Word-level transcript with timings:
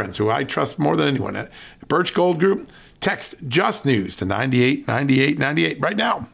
friends 0.00 0.16
who 0.16 0.30
I 0.30 0.44
trust 0.44 0.78
more 0.78 0.96
than 0.96 1.08
anyone 1.08 1.36
at 1.36 1.52
Birch 1.86 2.14
Gold 2.14 2.40
Group. 2.40 2.70
Text 3.00 3.34
Just 3.48 3.84
News 3.84 4.16
to 4.16 4.24
989898 4.24 5.78
right 5.78 5.94
now. 5.94 6.26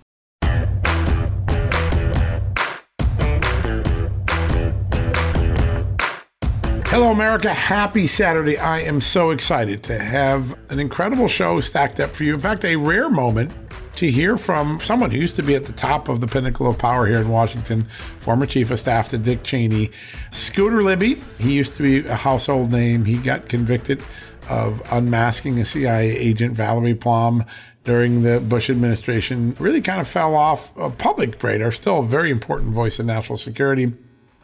Hello, 6.86 7.10
America. 7.10 7.52
Happy 7.52 8.06
Saturday. 8.06 8.56
I 8.56 8.82
am 8.82 9.00
so 9.00 9.30
excited 9.30 9.82
to 9.82 9.98
have 9.98 10.56
an 10.70 10.78
incredible 10.78 11.26
show 11.26 11.60
stacked 11.60 11.98
up 11.98 12.10
for 12.10 12.22
you. 12.22 12.34
In 12.34 12.40
fact, 12.40 12.64
a 12.64 12.76
rare 12.76 13.10
moment 13.10 13.52
to 13.96 14.10
hear 14.10 14.36
from 14.36 14.80
someone 14.80 15.10
who 15.10 15.18
used 15.18 15.36
to 15.36 15.42
be 15.42 15.54
at 15.54 15.64
the 15.64 15.72
top 15.72 16.08
of 16.08 16.20
the 16.20 16.26
pinnacle 16.26 16.68
of 16.68 16.78
power 16.78 17.06
here 17.06 17.18
in 17.18 17.28
Washington, 17.28 17.82
former 18.20 18.46
chief 18.46 18.70
of 18.70 18.78
staff 18.78 19.08
to 19.10 19.18
Dick 19.18 19.42
Cheney. 19.42 19.90
Scooter 20.30 20.82
Libby, 20.82 21.14
he 21.38 21.54
used 21.54 21.74
to 21.74 21.82
be 21.82 22.06
a 22.08 22.14
household 22.14 22.72
name. 22.72 23.04
He 23.04 23.16
got 23.16 23.48
convicted 23.48 24.02
of 24.48 24.82
unmasking 24.92 25.58
a 25.58 25.64
CIA 25.64 26.16
agent, 26.16 26.54
Valerie 26.54 26.94
Plame, 26.94 27.44
during 27.84 28.22
the 28.22 28.40
Bush 28.40 28.68
administration. 28.68 29.56
Really 29.58 29.80
kind 29.80 30.00
of 30.00 30.08
fell 30.08 30.34
off 30.34 30.76
a 30.76 30.90
public 30.90 31.42
radar, 31.42 31.72
still 31.72 32.00
a 32.00 32.04
very 32.06 32.30
important 32.30 32.72
voice 32.72 32.98
in 32.98 33.06
national 33.06 33.38
security. 33.38 33.92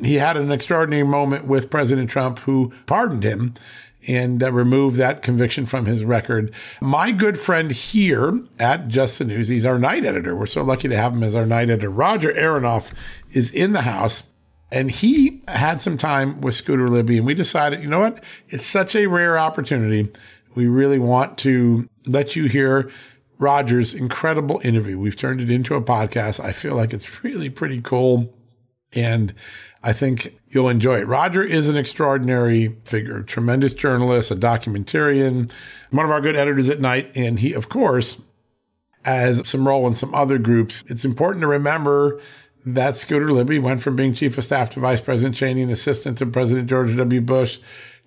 He 0.00 0.14
had 0.14 0.36
an 0.36 0.50
extraordinary 0.50 1.04
moment 1.04 1.46
with 1.46 1.70
President 1.70 2.10
Trump, 2.10 2.40
who 2.40 2.72
pardoned 2.86 3.22
him 3.22 3.54
and 4.08 4.42
uh, 4.42 4.52
remove 4.52 4.96
that 4.96 5.22
conviction 5.22 5.66
from 5.66 5.86
his 5.86 6.04
record. 6.04 6.52
My 6.80 7.12
good 7.12 7.38
friend 7.38 7.70
here 7.70 8.40
at 8.58 8.88
Just 8.88 9.18
the 9.18 9.24
News, 9.24 9.48
he's 9.48 9.64
our 9.64 9.78
night 9.78 10.04
editor. 10.04 10.34
We're 10.34 10.46
so 10.46 10.62
lucky 10.62 10.88
to 10.88 10.96
have 10.96 11.12
him 11.12 11.22
as 11.22 11.34
our 11.34 11.46
night 11.46 11.70
editor. 11.70 11.90
Roger 11.90 12.32
Aronoff 12.32 12.92
is 13.32 13.50
in 13.50 13.72
the 13.72 13.82
house. 13.82 14.24
And 14.70 14.90
he 14.90 15.42
had 15.48 15.82
some 15.82 15.98
time 15.98 16.40
with 16.40 16.54
Scooter 16.54 16.88
Libby, 16.88 17.18
and 17.18 17.26
we 17.26 17.34
decided, 17.34 17.82
you 17.82 17.88
know 17.90 18.00
what? 18.00 18.24
It's 18.48 18.64
such 18.64 18.96
a 18.96 19.04
rare 19.04 19.38
opportunity. 19.38 20.10
We 20.54 20.66
really 20.66 20.98
want 20.98 21.36
to 21.38 21.90
let 22.06 22.36
you 22.36 22.46
hear 22.46 22.90
Roger's 23.38 23.92
incredible 23.92 24.62
interview. 24.64 24.98
We've 24.98 25.16
turned 25.16 25.42
it 25.42 25.50
into 25.50 25.74
a 25.74 25.82
podcast. 25.82 26.40
I 26.40 26.52
feel 26.52 26.74
like 26.74 26.94
it's 26.94 27.22
really 27.22 27.50
pretty 27.50 27.82
cool. 27.82 28.32
And 28.94 29.34
I 29.82 29.92
think 29.92 30.38
you'll 30.48 30.68
enjoy 30.68 31.00
it. 31.00 31.08
Roger 31.08 31.42
is 31.42 31.68
an 31.68 31.76
extraordinary 31.76 32.76
figure, 32.84 33.22
tremendous 33.22 33.74
journalist, 33.74 34.30
a 34.30 34.36
documentarian, 34.36 35.50
one 35.90 36.04
of 36.04 36.12
our 36.12 36.20
good 36.20 36.36
editors 36.36 36.70
at 36.70 36.80
night. 36.80 37.10
And 37.16 37.40
he, 37.40 37.52
of 37.52 37.68
course, 37.68 38.22
has 39.04 39.46
some 39.48 39.66
role 39.66 39.86
in 39.88 39.94
some 39.94 40.14
other 40.14 40.38
groups. 40.38 40.84
It's 40.86 41.04
important 41.04 41.42
to 41.42 41.48
remember 41.48 42.20
that 42.64 42.96
Scooter 42.96 43.32
Libby 43.32 43.58
went 43.58 43.82
from 43.82 43.96
being 43.96 44.14
chief 44.14 44.38
of 44.38 44.44
staff 44.44 44.70
to 44.70 44.80
Vice 44.80 45.00
President 45.00 45.34
Cheney 45.34 45.62
and 45.62 45.72
assistant 45.72 46.18
to 46.18 46.26
President 46.26 46.68
George 46.68 46.96
W. 46.96 47.20
Bush 47.20 47.58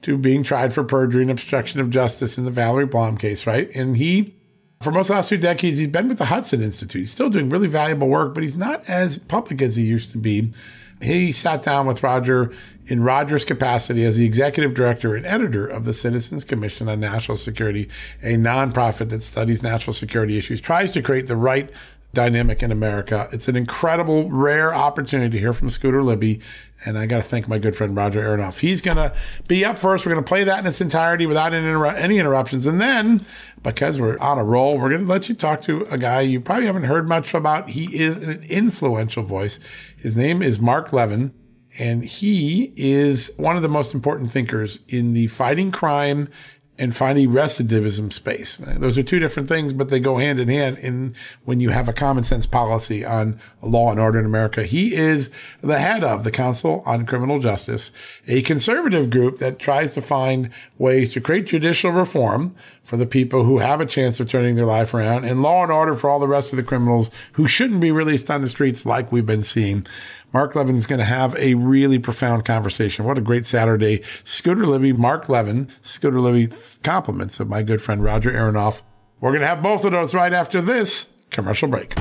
to 0.04 0.18
being 0.18 0.44
tried 0.44 0.74
for 0.74 0.84
perjury 0.84 1.24
and 1.24 1.32
obstruction 1.32 1.82
of 1.82 1.90
justice 1.90 2.38
in 2.38 2.46
the 2.46 2.52
Valerie 2.52 2.88
Plame 2.88 3.18
case, 3.18 3.46
right? 3.46 3.70
And 3.76 3.98
he, 3.98 4.34
for 4.82 4.92
most 4.92 5.06
of 5.06 5.08
the 5.08 5.14
last 5.16 5.30
two 5.30 5.38
decades, 5.38 5.80
he's 5.80 5.88
been 5.88 6.08
with 6.08 6.20
the 6.20 6.26
Hudson 6.26 6.62
Institute. 6.62 7.02
He's 7.02 7.12
still 7.12 7.30
doing 7.30 7.50
really 7.50 7.68
valuable 7.68 8.08
work, 8.08 8.34
but 8.34 8.44
he's 8.44 8.58
not 8.58 8.88
as 8.88 9.18
public 9.18 9.62
as 9.62 9.76
he 9.76 9.84
used 9.84 10.12
to 10.12 10.18
be. 10.18 10.54
He 11.02 11.32
sat 11.32 11.64
down 11.64 11.88
with 11.88 12.04
Roger 12.04 12.52
in 12.88 13.04
Roger's 13.04 13.46
capacity 13.46 14.04
as 14.04 14.18
the 14.18 14.26
executive 14.26 14.74
director 14.74 15.16
and 15.16 15.26
editor 15.26 15.68
of 15.68 15.84
the 15.84 15.94
Citizens 15.94 16.44
Commission 16.44 16.88
on 16.88 17.00
National 17.00 17.38
Security, 17.38 17.90
a 18.22 18.36
nonprofit 18.36 19.10
that 19.10 19.24
studies 19.24 19.64
national 19.64 19.94
security 19.94 20.38
issues, 20.38 20.62
tries 20.62 20.92
to 20.92 21.02
create 21.02 21.28
the 21.28 21.36
right 21.36 21.70
dynamic 22.16 22.64
in 22.64 22.72
America. 22.72 23.30
It's 23.32 23.48
an 23.48 23.56
incredible, 23.56 24.32
rare 24.32 24.74
opportunity 24.74 25.30
to 25.32 25.40
hear 25.40 25.54
from 25.54 25.70
Scooter 25.70 26.02
Libby. 26.02 26.42
And 26.84 26.98
I 26.98 27.06
got 27.06 27.18
to 27.18 27.24
thank 27.24 27.48
my 27.48 27.60
good 27.60 27.76
friend 27.76 27.96
Roger 27.96 28.24
Aronoff. 28.24 28.60
He's 28.60 28.82
going 28.82 28.98
to 28.98 29.14
be 29.48 29.64
up 29.64 29.78
first. 29.78 30.06
We're 30.06 30.14
going 30.14 30.24
to 30.24 30.28
play 30.28 30.44
that 30.44 30.60
in 30.60 30.66
its 30.66 30.82
entirety 30.82 31.28
without 31.28 31.54
any, 31.54 31.68
any 31.98 32.18
interruptions. 32.18 32.66
And 32.66 32.82
then, 32.82 33.26
because 33.62 34.00
we're 34.00 34.18
on 34.20 34.40
a 34.40 34.44
roll, 34.44 34.80
we're 34.80 34.90
going 34.90 35.06
to 35.06 35.08
let 35.08 35.30
you 35.30 35.36
talk 35.36 35.62
to 35.62 35.84
a 35.92 35.98
guy 35.98 36.22
you 36.22 36.42
probably 36.42 36.66
haven't 36.66 36.84
heard 36.86 37.08
much 37.08 37.34
about. 37.34 37.70
He 37.70 37.96
is 37.96 38.18
an 38.26 38.44
influential 38.44 39.24
voice. 39.24 39.60
His 39.96 40.16
name 40.16 40.42
is 40.42 40.60
Marc 40.60 40.92
Levin. 40.92 41.34
And 41.78 42.06
he 42.06 42.72
is 42.78 43.32
one 43.36 43.58
of 43.58 43.62
the 43.62 43.68
most 43.68 43.94
important 43.94 44.32
thinkers 44.32 44.80
in 44.88 45.12
the 45.12 45.28
fighting 45.28 45.72
crime 45.72 46.30
and 46.78 46.96
finding 46.96 47.30
recidivism 47.30 48.12
space. 48.12 48.58
Those 48.58 48.98
are 48.98 49.04
two 49.04 49.20
different 49.20 49.48
things, 49.48 49.72
but 49.72 49.90
they 49.90 50.00
go 50.00 50.18
hand 50.18 50.40
in 50.40 50.50
hand 50.50 50.78
in 50.80 51.16
when 51.46 51.60
you 51.62 51.70
have 51.70 51.88
a 51.88 51.94
common 51.94 52.24
sense 52.24 52.46
policy 52.46 53.06
on 53.06 53.40
law 53.62 53.92
and 53.92 54.00
order 54.00 54.20
in 54.20 54.26
America. 54.26 54.64
He 54.64 54.94
is 54.94 55.30
the 55.62 55.80
head 55.80 56.04
of 56.04 56.24
the 56.24 56.32
Council 56.32 56.84
on 56.86 57.06
Criminal 57.06 57.40
Justice, 57.40 57.92
a 58.28 58.42
conservative 58.42 59.10
group 59.10 59.38
that 59.38 59.58
tries 59.58 59.92
to 59.92 60.02
find 60.02 60.50
ways 60.78 61.14
to 61.14 61.22
create 61.22 61.46
judicial 61.46 61.92
reform 61.92 62.54
for 62.84 62.98
the 62.98 63.08
people 63.08 63.46
who 63.46 63.60
have 63.60 63.82
a 63.82 63.86
chance 63.86 64.20
of 64.20 64.30
turning 64.30 64.56
their 64.56 64.66
life 64.66 64.94
around 64.94 65.26
and 65.26 65.42
law 65.42 65.64
and 65.64 65.72
order 65.72 65.96
for 65.96 66.10
all 66.10 66.20
the 66.20 66.28
rest 66.28 66.54
of 66.54 66.58
the 66.58 66.64
criminals 66.64 67.10
who 67.34 67.48
shouldn't 67.48 67.82
be 67.82 67.92
released 67.92 68.30
on 68.30 68.42
the 68.42 68.50
streets 68.50 68.86
like 68.86 69.12
we've 69.12 69.26
been 69.26 69.44
seeing. 69.44 69.88
Marc 70.36 70.54
Levin 70.54 70.76
is 70.76 70.86
going 70.86 71.00
to 71.00 71.06
have 71.06 71.34
a 71.38 71.54
really 71.54 71.98
profound 71.98 72.44
conversation. 72.44 73.06
What 73.06 73.18
a 73.18 73.22
great 73.22 73.46
Saturday. 73.46 74.04
Scooter 74.26 74.66
Libby, 74.66 74.92
Marc 74.92 75.30
Levin, 75.30 75.70
Scooter 75.82 76.20
Libby, 76.20 76.54
compliments 76.84 77.40
of 77.40 77.48
my 77.48 77.64
good 77.64 77.82
friend 77.82 78.04
Roger 78.04 78.34
Aronoff. 78.34 78.82
We're 79.22 79.30
going 79.30 79.40
to 79.40 79.48
have 79.48 79.64
both 79.64 79.86
of 79.86 79.94
those 79.94 80.14
right 80.14 80.34
after 80.34 80.60
this 80.60 81.14
commercial 81.30 81.70
break. 81.70 81.98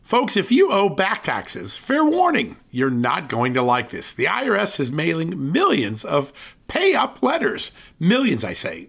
Folks, 0.00 0.34
if 0.34 0.50
you 0.50 0.72
owe 0.72 0.88
back 0.88 1.22
taxes, 1.22 1.76
fair 1.76 2.06
warning, 2.06 2.56
you're 2.70 2.88
not 2.88 3.28
going 3.28 3.52
to 3.52 3.60
like 3.60 3.90
this. 3.90 4.14
The 4.14 4.24
IRS 4.24 4.80
is 4.80 4.90
mailing 4.90 5.52
millions 5.52 6.06
of 6.06 6.32
pay 6.68 6.94
up 6.94 7.22
letters. 7.22 7.72
Millions, 8.00 8.44
I 8.44 8.54
say. 8.54 8.88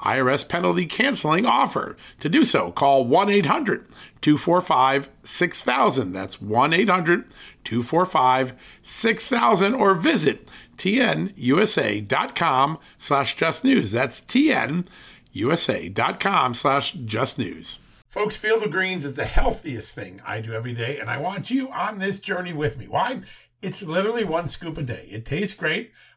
IRS 0.00 0.48
penalty 0.48 0.86
canceling 0.86 1.46
offer. 1.46 1.96
To 2.20 2.28
do 2.28 2.44
so, 2.44 2.70
call 2.70 3.04
1 3.04 3.30
800 3.30 3.86
245 4.20 5.10
6000. 5.22 6.12
That's 6.12 6.40
1 6.40 6.72
800 6.72 7.24
245 7.64 8.54
6000 8.82 9.74
or 9.74 9.94
visit 9.94 10.48
tnusa.com 10.76 12.78
slash 12.98 13.36
just 13.36 13.64
news. 13.64 13.92
That's 13.92 14.20
tnusa.com 14.20 14.84
usa.com 15.36 16.54
slash 16.54 16.92
just 16.92 17.38
news. 17.38 17.78
Folks, 18.08 18.36
Field 18.36 18.62
of 18.62 18.70
Greens 18.70 19.04
is 19.04 19.16
the 19.16 19.26
healthiest 19.26 19.94
thing 19.94 20.20
I 20.26 20.40
do 20.40 20.52
every 20.52 20.72
day, 20.72 20.98
and 20.98 21.10
I 21.10 21.18
want 21.18 21.50
you 21.50 21.70
on 21.70 21.98
this 21.98 22.18
journey 22.18 22.54
with 22.54 22.78
me. 22.78 22.88
Why? 22.88 23.20
It's 23.60 23.82
literally 23.82 24.24
one 24.24 24.48
scoop 24.48 24.78
a 24.78 24.82
day. 24.82 25.06
It 25.10 25.26
tastes 25.26 25.54
great. 25.54 25.92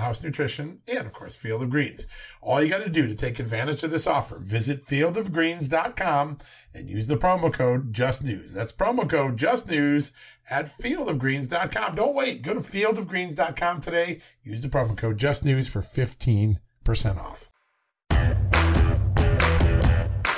House 0.00 0.22
Nutrition, 0.22 0.78
and 0.88 1.06
of 1.06 1.12
course, 1.12 1.36
Field 1.36 1.62
of 1.62 1.70
Greens. 1.70 2.06
All 2.42 2.62
you 2.62 2.68
got 2.68 2.84
to 2.84 2.90
do 2.90 3.06
to 3.06 3.14
take 3.14 3.38
advantage 3.38 3.82
of 3.82 3.90
this 3.90 4.06
offer, 4.06 4.38
visit 4.38 4.84
fieldofgreens.com 4.84 6.38
and 6.74 6.90
use 6.90 7.06
the 7.06 7.16
promo 7.16 7.52
code 7.52 7.92
JustNews. 7.92 8.52
That's 8.52 8.72
promo 8.72 9.08
code 9.08 9.36
JustNews 9.36 10.10
at 10.50 10.66
fieldofgreens.com. 10.66 11.94
Don't 11.94 12.14
wait. 12.14 12.42
Go 12.42 12.54
to 12.54 12.60
fieldofgreens.com 12.60 13.80
today. 13.80 14.20
Use 14.42 14.62
the 14.62 14.68
promo 14.68 14.96
code 14.96 15.18
JustNews 15.18 15.68
for 15.68 15.82
15% 15.82 16.58
off. 17.16 17.50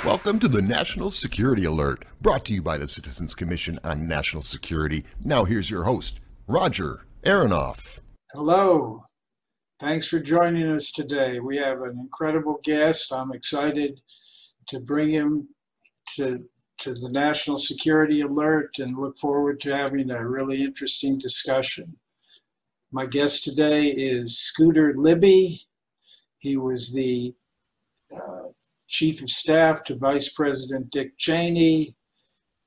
Welcome 0.05 0.37
to 0.39 0.49
the 0.49 0.61
National 0.61 1.11
Security 1.11 1.63
Alert, 1.63 2.03
brought 2.19 2.43
to 2.45 2.53
you 2.53 2.61
by 2.61 2.77
the 2.77 2.89
Citizens 2.89 3.33
Commission 3.33 3.79
on 3.85 4.05
National 4.05 4.41
Security. 4.41 5.05
Now, 5.23 5.45
here's 5.45 5.69
your 5.69 5.85
host, 5.85 6.19
Roger 6.45 7.05
Aronoff. 7.23 7.99
Hello. 8.33 9.05
Thanks 9.83 10.07
for 10.07 10.21
joining 10.21 10.71
us 10.71 10.91
today. 10.91 11.41
We 11.41 11.57
have 11.57 11.81
an 11.81 11.99
incredible 11.99 12.61
guest. 12.63 13.11
I'm 13.11 13.33
excited 13.33 13.99
to 14.69 14.79
bring 14.79 15.09
him 15.09 15.49
to, 16.15 16.41
to 16.77 16.93
the 16.93 17.09
National 17.11 17.57
Security 17.57 18.21
Alert 18.21 18.79
and 18.79 18.97
look 18.97 19.17
forward 19.17 19.59
to 19.59 19.75
having 19.75 20.09
a 20.09 20.25
really 20.25 20.63
interesting 20.63 21.17
discussion. 21.17 21.97
My 22.93 23.05
guest 23.05 23.43
today 23.43 23.87
is 23.87 24.39
Scooter 24.39 24.93
Libby. 24.95 25.59
He 26.39 26.55
was 26.55 26.93
the 26.93 27.35
uh, 28.15 28.43
Chief 28.87 29.21
of 29.21 29.29
Staff 29.29 29.83
to 29.83 29.97
Vice 29.97 30.29
President 30.29 30.91
Dick 30.91 31.17
Cheney. 31.17 31.93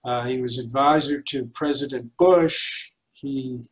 Uh, 0.04 0.26
he 0.26 0.42
was 0.42 0.58
advisor 0.58 1.22
to 1.28 1.46
President 1.54 2.14
Bush. 2.18 2.90
He 3.14 3.62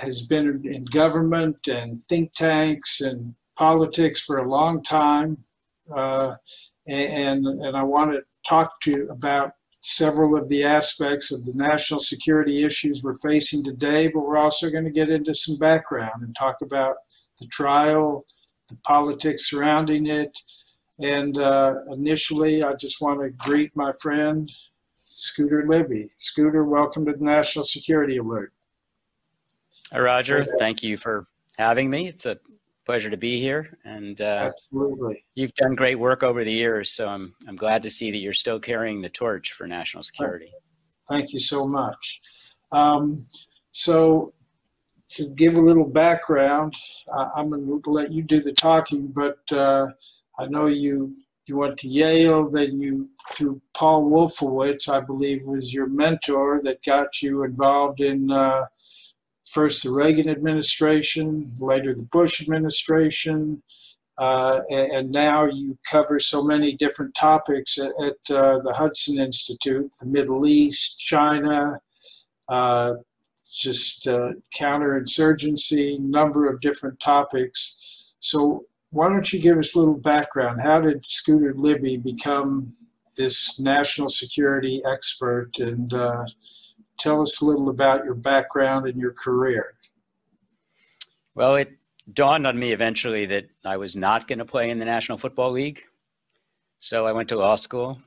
has 0.00 0.22
been 0.22 0.62
in 0.64 0.84
government 0.86 1.68
and 1.68 1.98
think 1.98 2.32
tanks 2.34 3.00
and 3.00 3.34
politics 3.56 4.22
for 4.22 4.38
a 4.38 4.48
long 4.48 4.82
time. 4.82 5.38
Uh, 5.94 6.34
and, 6.86 7.46
and 7.46 7.76
I 7.76 7.82
want 7.82 8.12
to 8.12 8.22
talk 8.48 8.80
to 8.82 8.90
you 8.90 9.10
about 9.10 9.52
several 9.80 10.36
of 10.36 10.48
the 10.48 10.64
aspects 10.64 11.32
of 11.32 11.44
the 11.44 11.52
national 11.54 12.00
security 12.00 12.64
issues 12.64 13.02
we're 13.02 13.14
facing 13.14 13.62
today, 13.62 14.08
but 14.08 14.20
we're 14.20 14.36
also 14.36 14.70
going 14.70 14.84
to 14.84 14.90
get 14.90 15.10
into 15.10 15.34
some 15.34 15.56
background 15.58 16.22
and 16.22 16.34
talk 16.34 16.56
about 16.62 16.96
the 17.40 17.46
trial, 17.46 18.24
the 18.68 18.76
politics 18.84 19.48
surrounding 19.48 20.06
it. 20.06 20.36
And 21.00 21.38
uh, 21.38 21.76
initially, 21.92 22.62
I 22.62 22.72
just 22.74 23.00
want 23.00 23.20
to 23.20 23.30
greet 23.30 23.70
my 23.76 23.92
friend, 24.00 24.50
Scooter 24.94 25.66
Libby. 25.68 26.08
Scooter, 26.16 26.64
welcome 26.64 27.04
to 27.06 27.12
the 27.12 27.24
National 27.24 27.64
Security 27.64 28.16
Alert. 28.16 28.52
Hi, 29.92 30.00
Roger. 30.00 30.44
Thank 30.58 30.82
you 30.82 30.96
for 30.96 31.26
having 31.58 31.88
me. 31.88 32.08
It's 32.08 32.26
a 32.26 32.38
pleasure 32.84 33.10
to 33.10 33.16
be 33.16 33.40
here. 33.40 33.78
And 33.84 34.20
uh, 34.20 34.50
absolutely, 34.50 35.24
you've 35.34 35.54
done 35.54 35.74
great 35.74 35.96
work 35.96 36.22
over 36.22 36.42
the 36.42 36.52
years. 36.52 36.90
So 36.90 37.06
I'm 37.08 37.34
I'm 37.46 37.56
glad 37.56 37.82
to 37.84 37.90
see 37.90 38.10
that 38.10 38.18
you're 38.18 38.34
still 38.34 38.58
carrying 38.58 39.00
the 39.00 39.08
torch 39.08 39.52
for 39.52 39.66
national 39.66 40.02
security. 40.02 40.52
Thank 41.08 41.32
you 41.32 41.38
so 41.38 41.66
much. 41.66 42.20
Um, 42.72 43.24
so 43.70 44.32
to 45.10 45.28
give 45.30 45.54
a 45.54 45.60
little 45.60 45.86
background, 45.86 46.74
I'm 47.36 47.50
going 47.50 47.82
to 47.82 47.90
let 47.90 48.10
you 48.10 48.22
do 48.22 48.40
the 48.40 48.52
talking, 48.52 49.06
but 49.06 49.38
uh, 49.52 49.86
I 50.38 50.46
know 50.46 50.66
you 50.66 51.16
you 51.46 51.56
went 51.56 51.78
to 51.78 51.88
Yale, 51.88 52.50
then 52.50 52.80
you 52.80 53.08
through 53.30 53.60
Paul 53.72 54.10
Wolfowitz, 54.10 54.88
I 54.88 54.98
believe, 54.98 55.44
was 55.44 55.72
your 55.72 55.86
mentor 55.86 56.60
that 56.64 56.82
got 56.84 57.22
you 57.22 57.44
involved 57.44 58.00
in. 58.00 58.30
Uh, 58.30 58.64
first 59.46 59.84
the 59.84 59.90
Reagan 59.90 60.28
administration, 60.28 61.52
later 61.58 61.92
the 61.92 62.08
Bush 62.12 62.42
administration, 62.42 63.62
uh, 64.18 64.62
and, 64.70 64.92
and, 64.92 65.10
now 65.10 65.44
you 65.44 65.76
cover 65.90 66.18
so 66.18 66.42
many 66.42 66.74
different 66.74 67.14
topics 67.14 67.78
at, 67.78 67.92
at 68.02 68.34
uh, 68.34 68.58
the 68.60 68.72
Hudson 68.72 69.20
Institute, 69.20 69.92
the 70.00 70.06
Middle 70.06 70.46
East, 70.46 70.98
China, 70.98 71.78
uh, 72.48 72.94
just 73.60 74.08
uh, 74.08 74.32
counterinsurgency, 74.58 76.00
number 76.00 76.48
of 76.48 76.60
different 76.62 76.98
topics. 76.98 78.14
So 78.20 78.64
why 78.90 79.10
don't 79.10 79.30
you 79.32 79.40
give 79.40 79.58
us 79.58 79.74
a 79.74 79.78
little 79.78 79.98
background? 79.98 80.62
How 80.62 80.80
did 80.80 81.04
Scooter 81.04 81.52
Libby 81.54 81.98
become 81.98 82.72
this 83.18 83.60
national 83.60 84.08
security 84.08 84.82
expert 84.90 85.58
and 85.58 85.92
uh, 85.92 86.24
tell 86.98 87.22
us 87.22 87.40
a 87.40 87.44
little 87.44 87.68
about 87.68 88.04
your 88.04 88.14
background 88.14 88.86
and 88.86 89.00
your 89.00 89.12
career. 89.12 89.74
Well, 91.34 91.56
it 91.56 91.72
dawned 92.12 92.46
on 92.46 92.58
me 92.58 92.72
eventually 92.72 93.26
that 93.26 93.48
I 93.64 93.76
was 93.76 93.96
not 93.96 94.28
going 94.28 94.38
to 94.38 94.44
play 94.44 94.70
in 94.70 94.78
the 94.78 94.84
National 94.84 95.18
Football 95.18 95.52
League. 95.52 95.82
So 96.78 97.06
I 97.06 97.12
went 97.12 97.28
to 97.30 97.36
law 97.36 97.56
school, 97.56 97.98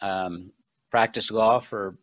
um, 0.00 0.52
practiced 0.90 1.30
law 1.30 1.60
for 1.60 1.96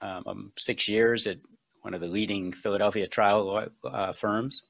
um, 0.00 0.22
um 0.26 0.52
six 0.58 0.88
years 0.88 1.26
at 1.26 1.38
one 1.82 1.94
of 1.94 2.00
the 2.00 2.08
leading 2.08 2.52
Philadelphia 2.52 3.06
trial 3.06 3.44
law, 3.44 3.66
uh, 3.84 4.12
firms. 4.12 4.64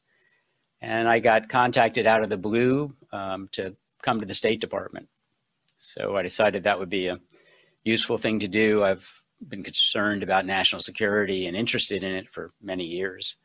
And 0.81 1.09
I 1.09 1.21
got 1.21 1.49
contacted 1.49 2.07
out 2.07 2.23
of 2.23 2.31
the 2.31 2.37
blue 2.37 2.93
um, 3.13 3.49
to 3.53 3.77
come 4.03 4.21
to 4.21 4.27
the 4.27 4.35
State 4.35 4.61
Department. 4.61 5.09
So 5.79 6.17
I 6.17 6.23
decided 6.23 6.65
that 6.65 6.79
would 6.79 6.91
be 6.91 7.09
a 7.09 7.21
useful 7.85 8.19
thing 8.19 8.41
to 8.41 8.49
do. 8.49 8.83
I've 8.83 9.22
been 9.49 9.63
concerned 9.63 10.23
about 10.23 10.47
national 10.47 10.81
security 10.81 11.47
and 11.47 11.57
interested 11.57 12.03
in 12.03 12.15
it 12.15 12.29
for 12.29 12.51
many 12.63 12.85
years. 12.85 13.37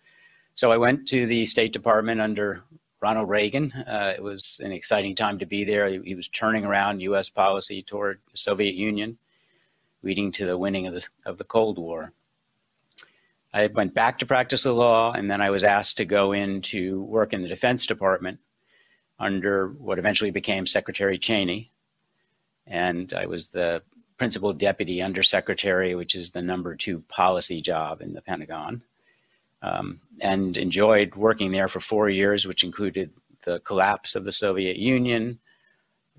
So 0.54 0.72
I 0.72 0.78
went 0.78 1.08
to 1.10 1.28
the 1.28 1.46
State 1.46 1.74
Department 1.74 2.20
under 2.22 2.64
Ronald 3.02 3.30
Reagan. 3.30 3.72
Uh, 3.72 4.14
it 4.16 4.24
was 4.24 4.60
an 4.64 4.72
exciting 4.72 5.16
time 5.16 5.40
to 5.40 5.46
be 5.46 5.64
there. 5.64 5.88
He, 5.88 6.00
he, 6.04 6.16
was 6.16 6.28
turning 6.28 6.66
around 6.66 7.02
U.S. 7.02 7.30
policy 7.30 7.84
toward 7.84 8.20
the 8.32 8.38
Soviet 8.38 8.74
Union, 8.74 9.18
leading 10.02 10.32
to 10.34 10.46
the 10.46 10.58
winning 10.58 10.88
of 10.88 10.96
the, 10.96 11.06
of 11.26 11.38
the 11.38 11.44
Cold 11.44 11.78
War. 11.78 12.12
I 13.54 13.68
went 13.68 13.94
back 13.94 14.20
to 14.20 14.26
practice 14.26 14.64
the 14.64 14.74
law, 14.74 15.14
and 15.14 15.30
then 15.30 15.42
I 15.42 15.52
was 15.52 15.64
asked 15.64 15.98
to 15.98 16.06
go 16.06 16.34
in 16.34 16.62
to 16.64 17.02
work 17.04 17.34
in 17.34 17.44
the 17.44 17.48
Defense 17.48 17.86
Department 17.86 18.40
under 19.20 19.70
what 19.70 20.00
eventually 20.00 20.32
became 20.32 20.68
Secretary 20.68 21.18
Cheney. 21.18 21.72
And 22.66 23.14
I 23.14 23.26
was 23.26 23.50
the 23.50 23.82
principal 24.18 24.54
deputy 24.54 25.02
undersecretary, 25.02 25.96
which 25.96 26.16
is 26.16 26.32
the 26.32 26.42
number 26.42 26.76
two 26.76 27.00
policy 27.08 27.62
job 27.62 28.02
in 28.02 28.14
the 28.14 28.22
Pentagon, 28.22 28.82
um, 29.62 30.00
and 30.20 30.58
enjoyed 30.58 31.16
working 31.16 31.52
there 31.52 31.68
for 31.68 31.80
four 31.80 32.10
years, 32.10 32.46
which 32.46 32.64
included 32.64 33.12
the 33.46 33.60
collapse 33.62 34.16
of 34.16 34.24
the 34.24 34.32
Soviet 34.32 34.78
Union, 34.78 35.40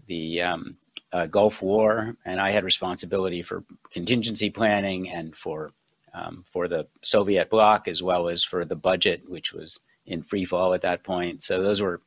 the 0.06 0.40
um, 0.42 0.76
uh, 1.12 1.26
Gulf 1.26 1.62
War, 1.62 2.16
and 2.24 2.40
I 2.40 2.50
had 2.50 2.64
responsibility 2.64 3.42
for 3.42 3.64
contingency 3.90 4.50
planning 4.50 5.10
and 5.10 5.36
for 5.36 5.72
um, 6.14 6.42
for 6.46 6.68
the 6.68 6.86
Soviet 7.02 7.50
bloc 7.50 7.86
as 7.86 8.02
well 8.02 8.28
as 8.28 8.42
for 8.42 8.64
the 8.64 8.76
budget, 8.76 9.28
which 9.28 9.52
was 9.52 9.78
in 10.06 10.22
free 10.22 10.44
fall 10.44 10.72
at 10.74 10.80
that 10.80 11.04
point. 11.04 11.42
So 11.42 11.62
those 11.62 11.80
were 11.80 12.00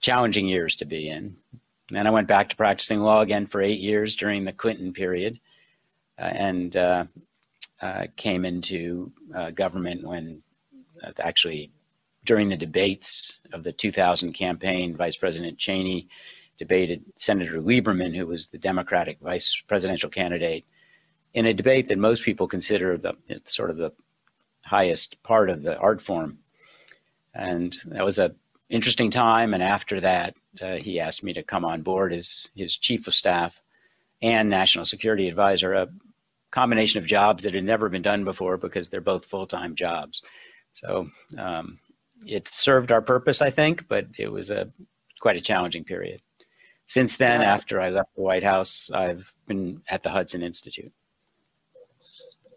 challenging 0.00 0.46
years 0.46 0.76
to 0.76 0.84
be 0.84 1.08
in. 1.08 1.36
And 1.88 1.96
then 1.96 2.06
I 2.06 2.10
went 2.10 2.28
back 2.28 2.50
to 2.50 2.56
practicing 2.56 3.00
law 3.00 3.20
again 3.20 3.46
for 3.46 3.62
eight 3.62 3.80
years 3.80 4.14
during 4.14 4.44
the 4.44 4.52
Clinton 4.52 4.92
period, 4.92 5.40
uh, 6.18 6.22
and 6.22 6.76
uh, 6.76 7.04
uh 7.80 8.06
came 8.16 8.44
into 8.44 9.12
uh, 9.34 9.50
government 9.50 10.06
when 10.06 10.42
uh, 11.02 11.12
actually 11.20 11.70
during 12.24 12.48
the 12.48 12.56
debates 12.56 13.40
of 13.52 13.62
the 13.62 13.72
2000 13.72 14.34
campaign, 14.34 14.96
Vice 14.96 15.16
President 15.16 15.58
Cheney 15.58 16.08
debated 16.58 17.04
Senator 17.16 17.60
Lieberman, 17.60 18.14
who 18.14 18.26
was 18.26 18.48
the 18.48 18.58
Democratic 18.58 19.18
vice 19.20 19.62
presidential 19.66 20.10
candidate, 20.10 20.66
in 21.32 21.46
a 21.46 21.54
debate 21.54 21.88
that 21.88 21.98
most 21.98 22.24
people 22.24 22.48
consider 22.48 22.98
the 22.98 23.14
sort 23.44 23.70
of 23.70 23.76
the 23.76 23.92
highest 24.62 25.22
part 25.22 25.48
of 25.48 25.62
the 25.62 25.78
art 25.78 26.02
form. 26.02 26.38
And 27.32 27.76
that 27.86 28.04
was 28.04 28.18
a 28.18 28.34
interesting 28.68 29.10
time. 29.10 29.54
And 29.54 29.62
after 29.62 30.00
that, 30.00 30.34
uh, 30.62 30.76
he 30.76 31.00
asked 31.00 31.22
me 31.22 31.32
to 31.32 31.42
come 31.42 31.64
on 31.64 31.82
board 31.82 32.12
as 32.12 32.50
his 32.54 32.76
chief 32.76 33.06
of 33.06 33.14
staff 33.14 33.62
and 34.22 34.48
national 34.48 34.84
security 34.84 35.28
advisor, 35.28 35.74
a 35.74 35.88
combination 36.50 37.00
of 37.00 37.06
jobs 37.06 37.44
that 37.44 37.54
had 37.54 37.64
never 37.64 37.88
been 37.88 38.02
done 38.02 38.24
before 38.24 38.56
because 38.56 38.88
they're 38.88 39.00
both 39.00 39.24
full 39.24 39.46
time 39.46 39.74
jobs. 39.74 40.22
So 40.72 41.06
um, 41.36 41.78
it 42.26 42.48
served 42.48 42.92
our 42.92 43.02
purpose, 43.02 43.42
I 43.42 43.50
think, 43.50 43.88
but 43.88 44.06
it 44.18 44.30
was 44.30 44.50
a 44.50 44.70
quite 45.20 45.36
a 45.36 45.40
challenging 45.40 45.84
period. 45.84 46.20
Since 46.86 47.16
then, 47.16 47.42
yeah. 47.42 47.52
after 47.52 47.80
I 47.80 47.90
left 47.90 48.14
the 48.16 48.22
White 48.22 48.44
House, 48.44 48.90
I've 48.92 49.32
been 49.46 49.82
at 49.88 50.02
the 50.02 50.10
Hudson 50.10 50.42
Institute. 50.42 50.92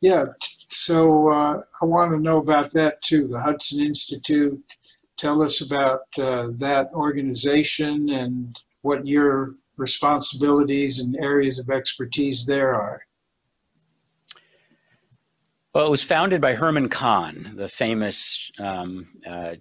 Yeah, 0.02 0.26
so 0.68 1.30
uh, 1.30 1.62
I 1.82 1.86
want 1.86 2.12
to 2.12 2.20
know 2.20 2.40
about 2.40 2.72
that 2.74 3.02
too. 3.02 3.28
The 3.28 3.40
Hudson 3.40 3.86
Institute. 3.86 4.60
Tell 5.22 5.44
us 5.44 5.62
about 5.62 6.06
uh, 6.18 6.48
that 6.54 6.90
organization 6.96 8.10
and 8.10 8.60
what 8.82 9.06
your 9.06 9.54
responsibilities 9.78 10.98
and 10.98 11.16
areas 11.18 11.60
of 11.60 11.70
expertise 11.70 12.44
there 12.44 12.74
are. 12.74 13.06
Well, 15.76 15.86
it 15.86 15.92
was 15.92 16.02
founded 16.02 16.42
by 16.42 16.56
Herman 16.56 16.90
Kahn, 16.90 17.54
the 17.56 17.70
famous 17.70 18.52
um, 18.58 19.10
uh, 19.28 19.58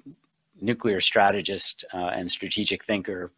nuclear 0.63 0.99
strategist 0.99 1.85
uh, 1.93 2.11
and 2.15 2.31
strategic 2.31 2.83
thinker 2.83 3.31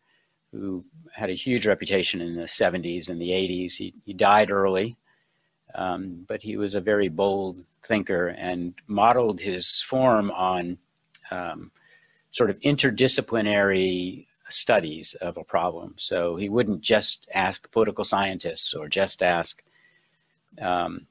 who 0.53 0.85
had 1.13 1.29
a 1.29 1.35
huge 1.35 1.67
reputation 1.67 2.21
in 2.21 2.37
the 2.37 2.45
70s 2.45 3.09
and 3.09 3.21
the 3.21 3.31
80s. 3.31 3.75
He, 3.75 3.95
he 4.05 4.13
died 4.13 4.53
early, 4.53 4.97
um, 5.75 6.25
but 6.29 6.41
he 6.41 6.57
was 6.57 6.77
a 6.77 6.81
very 6.81 7.09
bold 7.09 7.65
thinker 7.85 8.29
and 8.29 8.75
modeled 8.87 9.41
his 9.41 9.83
form 9.89 10.31
on 10.31 10.79
um, 11.33 11.73
sort 12.33 12.51
of 12.51 12.59
interdisciplinary 12.61 14.27
studies 14.49 15.15
of 15.21 15.37
a 15.37 15.45
problem. 15.45 15.95
So 15.97 16.37
he 16.37 16.49
wouldn't 16.49 16.81
just 16.81 17.27
ask 17.33 17.71
political 17.71 18.05
scientists 18.05 18.75
or 18.75 18.89
just 18.89 19.23
ask 19.23 19.63
um, 20.61 21.07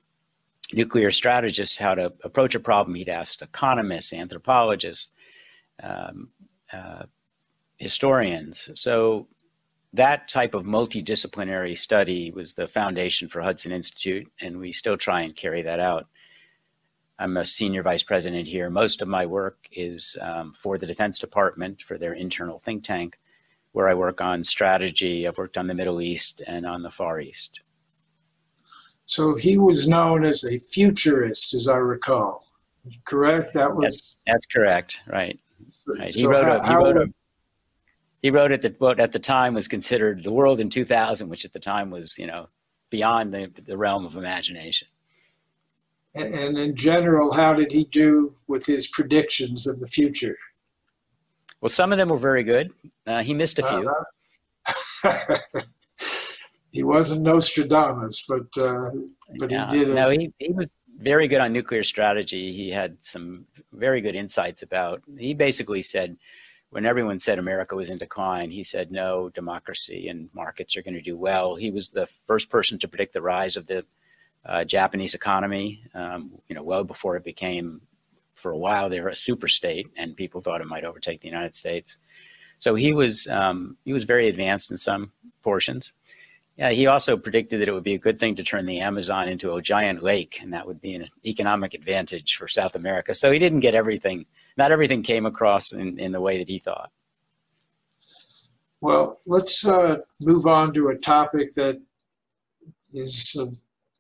nuclear 0.73 1.11
strategists 1.11 1.77
how 1.77 1.95
to 1.95 2.13
approach 2.23 2.55
a 2.55 2.59
problem. 2.59 2.95
He'd 2.95 3.09
asked 3.09 3.41
economists, 3.41 4.13
anthropologists, 4.13 5.11
um, 5.81 6.29
uh, 6.71 7.03
historians. 7.77 8.69
So 8.75 9.27
that 9.93 10.29
type 10.29 10.53
of 10.53 10.63
multidisciplinary 10.63 11.77
study 11.77 12.31
was 12.31 12.53
the 12.53 12.67
foundation 12.67 13.27
for 13.27 13.41
Hudson 13.41 13.71
Institute, 13.71 14.31
and 14.39 14.59
we 14.59 14.71
still 14.71 14.97
try 14.97 15.21
and 15.21 15.35
carry 15.35 15.61
that 15.63 15.79
out. 15.79 16.07
I'm 17.21 17.37
a 17.37 17.45
senior 17.45 17.83
vice 17.83 18.01
president 18.01 18.47
here. 18.47 18.71
Most 18.71 19.03
of 19.03 19.07
my 19.07 19.27
work 19.27 19.67
is 19.71 20.17
um, 20.21 20.53
for 20.53 20.79
the 20.79 20.87
Defense 20.87 21.19
Department, 21.19 21.79
for 21.83 21.99
their 21.99 22.13
internal 22.13 22.57
think 22.57 22.83
tank, 22.83 23.19
where 23.73 23.87
I 23.87 23.93
work 23.93 24.21
on 24.21 24.43
strategy. 24.43 25.27
I've 25.27 25.37
worked 25.37 25.55
on 25.55 25.67
the 25.67 25.75
Middle 25.75 26.01
East 26.01 26.41
and 26.47 26.65
on 26.65 26.81
the 26.81 26.89
Far 26.89 27.19
East. 27.19 27.61
So 29.05 29.35
he 29.35 29.59
was 29.59 29.87
known 29.87 30.25
as 30.25 30.43
a 30.45 30.57
futurist, 30.57 31.53
as 31.53 31.67
I 31.67 31.77
recall. 31.77 32.47
Correct? 33.05 33.53
That 33.53 33.75
was. 33.75 33.83
That's, 33.85 34.17
that's 34.25 34.45
correct. 34.47 35.01
Right. 35.05 35.39
right. 35.87 36.11
So 36.11 36.21
he 36.21 36.25
wrote. 36.25 36.47
A, 36.47 36.67
he 36.67 36.73
wrote 36.73 36.97
a. 36.97 37.05
He 38.23 38.31
wrote 38.31 38.51
it 38.51 38.63
that 38.63 38.81
what 38.81 38.99
at 38.99 39.11
the 39.11 39.19
time 39.19 39.53
was 39.53 39.67
considered 39.67 40.23
the 40.23 40.31
world 40.31 40.59
in 40.59 40.71
2000, 40.71 41.29
which 41.29 41.45
at 41.45 41.53
the 41.53 41.59
time 41.59 41.91
was 41.91 42.17
you 42.17 42.25
know 42.25 42.49
beyond 42.89 43.31
the, 43.31 43.51
the 43.67 43.77
realm 43.77 44.07
of 44.07 44.15
imagination. 44.15 44.87
And 46.13 46.58
in 46.58 46.75
general, 46.75 47.32
how 47.34 47.53
did 47.53 47.72
he 47.72 47.86
do 47.86 48.36
with 48.48 48.65
his 48.65 48.88
predictions 48.88 49.65
of 49.65 49.80
the 49.80 49.88
future? 49.88 50.36
Well, 51.62 51.70
some 51.70 51.91
of 51.91 51.98
them 51.98 52.10
were 52.10 52.18
very 52.18 52.44
good. 52.44 52.74
Uh, 53.08 53.24
he 53.24 53.34
missed 53.34 53.60
a 53.60 53.63
few. 53.63 53.89
Uh-huh. 53.89 55.39
he 56.72 56.84
wasn't 56.84 57.22
Nostradamus, 57.22 58.25
but 58.27 58.62
uh, 58.62 58.89
but 59.39 59.51
no, 59.51 59.68
he 59.68 59.80
did. 59.80 59.89
A, 59.89 59.94
no, 59.94 60.10
he, 60.10 60.34
he 60.39 60.51
was 60.51 60.77
very 60.98 61.27
good 61.27 61.39
on 61.39 61.53
nuclear 61.53 61.84
strategy. 61.84 62.51
He 62.51 62.70
had 62.70 62.98
some 63.03 63.46
very 63.72 64.01
good 64.01 64.15
insights 64.15 64.63
about. 64.63 65.01
He 65.18 65.34
basically 65.34 65.82
said, 65.82 66.18
when 66.70 66.86
everyone 66.86 67.20
said 67.20 67.39
America 67.39 67.75
was 67.75 67.89
in 67.89 67.98
decline, 67.98 68.51
he 68.51 68.63
said 68.63 68.91
no, 68.91 69.30
democracy 69.30 70.08
and 70.10 70.30
markets 70.34 70.75
are 70.75 70.84
going 70.84 70.94
to 70.94 71.01
do 71.01 71.18
well. 71.18 71.56
He 71.56 71.72
was 71.72 71.89
the 71.89 72.08
first 72.25 72.50
person 72.50 72.80
to 72.80 72.88
predict 72.88 73.13
the 73.13 73.22
rise 73.22 73.56
of 73.56 73.68
the 73.68 73.86
uh, 74.45 74.63
Japanese 74.63 75.13
economy. 75.13 75.83
Um, 75.93 76.31
you 76.48 76.55
know, 76.55 76.63
well 76.63 76.83
before 76.83 77.15
it 77.15 77.24
became, 77.24 77.81
for 78.36 78.51
a 78.51 78.57
while, 78.57 78.89
they 78.89 79.01
were 79.01 79.10
a 79.10 79.15
super 79.15 79.48
state, 79.48 79.88
and 79.95 80.15
people 80.15 80.41
thought 80.41 80.62
it 80.62 80.67
might 80.67 80.83
overtake 80.83 81.21
the 81.21 81.27
United 81.27 81.55
States. 81.55 81.98
So 82.60 82.75
he 82.75 82.93
was 82.93 83.27
um, 83.27 83.77
he 83.86 83.93
was 83.93 84.03
very 84.03 84.27
advanced 84.27 84.71
in 84.71 84.77
some 84.77 85.12
portions. 85.43 85.93
Yeah, 86.57 86.71
he 86.71 86.86
also 86.86 87.17
predicted 87.17 87.62
that 87.62 87.67
it 87.67 87.71
would 87.71 87.83
be 87.83 87.95
a 87.95 88.00
good 88.00 88.19
thing 88.19 88.36
to 88.36 88.43
turn 88.43 88.65
the 88.65 88.81
Amazon 88.81 89.29
into 89.29 89.55
a 89.55 89.62
giant 89.62 90.03
lake, 90.03 90.39
and 90.41 90.53
that 90.53 90.67
would 90.67 90.81
be 90.81 90.93
an 90.95 91.07
economic 91.25 91.74
advantage 91.74 92.36
for 92.36 92.48
South 92.48 92.75
America. 92.75 93.15
So 93.15 93.31
he 93.31 93.39
didn't 93.39 93.62
get 93.62 93.74
everything, 93.74 94.25
not 94.57 94.71
everything 94.71 95.01
came 95.01 95.25
across 95.25 95.71
in, 95.71 95.98
in 95.98 96.12
the 96.12 96.21
way 96.21 96.38
that 96.38 96.50
he 96.50 96.60
thought. 96.60 96.91
Well, 98.81 99.21
let's 99.25 99.65
uh, 99.65 99.98
move 100.19 100.45
on 100.45 100.74
to 100.74 100.89
a 100.89 100.98
topic 100.98 101.53
that 101.55 101.81
is 102.93 103.36
uh, 103.39 103.45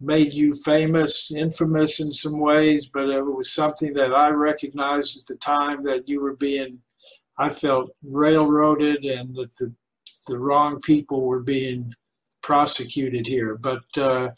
made 0.01 0.33
you 0.33 0.53
famous, 0.53 1.31
infamous 1.31 1.99
in 1.99 2.11
some 2.11 2.39
ways, 2.39 2.87
but 2.87 3.09
it 3.09 3.21
was 3.21 3.53
something 3.53 3.93
that 3.93 4.13
I 4.13 4.29
recognized 4.29 5.17
at 5.17 5.27
the 5.27 5.35
time 5.35 5.83
that 5.83 6.09
you 6.09 6.21
were 6.21 6.35
being, 6.35 6.79
I 7.37 7.49
felt, 7.49 7.91
railroaded 8.03 9.05
and 9.05 9.35
that 9.35 9.55
the, 9.57 9.73
the 10.27 10.39
wrong 10.39 10.79
people 10.81 11.21
were 11.21 11.41
being 11.41 11.87
prosecuted 12.41 13.27
here, 13.27 13.55
but 13.55 13.83
uh, 13.97 14.31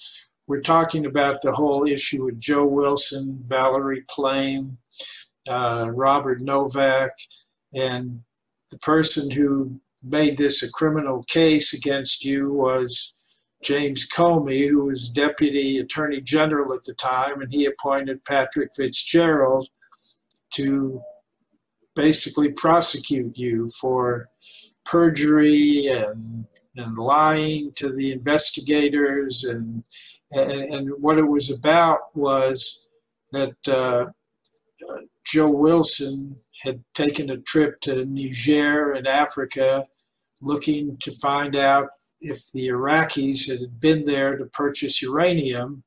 we're 0.48 0.62
talking 0.62 1.05
about 1.05 1.38
the 1.41 1.53
whole 1.53 1.86
issue 1.86 2.25
with 2.25 2.39
Joe 2.39 2.65
Wilson, 2.65 3.39
Valerie 3.43 4.03
Plame, 4.10 4.77
uh, 5.48 5.89
Robert 5.93 6.41
Novak, 6.41 7.12
and 7.74 8.22
the 8.70 8.77
person 8.79 9.32
who 9.32 9.79
made 10.03 10.38
this 10.38 10.63
a 10.63 10.72
criminal 10.72 11.24
case 11.24 11.74
against 11.74 12.25
you 12.25 12.51
was 12.51 13.12
James 13.63 14.08
Comey, 14.08 14.67
who 14.67 14.86
was 14.86 15.08
Deputy 15.10 15.79
Attorney 15.79 16.22
General 16.22 16.74
at 16.74 16.84
the 16.84 16.93
time, 16.96 17.41
and 17.41 17.51
he 17.51 17.65
appointed 17.65 18.24
Patrick 18.25 18.70
Fitzgerald 18.75 19.67
to 20.55 21.01
basically 21.96 22.51
prosecute 22.51 23.38
you 23.38 23.67
for 23.79 24.29
perjury 24.86 25.88
and 25.88 26.46
and 26.75 26.98
lying 26.98 27.72
to 27.75 27.89
the 27.89 28.12
investigators. 28.12 29.43
And 29.43 29.84
and, 30.32 30.51
and 30.51 30.89
what 31.00 31.17
it 31.17 31.27
was 31.27 31.51
about 31.51 32.15
was 32.15 32.88
that 33.32 33.55
uh, 33.67 34.08
uh, 34.89 35.00
Joe 35.25 35.51
Wilson 35.51 36.36
had 36.63 36.84
taken 36.93 37.29
a 37.29 37.38
trip 37.38 37.79
to 37.82 38.05
Niger 38.05 38.93
in 38.93 39.05
Africa 39.05 39.86
looking 40.41 40.98
to 40.98 41.12
find 41.12 41.55
out 41.55 41.88
if 42.24 42.51
the 42.53 42.70
Iraqis 42.70 43.50
had 43.50 43.80
been 43.80 44.03
there 44.03 44.38
to 44.38 44.46
purchase 44.46 45.01
uranium. 45.01 45.84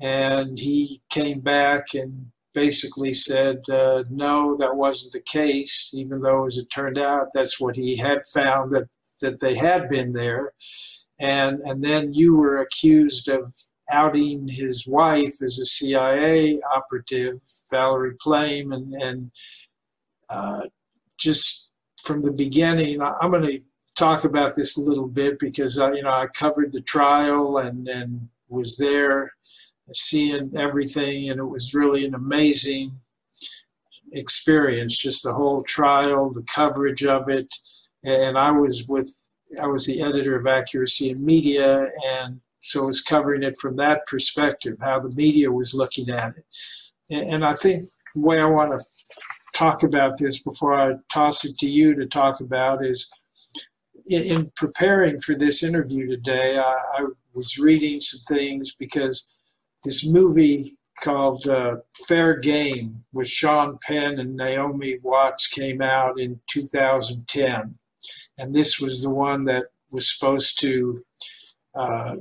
And 0.00 0.58
he 0.58 1.00
came 1.10 1.40
back 1.40 1.94
and 1.94 2.26
basically 2.52 3.12
said, 3.12 3.58
uh, 3.68 4.04
no, 4.10 4.56
that 4.56 4.74
wasn't 4.74 5.12
the 5.12 5.20
case, 5.20 5.92
even 5.94 6.20
though, 6.20 6.46
as 6.46 6.58
it 6.58 6.66
turned 6.70 6.98
out, 6.98 7.28
that's 7.34 7.60
what 7.60 7.76
he 7.76 7.96
had 7.96 8.22
found 8.26 8.72
that 8.72 8.88
that 9.22 9.40
they 9.40 9.54
had 9.54 9.88
been 9.88 10.12
there. 10.12 10.52
And, 11.20 11.60
and 11.64 11.82
then 11.82 12.12
you 12.12 12.36
were 12.36 12.58
accused 12.58 13.28
of 13.28 13.52
outing 13.90 14.48
his 14.48 14.86
wife 14.86 15.34
as 15.42 15.58
a 15.58 15.66
CIA 15.66 16.60
operative, 16.74 17.40
Valerie 17.70 18.16
Plame, 18.20 18.72
and, 18.72 18.92
and 18.94 19.30
uh, 20.30 20.66
just 21.18 21.70
from 22.02 22.22
the 22.22 22.32
beginning. 22.32 23.00
I'm 23.00 23.30
going 23.30 23.44
to 23.44 23.60
talk 23.94 24.24
about 24.24 24.56
this 24.56 24.76
a 24.76 24.80
little 24.80 25.08
bit 25.08 25.38
because 25.38 25.78
I, 25.78 25.92
you 25.92 26.02
know 26.02 26.10
I 26.10 26.26
covered 26.28 26.72
the 26.72 26.82
trial 26.82 27.58
and 27.58 27.88
and 27.88 28.28
was 28.48 28.76
there 28.76 29.32
seeing 29.92 30.50
everything 30.56 31.30
and 31.30 31.38
it 31.38 31.44
was 31.44 31.74
really 31.74 32.06
an 32.06 32.14
amazing 32.14 32.98
experience 34.12 34.96
just 35.00 35.22
the 35.24 35.32
whole 35.32 35.62
trial 35.64 36.32
the 36.32 36.44
coverage 36.44 37.04
of 37.04 37.28
it. 37.28 37.52
And 38.04 38.36
I 38.38 38.50
was 38.50 38.86
with 38.88 39.10
I 39.60 39.66
was 39.66 39.86
the 39.86 40.02
editor 40.02 40.36
of 40.36 40.46
Accuracy 40.46 41.10
in 41.10 41.24
Media 41.24 41.90
and 42.06 42.40
so 42.60 42.84
I 42.84 42.86
was 42.86 43.02
covering 43.02 43.42
it 43.42 43.56
from 43.58 43.76
that 43.76 44.06
perspective 44.06 44.76
how 44.80 44.98
the 44.98 45.10
media 45.10 45.50
was 45.52 45.74
looking 45.74 46.08
at 46.08 46.34
it. 46.36 46.44
And, 47.10 47.34
and 47.34 47.44
I 47.44 47.52
think 47.52 47.84
the 48.14 48.22
way 48.22 48.40
I 48.40 48.46
want 48.46 48.70
to 48.70 48.84
talk 49.54 49.82
about 49.82 50.18
this 50.18 50.42
before 50.42 50.74
I 50.74 50.94
toss 51.12 51.44
it 51.44 51.58
to 51.58 51.66
you 51.66 51.94
to 51.94 52.06
talk 52.06 52.40
about 52.40 52.84
is 52.84 53.12
in, 54.06 54.22
in 54.22 54.52
preparing 54.56 55.18
for 55.18 55.34
this 55.34 55.62
interview 55.62 56.06
today, 56.08 56.58
I, 56.58 56.74
I, 56.98 57.06
was 57.34 57.58
reading 57.58 57.98
some 57.98 58.36
things 58.36 58.76
because 58.78 59.34
this 59.82 60.08
movie 60.08 60.76
called 61.02 61.48
uh, 61.48 61.76
Fair 62.06 62.38
Game 62.38 63.04
with 63.12 63.26
Sean 63.26 63.76
Penn 63.84 64.20
and 64.20 64.36
Naomi 64.36 64.98
Watts 65.02 65.48
came 65.48 65.82
out 65.82 66.20
in 66.20 66.40
2010. 66.48 67.76
And 68.38 68.54
this 68.54 68.78
was 68.78 69.02
the 69.02 69.10
one 69.10 69.44
that 69.46 69.64
was 69.90 70.16
supposed 70.16 70.60
to 70.60 71.02
uh, 71.74 72.16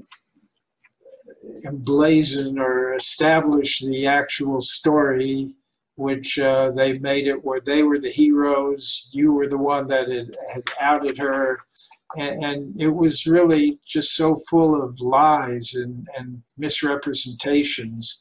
emblazon 1.66 2.60
or 2.60 2.94
establish 2.94 3.82
the 3.82 4.08
actual 4.08 4.62
story 4.62 5.54
which 5.96 6.40
uh, 6.40 6.72
they 6.72 6.98
made 7.00 7.28
it 7.28 7.44
where 7.44 7.62
they 7.62 7.84
were 7.84 8.00
the 8.00 8.10
heroes, 8.10 9.08
you 9.12 9.32
were 9.32 9.48
the 9.48 9.58
one 9.58 9.88
that 9.88 10.10
had, 10.10 10.36
had 10.54 10.64
outed 10.80 11.18
her. 11.18 11.60
And, 12.18 12.44
and, 12.44 12.82
it 12.82 12.90
was 12.90 13.26
really 13.26 13.80
just 13.88 14.16
so 14.16 14.36
full 14.50 14.80
of 14.80 15.00
lies 15.02 15.74
and, 15.76 16.08
and 16.18 16.42
misrepresentations. 16.58 18.20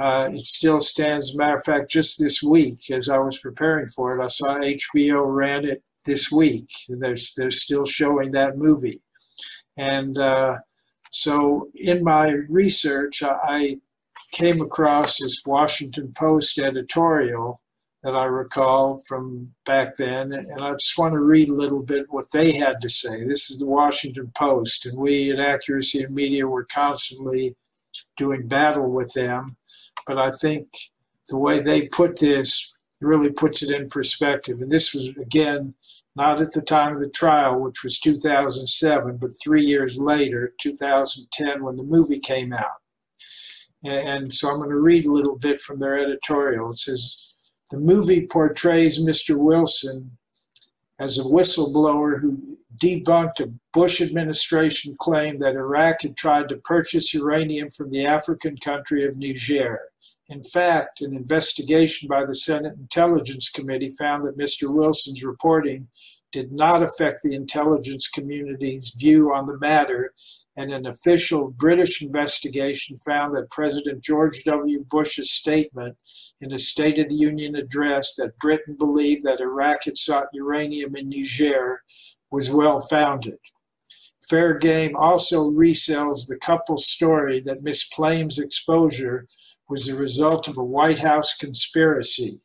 Uh, 0.00 0.30
it 0.32 0.40
still 0.40 0.80
stands. 0.80 1.30
As 1.30 1.34
a 1.34 1.38
matter 1.38 1.54
of 1.54 1.64
fact, 1.64 1.90
just 1.90 2.18
this 2.18 2.42
week, 2.42 2.90
as 2.90 3.10
I 3.10 3.18
was 3.18 3.38
preparing 3.38 3.88
for 3.88 4.18
it, 4.18 4.24
I 4.24 4.28
saw 4.28 4.58
HBO 4.58 5.30
ran 5.30 5.66
it 5.66 5.82
this 6.06 6.32
week. 6.32 6.68
They're, 6.88 7.14
they're 7.36 7.50
still 7.50 7.84
showing 7.84 8.32
that 8.32 8.56
movie. 8.56 9.00
And 9.76 10.16
uh, 10.16 10.58
so 11.10 11.68
in 11.74 12.02
my 12.02 12.32
research, 12.48 13.22
I, 13.22 13.78
came 14.32 14.60
across 14.60 15.18
this 15.18 15.42
Washington 15.46 16.12
Post 16.16 16.58
editorial 16.58 17.60
that 18.02 18.16
I 18.16 18.24
recall 18.24 18.98
from 19.06 19.52
back 19.64 19.94
then, 19.96 20.32
and 20.32 20.60
I 20.60 20.72
just 20.72 20.98
want 20.98 21.12
to 21.12 21.20
read 21.20 21.48
a 21.48 21.54
little 21.54 21.84
bit 21.84 22.06
what 22.08 22.26
they 22.32 22.52
had 22.52 22.80
to 22.80 22.88
say. 22.88 23.24
This 23.24 23.50
is 23.50 23.60
the 23.60 23.66
Washington 23.66 24.32
Post, 24.36 24.86
and 24.86 24.98
we 24.98 25.30
at 25.30 25.38
Accuracy 25.38 26.02
in 26.02 26.12
Media 26.12 26.46
were 26.46 26.64
constantly 26.64 27.54
doing 28.16 28.48
battle 28.48 28.90
with 28.90 29.12
them, 29.12 29.56
but 30.06 30.18
I 30.18 30.30
think 30.30 30.66
the 31.28 31.38
way 31.38 31.60
they 31.60 31.86
put 31.88 32.18
this 32.18 32.74
really 33.00 33.30
puts 33.30 33.62
it 33.62 33.70
in 33.70 33.88
perspective. 33.88 34.60
And 34.60 34.70
this 34.70 34.94
was, 34.94 35.14
again, 35.16 35.74
not 36.16 36.40
at 36.40 36.52
the 36.52 36.62
time 36.62 36.94
of 36.94 37.00
the 37.00 37.10
trial, 37.10 37.60
which 37.60 37.82
was 37.82 37.98
2007, 37.98 39.16
but 39.16 39.30
three 39.42 39.62
years 39.62 39.98
later, 39.98 40.54
2010, 40.60 41.62
when 41.62 41.76
the 41.76 41.84
movie 41.84 42.18
came 42.18 42.52
out. 42.52 42.81
And 43.84 44.32
so 44.32 44.48
I'm 44.48 44.58
going 44.58 44.70
to 44.70 44.76
read 44.76 45.06
a 45.06 45.12
little 45.12 45.36
bit 45.36 45.58
from 45.58 45.80
their 45.80 45.98
editorial. 45.98 46.70
It 46.70 46.78
says 46.78 47.24
The 47.70 47.80
movie 47.80 48.26
portrays 48.26 49.04
Mr. 49.04 49.36
Wilson 49.36 50.16
as 51.00 51.18
a 51.18 51.22
whistleblower 51.22 52.20
who 52.20 52.40
debunked 52.80 53.40
a 53.40 53.52
Bush 53.72 54.00
administration 54.00 54.94
claim 54.98 55.38
that 55.40 55.56
Iraq 55.56 56.02
had 56.02 56.16
tried 56.16 56.48
to 56.48 56.56
purchase 56.58 57.12
uranium 57.12 57.68
from 57.70 57.90
the 57.90 58.06
African 58.06 58.56
country 58.58 59.04
of 59.04 59.16
Niger. 59.16 59.80
In 60.28 60.42
fact, 60.42 61.00
an 61.00 61.14
investigation 61.16 62.08
by 62.08 62.24
the 62.24 62.34
Senate 62.34 62.74
Intelligence 62.78 63.50
Committee 63.50 63.90
found 63.98 64.24
that 64.24 64.38
Mr. 64.38 64.72
Wilson's 64.72 65.24
reporting 65.24 65.88
did 66.30 66.52
not 66.52 66.82
affect 66.82 67.20
the 67.22 67.34
intelligence 67.34 68.08
community's 68.08 68.94
view 68.98 69.32
on 69.34 69.46
the 69.46 69.58
matter 69.58 70.12
and 70.56 70.72
an 70.72 70.86
official 70.86 71.50
British 71.52 72.02
investigation 72.02 72.96
found 72.98 73.34
that 73.34 73.50
President 73.50 74.02
George 74.02 74.44
W. 74.44 74.84
Bush's 74.90 75.30
statement 75.30 75.96
in 76.40 76.52
a 76.52 76.58
State 76.58 76.98
of 76.98 77.08
the 77.08 77.14
Union 77.14 77.56
address 77.56 78.14
that 78.16 78.38
Britain 78.38 78.76
believed 78.78 79.24
that 79.24 79.40
Iraq 79.40 79.84
had 79.84 79.96
sought 79.96 80.26
uranium 80.32 80.94
in 80.96 81.08
Niger 81.08 81.80
was 82.30 82.50
well 82.50 82.80
founded. 82.80 83.38
Fair 84.28 84.54
Game 84.54 84.94
also 84.96 85.50
resells 85.50 86.28
the 86.28 86.38
couple's 86.38 86.86
story 86.86 87.40
that 87.40 87.62
Miss 87.62 87.84
Plame's 87.88 88.38
exposure 88.38 89.26
was 89.68 89.86
the 89.86 89.96
result 89.96 90.48
of 90.48 90.58
a 90.58 90.64
White 90.64 90.98
House 90.98 91.36
conspiracy. 91.36 92.40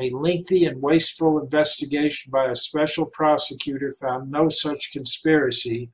A 0.00 0.10
lengthy 0.10 0.66
and 0.66 0.82
wasteful 0.82 1.38
investigation 1.38 2.32
by 2.32 2.46
a 2.46 2.56
special 2.56 3.08
prosecutor 3.12 3.92
found 4.00 4.28
no 4.28 4.48
such 4.48 4.90
conspiracy 4.92 5.90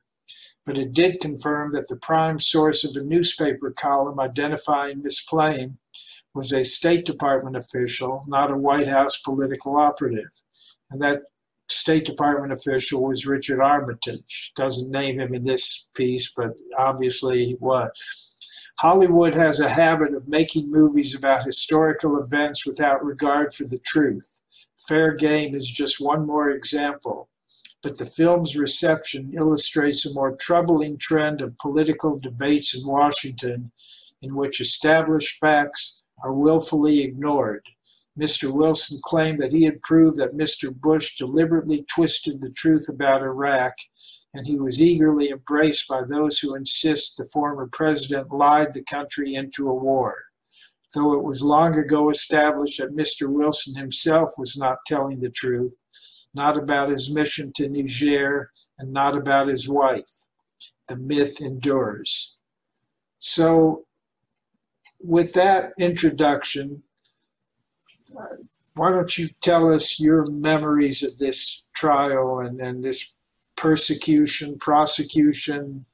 but 0.65 0.77
it 0.77 0.93
did 0.93 1.19
confirm 1.19 1.71
that 1.71 1.87
the 1.87 1.97
prime 1.97 2.39
source 2.39 2.83
of 2.83 2.95
a 2.95 3.05
newspaper 3.05 3.71
column 3.71 4.19
identifying 4.19 5.01
Miss 5.01 5.21
Plame 5.21 5.77
was 6.33 6.51
a 6.51 6.63
State 6.63 7.05
Department 7.05 7.55
official, 7.55 8.23
not 8.27 8.51
a 8.51 8.57
White 8.57 8.87
House 8.87 9.17
political 9.21 9.75
operative. 9.75 10.29
And 10.91 11.01
that 11.01 11.23
State 11.69 12.05
Department 12.05 12.51
official 12.53 13.07
was 13.07 13.25
Richard 13.25 13.59
Armitage. 13.59 14.51
Doesn't 14.55 14.91
name 14.91 15.19
him 15.19 15.33
in 15.33 15.43
this 15.43 15.89
piece, 15.95 16.33
but 16.35 16.51
obviously 16.77 17.45
he 17.45 17.55
was. 17.59 17.91
Hollywood 18.79 19.33
has 19.33 19.59
a 19.59 19.69
habit 19.69 20.13
of 20.13 20.27
making 20.27 20.69
movies 20.69 21.15
about 21.15 21.45
historical 21.45 22.21
events 22.21 22.65
without 22.65 23.03
regard 23.03 23.53
for 23.53 23.63
the 23.65 23.79
truth. 23.79 24.41
Fair 24.87 25.13
Game 25.13 25.53
is 25.53 25.69
just 25.69 26.01
one 26.01 26.25
more 26.25 26.49
example 26.49 27.29
but 27.81 27.97
the 27.97 28.05
film's 28.05 28.55
reception 28.55 29.33
illustrates 29.35 30.05
a 30.05 30.13
more 30.13 30.35
troubling 30.35 30.97
trend 30.97 31.41
of 31.41 31.57
political 31.57 32.19
debates 32.19 32.75
in 32.75 32.87
Washington 32.87 33.71
in 34.21 34.35
which 34.35 34.61
established 34.61 35.39
facts 35.39 36.03
are 36.23 36.33
willfully 36.33 37.01
ignored. 37.01 37.65
Mr. 38.19 38.51
Wilson 38.51 38.99
claimed 39.03 39.41
that 39.41 39.51
he 39.51 39.63
had 39.63 39.81
proved 39.81 40.17
that 40.17 40.37
Mr. 40.37 40.75
Bush 40.75 41.17
deliberately 41.17 41.83
twisted 41.83 42.41
the 42.41 42.51
truth 42.51 42.87
about 42.89 43.23
Iraq, 43.23 43.73
and 44.33 44.45
he 44.45 44.57
was 44.59 44.81
eagerly 44.81 45.29
embraced 45.29 45.87
by 45.87 46.03
those 46.03 46.37
who 46.37 46.55
insist 46.55 47.17
the 47.17 47.29
former 47.33 47.67
president 47.71 48.31
lied 48.31 48.73
the 48.73 48.83
country 48.83 49.33
into 49.35 49.69
a 49.69 49.73
war. 49.73 50.15
Though 50.93 51.13
it 51.13 51.23
was 51.23 51.41
long 51.41 51.77
ago 51.77 52.09
established 52.09 52.79
that 52.79 52.95
Mr. 52.95 53.27
Wilson 53.27 53.75
himself 53.75 54.33
was 54.37 54.57
not 54.57 54.79
telling 54.85 55.19
the 55.19 55.29
truth, 55.29 55.73
not 56.33 56.57
about 56.57 56.89
his 56.89 57.13
mission 57.13 57.51
to 57.53 57.67
Niger, 57.67 58.51
and 58.79 58.91
not 58.91 59.17
about 59.17 59.47
his 59.47 59.67
wife. 59.67 60.27
The 60.87 60.95
myth 60.95 61.41
endures. 61.41 62.37
So, 63.19 63.85
with 64.99 65.33
that 65.33 65.73
introduction, 65.77 66.83
why 68.75 68.89
don't 68.89 69.17
you 69.17 69.29
tell 69.41 69.71
us 69.73 69.99
your 69.99 70.25
memories 70.27 71.03
of 71.03 71.17
this 71.17 71.65
trial 71.75 72.39
and, 72.39 72.59
and 72.61 72.83
this 72.83 73.17
persecution, 73.55 74.57
prosecution, 74.57 75.85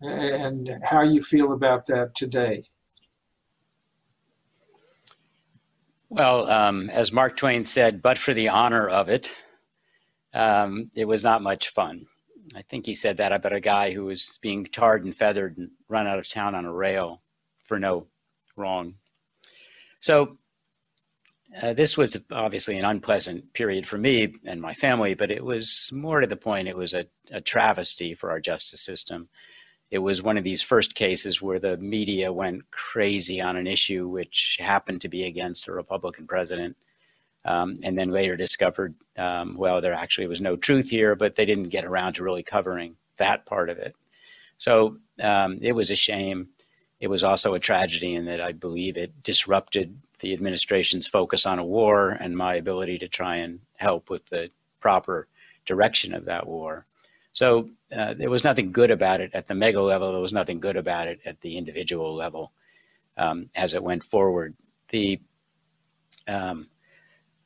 and 0.00 0.70
how 0.84 1.02
you 1.02 1.20
feel 1.20 1.52
about 1.52 1.86
that 1.86 2.14
today? 2.14 2.62
Well, 6.08 6.48
um, 6.50 6.90
as 6.90 7.12
Mark 7.12 7.36
Twain 7.36 7.64
said, 7.64 8.02
but 8.02 8.18
for 8.18 8.34
the 8.34 8.48
honor 8.48 8.88
of 8.88 9.08
it, 9.08 9.30
um, 10.32 10.90
it 10.94 11.06
was 11.06 11.24
not 11.24 11.42
much 11.42 11.70
fun. 11.70 12.04
I 12.54 12.62
think 12.62 12.86
he 12.86 12.94
said 12.94 13.16
that 13.18 13.32
about 13.32 13.52
a 13.52 13.60
guy 13.60 13.92
who 13.92 14.04
was 14.04 14.38
being 14.42 14.64
tarred 14.64 15.04
and 15.04 15.14
feathered 15.14 15.58
and 15.58 15.70
run 15.88 16.06
out 16.06 16.18
of 16.18 16.28
town 16.28 16.54
on 16.54 16.64
a 16.64 16.72
rail 16.72 17.22
for 17.64 17.78
no 17.78 18.06
wrong. 18.56 18.94
So 20.00 20.38
uh, 21.60 21.74
this 21.74 21.96
was 21.96 22.16
obviously 22.30 22.78
an 22.78 22.84
unpleasant 22.84 23.52
period 23.52 23.86
for 23.86 23.98
me 23.98 24.34
and 24.44 24.60
my 24.60 24.74
family, 24.74 25.14
but 25.14 25.30
it 25.30 25.44
was 25.44 25.90
more 25.92 26.20
to 26.20 26.26
the 26.26 26.36
point, 26.36 26.68
it 26.68 26.76
was 26.76 26.94
a, 26.94 27.06
a 27.30 27.40
travesty 27.40 28.14
for 28.14 28.30
our 28.30 28.40
justice 28.40 28.80
system. 28.80 29.28
It 29.90 29.98
was 29.98 30.22
one 30.22 30.38
of 30.38 30.44
these 30.44 30.62
first 30.62 30.94
cases 30.94 31.42
where 31.42 31.58
the 31.58 31.76
media 31.76 32.32
went 32.32 32.70
crazy 32.70 33.40
on 33.40 33.56
an 33.56 33.66
issue 33.66 34.06
which 34.06 34.56
happened 34.60 35.00
to 35.00 35.08
be 35.08 35.24
against 35.24 35.66
a 35.66 35.72
Republican 35.72 36.28
president 36.28 36.76
um, 37.44 37.80
and 37.82 37.98
then 37.98 38.10
later 38.10 38.36
discovered, 38.36 38.94
um, 39.16 39.56
well, 39.56 39.80
there 39.80 39.94
actually 39.94 40.26
was 40.26 40.40
no 40.40 40.56
truth 40.56 40.88
here, 40.88 41.14
but 41.14 41.36
they 41.36 41.46
didn't 41.46 41.70
get 41.70 41.84
around 41.84 42.14
to 42.14 42.22
really 42.22 42.42
covering 42.42 42.96
that 43.18 43.46
part 43.46 43.70
of 43.70 43.78
it. 43.78 43.94
So 44.58 44.98
um, 45.22 45.58
it 45.62 45.72
was 45.72 45.90
a 45.90 45.96
shame. 45.96 46.48
It 47.00 47.08
was 47.08 47.24
also 47.24 47.54
a 47.54 47.60
tragedy 47.60 48.14
in 48.14 48.26
that 48.26 48.40
I 48.40 48.52
believe 48.52 48.96
it 48.96 49.22
disrupted 49.22 49.98
the 50.20 50.34
administration's 50.34 51.06
focus 51.06 51.46
on 51.46 51.58
a 51.58 51.64
war 51.64 52.10
and 52.10 52.36
my 52.36 52.54
ability 52.54 52.98
to 52.98 53.08
try 53.08 53.36
and 53.36 53.60
help 53.76 54.10
with 54.10 54.26
the 54.26 54.50
proper 54.80 55.28
direction 55.64 56.14
of 56.14 56.26
that 56.26 56.46
war. 56.46 56.84
So 57.32 57.70
uh, 57.94 58.14
there 58.14 58.28
was 58.28 58.44
nothing 58.44 58.72
good 58.72 58.90
about 58.90 59.20
it 59.20 59.30
at 59.32 59.46
the 59.46 59.54
mega 59.54 59.80
level. 59.80 60.12
There 60.12 60.20
was 60.20 60.32
nothing 60.32 60.60
good 60.60 60.76
about 60.76 61.08
it 61.08 61.20
at 61.24 61.40
the 61.40 61.56
individual 61.56 62.14
level 62.14 62.52
um, 63.16 63.48
as 63.54 63.72
it 63.72 63.82
went 63.82 64.04
forward. 64.04 64.54
The 64.88 65.20
um, 66.26 66.68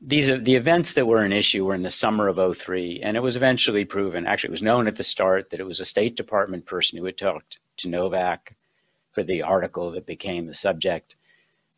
these 0.07 0.29
are 0.29 0.39
the 0.39 0.55
events 0.55 0.93
that 0.93 1.07
were 1.07 1.25
an 1.25 1.33
issue 1.33 1.65
were 1.65 1.75
in 1.75 1.83
the 1.83 1.91
summer 1.91 2.29
of 2.29 2.57
03 2.57 3.01
and 3.03 3.17
it 3.17 3.23
was 3.23 3.37
eventually 3.37 3.85
proven 3.85 4.27
actually 4.27 4.49
it 4.49 4.51
was 4.51 4.63
known 4.63 4.87
at 4.87 4.97
the 4.97 5.03
start 5.03 5.51
that 5.51 5.61
it 5.61 5.67
was 5.67 5.81
a 5.81 5.85
state 5.85 6.15
department 6.15 6.67
person 6.67 6.99
who 6.99 7.05
had 7.07 7.17
talked 7.17 7.59
to 7.79 7.89
novak 7.89 8.55
for 9.13 9.23
the 9.23 9.43
article 9.43 9.93
that 9.93 10.07
became 10.07 10.47
the 10.47 10.55
subject. 10.55 11.17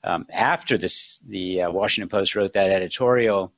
Um, 0.02 0.26
after 0.32 0.76
this 0.76 1.18
the 1.18 1.62
uh, 1.62 1.70
washington 1.70 2.08
post 2.08 2.34
wrote 2.34 2.52
that 2.54 2.70
editorial 2.70 3.52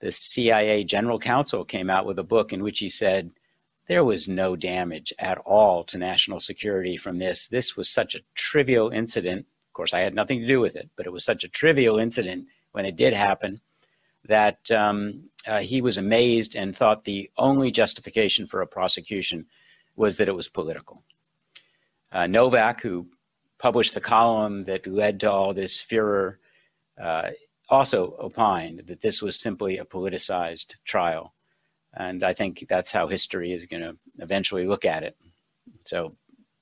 the 0.00 0.12
cia 0.12 0.84
general 0.84 1.18
counsel 1.18 1.64
came 1.64 1.90
out 1.90 2.06
with 2.06 2.18
a 2.20 2.24
book 2.24 2.52
in 2.52 2.62
which 2.62 2.78
he 2.78 2.88
said 2.88 3.32
there 3.88 4.04
was 4.04 4.28
no 4.28 4.54
damage 4.54 5.12
at 5.18 5.38
all 5.38 5.82
to 5.82 5.96
national 5.96 6.40
security 6.40 6.98
from 6.98 7.18
this. 7.18 7.48
This 7.48 7.74
was 7.74 7.88
such 7.88 8.14
a 8.14 8.20
trivial 8.34 8.90
incident. 8.90 9.46
Of 9.66 9.72
course 9.72 9.92
i 9.92 10.00
had 10.00 10.14
nothing 10.14 10.40
to 10.40 10.46
do 10.46 10.60
with 10.60 10.76
it 10.76 10.88
but 10.96 11.06
it 11.06 11.12
was 11.12 11.24
such 11.24 11.42
a 11.42 11.48
trivial 11.48 11.98
incident 11.98 12.46
when 12.72 12.84
it 12.84 12.96
did 12.96 13.12
happen 13.12 13.60
that 14.24 14.70
um, 14.70 15.24
uh, 15.46 15.60
he 15.60 15.80
was 15.80 15.98
amazed 15.98 16.56
and 16.56 16.76
thought 16.76 17.04
the 17.04 17.30
only 17.36 17.70
justification 17.70 18.46
for 18.46 18.60
a 18.60 18.66
prosecution 18.66 19.46
was 19.96 20.16
that 20.16 20.28
it 20.28 20.34
was 20.34 20.48
political. 20.48 21.02
Uh, 22.12 22.26
Novak, 22.26 22.80
who 22.80 23.06
published 23.58 23.94
the 23.94 24.00
column 24.00 24.62
that 24.62 24.86
led 24.86 25.20
to 25.20 25.30
all 25.30 25.52
this 25.52 25.80
furor, 25.80 26.38
uh, 27.00 27.30
also 27.68 28.16
opined 28.18 28.84
that 28.86 29.00
this 29.00 29.20
was 29.20 29.38
simply 29.38 29.78
a 29.78 29.84
politicized 29.84 30.74
trial. 30.84 31.34
And 31.94 32.22
I 32.22 32.32
think 32.32 32.66
that's 32.68 32.92
how 32.92 33.08
history 33.08 33.52
is 33.52 33.66
going 33.66 33.82
to 33.82 33.96
eventually 34.18 34.66
look 34.66 34.84
at 34.84 35.02
it. 35.02 35.16
So, 35.84 36.14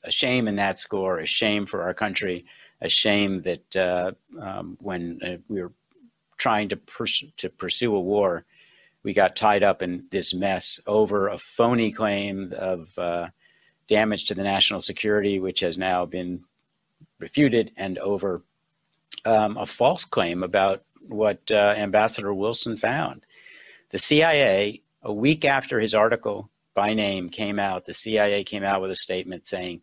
a 0.05 0.11
shame 0.11 0.47
in 0.47 0.57
that 0.57 0.79
score, 0.79 1.19
a 1.19 1.27
shame 1.27 1.67
for 1.67 1.83
our 1.83 1.95
country, 1.95 2.47
a 2.81 2.89
shame 2.89 3.43
that 3.43 3.77
uh, 3.77 4.13
um, 4.41 4.77
when 4.81 5.19
uh, 5.23 5.37
we 5.49 5.63
were 5.63 5.73
trying 6.37 6.69
to 6.69 6.77
pers- 6.77 7.25
to 7.37 7.49
pursue 7.49 7.95
a 7.95 8.01
war, 8.01 8.45
we 9.03 9.13
got 9.13 9.37
tied 9.37 9.63
up 9.63 9.83
in 9.83 10.07
this 10.11 10.35
mess 10.35 10.81
over 10.87 11.29
a 11.29 11.39
phony 11.39 11.93
claim 11.93 12.53
of 12.57 12.99
uh, 12.99 13.29
damage 13.87 14.27
to 14.27 14.35
the 14.35 14.43
national 14.43 14.81
security, 14.81 15.39
which 15.39 15.61
has 15.61 15.79
now 15.79 16.05
been 16.05 16.43
refuted, 17.19 17.73
and 17.77 17.99
over 17.99 18.43
um, 19.25 19.57
a 19.57 19.67
false 19.67 20.05
claim 20.05 20.43
about 20.43 20.83
what 21.09 21.41
uh, 21.51 21.75
Ambassador 21.77 22.35
Wilson 22.35 22.77
found. 22.77 23.25
The 23.91 23.99
CIA, 23.99 24.83
a 25.03 25.13
week 25.13 25.45
after 25.45 25.79
his 25.79 25.95
article 25.95 26.51
by 26.75 26.93
name 26.93 27.31
came 27.31 27.59
out, 27.59 27.87
the 27.87 27.95
CIA 27.95 28.45
came 28.45 28.65
out 28.65 28.83
with 28.83 28.91
a 28.91 28.97
statement 28.97 29.47
saying, 29.47 29.83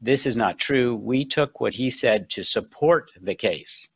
This 0.00 0.24
is 0.24 0.36
not 0.36 0.58
true. 0.58 0.96
We 0.96 1.24
took 1.24 1.60
what 1.60 1.74
he 1.74 1.90
said 1.90 2.30
to 2.30 2.42
support 2.42 3.12
the 3.20 3.34
case 3.34 3.90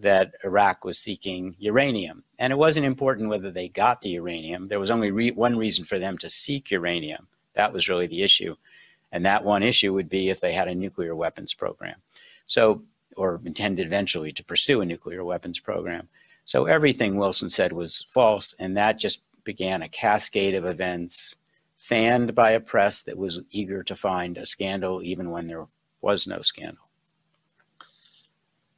that 0.00 0.34
Iraq 0.44 0.84
was 0.84 0.98
seeking 0.98 1.54
uranium. 1.58 2.24
And 2.38 2.52
it 2.52 2.56
wasn't 2.56 2.86
important 2.86 3.28
whether 3.28 3.50
they 3.50 3.68
got 3.68 4.00
the 4.00 4.10
uranium. 4.10 4.68
There 4.68 4.80
was 4.80 4.90
only 4.90 5.10
re- 5.10 5.30
one 5.30 5.56
reason 5.56 5.84
for 5.84 5.98
them 5.98 6.18
to 6.18 6.28
seek 6.28 6.70
uranium. 6.70 7.28
That 7.54 7.72
was 7.72 7.88
really 7.88 8.06
the 8.06 8.22
issue. 8.22 8.56
And 9.12 9.24
that 9.24 9.44
one 9.44 9.62
issue 9.62 9.92
would 9.92 10.08
be 10.08 10.30
if 10.30 10.40
they 10.40 10.52
had 10.52 10.68
a 10.68 10.74
nuclear 10.74 11.14
weapons 11.14 11.54
program. 11.54 11.96
So, 12.46 12.82
or 13.16 13.40
intended 13.44 13.86
eventually 13.86 14.32
to 14.32 14.44
pursue 14.44 14.80
a 14.80 14.86
nuclear 14.86 15.24
weapons 15.24 15.58
program. 15.58 16.08
So 16.44 16.66
everything 16.66 17.16
Wilson 17.16 17.50
said 17.50 17.72
was 17.72 18.06
false. 18.10 18.54
And 18.58 18.76
that 18.76 18.98
just 18.98 19.22
began 19.44 19.82
a 19.82 19.88
cascade 19.88 20.54
of 20.54 20.64
events 20.64 21.36
fanned 21.76 22.34
by 22.34 22.52
a 22.52 22.60
press 22.60 23.02
that 23.02 23.16
was 23.16 23.40
eager 23.50 23.82
to 23.82 23.96
find 23.96 24.36
a 24.38 24.46
scandal 24.46 25.02
even 25.02 25.30
when 25.30 25.46
there 25.46 25.66
was 26.00 26.26
no 26.26 26.42
scandal 26.42 26.89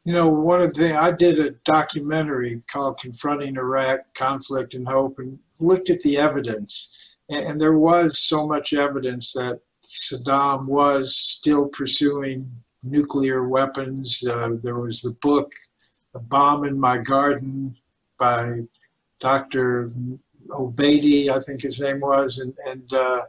you 0.04 0.12
know, 0.12 0.26
one 0.28 0.60
of 0.60 0.74
the 0.74 0.96
I 0.96 1.12
did 1.12 1.38
a 1.38 1.50
documentary 1.64 2.62
called 2.66 2.98
"Confronting 2.98 3.56
Iraq: 3.56 4.00
Conflict 4.14 4.74
and 4.74 4.86
Hope" 4.86 5.18
and 5.18 5.38
looked 5.60 5.90
at 5.90 6.00
the 6.00 6.18
evidence, 6.18 6.92
and, 7.28 7.44
and 7.46 7.60
there 7.60 7.78
was 7.78 8.18
so 8.18 8.46
much 8.46 8.72
evidence 8.72 9.32
that 9.34 9.60
Saddam 9.84 10.66
was 10.66 11.16
still 11.16 11.68
pursuing 11.68 12.50
nuclear 12.82 13.48
weapons. 13.48 14.24
Uh, 14.26 14.56
there 14.60 14.78
was 14.78 15.00
the 15.00 15.12
book 15.12 15.52
"A 16.14 16.18
Bomb 16.18 16.64
in 16.64 16.78
My 16.78 16.98
Garden" 16.98 17.76
by 18.18 18.60
Dr. 19.20 19.92
Obeidi, 20.48 21.28
I 21.28 21.38
think 21.40 21.62
his 21.62 21.78
name 21.78 22.00
was, 22.00 22.38
and 22.38 22.54
and 22.66 22.92
uh, 22.92 23.22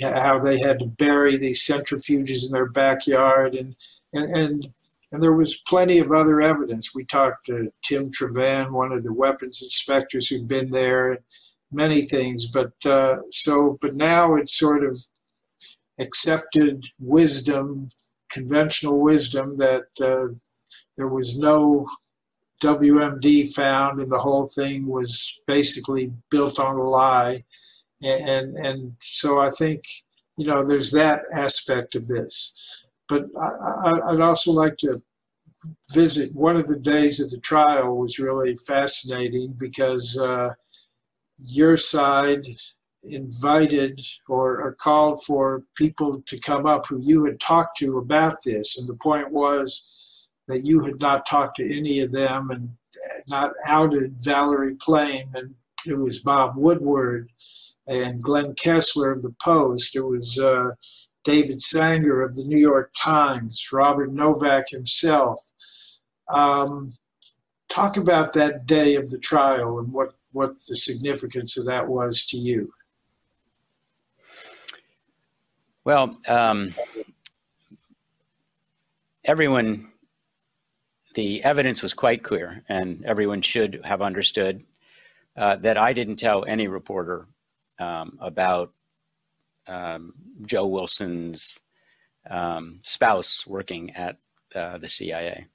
how 0.00 0.38
they 0.38 0.60
had 0.60 0.78
to 0.78 0.86
bury 0.86 1.36
these 1.36 1.66
centrifuges 1.66 2.46
in 2.46 2.52
their 2.52 2.66
backyard, 2.66 3.56
and 3.56 3.74
and, 4.12 4.36
and 4.36 4.72
and 5.12 5.22
there 5.22 5.32
was 5.32 5.62
plenty 5.68 5.98
of 5.98 6.12
other 6.12 6.40
evidence. 6.40 6.94
We 6.94 7.04
talked 7.04 7.46
to 7.46 7.72
Tim 7.82 8.10
Trevan, 8.10 8.70
one 8.70 8.92
of 8.92 9.04
the 9.04 9.12
weapons 9.12 9.62
inspectors 9.62 10.28
who'd 10.28 10.48
been 10.48 10.70
there, 10.70 11.18
many 11.70 12.02
things. 12.02 12.48
But 12.48 12.72
uh, 12.84 13.18
so, 13.30 13.76
but 13.80 13.94
now 13.94 14.34
it's 14.34 14.58
sort 14.58 14.84
of 14.84 14.98
accepted 16.00 16.84
wisdom, 16.98 17.90
conventional 18.30 19.00
wisdom, 19.00 19.56
that 19.58 19.86
uh, 20.00 20.28
there 20.96 21.08
was 21.08 21.38
no 21.38 21.86
WMD 22.62 23.52
found, 23.54 24.00
and 24.00 24.10
the 24.10 24.18
whole 24.18 24.48
thing 24.48 24.86
was 24.86 25.40
basically 25.46 26.12
built 26.30 26.58
on 26.58 26.76
a 26.76 26.82
lie. 26.82 27.38
And, 28.02 28.28
and, 28.28 28.66
and 28.66 28.92
so 28.98 29.40
I 29.40 29.50
think, 29.50 29.84
you 30.36 30.46
know, 30.46 30.66
there's 30.66 30.90
that 30.92 31.22
aspect 31.32 31.94
of 31.94 32.08
this. 32.08 32.84
But 33.08 33.26
I, 33.38 34.12
would 34.12 34.20
also 34.20 34.52
like 34.52 34.76
to 34.78 35.00
visit 35.92 36.34
one 36.34 36.56
of 36.56 36.66
the 36.66 36.78
days 36.78 37.20
of 37.20 37.30
the 37.30 37.38
trial 37.38 37.96
was 37.96 38.18
really 38.18 38.54
fascinating 38.54 39.54
because 39.58 40.18
uh, 40.18 40.50
your 41.38 41.76
side 41.76 42.46
invited 43.04 44.00
or, 44.28 44.60
or, 44.60 44.72
called 44.72 45.22
for 45.24 45.62
people 45.76 46.20
to 46.26 46.38
come 46.40 46.66
up 46.66 46.86
who 46.86 47.00
you 47.00 47.24
had 47.24 47.38
talked 47.38 47.78
to 47.78 47.98
about 47.98 48.34
this. 48.44 48.78
And 48.78 48.88
the 48.88 48.96
point 48.96 49.30
was 49.30 50.28
that 50.48 50.64
you 50.64 50.80
had 50.80 51.00
not 51.00 51.26
talked 51.26 51.56
to 51.56 51.78
any 51.78 52.00
of 52.00 52.10
them 52.10 52.50
and 52.50 52.68
not 53.28 53.52
outed 53.66 54.16
Valerie 54.20 54.76
Plame. 54.80 55.28
And 55.34 55.54
it 55.86 55.98
was 55.98 56.20
Bob 56.20 56.56
Woodward 56.56 57.30
and 57.86 58.22
Glenn 58.22 58.54
Kessler 58.54 59.12
of 59.12 59.22
the 59.22 59.34
Post. 59.42 59.94
It 59.94 60.00
was 60.00 60.38
uh, 60.38 60.70
David 61.26 61.60
Sanger 61.60 62.22
of 62.22 62.36
the 62.36 62.44
New 62.44 62.58
York 62.58 62.92
Times, 62.96 63.60
Robert 63.72 64.12
Novak 64.12 64.70
himself. 64.70 65.40
Um, 66.32 66.94
talk 67.68 67.96
about 67.96 68.32
that 68.34 68.64
day 68.64 68.94
of 68.94 69.10
the 69.10 69.18
trial 69.18 69.80
and 69.80 69.92
what, 69.92 70.12
what 70.30 70.54
the 70.68 70.76
significance 70.76 71.58
of 71.58 71.66
that 71.66 71.88
was 71.88 72.24
to 72.26 72.36
you. 72.36 72.72
Well, 75.84 76.16
um, 76.28 76.72
everyone, 79.24 79.90
the 81.14 81.42
evidence 81.42 81.82
was 81.82 81.92
quite 81.92 82.22
clear, 82.22 82.62
and 82.68 83.04
everyone 83.04 83.42
should 83.42 83.80
have 83.84 84.00
understood 84.00 84.64
uh, 85.36 85.56
that 85.56 85.76
I 85.76 85.92
didn't 85.92 86.16
tell 86.16 86.44
any 86.44 86.68
reporter 86.68 87.26
um, 87.80 88.16
about 88.20 88.72
um, 89.66 90.14
Joe 90.42 90.66
Wilson's 90.66 91.60
um, 92.28 92.80
spouse 92.82 93.46
working 93.46 93.90
at 93.94 94.18
uh, 94.54 94.78
the 94.78 94.88
CIA. 94.88 95.46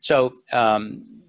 So, 0.00 0.32
um, 0.52 1.22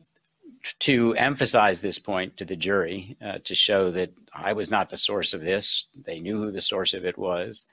to 0.80 1.16
emphasize 1.16 1.82
this 1.82 1.98
point 1.98 2.38
to 2.38 2.46
the 2.46 2.56
jury, 2.56 3.18
uh, 3.22 3.40
to 3.44 3.56
show 3.56 3.90
that 3.92 4.12
I 4.34 4.54
was 4.54 4.70
not 4.70 4.90
the 4.90 4.98
source 4.98 5.34
of 5.34 5.42
this, 5.42 5.88
they 6.06 6.20
knew 6.20 6.38
who 6.38 6.52
the 6.52 6.62
source 6.62 6.94
of 6.94 7.04
it 7.04 7.18
was, 7.18 7.66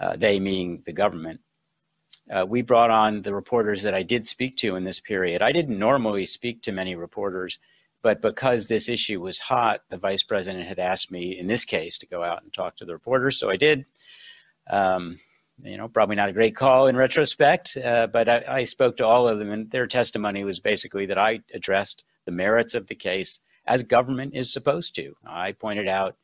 uh, 0.00 0.16
they 0.16 0.38
meaning 0.38 0.82
the 0.86 0.92
government. 0.92 1.40
Uh, 2.30 2.46
we 2.48 2.62
brought 2.62 2.90
on 2.90 3.22
the 3.22 3.34
reporters 3.34 3.82
that 3.82 3.94
I 3.94 4.02
did 4.02 4.26
speak 4.26 4.56
to 4.58 4.76
in 4.76 4.84
this 4.84 5.00
period. 5.00 5.42
I 5.42 5.52
didn't 5.52 5.78
normally 5.78 6.26
speak 6.26 6.62
to 6.62 6.72
many 6.72 6.94
reporters 6.94 7.58
but 8.02 8.22
because 8.22 8.66
this 8.66 8.88
issue 8.88 9.20
was 9.20 9.38
hot, 9.38 9.82
the 9.88 9.98
vice 9.98 10.22
president 10.22 10.66
had 10.66 10.78
asked 10.78 11.10
me 11.10 11.36
in 11.38 11.46
this 11.46 11.64
case 11.64 11.98
to 11.98 12.06
go 12.06 12.22
out 12.22 12.42
and 12.42 12.52
talk 12.52 12.76
to 12.76 12.84
the 12.84 12.92
reporters. 12.92 13.38
So 13.38 13.50
I 13.50 13.56
did. 13.56 13.86
Um, 14.68 15.18
you 15.62 15.76
know, 15.76 15.88
probably 15.88 16.16
not 16.16 16.28
a 16.28 16.34
great 16.34 16.54
call 16.54 16.86
in 16.86 16.96
retrospect, 16.96 17.76
uh, 17.82 18.06
but 18.08 18.28
I, 18.28 18.44
I, 18.46 18.64
spoke 18.64 18.98
to 18.98 19.06
all 19.06 19.26
of 19.26 19.38
them, 19.38 19.50
and 19.50 19.70
their 19.70 19.86
testimony 19.86 20.44
was 20.44 20.60
basically 20.60 21.06
that 21.06 21.18
I 21.18 21.40
addressed 21.54 22.04
the 22.26 22.32
merits 22.32 22.74
of 22.74 22.88
the 22.88 22.94
case 22.94 23.40
as 23.66 23.82
government 23.82 24.34
is 24.34 24.52
supposed 24.52 24.94
to. 24.96 25.16
I 25.24 25.52
pointed 25.52 25.88
out 25.88 26.16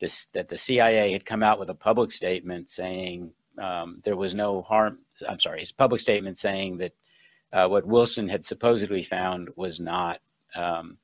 this 0.00 0.24
that 0.26 0.48
the 0.48 0.58
CIA 0.58 1.12
had 1.12 1.26
come 1.26 1.42
out 1.42 1.58
with 1.58 1.70
a 1.70 1.74
public 1.74 2.12
statement 2.12 2.70
saying 2.70 3.32
um, 3.58 4.00
there 4.04 4.16
was 4.16 4.34
no 4.34 4.62
harm. 4.62 5.00
I'm 5.28 5.38
sorry, 5.38 5.60
his 5.60 5.72
public 5.72 6.00
statement 6.00 6.38
saying 6.38 6.78
that 6.78 6.92
uh, 7.52 7.68
what 7.68 7.86
Wilson 7.86 8.28
had 8.28 8.44
supposedly 8.44 9.02
found 9.02 9.50
was 9.54 9.78
not 9.78 10.20
um, 10.54 10.98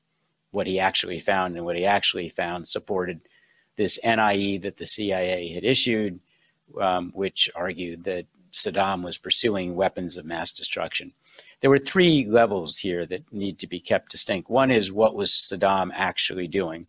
what 0.51 0.67
he 0.67 0.79
actually 0.79 1.19
found, 1.19 1.55
and 1.55 1.65
what 1.65 1.75
he 1.75 1.85
actually 1.85 2.29
found 2.29 2.67
supported 2.67 3.21
this 3.75 3.99
NIE 4.03 4.57
that 4.57 4.77
the 4.77 4.85
CIA 4.85 5.53
had 5.53 5.63
issued, 5.63 6.19
um, 6.79 7.11
which 7.13 7.49
argued 7.55 8.03
that 8.03 8.25
Saddam 8.51 9.03
was 9.03 9.17
pursuing 9.17 9.75
weapons 9.75 10.17
of 10.17 10.25
mass 10.25 10.51
destruction. 10.51 11.13
There 11.61 11.69
were 11.69 11.79
three 11.79 12.25
levels 12.25 12.77
here 12.77 13.05
that 13.05 13.31
need 13.31 13.59
to 13.59 13.67
be 13.67 13.79
kept 13.79 14.11
distinct. 14.11 14.49
One 14.49 14.71
is 14.71 14.91
what 14.91 15.15
was 15.15 15.31
Saddam 15.31 15.91
actually 15.93 16.47
doing? 16.47 16.87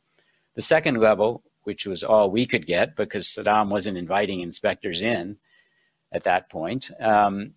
The 0.55 0.63
second 0.63 0.97
level, 0.97 1.43
which 1.65 1.87
was 1.87 2.03
all 2.03 2.31
we 2.31 2.47
could 2.47 2.67
get 2.67 2.97
because 2.97 3.27
Saddam 3.27 3.69
wasn't 3.69 3.99
inviting 3.99 4.41
inspectors 4.41 5.03
in 5.03 5.37
at 6.13 6.25
that 6.25 6.49
point, 6.51 6.91
um, 7.01 7.55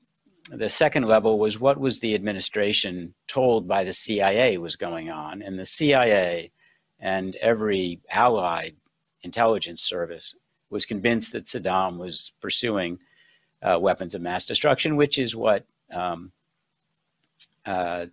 the 0.50 0.70
second 0.70 1.04
level 1.04 1.40
was 1.40 1.60
what 1.60 1.80
was 1.80 2.00
the 2.00 2.16
administration 2.16 3.14
told 3.28 3.68
by 3.68 3.84
the 3.84 3.94
CIA 3.94 4.58
was 4.58 4.76
going 4.76 5.10
on. 5.10 5.42
And 5.42 5.58
the 5.58 5.66
CIA 5.66 6.52
and 7.00 7.36
every 7.38 8.02
allied 8.10 8.76
intelligence 9.22 9.82
service 9.84 10.36
was 10.70 10.86
convinced 10.86 11.32
that 11.32 11.46
Saddam 11.46 11.98
was 11.98 12.34
pursuing 12.42 13.00
uh, 13.62 13.80
weapons 13.80 14.16
of 14.16 14.22
mass 14.22 14.46
destruction, 14.46 14.98
which 14.98 15.18
is 15.18 15.36
what 15.36 15.66
um, 15.92 16.32
uh, 17.66 18.08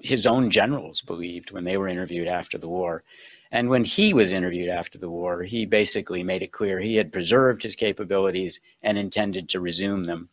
his 0.00 0.26
own 0.26 0.50
generals 0.50 1.00
believed 1.00 1.52
when 1.52 1.64
they 1.64 1.76
were 1.76 1.88
interviewed 1.88 2.28
after 2.28 2.58
the 2.58 2.68
war. 2.68 3.04
And 3.50 3.68
when 3.68 3.84
he 3.84 4.12
was 4.12 4.32
interviewed 4.32 4.68
after 4.68 4.98
the 4.98 5.08
war, 5.08 5.42
he 5.42 5.64
basically 5.64 6.22
made 6.22 6.42
it 6.42 6.52
clear 6.52 6.78
he 6.78 6.96
had 6.96 7.12
preserved 7.12 7.62
his 7.62 7.76
capabilities 7.76 8.60
and 8.82 8.98
intended 8.98 9.48
to 9.48 9.60
resume 9.60 10.04
them. 10.04 10.28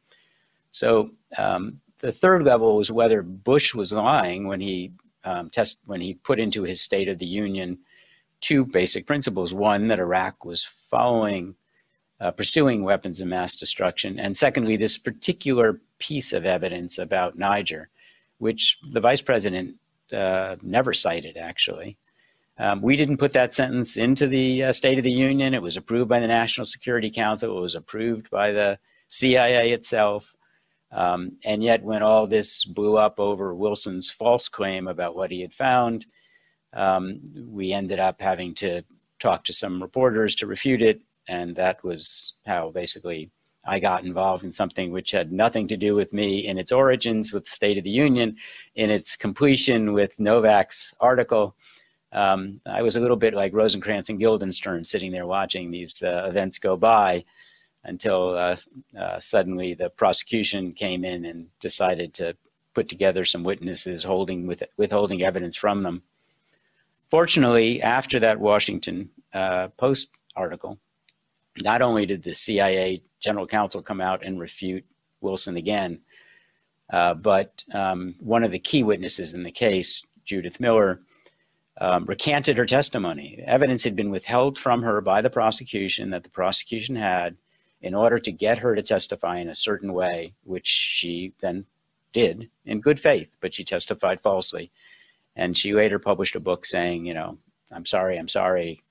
So 0.76 1.12
um, 1.38 1.80
the 2.02 2.12
third 2.12 2.44
level 2.44 2.76
was 2.76 2.92
whether 2.92 3.22
Bush 3.22 3.74
was 3.74 3.94
lying 3.94 4.46
when 4.46 4.60
he 4.60 4.92
um, 5.24 5.50
test 5.50 5.80
when 5.86 6.02
he 6.02 6.16
put 6.16 6.38
into 6.38 6.64
his 6.64 6.82
State 6.82 7.08
of 7.08 7.18
the 7.18 7.26
Union 7.26 7.80
two 8.42 8.66
basic 8.66 9.08
principles: 9.08 9.54
one, 9.54 9.88
that 9.88 10.00
Iraq 10.00 10.44
was 10.44 10.66
following, 10.66 11.56
uh, 12.20 12.32
pursuing 12.32 12.84
weapons 12.84 13.22
of 13.22 13.28
mass 13.30 13.56
destruction, 13.56 14.20
and 14.20 14.36
secondly, 14.36 14.76
this 14.76 14.98
particular 14.98 15.80
piece 15.98 16.34
of 16.34 16.46
evidence 16.46 16.98
about 16.98 17.38
Niger, 17.38 17.88
which 18.40 18.78
the 18.92 19.00
vice 19.00 19.22
president 19.22 19.76
uh, 20.12 20.58
never 20.62 20.94
cited 20.94 21.38
actually. 21.38 21.96
Um, 22.58 22.82
we 22.82 22.98
didn't 22.98 23.18
put 23.18 23.32
that 23.32 23.54
sentence 23.54 23.96
into 23.96 24.28
the 24.28 24.66
uh, 24.66 24.74
State 24.74 24.98
of 24.98 25.06
the 25.06 25.12
Union. 25.12 25.54
It 25.54 25.62
was 25.62 25.78
approved 25.78 26.10
by 26.10 26.20
the 26.20 26.28
National 26.28 26.66
Security 26.66 27.10
Council. 27.10 27.58
It 27.58 27.62
was 27.62 27.76
approved 27.76 28.30
by 28.30 28.52
the 28.52 28.78
CIA 29.08 29.72
itself. 29.72 30.35
Um, 30.92 31.38
and 31.44 31.64
yet, 31.64 31.84
when 31.84 32.04
all 32.04 32.28
this 32.28 32.64
blew 32.64 32.98
up 32.98 33.20
over 33.20 33.54
Wilson's 33.54 34.10
false 34.10 34.48
claim 34.48 34.88
about 34.88 35.16
what 35.16 35.32
he 35.32 35.42
had 35.42 35.54
found, 35.54 36.06
um, 36.74 37.22
we 37.50 37.74
ended 37.74 38.00
up 38.00 38.22
having 38.22 38.54
to 38.56 38.84
talk 39.20 39.44
to 39.46 39.54
some 39.54 39.82
reporters 39.82 40.36
to 40.36 40.48
refute 40.48 40.82
it. 40.82 41.02
And 41.28 41.56
that 41.56 41.84
was 41.84 42.34
how 42.46 42.70
basically 42.70 43.32
I 43.66 43.80
got 43.80 44.04
involved 44.04 44.44
in 44.44 44.52
something 44.52 44.92
which 44.92 45.12
had 45.12 45.32
nothing 45.32 45.68
to 45.70 45.78
do 45.78 45.96
with 45.96 46.14
me 46.14 46.46
in 46.46 46.58
its 46.58 46.72
origins 46.72 47.34
with 47.34 47.46
the 47.46 47.52
State 47.52 47.78
of 47.78 47.84
the 47.84 47.90
Union, 47.90 48.36
in 48.76 48.90
its 48.90 49.16
completion 49.16 49.94
with 49.94 50.20
Novak's 50.20 50.94
article. 51.00 51.56
Um, 52.12 52.62
I 52.66 52.82
was 52.82 52.96
a 52.96 53.00
little 53.00 53.18
bit 53.18 53.34
like 53.34 53.54
Rosencrantz 53.54 54.10
and 54.10 54.20
Guildenstern 54.20 54.84
sitting 54.84 55.12
there 55.12 55.26
watching 55.26 55.72
these 55.72 56.04
uh, 56.04 56.28
events 56.30 56.60
go 56.60 56.78
by 56.78 57.26
until 57.86 58.38
uh, 58.38 58.58
uh, 59.00 59.20
suddenly 59.20 59.74
the 59.74 59.90
prosecution 59.90 60.74
came 60.74 61.06
in 61.06 61.26
and 61.26 61.48
decided 61.60 62.14
to 62.16 62.36
put 62.74 62.90
together 62.90 63.24
some 63.24 63.44
witnesses 63.44 64.04
holding 64.04 64.48
with, 64.48 64.64
withholding 64.78 65.24
evidence 65.24 65.56
from 65.56 65.84
them. 65.84 66.04
Fortunately, 67.10 67.82
after 67.82 68.20
that 68.20 68.40
Washington 68.40 69.10
uh, 69.34 69.70
Post 69.70 70.12
article, 70.36 70.80
not 71.62 71.82
only 71.82 72.06
did 72.06 72.24
the 72.24 72.36
CIA 72.36 73.02
general 73.20 73.48
counsel 73.48 73.82
come 73.82 74.02
out 74.02 74.26
and 74.26 74.40
refute 74.40 74.86
Wilson 75.22 75.56
again, 75.56 76.02
uh, 76.92 77.14
but 77.14 77.64
um, 77.74 78.16
one 78.20 78.44
of 78.44 78.52
the 78.52 78.60
key 78.60 78.84
witnesses 78.84 79.34
in 79.34 79.44
the 79.44 79.52
case, 79.52 80.04
Judith 80.26 80.60
Miller, 80.60 81.02
um, 81.80 82.06
recanted 82.06 82.58
her 82.58 82.66
testimony. 82.66 83.44
Evidence 83.46 83.84
had 83.84 83.96
been 83.96 84.10
withheld 84.10 84.58
from 84.58 84.82
her 84.82 85.02
by 85.02 85.22
the 85.22 85.30
prosecution 85.30 86.10
that 86.10 86.24
the 86.24 86.30
prosecution 86.30 86.96
had 86.96 87.36
in 87.82 87.94
order 87.94 88.20
to 88.20 88.32
get 88.32 88.60
her 88.60 88.76
to 88.76 88.82
testify 88.82 89.38
in 89.38 89.50
a 89.50 89.56
certain 89.56 89.94
way, 89.94 90.34
which 90.44 90.68
she 90.68 91.34
then 91.40 91.66
did 92.14 92.50
in 92.66 92.82
good 92.82 93.00
faith, 93.00 93.30
but 93.42 93.54
she 93.54 93.64
testified 93.64 94.20
falsely. 94.20 94.72
And 95.36 95.58
she 95.58 95.74
later 95.74 96.00
published 96.00 96.36
a 96.36 96.40
book 96.40 96.66
saying, 96.66 97.06
you 97.06 97.14
know, 97.14 97.38
I'm 97.72 97.86
sorry, 97.86 98.18
I'm 98.18 98.30
sorry, 98.30 98.84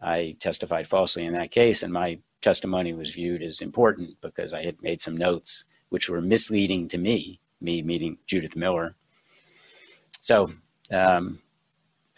I 0.00 0.36
testified 0.40 0.88
falsely 0.88 1.24
in 1.24 1.34
that 1.34 1.50
case, 1.50 1.82
and 1.82 1.92
my 1.92 2.18
testimony 2.40 2.92
was 2.92 3.10
viewed 3.10 3.42
as 3.42 3.60
important 3.60 4.20
because 4.20 4.52
I 4.52 4.64
had 4.64 4.82
made 4.82 5.00
some 5.00 5.16
notes 5.16 5.64
which 5.90 6.08
were 6.08 6.22
misleading 6.22 6.88
to 6.88 6.98
me, 6.98 7.38
me 7.60 7.82
meeting 7.82 8.16
Judith 8.26 8.56
Miller. 8.56 8.94
So, 10.22 10.48
um, 10.90 11.42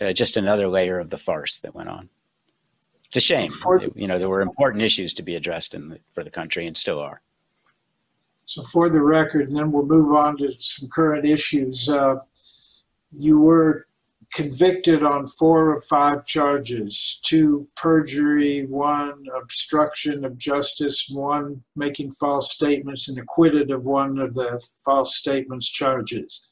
uh, 0.00 0.12
just 0.12 0.36
another 0.36 0.68
layer 0.68 1.00
of 1.00 1.10
the 1.10 1.18
farce 1.18 1.60
that 1.60 1.74
went 1.74 1.88
on. 1.88 2.08
It's 3.14 3.24
a 3.24 3.34
shame. 3.34 3.48
For, 3.48 3.80
you 3.94 4.08
know, 4.08 4.18
there 4.18 4.28
were 4.28 4.40
important 4.40 4.82
issues 4.82 5.14
to 5.14 5.22
be 5.22 5.36
addressed 5.36 5.72
in 5.72 5.88
the, 5.88 6.00
for 6.12 6.24
the 6.24 6.30
country 6.30 6.66
and 6.66 6.76
still 6.76 6.98
are. 6.98 7.20
So, 8.44 8.64
for 8.64 8.88
the 8.88 9.04
record, 9.04 9.46
and 9.46 9.56
then 9.56 9.70
we'll 9.70 9.86
move 9.86 10.12
on 10.16 10.36
to 10.38 10.52
some 10.54 10.88
current 10.88 11.24
issues. 11.24 11.88
Uh, 11.88 12.16
you 13.12 13.38
were 13.38 13.86
convicted 14.32 15.04
on 15.04 15.28
four 15.28 15.74
of 15.74 15.84
five 15.84 16.26
charges 16.26 17.20
two 17.24 17.68
perjury, 17.76 18.66
one 18.66 19.24
obstruction 19.40 20.24
of 20.24 20.36
justice, 20.36 21.08
one 21.08 21.62
making 21.76 22.10
false 22.10 22.52
statements, 22.52 23.08
and 23.08 23.16
acquitted 23.18 23.70
of 23.70 23.84
one 23.84 24.18
of 24.18 24.34
the 24.34 24.60
false 24.84 25.14
statements 25.14 25.70
charges. 25.70 26.48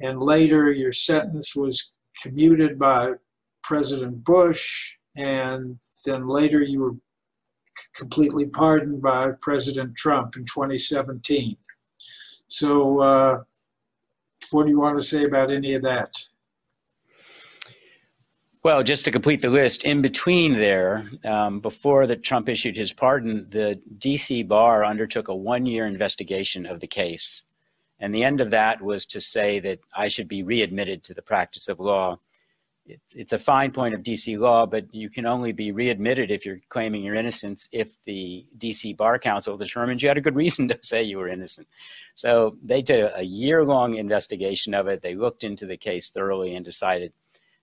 And 0.00 0.18
later, 0.22 0.72
your 0.72 0.92
sentence 0.92 1.54
was 1.54 1.92
commuted 2.22 2.78
by 2.78 3.12
President 3.62 4.24
Bush 4.24 4.96
and 5.16 5.78
then 6.04 6.28
later 6.28 6.62
you 6.62 6.80
were 6.80 6.94
completely 7.94 8.46
pardoned 8.48 9.02
by 9.02 9.30
President 9.40 9.96
Trump 9.96 10.36
in 10.36 10.44
2017. 10.44 11.56
So, 12.48 13.00
uh, 13.00 13.42
what 14.50 14.64
do 14.64 14.70
you 14.70 14.78
want 14.78 14.96
to 14.98 15.04
say 15.04 15.24
about 15.24 15.50
any 15.50 15.74
of 15.74 15.82
that? 15.82 16.14
Well, 18.62 18.82
just 18.82 19.04
to 19.04 19.12
complete 19.12 19.42
the 19.42 19.50
list, 19.50 19.84
in 19.84 20.02
between 20.02 20.54
there, 20.54 21.04
um, 21.24 21.60
before 21.60 22.06
the 22.06 22.16
Trump 22.16 22.48
issued 22.48 22.76
his 22.76 22.92
pardon, 22.92 23.46
the 23.50 23.80
DC 23.98 24.46
bar 24.46 24.84
undertook 24.84 25.28
a 25.28 25.36
one-year 25.36 25.86
investigation 25.86 26.66
of 26.66 26.80
the 26.80 26.86
case, 26.88 27.44
and 28.00 28.14
the 28.14 28.24
end 28.24 28.40
of 28.40 28.50
that 28.50 28.82
was 28.82 29.06
to 29.06 29.20
say 29.20 29.60
that 29.60 29.80
I 29.96 30.08
should 30.08 30.26
be 30.26 30.42
readmitted 30.42 31.04
to 31.04 31.14
the 31.14 31.22
practice 31.22 31.68
of 31.68 31.78
law 31.78 32.18
it's, 32.88 33.14
it's 33.14 33.32
a 33.32 33.38
fine 33.38 33.72
point 33.72 33.94
of 33.94 34.02
DC 34.02 34.38
law, 34.38 34.66
but 34.66 34.92
you 34.94 35.10
can 35.10 35.26
only 35.26 35.52
be 35.52 35.72
readmitted 35.72 36.30
if 36.30 36.46
you're 36.46 36.60
claiming 36.68 37.02
your 37.02 37.14
innocence 37.14 37.68
if 37.72 37.92
the 38.04 38.46
DC 38.58 38.96
Bar 38.96 39.18
Council 39.18 39.56
determines 39.56 40.02
you 40.02 40.08
had 40.08 40.18
a 40.18 40.22
good 40.22 40.36
reason 40.36 40.68
to 40.68 40.78
say 40.82 41.02
you 41.02 41.18
were 41.18 41.28
innocent. 41.28 41.66
So 42.14 42.56
they 42.62 42.82
did 42.82 43.10
a 43.14 43.24
year 43.24 43.64
long 43.64 43.94
investigation 43.94 44.74
of 44.74 44.88
it. 44.88 45.02
They 45.02 45.14
looked 45.14 45.44
into 45.44 45.66
the 45.66 45.76
case 45.76 46.10
thoroughly 46.10 46.54
and 46.54 46.64
decided, 46.64 47.12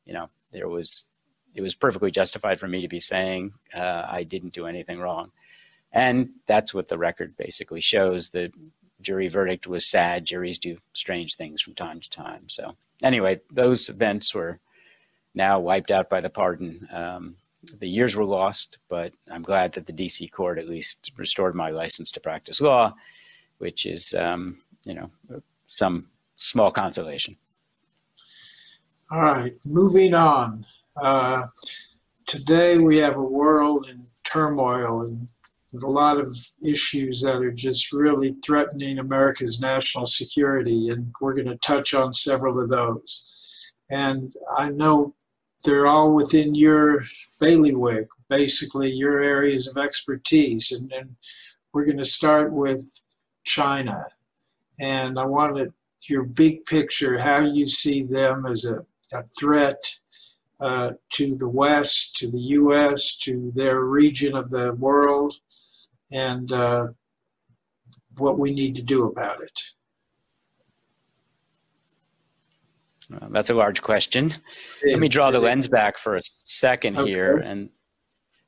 you 0.05 0.13
know, 0.13 0.29
there 0.51 0.67
was 0.67 1.07
it 1.55 1.61
was 1.61 1.75
perfectly 1.75 2.09
justified 2.09 2.59
for 2.59 2.67
me 2.67 2.81
to 2.81 2.87
be 2.87 2.99
saying 2.99 3.53
uh, 3.75 4.07
I 4.07 4.23
didn't 4.23 4.53
do 4.53 4.65
anything 4.65 4.99
wrong. 4.99 5.31
And 5.91 6.31
that's 6.47 6.73
what 6.73 6.89
the 6.89 6.97
record 6.97 7.37
basically 7.37 7.81
shows. 7.81 8.31
The 8.31 8.51
jury 9.01 9.27
verdict 9.27 9.67
was 9.67 9.89
sad. 9.89 10.25
Juries 10.25 10.57
do 10.57 10.77
strange 10.93 11.35
things 11.35 11.61
from 11.61 11.75
time 11.75 11.99
to 11.99 12.09
time. 12.09 12.49
So 12.49 12.75
anyway, 13.03 13.41
those 13.51 13.87
events 13.87 14.33
were 14.33 14.59
now 15.35 15.59
wiped 15.59 15.91
out 15.91 16.09
by 16.09 16.21
the 16.21 16.29
pardon. 16.29 16.87
Um, 16.91 17.35
the 17.79 17.87
years 17.87 18.15
were 18.15 18.25
lost, 18.25 18.77
but 18.89 19.13
I'm 19.31 19.43
glad 19.43 19.73
that 19.73 19.85
the 19.85 19.93
DC 19.93 20.31
court 20.31 20.59
at 20.59 20.67
least 20.67 21.11
restored 21.17 21.55
my 21.55 21.69
license 21.69 22.11
to 22.11 22.19
practice 22.19 22.59
law, 22.59 22.93
which 23.57 23.85
is, 23.85 24.13
um, 24.13 24.61
you 24.83 24.93
know, 24.93 25.09
some 25.67 26.09
small 26.35 26.71
consolation. 26.71 27.37
All 29.11 29.21
right, 29.21 29.55
moving 29.65 30.13
on. 30.13 30.65
Uh, 31.01 31.45
today 32.25 32.77
we 32.77 32.97
have 32.97 33.15
a 33.15 33.23
world 33.23 33.87
in 33.89 34.05
turmoil 34.23 35.03
and 35.03 35.27
a 35.81 35.87
lot 35.87 36.19
of 36.19 36.27
issues 36.63 37.21
that 37.21 37.41
are 37.41 37.51
just 37.51 37.93
really 37.93 38.33
threatening 38.45 38.99
America's 38.99 39.59
national 39.59 40.05
security, 40.05 40.89
and 40.89 41.11
we're 41.19 41.33
going 41.33 41.47
to 41.47 41.57
touch 41.57 41.93
on 41.93 42.13
several 42.13 42.61
of 42.61 42.69
those. 42.69 43.29
And 43.89 44.35
I 44.55 44.69
know 44.69 45.15
they're 45.63 45.87
all 45.87 46.13
within 46.13 46.53
your 46.55 47.03
bailiwick, 47.39 48.07
basically 48.29 48.89
your 48.89 49.21
areas 49.21 49.67
of 49.67 49.77
expertise. 49.77 50.71
And 50.71 50.89
then 50.89 51.15
we're 51.73 51.85
going 51.85 51.97
to 51.97 52.05
start 52.05 52.51
with 52.51 52.83
China. 53.43 54.05
And 54.79 55.19
I 55.19 55.25
wanted 55.25 55.73
your 56.09 56.23
big 56.23 56.65
picture, 56.65 57.17
how 57.17 57.39
you 57.39 57.67
see 57.67 58.03
them 58.03 58.45
as 58.45 58.65
a, 58.65 58.85
a 59.13 59.23
threat 59.39 59.83
uh, 60.59 60.93
to 61.09 61.35
the 61.35 61.49
West, 61.49 62.15
to 62.17 62.29
the 62.29 62.39
U.S., 62.39 63.17
to 63.19 63.51
their 63.55 63.81
region 63.81 64.35
of 64.35 64.49
the 64.49 64.73
world, 64.75 65.35
and 66.11 66.51
uh, 66.51 66.87
what 68.17 68.39
we 68.39 68.53
need 68.53 68.75
to 68.75 68.81
do 68.81 69.05
about 69.07 69.41
it. 69.41 69.59
Well, 73.19 73.29
that's 73.31 73.49
a 73.49 73.53
large 73.53 73.81
question. 73.81 74.33
Let 74.85 74.99
me 74.99 75.07
draw 75.07 75.31
the 75.31 75.39
lens 75.39 75.67
back 75.67 75.97
for 75.97 76.15
a 76.15 76.21
second 76.23 76.97
okay. 76.97 77.09
here. 77.09 77.37
And 77.37 77.69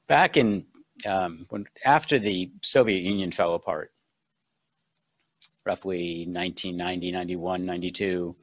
back 0.07 0.37
in 0.37 0.65
um, 1.05 1.45
when 1.49 1.65
after 1.83 2.19
the 2.19 2.51
Soviet 2.61 3.01
Union 3.01 3.31
fell 3.31 3.55
apart, 3.55 3.91
roughly 5.65 6.25
1990, 6.27 7.11
91, 7.11 7.65
92, 7.65 8.35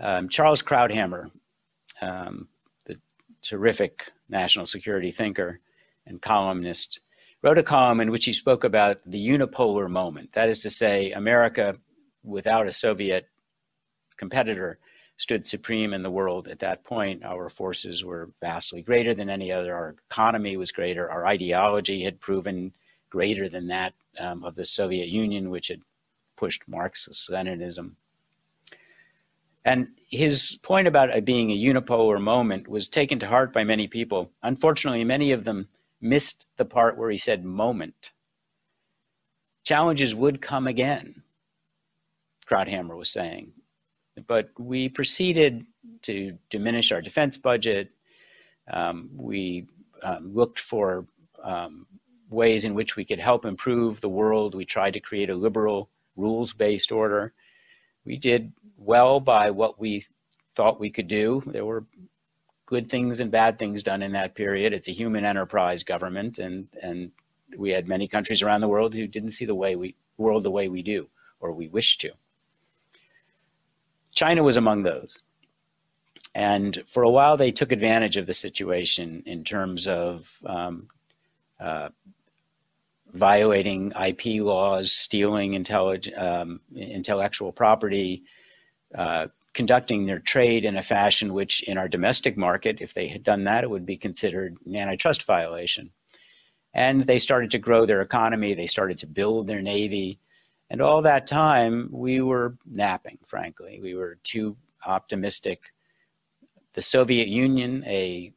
um, 0.00 0.28
Charles 0.28 0.62
Krauthammer, 0.62 1.30
um, 2.00 2.48
the 2.86 2.98
terrific 3.42 4.10
national 4.28 4.66
security 4.66 5.10
thinker 5.10 5.60
and 6.06 6.20
columnist, 6.20 7.00
wrote 7.42 7.58
a 7.58 7.62
column 7.62 8.00
in 8.00 8.10
which 8.10 8.24
he 8.24 8.32
spoke 8.32 8.64
about 8.64 8.98
the 9.06 9.28
unipolar 9.28 9.88
moment. 9.88 10.32
That 10.32 10.48
is 10.48 10.58
to 10.60 10.70
say, 10.70 11.12
America 11.12 11.76
without 12.24 12.66
a 12.66 12.72
Soviet 12.72 13.28
competitor 14.16 14.78
stood 15.18 15.46
supreme 15.46 15.92
in 15.92 16.04
the 16.04 16.10
world 16.10 16.48
at 16.48 16.60
that 16.60 16.84
point. 16.84 17.24
Our 17.24 17.50
forces 17.50 18.04
were 18.04 18.30
vastly 18.40 18.82
greater 18.82 19.12
than 19.12 19.28
any 19.28 19.52
other. 19.52 19.74
Our 19.74 19.96
economy 20.10 20.56
was 20.56 20.72
greater. 20.72 21.10
Our 21.10 21.26
ideology 21.26 22.04
had 22.04 22.20
proven 22.20 22.72
greater 23.10 23.48
than 23.48 23.66
that 23.66 23.94
um, 24.18 24.44
of 24.44 24.54
the 24.54 24.64
Soviet 24.64 25.08
Union, 25.08 25.50
which 25.50 25.68
had 25.68 25.82
pushed 26.36 26.68
Marxist 26.68 27.28
Leninism. 27.28 27.96
And 29.64 29.88
his 30.08 30.56
point 30.62 30.86
about 30.86 31.10
it 31.10 31.24
being 31.24 31.50
a 31.50 31.58
unipolar 31.58 32.20
moment 32.20 32.68
was 32.68 32.86
taken 32.86 33.18
to 33.18 33.26
heart 33.26 33.52
by 33.52 33.64
many 33.64 33.88
people. 33.88 34.30
Unfortunately, 34.42 35.04
many 35.04 35.32
of 35.32 35.44
them 35.44 35.68
missed 36.00 36.46
the 36.56 36.64
part 36.64 36.96
where 36.96 37.10
he 37.10 37.18
said 37.18 37.44
moment. 37.44 38.12
Challenges 39.64 40.14
would 40.14 40.40
come 40.40 40.68
again, 40.68 41.22
Krauthammer 42.46 42.96
was 42.96 43.10
saying 43.10 43.52
but 44.26 44.50
we 44.58 44.88
proceeded 44.88 45.64
to 46.02 46.36
diminish 46.50 46.92
our 46.92 47.00
defense 47.00 47.36
budget. 47.36 47.90
Um, 48.70 49.10
we 49.14 49.66
um, 50.02 50.34
looked 50.34 50.60
for 50.60 51.06
um, 51.42 51.86
ways 52.30 52.64
in 52.64 52.74
which 52.74 52.96
we 52.96 53.04
could 53.04 53.18
help 53.18 53.44
improve 53.44 54.00
the 54.00 54.08
world. 54.08 54.54
We 54.54 54.64
tried 54.64 54.94
to 54.94 55.00
create 55.00 55.30
a 55.30 55.34
liberal, 55.34 55.90
rules 56.16 56.52
based 56.52 56.92
order. 56.92 57.32
We 58.04 58.16
did 58.16 58.52
well 58.76 59.20
by 59.20 59.50
what 59.50 59.80
we 59.80 60.06
thought 60.54 60.80
we 60.80 60.90
could 60.90 61.08
do. 61.08 61.42
There 61.46 61.64
were 61.64 61.84
good 62.66 62.90
things 62.90 63.20
and 63.20 63.30
bad 63.30 63.58
things 63.58 63.82
done 63.82 64.02
in 64.02 64.12
that 64.12 64.34
period. 64.34 64.72
It's 64.72 64.88
a 64.88 64.92
human 64.92 65.24
enterprise 65.24 65.82
government, 65.82 66.38
and, 66.38 66.68
and 66.82 67.10
we 67.56 67.70
had 67.70 67.88
many 67.88 68.06
countries 68.06 68.42
around 68.42 68.60
the 68.60 68.68
world 68.68 68.94
who 68.94 69.06
didn't 69.06 69.30
see 69.30 69.46
the 69.46 69.54
way 69.54 69.74
we 69.76 69.94
world 70.18 70.42
the 70.42 70.50
way 70.50 70.68
we 70.68 70.82
do 70.82 71.08
or 71.40 71.52
we 71.52 71.68
wish 71.68 71.96
to. 71.98 72.10
China 74.18 74.42
was 74.42 74.56
among 74.56 74.82
those. 74.82 75.22
And 76.34 76.82
for 76.88 77.04
a 77.04 77.08
while, 77.08 77.36
they 77.36 77.52
took 77.52 77.70
advantage 77.70 78.16
of 78.16 78.26
the 78.26 78.34
situation 78.34 79.22
in 79.26 79.44
terms 79.44 79.86
of 79.86 80.36
um, 80.44 80.88
uh, 81.60 81.90
violating 83.12 83.92
IP 83.92 84.42
laws, 84.42 84.90
stealing 84.90 85.54
um, 86.16 86.60
intellectual 86.74 87.52
property, 87.52 88.24
uh, 88.92 89.28
conducting 89.52 90.06
their 90.06 90.18
trade 90.18 90.64
in 90.64 90.76
a 90.76 90.82
fashion 90.82 91.32
which, 91.32 91.62
in 91.62 91.78
our 91.78 91.88
domestic 91.88 92.36
market, 92.36 92.78
if 92.80 92.94
they 92.94 93.06
had 93.06 93.22
done 93.22 93.44
that, 93.44 93.62
it 93.62 93.70
would 93.70 93.86
be 93.86 93.96
considered 93.96 94.56
an 94.66 94.74
antitrust 94.74 95.22
violation. 95.26 95.92
And 96.74 97.02
they 97.02 97.20
started 97.20 97.52
to 97.52 97.58
grow 97.58 97.86
their 97.86 98.02
economy, 98.02 98.54
they 98.54 98.66
started 98.66 98.98
to 98.98 99.06
build 99.06 99.46
their 99.46 99.62
navy, 99.62 100.18
and 100.70 100.82
all 100.82 101.02
that 101.02 101.26
time, 101.26 101.88
we 101.90 102.20
were 102.20 102.56
napping, 102.66 103.18
frankly. 103.26 103.80
We 103.82 103.94
were 103.94 104.18
too 104.22 104.56
optimistic. 104.86 105.72
The 106.74 106.82
Soviet 106.82 107.28
Union, 107.28 107.84
a, 107.86 108.32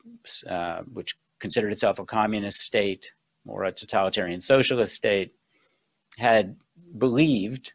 uh, 0.48 0.82
which 0.94 1.18
considered 1.40 1.74
itself 1.74 2.00
a 2.00 2.06
communist 2.06 2.62
state 2.62 3.12
or 3.46 3.66
a 3.66 3.72
totalitarian 3.72 4.42
socialist 4.42 4.96
state, 4.96 5.34
had 6.18 6.56
believed 6.98 7.74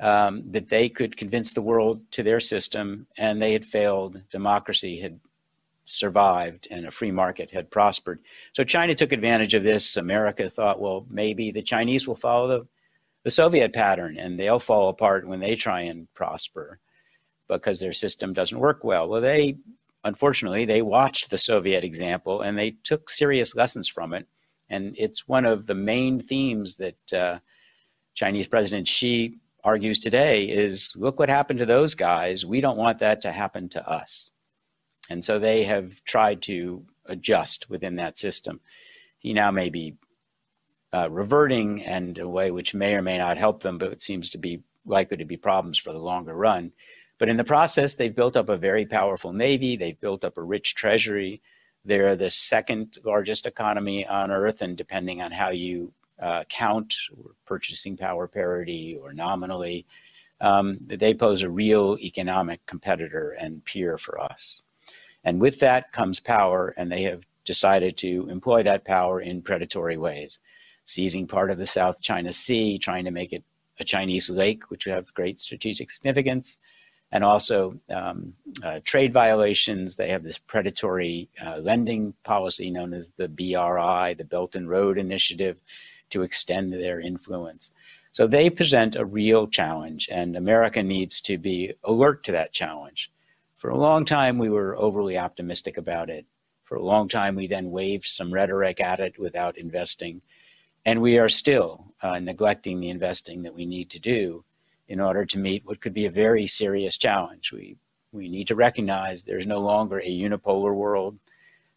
um, 0.00 0.44
that 0.50 0.68
they 0.68 0.88
could 0.88 1.16
convince 1.16 1.52
the 1.52 1.62
world 1.62 2.00
to 2.12 2.22
their 2.22 2.40
system, 2.40 3.06
and 3.16 3.40
they 3.40 3.52
had 3.52 3.64
failed. 3.64 4.20
Democracy 4.30 5.00
had 5.00 5.18
survived, 5.84 6.68
and 6.70 6.86
a 6.86 6.90
free 6.90 7.10
market 7.10 7.50
had 7.50 7.70
prospered. 7.70 8.20
So 8.52 8.64
China 8.64 8.94
took 8.94 9.12
advantage 9.12 9.54
of 9.54 9.64
this. 9.64 9.96
America 9.96 10.48
thought, 10.50 10.80
well, 10.80 11.06
maybe 11.08 11.50
the 11.50 11.62
Chinese 11.62 12.06
will 12.06 12.16
follow 12.16 12.46
the 12.46 12.66
the 13.28 13.32
Soviet 13.32 13.74
pattern, 13.74 14.16
and 14.16 14.40
they'll 14.40 14.58
fall 14.58 14.88
apart 14.88 15.28
when 15.28 15.38
they 15.38 15.54
try 15.54 15.82
and 15.82 16.08
prosper 16.14 16.80
because 17.46 17.78
their 17.78 17.92
system 17.92 18.32
doesn't 18.32 18.58
work 18.58 18.82
well. 18.82 19.06
Well, 19.06 19.20
they 19.20 19.58
unfortunately 20.02 20.64
they 20.64 20.80
watched 20.80 21.28
the 21.28 21.36
Soviet 21.36 21.84
example 21.84 22.40
and 22.40 22.56
they 22.56 22.70
took 22.84 23.10
serious 23.10 23.54
lessons 23.54 23.86
from 23.86 24.14
it, 24.14 24.26
and 24.70 24.94
it's 24.96 25.28
one 25.28 25.44
of 25.44 25.66
the 25.66 25.74
main 25.74 26.20
themes 26.20 26.78
that 26.78 27.12
uh, 27.12 27.38
Chinese 28.14 28.48
President 28.48 28.88
Xi 28.88 29.36
argues 29.62 29.98
today 29.98 30.44
is 30.44 30.94
look 30.96 31.18
what 31.18 31.28
happened 31.28 31.58
to 31.58 31.66
those 31.66 31.94
guys. 31.94 32.46
We 32.46 32.62
don't 32.62 32.78
want 32.78 33.00
that 33.00 33.20
to 33.20 33.30
happen 33.30 33.68
to 33.70 33.86
us. 33.86 34.30
And 35.10 35.22
so 35.22 35.38
they 35.38 35.64
have 35.64 36.02
tried 36.04 36.40
to 36.44 36.82
adjust 37.04 37.68
within 37.68 37.96
that 37.96 38.16
system. 38.16 38.60
He 39.18 39.34
now 39.34 39.50
may 39.50 39.68
be 39.68 39.96
uh, 40.92 41.08
reverting 41.10 41.82
and 41.84 42.18
a 42.18 42.28
way 42.28 42.50
which 42.50 42.74
may 42.74 42.94
or 42.94 43.02
may 43.02 43.18
not 43.18 43.38
help 43.38 43.62
them, 43.62 43.78
but 43.78 43.92
it 43.92 44.00
seems 44.00 44.30
to 44.30 44.38
be 44.38 44.62
likely 44.86 45.16
to 45.18 45.24
be 45.24 45.36
problems 45.36 45.78
for 45.78 45.92
the 45.92 45.98
longer 45.98 46.34
run. 46.34 46.72
But 47.18 47.28
in 47.28 47.36
the 47.36 47.44
process, 47.44 47.94
they've 47.94 48.14
built 48.14 48.36
up 48.36 48.48
a 48.48 48.56
very 48.56 48.86
powerful 48.86 49.32
navy. 49.32 49.76
They've 49.76 50.00
built 50.00 50.24
up 50.24 50.38
a 50.38 50.42
rich 50.42 50.74
treasury. 50.74 51.42
They're 51.84 52.16
the 52.16 52.30
second 52.30 52.98
largest 53.04 53.46
economy 53.46 54.06
on 54.06 54.30
earth, 54.30 54.62
and 54.62 54.76
depending 54.76 55.20
on 55.20 55.32
how 55.32 55.50
you 55.50 55.92
uh, 56.20 56.44
count, 56.48 56.94
purchasing 57.44 57.96
power 57.96 58.26
parity 58.26 58.98
or 59.00 59.12
nominally, 59.12 59.86
um, 60.40 60.78
they 60.80 61.14
pose 61.14 61.42
a 61.42 61.50
real 61.50 61.98
economic 62.00 62.64
competitor 62.66 63.30
and 63.32 63.64
peer 63.64 63.98
for 63.98 64.20
us. 64.20 64.62
And 65.24 65.40
with 65.40 65.60
that 65.60 65.92
comes 65.92 66.20
power, 66.20 66.72
and 66.76 66.90
they 66.90 67.02
have 67.02 67.26
decided 67.44 67.96
to 67.98 68.28
employ 68.30 68.62
that 68.62 68.84
power 68.84 69.20
in 69.20 69.42
predatory 69.42 69.96
ways 69.96 70.38
seizing 70.88 71.26
part 71.26 71.50
of 71.50 71.58
the 71.58 71.66
South 71.66 72.00
China 72.00 72.32
Sea, 72.32 72.78
trying 72.78 73.04
to 73.04 73.10
make 73.10 73.32
it 73.32 73.44
a 73.78 73.84
Chinese 73.84 74.30
lake, 74.30 74.70
which 74.70 74.86
would 74.86 74.94
have 74.94 75.14
great 75.14 75.38
strategic 75.38 75.90
significance, 75.90 76.58
and 77.12 77.22
also 77.22 77.78
um, 77.90 78.32
uh, 78.62 78.80
trade 78.84 79.12
violations. 79.12 79.96
They 79.96 80.08
have 80.08 80.22
this 80.22 80.38
predatory 80.38 81.28
uh, 81.44 81.58
lending 81.58 82.14
policy 82.24 82.70
known 82.70 82.94
as 82.94 83.10
the 83.16 83.28
BRI, 83.28 84.14
the 84.14 84.26
Belt 84.28 84.54
and 84.54 84.68
Road 84.68 84.98
Initiative, 84.98 85.60
to 86.10 86.22
extend 86.22 86.72
their 86.72 87.00
influence. 87.00 87.70
So 88.12 88.26
they 88.26 88.48
present 88.48 88.96
a 88.96 89.04
real 89.04 89.46
challenge, 89.46 90.08
and 90.10 90.36
America 90.36 90.82
needs 90.82 91.20
to 91.22 91.36
be 91.36 91.74
alert 91.84 92.24
to 92.24 92.32
that 92.32 92.52
challenge. 92.52 93.10
For 93.56 93.68
a 93.68 93.76
long 93.76 94.04
time, 94.04 94.38
we 94.38 94.48
were 94.48 94.76
overly 94.78 95.18
optimistic 95.18 95.76
about 95.76 96.08
it. 96.08 96.24
For 96.64 96.76
a 96.76 96.82
long 96.82 97.08
time, 97.08 97.34
we 97.34 97.46
then 97.46 97.70
waved 97.70 98.06
some 98.06 98.32
rhetoric 98.32 98.80
at 98.80 99.00
it 99.00 99.18
without 99.18 99.58
investing. 99.58 100.22
And 100.88 101.02
we 101.02 101.18
are 101.18 101.28
still 101.28 101.92
uh, 102.00 102.18
neglecting 102.18 102.80
the 102.80 102.88
investing 102.88 103.42
that 103.42 103.54
we 103.54 103.66
need 103.66 103.90
to 103.90 104.00
do 104.00 104.42
in 104.88 105.00
order 105.02 105.26
to 105.26 105.38
meet 105.38 105.66
what 105.66 105.82
could 105.82 105.92
be 105.92 106.06
a 106.06 106.10
very 106.10 106.46
serious 106.46 106.96
challenge. 106.96 107.52
We, 107.52 107.76
we 108.10 108.30
need 108.30 108.48
to 108.48 108.54
recognize 108.54 109.22
there's 109.22 109.46
no 109.46 109.60
longer 109.60 109.98
a 109.98 110.08
unipolar 110.08 110.74
world, 110.74 111.18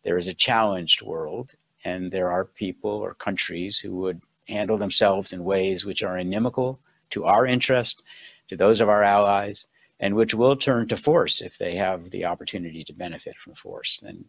there 0.05 0.17
is 0.17 0.29
a 0.29 0.33
challenged 0.33 1.01
world, 1.01 1.51
and 1.83 2.09
there 2.09 2.31
are 2.31 2.45
people 2.45 2.89
or 2.89 3.13
countries 3.13 3.77
who 3.79 3.97
would 3.97 4.21
handle 4.47 4.77
themselves 4.77 5.33
in 5.33 5.43
ways 5.43 5.83
which 5.83 6.03
are 6.03 6.17
inimical 6.17 6.79
to 7.09 7.25
our 7.25 7.45
interest, 7.45 8.01
to 8.47 8.55
those 8.55 8.79
of 8.79 8.87
our 8.87 9.03
allies, 9.03 9.67
and 9.99 10.15
which 10.15 10.33
will 10.33 10.55
turn 10.55 10.87
to 10.87 10.95
force 10.95 11.41
if 11.41 11.57
they 11.57 11.75
have 11.75 12.11
the 12.11 12.23
opportunity 12.23 12.85
to 12.85 12.93
benefit 12.93 13.35
from 13.35 13.55
force. 13.55 14.01
And 14.07 14.23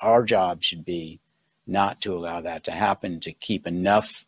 our 0.00 0.22
job 0.22 0.62
should 0.62 0.84
be 0.84 1.18
not 1.66 2.00
to 2.00 2.14
allow 2.14 2.40
that 2.40 2.64
to 2.64 2.72
happen, 2.72 3.20
to 3.20 3.32
keep 3.32 3.66
enough 3.66 4.24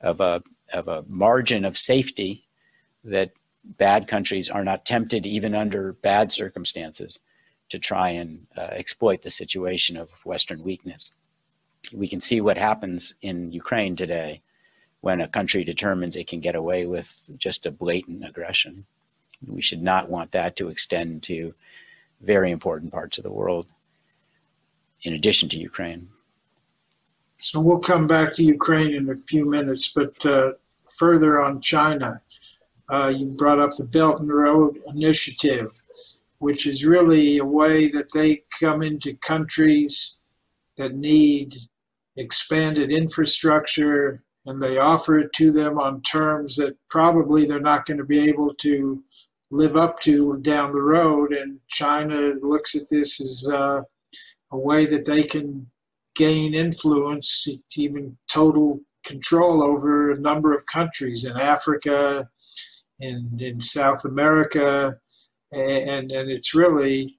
of 0.00 0.20
a, 0.20 0.42
of 0.72 0.88
a 0.88 1.04
margin 1.08 1.64
of 1.64 1.78
safety 1.78 2.44
that 3.04 3.30
bad 3.64 4.08
countries 4.08 4.48
are 4.48 4.64
not 4.64 4.84
tempted, 4.84 5.24
even 5.26 5.54
under 5.54 5.92
bad 5.92 6.32
circumstances, 6.32 7.18
to 7.70 7.78
try 7.78 8.10
and 8.10 8.46
uh, 8.56 8.68
exploit 8.72 9.22
the 9.22 9.30
situation 9.30 9.96
of 9.96 10.10
Western 10.24 10.62
weakness. 10.62 11.12
We 11.92 12.08
can 12.08 12.20
see 12.20 12.40
what 12.40 12.58
happens 12.58 13.14
in 13.22 13.52
Ukraine 13.52 13.96
today 13.96 14.42
when 15.00 15.20
a 15.20 15.28
country 15.28 15.64
determines 15.64 16.16
it 16.16 16.26
can 16.26 16.40
get 16.40 16.54
away 16.54 16.86
with 16.86 17.30
just 17.36 17.66
a 17.66 17.70
blatant 17.70 18.24
aggression. 18.26 18.86
We 19.46 19.62
should 19.62 19.82
not 19.82 20.08
want 20.08 20.32
that 20.32 20.56
to 20.56 20.68
extend 20.68 21.22
to 21.24 21.54
very 22.20 22.50
important 22.50 22.92
parts 22.92 23.18
of 23.18 23.24
the 23.24 23.32
world. 23.32 23.66
in 25.02 25.12
addition 25.12 25.48
to 25.50 25.58
Ukraine. 25.58 26.08
So 27.44 27.60
we'll 27.60 27.78
come 27.78 28.06
back 28.06 28.32
to 28.34 28.42
Ukraine 28.42 28.94
in 28.94 29.10
a 29.10 29.14
few 29.14 29.44
minutes, 29.44 29.92
but 29.92 30.14
uh, 30.24 30.52
further 30.88 31.42
on 31.42 31.60
China, 31.60 32.18
uh, 32.88 33.12
you 33.14 33.26
brought 33.26 33.58
up 33.58 33.72
the 33.72 33.84
Belt 33.84 34.20
and 34.20 34.32
Road 34.32 34.78
Initiative, 34.86 35.78
which 36.38 36.66
is 36.66 36.86
really 36.86 37.36
a 37.36 37.44
way 37.44 37.90
that 37.90 38.10
they 38.14 38.44
come 38.58 38.80
into 38.80 39.14
countries 39.18 40.16
that 40.78 40.94
need 40.94 41.54
expanded 42.16 42.90
infrastructure 42.90 44.22
and 44.46 44.62
they 44.62 44.78
offer 44.78 45.18
it 45.18 45.30
to 45.34 45.52
them 45.52 45.78
on 45.78 46.00
terms 46.00 46.56
that 46.56 46.74
probably 46.88 47.44
they're 47.44 47.60
not 47.60 47.84
going 47.84 47.98
to 47.98 48.06
be 48.06 48.26
able 48.26 48.54
to 48.54 49.04
live 49.50 49.76
up 49.76 50.00
to 50.00 50.38
down 50.40 50.72
the 50.72 50.80
road. 50.80 51.34
And 51.34 51.60
China 51.68 52.36
looks 52.40 52.74
at 52.74 52.88
this 52.90 53.20
as 53.20 53.52
uh, 53.52 53.82
a 54.50 54.58
way 54.58 54.86
that 54.86 55.04
they 55.04 55.22
can 55.24 55.70
gain 56.14 56.54
influence, 56.54 57.46
even 57.76 58.16
total 58.30 58.80
control 59.04 59.62
over 59.62 60.12
a 60.12 60.20
number 60.20 60.54
of 60.54 60.64
countries 60.66 61.24
in 61.24 61.36
Africa, 61.36 62.28
in, 63.00 63.36
in 63.40 63.60
South 63.60 64.04
America, 64.04 64.98
and, 65.52 66.10
and 66.10 66.30
it's 66.30 66.54
really 66.54 67.10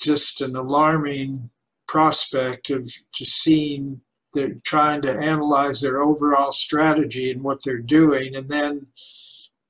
just 0.00 0.40
an 0.40 0.56
alarming 0.56 1.50
prospect 1.86 2.70
of 2.70 2.84
just 2.84 3.42
seeing 3.42 4.00
they're 4.34 4.56
trying 4.64 5.00
to 5.02 5.12
analyze 5.12 5.80
their 5.80 6.02
overall 6.02 6.52
strategy 6.52 7.30
and 7.30 7.42
what 7.42 7.58
they're 7.64 7.78
doing. 7.78 8.36
And 8.36 8.48
then 8.48 8.86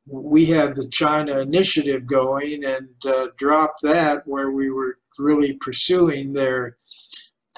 we 0.06 0.46
had 0.46 0.74
the 0.74 0.88
china 0.88 1.40
initiative 1.40 2.06
going 2.06 2.64
and 2.64 2.88
uh, 3.04 3.28
dropped 3.36 3.82
that 3.82 4.26
where 4.26 4.50
we 4.50 4.70
were 4.70 4.98
really 5.18 5.54
pursuing 5.54 6.32
their 6.32 6.76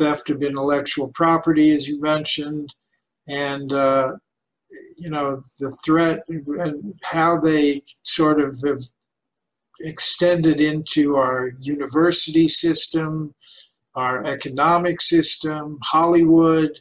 theft 0.00 0.30
of 0.30 0.42
intellectual 0.42 1.08
property 1.08 1.70
as 1.70 1.86
you 1.86 2.00
mentioned 2.00 2.72
and 3.28 3.72
uh, 3.72 4.12
you 4.96 5.10
know 5.10 5.42
the 5.58 5.70
threat 5.84 6.20
and 6.28 6.94
how 7.02 7.38
they 7.38 7.80
sort 8.02 8.40
of 8.40 8.56
have 8.66 8.80
extended 9.80 10.60
into 10.60 11.16
our 11.16 11.52
university 11.60 12.48
system, 12.48 13.34
our 13.94 14.24
economic 14.24 15.00
system, 15.00 15.78
Hollywood. 15.82 16.78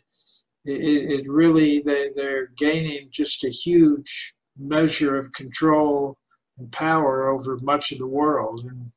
It, 0.65 1.21
it 1.21 1.29
really, 1.29 1.81
they, 1.81 2.11
they're 2.15 2.47
gaining 2.57 3.07
just 3.09 3.43
a 3.43 3.49
huge 3.49 4.35
measure 4.57 5.17
of 5.17 5.31
control 5.33 6.17
and 6.57 6.71
power 6.71 7.29
over 7.29 7.57
much 7.59 7.91
of 7.91 7.97
the 7.97 8.07
world. 8.07 8.59
And 8.65 8.91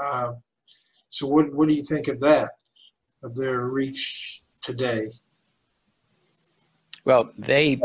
uh, 0.00 0.32
so, 1.08 1.26
what, 1.26 1.52
what 1.52 1.68
do 1.68 1.74
you 1.74 1.82
think 1.82 2.08
of 2.08 2.20
that, 2.20 2.50
of 3.22 3.34
their 3.34 3.66
reach 3.66 4.40
today? 4.60 5.10
Well, 7.04 7.30
they 7.38 7.80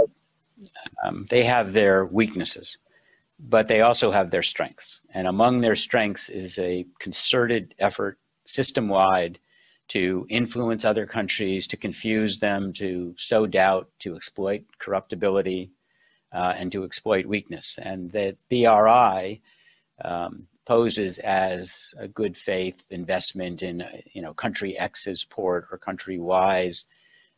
um, 1.04 1.26
they 1.30 1.44
have 1.44 1.74
their 1.74 2.06
weaknesses 2.06 2.78
but 3.40 3.68
they 3.68 3.82
also 3.82 4.12
have 4.12 4.32
their 4.32 4.44
strengths. 4.44 5.02
And 5.14 5.28
among 5.28 5.62
their 5.62 5.76
strengths 5.76 6.30
is 6.30 6.58
a 6.58 6.86
concerted 7.00 7.76
effort 7.80 8.18
system 8.46 8.88
wide 8.88 9.40
to 9.90 10.26
influence 10.30 10.86
other 10.86 11.06
countries, 11.06 11.68
to 11.68 11.78
confuse 11.78 12.40
them, 12.40 12.74
to 12.74 13.14
sow 13.18 13.46
doubt, 13.46 13.90
to 14.00 14.16
exploit 14.16 14.64
corruptibility, 14.80 15.72
uh, 16.32 16.54
and 16.58 16.72
to 16.72 16.84
exploit 16.84 17.26
weakness. 17.26 17.78
And 17.82 18.12
the 18.12 18.36
BRI 18.50 19.42
um, 20.04 20.48
poses 20.66 21.20
as 21.20 21.94
a 22.00 22.08
good 22.08 22.36
faith 22.36 22.84
investment 22.90 23.62
in 23.62 23.86
you 24.14 24.22
know 24.22 24.34
country 24.34 24.78
X's 24.78 25.24
port 25.24 25.68
or 25.72 25.78
country 25.78 26.20
Y's 26.20 26.86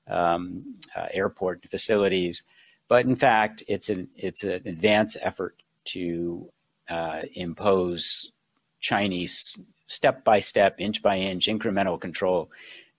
um, 0.08 0.76
uh, 0.96 1.08
airport 1.12 1.66
facilities. 1.70 2.44
But 2.88 3.06
in 3.06 3.16
fact, 3.16 3.64
it's 3.68 3.90
an 3.90 4.10
it's 4.16 4.44
an 4.44 4.62
advance 4.66 5.18
effort 5.22 5.62
to 5.86 6.50
uh, 6.90 7.24
impose 7.34 8.32
Chinese 8.80 9.58
step 9.88 10.24
by 10.24 10.40
step, 10.40 10.76
inch 10.80 11.02
by 11.02 11.18
inch, 11.18 11.48
incremental 11.48 12.00
control 12.00 12.50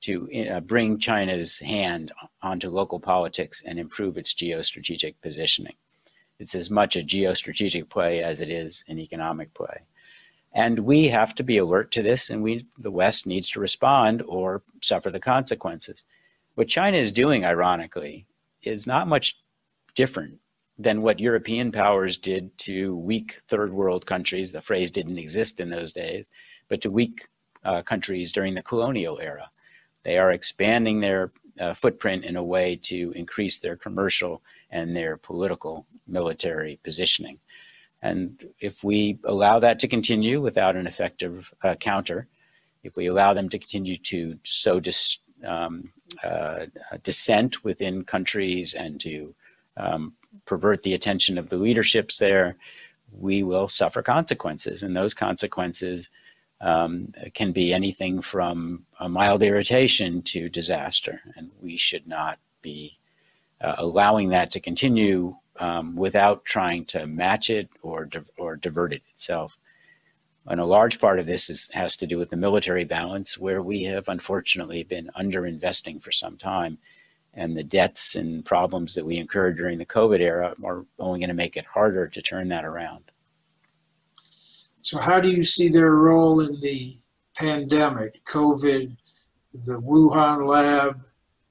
to 0.00 0.28
uh, 0.50 0.60
bring 0.60 0.98
China's 0.98 1.58
hand 1.58 2.12
onto 2.42 2.70
local 2.70 3.00
politics 3.00 3.62
and 3.64 3.78
improve 3.78 4.16
its 4.16 4.32
geostrategic 4.32 5.14
positioning. 5.22 5.74
It's 6.38 6.54
as 6.54 6.70
much 6.70 6.96
a 6.96 7.00
geostrategic 7.00 7.88
play 7.88 8.22
as 8.22 8.40
it 8.40 8.48
is 8.48 8.84
an 8.88 8.98
economic 8.98 9.52
play. 9.54 9.80
And 10.52 10.80
we 10.80 11.08
have 11.08 11.34
to 11.36 11.42
be 11.42 11.58
alert 11.58 11.90
to 11.92 12.02
this, 12.02 12.30
and 12.30 12.42
we, 12.42 12.66
the 12.78 12.90
West, 12.90 13.26
needs 13.26 13.50
to 13.50 13.60
respond 13.60 14.22
or 14.26 14.62
suffer 14.82 15.10
the 15.10 15.20
consequences. 15.20 16.04
What 16.54 16.68
China 16.68 16.96
is 16.96 17.12
doing, 17.12 17.44
ironically, 17.44 18.26
is 18.62 18.86
not 18.86 19.08
much 19.08 19.38
different 19.94 20.40
than 20.78 21.02
what 21.02 21.20
European 21.20 21.72
powers 21.72 22.16
did 22.16 22.56
to 22.58 22.96
weak 22.96 23.40
third 23.48 23.72
world 23.72 24.06
countries. 24.06 24.52
The 24.52 24.60
phrase 24.60 24.90
didn't 24.90 25.18
exist 25.18 25.60
in 25.60 25.70
those 25.70 25.92
days, 25.92 26.30
but 26.68 26.80
to 26.82 26.90
weak 26.90 27.26
uh, 27.64 27.82
countries 27.82 28.32
during 28.32 28.54
the 28.54 28.62
colonial 28.62 29.18
era. 29.20 29.50
They 30.04 30.18
are 30.18 30.32
expanding 30.32 31.00
their 31.00 31.32
uh, 31.58 31.74
footprint 31.74 32.24
in 32.24 32.36
a 32.36 32.44
way 32.44 32.76
to 32.84 33.12
increase 33.16 33.58
their 33.58 33.76
commercial 33.76 34.42
and 34.70 34.96
their 34.96 35.16
political 35.16 35.86
military 36.06 36.78
positioning. 36.84 37.38
And 38.02 38.44
if 38.60 38.84
we 38.84 39.18
allow 39.24 39.58
that 39.58 39.78
to 39.80 39.88
continue 39.88 40.40
without 40.40 40.76
an 40.76 40.86
effective 40.86 41.52
uh, 41.62 41.74
counter, 41.74 42.28
if 42.84 42.96
we 42.96 43.06
allow 43.06 43.34
them 43.34 43.48
to 43.48 43.58
continue 43.58 43.96
to 43.96 44.38
sow 44.44 44.78
dis, 44.78 45.18
um, 45.44 45.92
uh, 46.22 46.66
dissent 47.02 47.64
within 47.64 48.04
countries 48.04 48.74
and 48.74 49.00
to 49.00 49.34
um, 49.76 50.14
pervert 50.44 50.82
the 50.82 50.94
attention 50.94 51.38
of 51.38 51.48
the 51.48 51.56
leaderships 51.56 52.18
there, 52.18 52.56
we 53.12 53.42
will 53.42 53.68
suffer 53.68 54.02
consequences. 54.02 54.82
And 54.82 54.96
those 54.96 55.14
consequences 55.14 56.08
um, 56.60 57.12
can 57.34 57.52
be 57.52 57.72
anything 57.72 58.20
from 58.20 58.84
a 59.00 59.08
mild 59.08 59.42
irritation 59.42 60.22
to 60.22 60.48
disaster. 60.48 61.20
And 61.36 61.50
we 61.60 61.76
should 61.76 62.06
not 62.06 62.38
be 62.62 62.98
uh, 63.60 63.76
allowing 63.78 64.28
that 64.30 64.50
to 64.52 64.60
continue 64.60 65.36
um, 65.58 65.96
without 65.96 66.44
trying 66.44 66.84
to 66.86 67.06
match 67.06 67.50
it 67.50 67.68
or, 67.82 68.06
di- 68.06 68.20
or 68.36 68.56
divert 68.56 68.92
it 68.92 69.02
itself. 69.12 69.58
And 70.46 70.60
a 70.60 70.64
large 70.64 70.98
part 70.98 71.18
of 71.18 71.26
this 71.26 71.50
is, 71.50 71.68
has 71.74 71.96
to 71.96 72.06
do 72.06 72.16
with 72.16 72.30
the 72.30 72.36
military 72.36 72.84
balance, 72.84 73.36
where 73.36 73.62
we 73.62 73.82
have 73.84 74.08
unfortunately 74.08 74.82
been 74.82 75.10
underinvesting 75.16 76.02
for 76.02 76.12
some 76.12 76.38
time 76.38 76.78
and 77.34 77.56
the 77.56 77.62
debts 77.62 78.16
and 78.16 78.44
problems 78.44 78.94
that 78.94 79.06
we 79.06 79.16
incurred 79.16 79.56
during 79.56 79.78
the 79.78 79.86
COVID 79.86 80.20
era 80.20 80.54
are 80.64 80.84
only 80.98 81.20
going 81.20 81.28
to 81.28 81.34
make 81.34 81.56
it 81.56 81.64
harder 81.64 82.08
to 82.08 82.20
turn 82.20 82.48
that 82.48 82.64
around. 82.64 83.04
So, 84.82 84.98
how 84.98 85.20
do 85.20 85.30
you 85.30 85.44
see 85.44 85.68
their 85.68 85.92
role 85.92 86.40
in 86.40 86.58
the 86.60 86.94
pandemic, 87.36 88.24
COVID, 88.24 88.96
the 89.54 89.80
Wuhan 89.80 90.46
lab, 90.46 91.00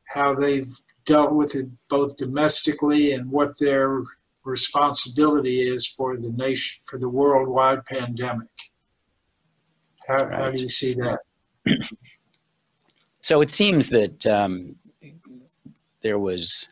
how 0.10 0.34
they've 0.34 0.68
dealt 1.08 1.32
with 1.34 1.55
it 1.55 1.66
both 1.89 2.18
domestically 2.18 3.14
and 3.14 3.32
what 3.32 3.58
their 3.60 4.03
responsibility 4.43 5.68
is 5.68 5.88
for 5.88 6.18
the 6.18 6.32
nation, 6.34 6.80
for 6.86 6.99
the 6.99 7.10
worldwide 7.10 7.84
pandemic? 7.86 8.47
How, 10.08 10.26
right. 10.26 10.36
how 10.36 10.51
do 10.51 10.62
you 10.62 10.70
see 10.70 10.93
that? 10.95 11.20
So 13.22 13.41
it 13.41 13.49
seems 13.49 13.89
that 13.89 14.26
um, 14.26 14.76
there 16.01 16.20
was 16.20 16.70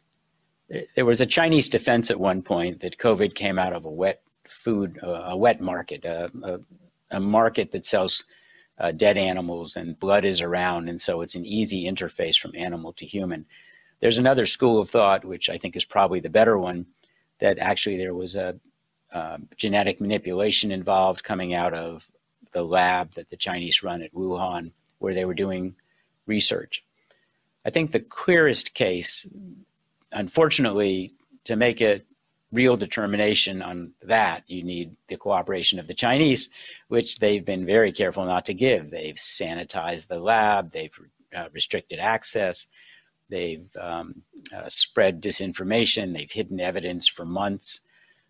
there 0.95 1.05
was 1.05 1.19
a 1.19 1.25
Chinese 1.25 1.67
defense 1.67 2.09
at 2.09 2.19
one 2.19 2.41
point 2.41 2.79
that 2.79 2.97
COVID 2.97 3.35
came 3.35 3.59
out 3.59 3.73
of 3.73 3.83
a 3.83 3.91
wet 3.91 4.21
food, 4.47 4.97
uh, 5.03 5.25
a 5.25 5.37
wet 5.37 5.59
market, 5.59 6.05
a, 6.05 6.31
a, 6.43 6.59
a 7.11 7.19
market 7.19 7.71
that 7.71 7.85
sells 7.85 8.23
uh, 8.79 8.91
dead 8.91 9.17
animals 9.17 9.75
and 9.75 9.99
blood 9.99 10.23
is 10.23 10.41
around, 10.41 10.87
and 10.87 10.99
so 10.99 11.21
it's 11.21 11.35
an 11.35 11.45
easy 11.45 11.85
interface 11.85 12.39
from 12.39 12.55
animal 12.55 12.93
to 12.93 13.05
human. 13.05 13.45
There's 14.05 14.19
another 14.19 14.45
school 14.45 14.79
of 14.79 14.91
thought, 14.91 15.25
which 15.25 15.49
I 15.49 15.57
think 15.57 15.75
is 15.75 15.83
probably 15.83 16.19
the 16.19 16.29
better 16.29 16.59
one, 16.59 16.85
that 17.39 17.57
actually 17.57 17.97
there 17.97 18.13
was 18.13 18.35
a 18.35 18.55
uh, 19.11 19.39
genetic 19.57 19.99
manipulation 19.99 20.71
involved 20.71 21.23
coming 21.23 21.55
out 21.55 21.73
of 21.73 22.07
the 22.51 22.61
lab 22.61 23.13
that 23.13 23.31
the 23.31 23.35
Chinese 23.35 23.81
run 23.81 24.03
at 24.03 24.13
Wuhan, 24.13 24.73
where 24.99 25.15
they 25.15 25.25
were 25.25 25.33
doing 25.33 25.73
research. 26.27 26.85
I 27.65 27.71
think 27.71 27.89
the 27.89 27.99
clearest 27.99 28.75
case, 28.75 29.25
unfortunately, 30.11 31.15
to 31.45 31.55
make 31.55 31.81
a 31.81 32.03
real 32.51 32.77
determination 32.77 33.63
on 33.63 33.93
that, 34.03 34.43
you 34.45 34.61
need 34.61 34.95
the 35.07 35.17
cooperation 35.17 35.79
of 35.79 35.87
the 35.87 35.95
Chinese, 35.95 36.51
which 36.89 37.17
they've 37.17 37.43
been 37.43 37.65
very 37.65 37.91
careful 37.91 38.25
not 38.25 38.45
to 38.45 38.53
give. 38.53 38.91
They've 38.91 39.15
sanitized 39.15 40.09
the 40.09 40.19
lab, 40.19 40.73
they've 40.73 40.93
uh, 41.35 41.49
restricted 41.51 41.97
access, 41.97 42.67
they've 43.29 43.69
um, 43.79 44.21
uh, 44.55 44.67
spread 44.67 45.21
disinformation, 45.21 46.13
they've 46.13 46.31
hidden 46.31 46.59
evidence 46.59 47.07
for 47.07 47.25
months. 47.25 47.81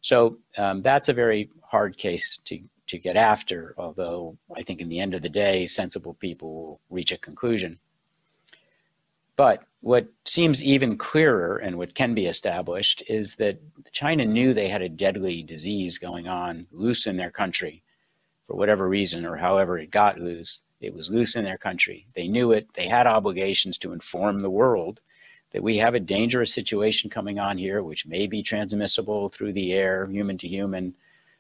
So 0.02 0.38
um, 0.58 0.82
that's 0.82 1.10
a 1.10 1.14
very 1.14 1.50
hard 1.64 1.98
case 1.98 2.38
to, 2.46 2.60
to 2.88 2.98
get 2.98 3.16
after, 3.16 3.74
although 3.78 4.38
I 4.56 4.62
think 4.64 4.82
in 4.82 4.90
the 4.90 5.00
end 5.00 5.14
of 5.14 5.22
the 5.22 5.30
day, 5.30 5.66
sensible 5.66 6.14
people 6.14 6.54
will 6.54 6.80
reach 6.90 7.12
a 7.12 7.18
conclusion. 7.18 7.80
But 9.36 9.66
what 9.82 10.08
seems 10.24 10.64
even 10.64 10.98
clearer 10.98 11.58
and 11.58 11.78
what 11.78 11.94
can 11.94 12.14
be 12.14 12.26
established 12.28 13.04
is 13.08 13.36
that 13.36 13.60
China 13.92 14.26
knew 14.26 14.54
they 14.54 14.70
had 14.70 14.82
a 14.82 14.90
deadly 14.90 15.44
disease 15.44 15.98
going 15.98 16.28
on 16.28 16.68
loose 16.72 17.06
in 17.06 17.18
their 17.18 17.32
country 17.32 17.84
for 18.48 18.56
whatever 18.56 18.88
reason 18.88 19.26
or 19.26 19.36
however 19.36 19.78
it 19.78 19.92
got 19.92 20.20
loose. 20.20 20.62
It 20.86 20.94
was 20.94 21.10
loose 21.10 21.36
in 21.36 21.44
their 21.44 21.58
country. 21.58 22.06
They 22.14 22.28
knew 22.28 22.52
it. 22.52 22.68
They 22.74 22.88
had 22.88 23.08
obligations 23.08 23.78
to 23.80 23.92
inform 23.92 24.42
the 24.42 24.50
world 24.50 25.02
that 25.52 25.64
we 25.64 25.78
have 25.78 25.96
a 25.96 26.00
dangerous 26.00 26.54
situation 26.54 27.10
coming 27.10 27.40
on 27.40 27.58
here, 27.58 27.82
which 27.82 28.06
may 28.06 28.28
be 28.28 28.44
transmissible 28.44 29.30
through 29.30 29.54
the 29.54 29.74
air, 29.74 30.06
human 30.06 30.38
to 30.40 30.48
human, 30.48 30.94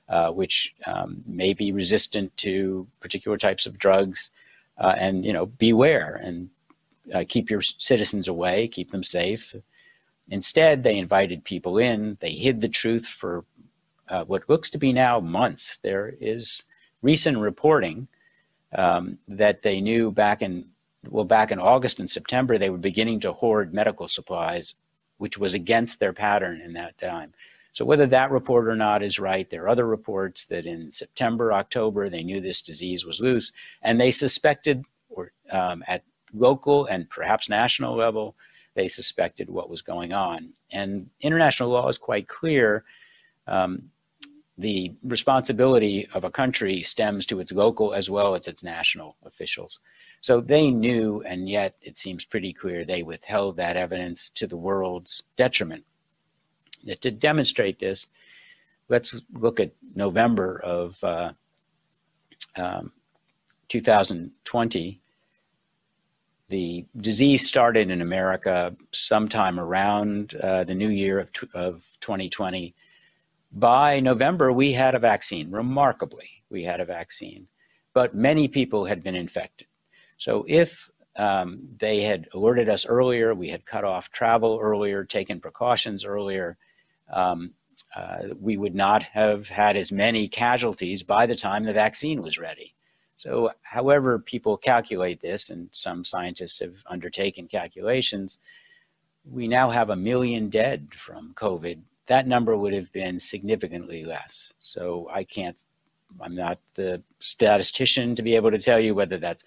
uh, 0.07 0.31
which 0.31 0.73
um, 0.85 1.23
may 1.25 1.53
be 1.53 1.71
resistant 1.71 2.35
to 2.37 2.87
particular 2.99 3.37
types 3.37 3.65
of 3.65 3.77
drugs. 3.77 4.31
Uh, 4.77 4.95
and, 4.97 5.25
you 5.25 5.31
know, 5.31 5.45
beware 5.45 6.19
and 6.23 6.49
uh, 7.13 7.23
keep 7.27 7.49
your 7.49 7.61
citizens 7.61 8.27
away, 8.27 8.67
keep 8.67 8.91
them 8.91 9.03
safe. 9.03 9.55
Instead, 10.29 10.83
they 10.83 10.97
invited 10.97 11.43
people 11.43 11.77
in. 11.77 12.17
They 12.19 12.31
hid 12.31 12.61
the 12.61 12.69
truth 12.69 13.05
for 13.05 13.45
uh, 14.09 14.23
what 14.25 14.49
looks 14.49 14.69
to 14.71 14.77
be 14.77 14.91
now 14.91 15.19
months. 15.19 15.77
There 15.77 16.15
is 16.19 16.63
recent 17.01 17.37
reporting 17.37 18.07
um, 18.75 19.17
that 19.27 19.61
they 19.61 19.81
knew 19.81 20.11
back 20.11 20.41
in 20.41 20.67
well 21.09 21.23
back 21.23 21.51
in 21.51 21.59
August 21.59 21.99
and 21.99 22.09
September 22.09 22.57
they 22.57 22.69
were 22.69 22.77
beginning 22.77 23.19
to 23.21 23.31
hoard 23.31 23.73
medical 23.73 24.07
supplies, 24.07 24.75
which 25.17 25.37
was 25.37 25.53
against 25.53 25.99
their 25.99 26.13
pattern 26.13 26.61
in 26.61 26.73
that 26.73 26.97
time. 26.97 27.33
So 27.75 27.83
whether 27.83 28.05
that 28.07 28.31
report 28.31 28.69
or 28.69 28.75
not 28.75 29.03
is 29.03 29.19
right, 29.19 29.49
there 29.49 29.63
are 29.63 29.69
other 29.69 29.85
reports 29.85 30.45
that 30.45 30.65
in 30.65 30.91
September, 30.91 31.51
October 31.51 32.09
they 32.09 32.23
knew 32.23 32.39
this 32.39 32.61
disease 32.61 33.05
was 33.05 33.19
loose, 33.19 33.51
and 33.81 33.99
they 33.99 34.11
suspected, 34.11 34.85
or 35.09 35.33
um, 35.51 35.83
at 35.85 36.03
local 36.33 36.85
and 36.85 37.09
perhaps 37.09 37.49
national 37.49 37.95
level, 37.95 38.35
they 38.75 38.87
suspected 38.87 39.49
what 39.49 39.69
was 39.69 39.81
going 39.81 40.13
on. 40.13 40.53
And 40.71 41.09
international 41.19 41.69
law 41.69 41.89
is 41.89 41.97
quite 41.97 42.29
clear. 42.29 42.85
Um, 43.45 43.91
the 44.57 44.93
responsibility 45.03 46.07
of 46.13 46.23
a 46.23 46.31
country 46.31 46.81
stems 46.81 47.25
to 47.25 47.39
its 47.39 47.51
local 47.51 47.93
as 47.93 48.09
well 48.09 48.35
as 48.35 48.47
its 48.47 48.63
national 48.63 49.17
officials. 49.25 49.79
So 50.21 50.39
they 50.39 50.71
knew, 50.71 51.21
and 51.23 51.49
yet 51.49 51.75
it 51.81 51.97
seems 51.97 52.23
pretty 52.23 52.53
clear 52.53 52.85
they 52.85 53.03
withheld 53.03 53.57
that 53.57 53.77
evidence 53.77 54.29
to 54.29 54.47
the 54.47 54.57
world's 54.57 55.23
detriment. 55.35 55.83
To 57.01 57.11
demonstrate 57.11 57.79
this, 57.79 58.07
let's 58.87 59.19
look 59.33 59.59
at 59.59 59.71
November 59.95 60.59
of 60.63 61.03
uh, 61.03 61.33
um, 62.55 62.91
2020 63.67 65.01
the 66.49 66.85
disease 66.97 67.47
started 67.47 67.89
in 67.89 68.01
America 68.01 68.75
sometime 68.91 69.59
around 69.59 70.35
uh, 70.35 70.63
the 70.63 70.75
new 70.75 70.89
year 70.89 71.19
of, 71.19 71.29
of 71.53 71.85
2020. 72.01 72.75
By 73.51 73.99
November, 73.99 74.51
we 74.51 74.73
had 74.73 74.95
a 74.95 74.99
vaccine. 74.99 75.51
Remarkably, 75.51 76.29
we 76.49 76.63
had 76.63 76.79
a 76.79 76.85
vaccine, 76.85 77.47
but 77.93 78.13
many 78.13 78.47
people 78.47 78.85
had 78.85 79.03
been 79.03 79.15
infected. 79.15 79.67
So 80.17 80.45
if 80.47 80.89
um, 81.15 81.61
they 81.77 82.01
had 82.01 82.27
alerted 82.33 82.69
us 82.69 82.85
earlier, 82.85 83.33
we 83.33 83.49
had 83.49 83.65
cut 83.65 83.83
off 83.83 84.11
travel 84.11 84.59
earlier, 84.61 85.05
taken 85.05 85.39
precautions 85.39 86.03
earlier, 86.03 86.57
um, 87.11 87.53
uh, 87.95 88.29
we 88.39 88.57
would 88.57 88.75
not 88.75 89.03
have 89.03 89.47
had 89.49 89.77
as 89.77 89.91
many 89.91 90.27
casualties 90.27 91.03
by 91.03 91.25
the 91.25 91.35
time 91.35 91.63
the 91.63 91.73
vaccine 91.73 92.21
was 92.21 92.37
ready. 92.37 92.73
So, 93.15 93.51
however 93.61 94.19
people 94.19 94.57
calculate 94.57 95.21
this, 95.21 95.49
and 95.49 95.69
some 95.71 96.03
scientists 96.03 96.59
have 96.59 96.83
undertaken 96.85 97.47
calculations, 97.47 98.39
we 99.23 99.47
now 99.47 99.69
have 99.69 99.89
a 99.89 99.95
million 99.95 100.49
dead 100.49 100.89
from 100.93 101.33
COVID. 101.35 101.79
That 102.07 102.27
number 102.27 102.55
would 102.55 102.73
have 102.73 102.91
been 102.91 103.19
significantly 103.19 104.05
less. 104.05 104.53
So, 104.59 105.09
I 105.11 105.23
can't, 105.23 105.63
I'm 106.21 106.35
not 106.35 106.59
the 106.75 107.01
statistician 107.19 108.15
to 108.15 108.23
be 108.23 108.35
able 108.35 108.51
to 108.51 108.59
tell 108.59 108.79
you 108.79 108.93
whether 108.95 109.17
that's 109.17 109.43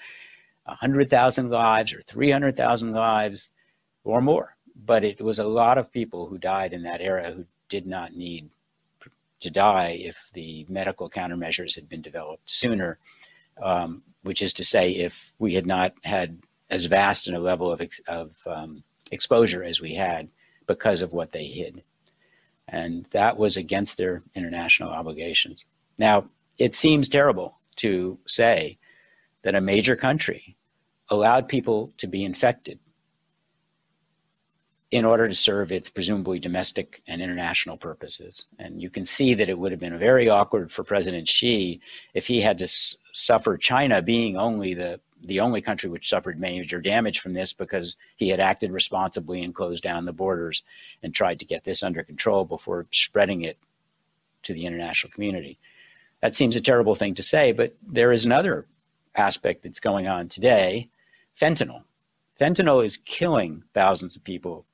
100,000 0.64 1.50
lives 1.50 1.94
or 1.94 2.02
300,000 2.02 2.92
lives 2.92 3.50
or 4.04 4.20
more. 4.20 4.56
But 4.84 5.04
it 5.04 5.20
was 5.20 5.38
a 5.38 5.44
lot 5.44 5.78
of 5.78 5.92
people 5.92 6.26
who 6.26 6.38
died 6.38 6.72
in 6.72 6.82
that 6.82 7.00
era 7.00 7.30
who 7.30 7.44
did 7.68 7.86
not 7.86 8.14
need 8.14 8.50
to 9.40 9.50
die 9.50 9.98
if 10.00 10.30
the 10.32 10.66
medical 10.68 11.08
countermeasures 11.08 11.74
had 11.74 11.88
been 11.88 12.02
developed 12.02 12.50
sooner 12.50 12.98
um, 13.62 14.02
which 14.22 14.42
is 14.42 14.52
to 14.54 14.64
say, 14.64 14.90
if 14.92 15.32
we 15.38 15.54
had 15.54 15.66
not 15.66 15.94
had 16.04 16.38
as 16.70 16.84
vast 16.84 17.28
a 17.28 17.38
level 17.38 17.70
of, 17.72 17.80
ex- 17.80 18.00
of 18.06 18.36
um, 18.46 18.82
exposure 19.10 19.62
as 19.62 19.80
we 19.80 19.94
had 19.94 20.28
because 20.66 21.00
of 21.00 21.12
what 21.12 21.32
they 21.32 21.44
hid. 21.46 21.82
And 22.68 23.06
that 23.10 23.38
was 23.38 23.56
against 23.56 23.96
their 23.96 24.22
international 24.34 24.90
obligations. 24.90 25.64
Now, 25.96 26.28
it 26.58 26.74
seems 26.74 27.08
terrible 27.08 27.58
to 27.76 28.18
say 28.26 28.78
that 29.42 29.54
a 29.54 29.60
major 29.60 29.96
country 29.96 30.56
allowed 31.08 31.48
people 31.48 31.92
to 31.98 32.06
be 32.06 32.24
infected 32.24 32.78
in 34.90 35.04
order 35.04 35.28
to 35.28 35.34
serve 35.34 35.70
its 35.70 35.88
presumably 35.88 36.38
domestic 36.38 37.02
and 37.06 37.20
international 37.20 37.76
purposes. 37.76 38.46
And 38.58 38.80
you 38.80 38.88
can 38.88 39.04
see 39.04 39.34
that 39.34 39.50
it 39.50 39.58
would 39.58 39.70
have 39.70 39.80
been 39.80 39.98
very 39.98 40.28
awkward 40.28 40.72
for 40.72 40.82
President 40.82 41.28
Xi 41.28 41.80
if 42.14 42.26
he 42.26 42.40
had 42.40 42.58
to 42.58 42.68
suffer 43.12 43.58
China 43.58 44.00
being 44.00 44.36
only 44.36 44.74
the 44.74 45.00
the 45.22 45.40
only 45.40 45.60
country 45.60 45.90
which 45.90 46.08
suffered 46.08 46.40
major 46.40 46.80
damage 46.80 47.20
from 47.20 47.34
this 47.34 47.52
because 47.52 47.96
he 48.16 48.28
had 48.28 48.40
acted 48.40 48.70
responsibly 48.70 49.42
and 49.42 49.54
closed 49.54 49.82
down 49.82 50.04
the 50.04 50.12
borders 50.12 50.62
and 51.02 51.14
tried 51.14 51.38
to 51.40 51.44
get 51.44 51.64
this 51.64 51.82
under 51.82 52.02
control 52.02 52.44
before 52.44 52.86
spreading 52.92 53.42
it 53.42 53.58
to 54.42 54.52
the 54.52 54.66
international 54.66 55.12
community. 55.12 55.58
That 56.20 56.34
seems 56.34 56.56
a 56.56 56.60
terrible 56.60 56.94
thing 56.94 57.14
to 57.16 57.22
say, 57.22 57.52
but 57.52 57.74
there 57.82 58.12
is 58.12 58.24
another 58.24 58.66
aspect 59.14 59.62
that's 59.62 59.80
going 59.80 60.06
on 60.06 60.28
today 60.28 60.88
fentanyl. 61.38 61.82
Fentanyl 62.40 62.84
is 62.84 62.96
killing 62.96 63.64
thousands 63.74 64.16
of 64.16 64.24
people 64.24 64.64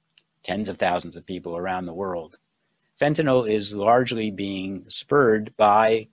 tens 0.44 0.68
of 0.68 0.78
thousands 0.78 1.16
of 1.16 1.26
people 1.26 1.56
around 1.56 1.86
the 1.86 1.94
world. 1.94 2.36
Fentanyl 3.00 3.48
is 3.48 3.74
largely 3.74 4.30
being 4.30 4.84
spurred 4.88 5.56
by 5.56 6.06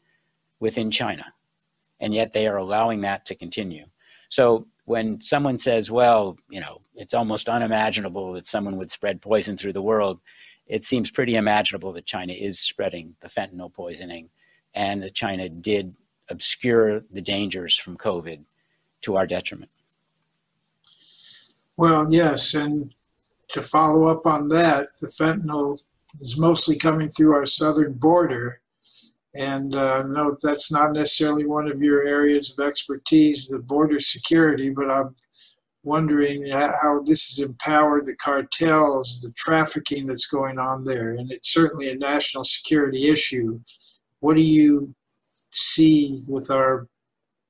within 0.59 0.89
China, 0.89 1.34
and 1.99 2.13
yet 2.13 2.34
they 2.34 2.47
are 2.47 2.57
allowing 2.57 3.01
that 3.01 3.25
to 3.25 3.36
continue. 3.36 3.86
So 4.32 4.65
when 4.86 5.19
someone 5.19 5.57
says, 5.57 5.91
well, 5.91 6.38
you 6.49 6.61
know, 6.61 6.82
it's 6.95 7.13
almost 7.13 7.49
unimaginable 7.49 8.32
that 8.34 8.47
someone 8.47 8.77
would 8.77 8.89
spread 8.89 9.21
poison 9.21 9.57
through 9.57 9.73
the 9.73 9.82
world, 9.82 10.21
it 10.67 10.86
seems 10.86 11.11
pretty 11.11 11.36
imaginable 11.36 11.91
that 11.93 12.05
China 12.05 12.32
is 12.32 12.57
spreading 12.57 13.15
the 13.21 13.27
fentanyl 13.27 13.71
poisoning 13.71 14.29
and 14.73 15.03
that 15.03 15.13
China 15.13 15.49
did 15.49 15.93
obscure 16.29 17.03
the 17.11 17.21
dangers 17.21 17.75
from 17.75 17.97
COVID 17.97 18.45
to 19.01 19.17
our 19.17 19.27
detriment. 19.27 19.69
Well, 21.75 22.07
yes, 22.09 22.53
and 22.53 22.95
to 23.49 23.61
follow 23.61 24.05
up 24.05 24.25
on 24.25 24.47
that, 24.47 24.97
the 25.01 25.07
fentanyl 25.07 25.84
is 26.21 26.38
mostly 26.38 26.77
coming 26.77 27.09
through 27.09 27.34
our 27.34 27.45
southern 27.45 27.93
border. 27.93 28.61
And 29.36 29.75
uh, 29.75 30.03
no, 30.03 30.36
that's 30.43 30.71
not 30.71 30.91
necessarily 30.91 31.45
one 31.45 31.69
of 31.69 31.82
your 31.82 32.03
areas 32.03 32.51
of 32.51 32.65
expertise, 32.65 33.47
the 33.47 33.59
border 33.59 33.99
security, 33.99 34.69
but 34.69 34.91
I'm 34.91 35.15
wondering 35.84 36.47
how 36.47 37.01
this 37.05 37.29
has 37.29 37.45
empowered 37.45 38.05
the 38.05 38.15
cartels, 38.17 39.21
the 39.21 39.32
trafficking 39.32 40.05
that's 40.05 40.27
going 40.27 40.59
on 40.59 40.84
there. 40.84 41.13
And 41.13 41.32
it's 41.32 41.53
certainly 41.53 41.89
a 41.89 41.95
national 41.95 42.43
security 42.43 43.09
issue. 43.09 43.59
What 44.19 44.38
do 44.38 44.43
you 44.43 44.93
see 45.21 46.23
with 46.27 46.51
our 46.51 46.88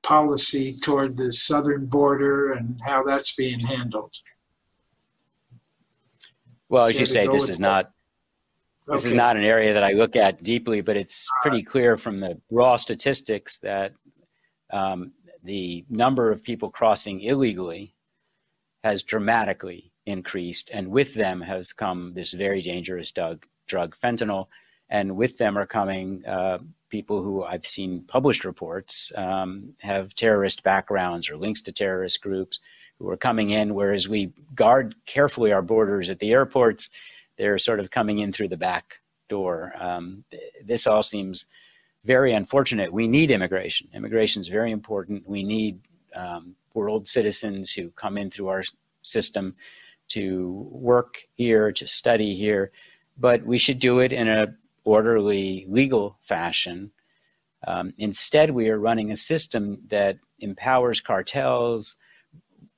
policy 0.04 0.76
toward 0.82 1.18
the 1.18 1.34
southern 1.34 1.86
border 1.88 2.54
and 2.54 2.80
how 2.86 3.04
that's 3.04 3.36
being 3.36 3.60
handled? 3.60 4.14
Well, 6.70 6.86
as 6.86 7.00
you 7.00 7.06
say, 7.06 7.28
this 7.28 7.50
is 7.50 7.60
not 7.60 7.92
this 8.92 9.06
is 9.06 9.14
not 9.14 9.38
an 9.38 9.44
area 9.44 9.74
that 9.74 9.84
I 9.84 9.94
look 9.94 10.16
at 10.16 10.44
deeply, 10.44 10.82
but 10.82 10.98
it's 10.98 11.28
pretty 11.42 11.64
clear 11.64 11.98
from 11.98 12.20
the 12.20 12.40
raw 12.50 12.78
statistics 12.78 13.58
that 13.60 13.94
um, 14.72 15.14
the 15.44 15.86
number 15.90 16.32
of 16.32 16.44
people 16.44 16.70
crossing 16.70 17.22
illegally 17.22 17.96
has 18.84 19.04
dramatically 19.04 19.92
increased, 20.06 20.72
and 20.74 20.88
with 20.88 21.14
them 21.14 21.42
has 21.42 21.74
come 21.74 22.14
this 22.14 22.32
very 22.32 22.62
dangerous 22.62 23.12
drug, 23.12 23.46
drug 23.68 23.96
fentanyl, 24.02 24.48
and 24.90 25.16
with 25.16 25.38
them 25.38 25.58
are 25.58 25.66
coming 25.66 26.26
uh, 26.26 26.60
people 26.90 27.24
who 27.24 27.44
I've 27.44 27.66
seen 27.66 28.04
published 28.04 28.44
reports 28.44 29.12
um, 29.16 29.74
have 29.80 30.14
terrorist 30.16 30.64
backgrounds 30.64 31.30
or 31.30 31.38
links 31.38 31.62
to 31.64 31.72
terrorist 31.72 32.22
groups 32.22 32.60
who 33.00 33.10
are 33.10 33.18
coming 33.18 33.52
in, 33.52 33.74
whereas 33.74 34.08
we 34.08 34.32
guard 34.54 34.96
carefully 35.06 35.52
our 35.52 35.62
borders 35.62 36.10
at 36.10 36.20
the 36.20 36.32
airports, 36.32 36.90
they're 37.42 37.58
sort 37.58 37.80
of 37.80 37.90
coming 37.90 38.20
in 38.20 38.32
through 38.32 38.50
the 38.50 38.56
back 38.56 39.00
door. 39.28 39.74
Um, 39.80 40.26
this 40.64 40.86
all 40.86 41.02
seems 41.02 41.48
very 42.06 42.34
unfortunate. 42.34 42.94
We 42.94 43.08
need 43.08 43.32
immigration. 43.32 43.88
Immigration 43.96 44.44
is 44.44 44.48
very 44.48 44.72
important. 44.72 45.28
We 45.28 45.42
need 45.42 45.80
um, 46.16 46.56
world 46.76 47.08
citizens 47.08 47.72
who 47.72 47.90
come 47.92 48.16
in 48.20 48.30
through 48.30 48.50
our 48.50 48.64
system 49.02 49.56
to 50.10 50.68
work 50.70 51.24
here, 51.34 51.72
to 51.72 51.88
study 51.88 52.36
here, 52.36 52.72
but 53.18 53.44
we 53.44 53.58
should 53.58 53.80
do 53.80 54.02
it 54.02 54.12
in 54.12 54.28
a 54.28 54.54
orderly, 54.84 55.66
legal 55.68 56.20
fashion. 56.22 56.92
Um, 57.66 57.92
instead, 57.98 58.52
we 58.52 58.70
are 58.70 58.78
running 58.78 59.12
a 59.12 59.18
system 59.18 59.82
that 59.88 60.20
empowers 60.40 61.02
cartels. 61.02 61.96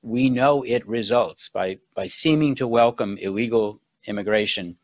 We 0.01 0.29
know 0.29 0.63
it 0.63 0.87
results 0.87 1.49
by, 1.49 1.79
by 1.95 2.07
seeming 2.07 2.55
to 2.55 2.67
welcome 2.67 3.17
illegal 3.17 3.81
immigration. 4.05 4.77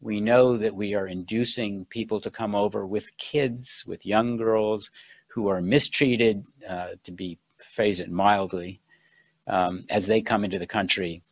We 0.00 0.20
know 0.20 0.56
that 0.56 0.74
we 0.74 0.94
are 0.94 1.06
inducing 1.06 1.84
people 1.86 2.20
to 2.22 2.30
come 2.30 2.54
over 2.54 2.86
with 2.86 3.16
kids, 3.18 3.84
with 3.86 4.06
young 4.06 4.36
girls 4.36 4.90
who 5.28 5.48
are 5.48 5.60
mistreated, 5.60 6.44
uh, 6.68 6.90
to 7.04 7.12
be 7.12 7.38
phrase 7.58 8.00
it 8.00 8.10
mildly, 8.10 8.80
um, 9.46 9.84
as 9.90 10.06
they 10.06 10.20
come 10.20 10.44
into 10.44 10.58
the 10.58 10.66
country. 10.66 11.22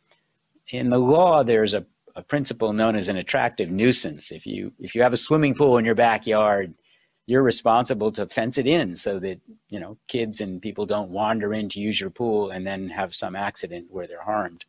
In 0.69 0.89
the 0.89 0.99
law, 0.99 1.43
there's 1.43 1.73
a, 1.73 1.85
a 2.15 2.21
principle 2.21 2.73
known 2.73 2.95
as 2.95 3.09
an 3.09 3.17
attractive 3.17 3.71
nuisance. 3.71 4.31
If 4.31 4.45
you 4.45 4.71
if 4.79 4.93
you 4.93 5.01
have 5.01 5.13
a 5.13 5.17
swimming 5.17 5.55
pool 5.55 5.77
in 5.77 5.85
your 5.85 5.95
backyard, 5.95 6.75
you're 7.25 7.43
responsible 7.43 8.11
to 8.11 8.27
fence 8.27 8.57
it 8.57 8.67
in 8.67 8.95
so 8.95 9.19
that 9.19 9.39
you 9.69 9.79
know 9.79 9.97
kids 10.07 10.41
and 10.41 10.61
people 10.61 10.85
don't 10.85 11.09
wander 11.09 11.53
in 11.53 11.69
to 11.69 11.79
use 11.79 11.99
your 11.99 12.09
pool 12.09 12.51
and 12.51 12.65
then 12.65 12.89
have 12.89 13.15
some 13.15 13.35
accident 13.35 13.87
where 13.89 14.07
they're 14.07 14.21
harmed. 14.21 14.65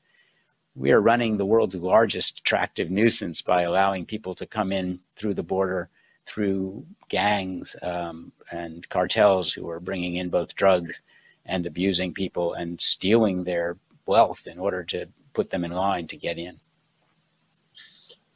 We 0.77 0.93
are 0.93 1.01
running 1.01 1.37
the 1.37 1.47
world's 1.47 1.75
largest 1.75 2.41
attractive 2.41 2.91
nuisance 2.91 3.43
by 3.43 3.63
allowing 3.63 4.07
people 4.07 4.35
to 4.37 4.47
come 4.47 4.73
in 4.73 5.01
through 5.17 5.35
the 5.35 5.43
border 5.43 5.89
through 6.27 6.87
gangs 7.09 7.75
um, 7.83 8.31
and 8.53 8.89
cartels 8.89 9.53
who 9.53 9.69
are 9.69 9.81
bringing 9.81 10.17
in 10.17 10.29
both 10.29 10.55
drugs 10.55 11.03
and 11.45 11.67
abusing 11.67 12.15
people 12.15 12.55
and 12.55 12.81
stealing 12.81 13.43
their 13.43 13.77
wealth 14.07 14.47
in 14.47 14.59
order 14.59 14.85
to 14.85 15.07
put 15.33 15.51
them 15.51 15.65
in 15.65 15.73
line 15.73 16.07
to 16.07 16.17
get 16.17 16.39
in. 16.39 16.61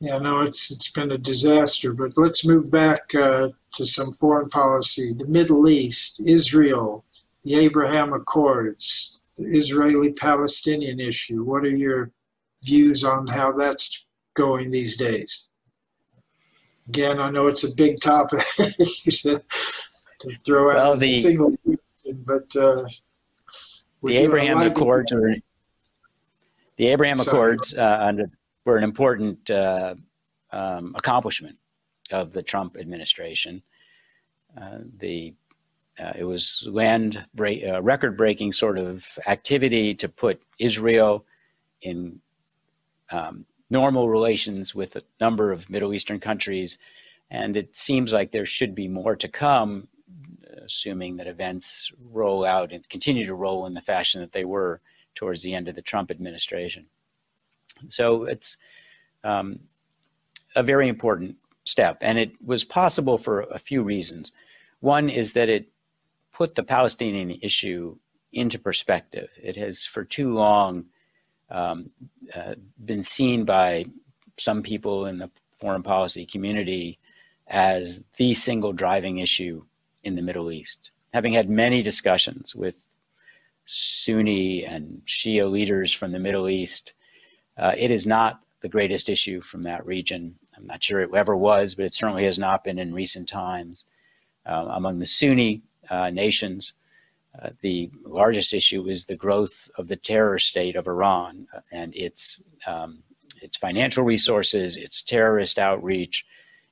Yeah, 0.00 0.18
no, 0.18 0.40
it's 0.42 0.70
it's 0.70 0.90
been 0.90 1.12
a 1.12 1.18
disaster. 1.18 1.92
But 1.92 2.12
let's 2.16 2.44
move 2.44 2.70
back 2.70 3.14
uh, 3.14 3.50
to 3.74 3.86
some 3.86 4.10
foreign 4.10 4.48
policy. 4.48 5.14
The 5.16 5.28
Middle 5.28 5.68
East, 5.68 6.20
Israel, 6.24 7.04
the 7.44 7.54
Abraham 7.54 8.12
Accords, 8.12 9.20
the 9.36 9.44
Israeli-Palestinian 9.44 11.00
issue. 11.00 11.44
What 11.44 11.64
are 11.64 11.76
your 11.76 12.10
views 12.64 13.04
on 13.04 13.26
how 13.26 13.52
that's 13.52 14.06
going 14.34 14.70
these 14.70 14.96
days? 14.96 15.48
Again, 16.88 17.20
I 17.20 17.30
know 17.30 17.46
it's 17.46 17.64
a 17.64 17.74
big 17.74 18.00
topic 18.00 18.40
to, 18.56 19.42
to 20.20 20.36
throw 20.44 20.70
out 20.70 20.76
well, 20.76 20.96
the, 20.96 21.16
single 21.18 21.56
but 22.26 22.56
uh, 22.56 22.84
the 24.02 24.16
Abraham 24.18 24.60
Accords 24.60 25.12
were 25.12 25.34
the 26.76 26.88
Abraham 26.88 27.16
Sorry. 27.16 27.28
Accords 27.28 27.74
uh, 27.74 27.98
under, 28.00 28.30
were 28.64 28.76
an 28.76 28.84
important 28.84 29.50
uh, 29.50 29.94
um, 30.50 30.94
accomplishment 30.96 31.56
of 32.10 32.32
the 32.32 32.42
Trump 32.42 32.76
administration. 32.78 33.62
Uh, 34.60 34.78
the 34.98 35.34
uh, 35.98 36.12
it 36.16 36.24
was 36.24 36.64
land 36.66 37.24
break, 37.34 37.64
uh, 37.64 37.80
record 37.80 38.16
breaking 38.16 38.52
sort 38.52 38.78
of 38.78 39.06
activity 39.26 39.94
to 39.94 40.08
put 40.08 40.42
Israel 40.58 41.24
in 41.82 42.20
um, 43.10 43.46
normal 43.70 44.08
relations 44.08 44.74
with 44.74 44.96
a 44.96 45.02
number 45.20 45.52
of 45.52 45.70
Middle 45.70 45.94
Eastern 45.94 46.20
countries. 46.20 46.78
And 47.30 47.56
it 47.56 47.76
seems 47.76 48.12
like 48.12 48.30
there 48.30 48.46
should 48.46 48.74
be 48.74 48.88
more 48.88 49.16
to 49.16 49.28
come 49.28 49.88
assuming 50.64 51.16
that 51.16 51.26
events 51.26 51.92
roll 52.10 52.44
out 52.44 52.72
and 52.72 52.88
continue 52.88 53.26
to 53.26 53.34
roll 53.34 53.66
in 53.66 53.74
the 53.74 53.80
fashion 53.80 54.20
that 54.20 54.32
they 54.32 54.44
were 54.44 54.80
towards 55.14 55.42
the 55.42 55.54
end 55.54 55.68
of 55.68 55.74
the 55.74 55.82
Trump 55.82 56.10
administration. 56.10 56.86
So 57.88 58.24
it's 58.24 58.56
um, 59.22 59.60
a 60.56 60.62
very 60.62 60.88
important 60.88 61.36
step, 61.64 61.98
and 62.00 62.18
it 62.18 62.32
was 62.44 62.64
possible 62.64 63.18
for 63.18 63.42
a 63.42 63.58
few 63.58 63.82
reasons. 63.82 64.32
One 64.80 65.08
is 65.08 65.32
that 65.34 65.48
it 65.48 65.68
put 66.32 66.54
the 66.54 66.62
Palestinian 66.62 67.38
issue 67.42 67.96
into 68.32 68.58
perspective. 68.58 69.30
It 69.42 69.56
has 69.56 69.86
for 69.86 70.04
too 70.04 70.34
long 70.34 70.86
um, 71.50 71.90
uh, 72.34 72.54
been 72.84 73.02
seen 73.02 73.44
by 73.44 73.84
some 74.38 74.62
people 74.62 75.06
in 75.06 75.18
the 75.18 75.30
foreign 75.52 75.82
policy 75.82 76.26
community 76.26 76.98
as 77.46 78.04
the 78.16 78.34
single 78.34 78.72
driving 78.72 79.18
issue 79.18 79.64
in 80.02 80.16
the 80.16 80.22
Middle 80.22 80.50
East. 80.50 80.90
Having 81.12 81.34
had 81.34 81.48
many 81.48 81.82
discussions 81.82 82.54
with 82.54 82.88
Sunni 83.66 84.64
and 84.64 85.02
Shia 85.06 85.50
leaders 85.50 85.92
from 85.92 86.12
the 86.12 86.18
Middle 86.18 86.48
East, 86.48 86.94
uh, 87.56 87.74
it 87.76 87.90
is 87.90 88.06
not 88.06 88.40
the 88.60 88.68
greatest 88.68 89.08
issue 89.08 89.40
from 89.40 89.62
that 89.62 89.86
region. 89.86 90.34
I'm 90.56 90.66
not 90.66 90.82
sure 90.82 91.00
it 91.00 91.14
ever 91.14 91.36
was, 91.36 91.74
but 91.74 91.84
it 91.84 91.94
certainly 91.94 92.24
has 92.24 92.38
not 92.38 92.64
been 92.64 92.78
in 92.78 92.94
recent 92.94 93.28
times. 93.28 93.84
Uh, 94.46 94.66
among 94.70 94.98
the 94.98 95.06
Sunni 95.06 95.62
uh, 95.88 96.10
nations, 96.10 96.74
uh, 97.42 97.50
the 97.60 97.90
largest 98.04 98.54
issue 98.54 98.86
is 98.88 99.04
the 99.04 99.16
growth 99.16 99.70
of 99.76 99.88
the 99.88 99.96
terror 99.96 100.38
state 100.38 100.76
of 100.76 100.86
Iran 100.86 101.46
and 101.72 101.94
its 101.94 102.42
um, 102.66 103.02
its 103.42 103.56
financial 103.56 104.04
resources, 104.04 104.76
its 104.76 105.02
terrorist 105.02 105.58
outreach, 105.58 106.24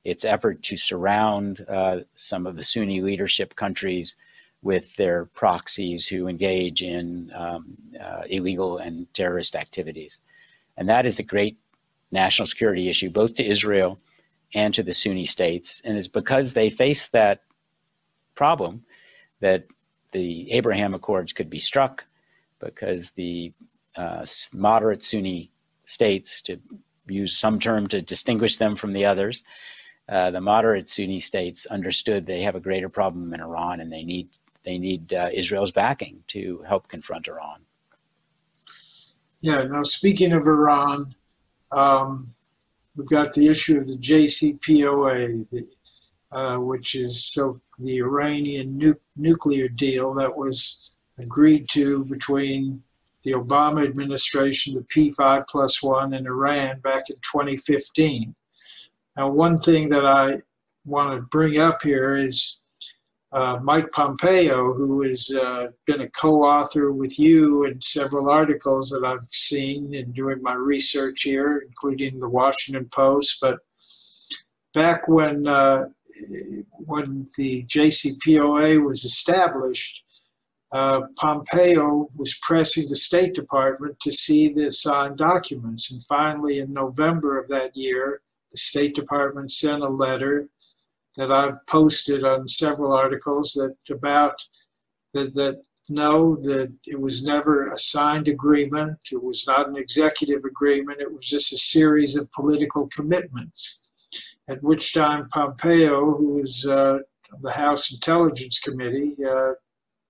its 0.03 0.25
effort 0.25 0.63
to 0.63 0.75
surround 0.75 1.65
uh, 1.69 1.99
some 2.15 2.47
of 2.47 2.55
the 2.55 2.63
Sunni 2.63 3.01
leadership 3.01 3.55
countries 3.55 4.15
with 4.63 4.95
their 4.95 5.25
proxies 5.25 6.07
who 6.07 6.27
engage 6.27 6.81
in 6.81 7.31
um, 7.35 7.75
uh, 8.01 8.23
illegal 8.29 8.77
and 8.77 9.13
terrorist 9.13 9.55
activities. 9.55 10.19
And 10.77 10.89
that 10.89 11.05
is 11.05 11.19
a 11.19 11.23
great 11.23 11.57
national 12.11 12.47
security 12.47 12.89
issue, 12.89 13.09
both 13.09 13.35
to 13.35 13.45
Israel 13.45 13.99
and 14.55 14.73
to 14.73 14.83
the 14.83 14.93
Sunni 14.93 15.25
states. 15.25 15.81
And 15.83 15.97
it's 15.97 16.07
because 16.07 16.53
they 16.53 16.69
face 16.69 17.09
that 17.09 17.41
problem 18.35 18.83
that 19.41 19.65
the 20.13 20.51
Abraham 20.51 20.93
Accords 20.93 21.33
could 21.33 21.49
be 21.49 21.59
struck, 21.59 22.05
because 22.59 23.11
the 23.11 23.51
uh, 23.95 24.25
moderate 24.53 25.03
Sunni 25.03 25.51
states, 25.85 26.41
to 26.43 26.57
use 27.07 27.37
some 27.37 27.59
term 27.59 27.87
to 27.87 28.01
distinguish 28.01 28.57
them 28.57 28.75
from 28.75 28.93
the 28.93 29.05
others, 29.05 29.43
uh, 30.09 30.31
the 30.31 30.41
moderate 30.41 30.89
Sunni 30.89 31.19
states 31.19 31.65
understood 31.65 32.25
they 32.25 32.41
have 32.43 32.55
a 32.55 32.59
greater 32.59 32.89
problem 32.89 33.33
in 33.33 33.41
Iran 33.41 33.79
and 33.79 33.91
they 33.91 34.03
need 34.03 34.29
they 34.63 34.77
need 34.77 35.13
uh, 35.13 35.29
Israel's 35.33 35.71
backing 35.71 36.23
to 36.29 36.63
help 36.67 36.87
confront 36.87 37.27
Iran. 37.27 37.59
Yeah. 39.41 39.63
Now, 39.63 39.83
speaking 39.83 40.31
of 40.31 40.47
Iran, 40.47 41.13
um, 41.73 42.33
we've 42.95 43.07
got 43.09 43.33
the 43.33 43.47
issue 43.47 43.77
of 43.77 43.87
the 43.87 43.97
JCPOA, 43.97 45.49
the, 45.49 45.67
uh, 46.31 46.59
which 46.59 46.95
is 46.95 47.25
so 47.25 47.59
the 47.79 47.97
Iranian 47.97 48.77
nu- 48.77 48.99
nuclear 49.15 49.67
deal 49.67 50.13
that 50.15 50.35
was 50.35 50.91
agreed 51.19 51.69
to 51.69 52.05
between 52.05 52.81
the 53.23 53.31
Obama 53.31 53.83
administration, 53.83 54.73
the 54.73 54.81
P5 54.81 55.45
plus 55.47 55.81
one, 55.81 56.13
and 56.13 56.27
Iran 56.27 56.79
back 56.79 57.09
in 57.09 57.15
2015. 57.17 58.35
Now, 59.15 59.29
one 59.29 59.57
thing 59.57 59.89
that 59.89 60.05
I 60.05 60.41
want 60.85 61.15
to 61.15 61.21
bring 61.21 61.57
up 61.59 61.81
here 61.81 62.13
is 62.13 62.59
uh, 63.31 63.59
Mike 63.63 63.91
Pompeo, 63.91 64.73
who 64.73 65.01
has 65.03 65.31
uh, 65.33 65.67
been 65.85 66.01
a 66.01 66.09
co-author 66.09 66.91
with 66.91 67.17
you 67.17 67.65
in 67.65 67.81
several 67.81 68.29
articles 68.29 68.89
that 68.89 69.03
I've 69.03 69.25
seen 69.25 69.93
in 69.95 70.11
doing 70.11 70.41
my 70.41 70.53
research 70.53 71.23
here, 71.23 71.63
including 71.67 72.19
the 72.19 72.29
Washington 72.29 72.89
Post. 72.89 73.37
But 73.41 73.59
back 74.73 75.07
when 75.07 75.47
uh, 75.47 75.85
when 76.71 77.25
the 77.37 77.63
JCPOA 77.63 78.83
was 78.83 79.03
established, 79.03 80.03
uh, 80.71 81.01
Pompeo 81.17 82.09
was 82.15 82.35
pressing 82.41 82.89
the 82.89 82.95
State 82.95 83.35
Department 83.35 83.99
to 83.99 84.11
see 84.11 84.49
the 84.49 84.71
signed 84.71 85.17
documents, 85.17 85.91
and 85.91 86.01
finally, 86.03 86.59
in 86.59 86.73
November 86.73 87.39
of 87.39 87.47
that 87.49 87.75
year, 87.77 88.21
the 88.51 88.57
State 88.57 88.95
Department 88.95 89.51
sent 89.51 89.83
a 89.83 89.87
letter 89.87 90.49
that 91.17 91.31
I've 91.31 91.63
posted 91.67 92.23
on 92.23 92.47
several 92.47 92.91
articles 92.91 93.53
that 93.53 93.75
about 93.93 94.35
that, 95.13 95.33
that 95.35 95.61
no, 95.89 96.35
that 96.37 96.75
it 96.85 96.99
was 96.99 97.25
never 97.25 97.67
a 97.67 97.77
signed 97.77 98.27
agreement. 98.27 98.97
It 99.11 99.21
was 99.21 99.45
not 99.45 99.67
an 99.67 99.75
executive 99.75 100.43
agreement. 100.45 101.01
It 101.01 101.13
was 101.13 101.25
just 101.25 101.51
a 101.53 101.57
series 101.57 102.15
of 102.15 102.31
political 102.31 102.87
commitments. 102.87 103.82
At 104.49 104.61
which 104.61 104.93
time 104.93 105.27
Pompeo, 105.33 106.15
who 106.15 106.35
was 106.35 106.65
uh, 106.65 106.99
the 107.41 107.51
House 107.51 107.93
Intelligence 107.93 108.59
Committee, 108.59 109.13
uh, 109.25 109.53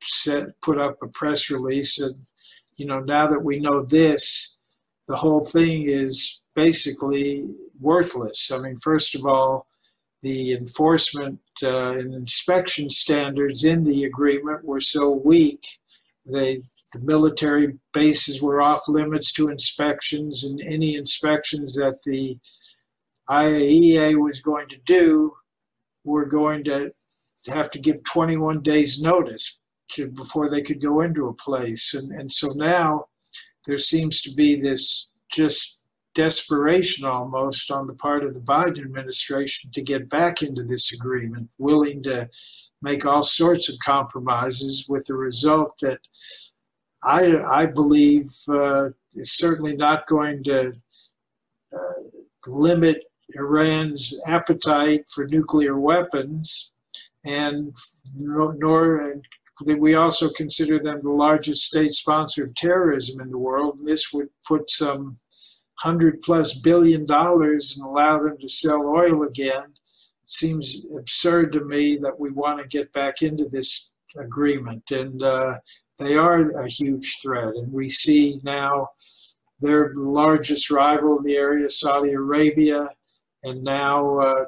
set, 0.01 0.49
put 0.61 0.79
up 0.79 0.97
a 1.01 1.07
press 1.07 1.49
release 1.49 1.99
and, 1.99 2.15
you 2.75 2.85
know, 2.85 2.99
now 2.99 3.27
that 3.27 3.43
we 3.43 3.59
know 3.59 3.83
this, 3.83 4.57
the 5.07 5.15
whole 5.15 5.43
thing 5.43 5.83
is 5.85 6.41
basically 6.55 7.47
worthless. 7.79 8.51
I 8.51 8.57
mean, 8.57 8.75
first 8.77 9.15
of 9.15 9.25
all, 9.25 9.67
the 10.21 10.53
enforcement 10.53 11.39
uh, 11.61 11.91
and 11.91 12.13
inspection 12.13 12.89
standards 12.89 13.63
in 13.63 13.83
the 13.83 14.05
agreement 14.05 14.65
were 14.65 14.79
so 14.79 15.11
weak 15.11 15.63
they 16.25 16.61
the 16.93 16.99
military 17.01 17.77
bases 17.91 18.41
were 18.41 18.61
off 18.61 18.87
limits 18.87 19.31
to 19.33 19.49
inspections, 19.49 20.43
and 20.43 20.61
any 20.61 20.95
inspections 20.95 21.75
that 21.75 21.99
the 22.05 22.37
IAEA 23.29 24.21
was 24.21 24.41
going 24.41 24.67
to 24.69 24.77
do 24.85 25.33
were 26.03 26.25
going 26.25 26.63
to 26.65 26.91
have 27.47 27.69
to 27.71 27.79
give 27.79 28.03
21 28.03 28.61
days 28.61 29.01
notice 29.01 29.61
to 29.91 30.09
before 30.09 30.49
they 30.49 30.61
could 30.61 30.81
go 30.81 31.01
into 31.01 31.27
a 31.27 31.33
place, 31.33 31.93
and 31.93 32.11
and 32.11 32.31
so 32.31 32.49
now 32.55 33.05
there 33.65 33.77
seems 33.77 34.21
to 34.21 34.33
be 34.33 34.59
this 34.59 35.11
just 35.31 35.83
desperation 36.13 37.05
almost 37.05 37.71
on 37.71 37.87
the 37.87 37.95
part 37.95 38.23
of 38.23 38.33
the 38.33 38.41
Biden 38.41 38.79
administration 38.79 39.71
to 39.71 39.81
get 39.81 40.09
back 40.09 40.41
into 40.43 40.63
this 40.63 40.93
agreement, 40.93 41.49
willing 41.57 42.03
to 42.03 42.29
make 42.81 43.05
all 43.05 43.23
sorts 43.23 43.69
of 43.69 43.79
compromises 43.79 44.85
with 44.87 45.05
the 45.07 45.15
result 45.15 45.73
that 45.81 45.99
I, 47.03 47.41
I 47.43 47.65
believe 47.65 48.29
uh, 48.49 48.89
is 49.13 49.33
certainly 49.33 49.75
not 49.75 50.07
going 50.07 50.43
to 50.43 50.73
uh, 51.73 52.01
limit 52.47 53.03
Iran's 53.35 54.19
appetite 54.27 55.07
for 55.07 55.25
nuclear 55.27 55.79
weapons, 55.79 56.71
and 57.25 57.75
nor 58.15 58.55
we 59.77 59.95
also 59.95 60.29
consider 60.31 60.79
them 60.79 61.01
the 61.03 61.09
largest 61.09 61.63
state 61.63 61.93
sponsor 61.93 62.43
of 62.45 62.55
terrorism 62.55 63.21
in 63.21 63.29
the 63.29 63.37
world. 63.37 63.77
And 63.77 63.87
this 63.87 64.11
would 64.13 64.29
put 64.47 64.69
some 64.69 65.17
hundred 65.75 66.21
plus 66.21 66.59
billion 66.59 67.05
dollars 67.05 67.77
and 67.77 67.85
allow 67.85 68.21
them 68.21 68.37
to 68.39 68.49
sell 68.49 68.87
oil 68.87 69.23
again. 69.23 69.65
It 70.23 70.31
seems 70.31 70.85
absurd 70.97 71.51
to 71.53 71.65
me 71.65 71.97
that 71.97 72.17
we 72.19 72.31
want 72.31 72.59
to 72.59 72.67
get 72.67 72.91
back 72.93 73.21
into 73.21 73.45
this 73.45 73.91
agreement. 74.17 74.91
And 74.91 75.21
uh, 75.21 75.59
they 75.97 76.15
are 76.15 76.49
a 76.49 76.67
huge 76.67 77.19
threat. 77.21 77.53
And 77.55 77.71
we 77.71 77.89
see 77.89 78.39
now 78.43 78.89
their 79.59 79.93
largest 79.95 80.71
rival 80.71 81.17
in 81.17 81.23
the 81.23 81.37
area, 81.37 81.69
Saudi 81.69 82.13
Arabia, 82.13 82.87
and 83.43 83.63
now 83.63 84.17
uh, 84.19 84.45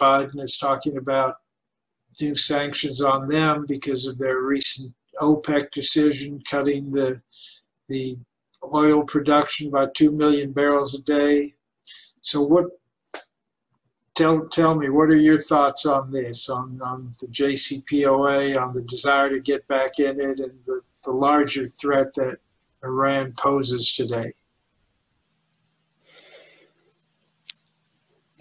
Biden 0.00 0.40
is 0.40 0.58
talking 0.58 0.96
about 0.96 1.36
new 2.20 2.34
sanctions 2.34 3.00
on 3.00 3.28
them 3.28 3.64
because 3.66 4.06
of 4.06 4.18
their 4.18 4.40
recent 4.40 4.94
OPEC 5.20 5.70
decision 5.70 6.42
cutting 6.48 6.90
the 6.90 7.20
the 7.88 8.16
oil 8.72 9.02
production 9.04 9.70
by 9.70 9.86
two 9.94 10.12
million 10.12 10.52
barrels 10.52 10.94
a 10.94 11.02
day. 11.02 11.52
So 12.20 12.42
what? 12.42 12.66
Tell 14.14 14.46
tell 14.48 14.74
me 14.74 14.90
what 14.90 15.08
are 15.08 15.16
your 15.16 15.38
thoughts 15.38 15.86
on 15.86 16.10
this, 16.10 16.50
on 16.50 16.80
on 16.82 17.12
the 17.20 17.28
JCPOA, 17.28 18.60
on 18.60 18.74
the 18.74 18.82
desire 18.82 19.30
to 19.30 19.40
get 19.40 19.66
back 19.68 19.98
in 19.98 20.20
it, 20.20 20.38
and 20.38 20.52
the, 20.66 20.82
the 21.04 21.12
larger 21.12 21.66
threat 21.66 22.14
that 22.16 22.38
Iran 22.84 23.32
poses 23.38 23.94
today. 23.94 24.32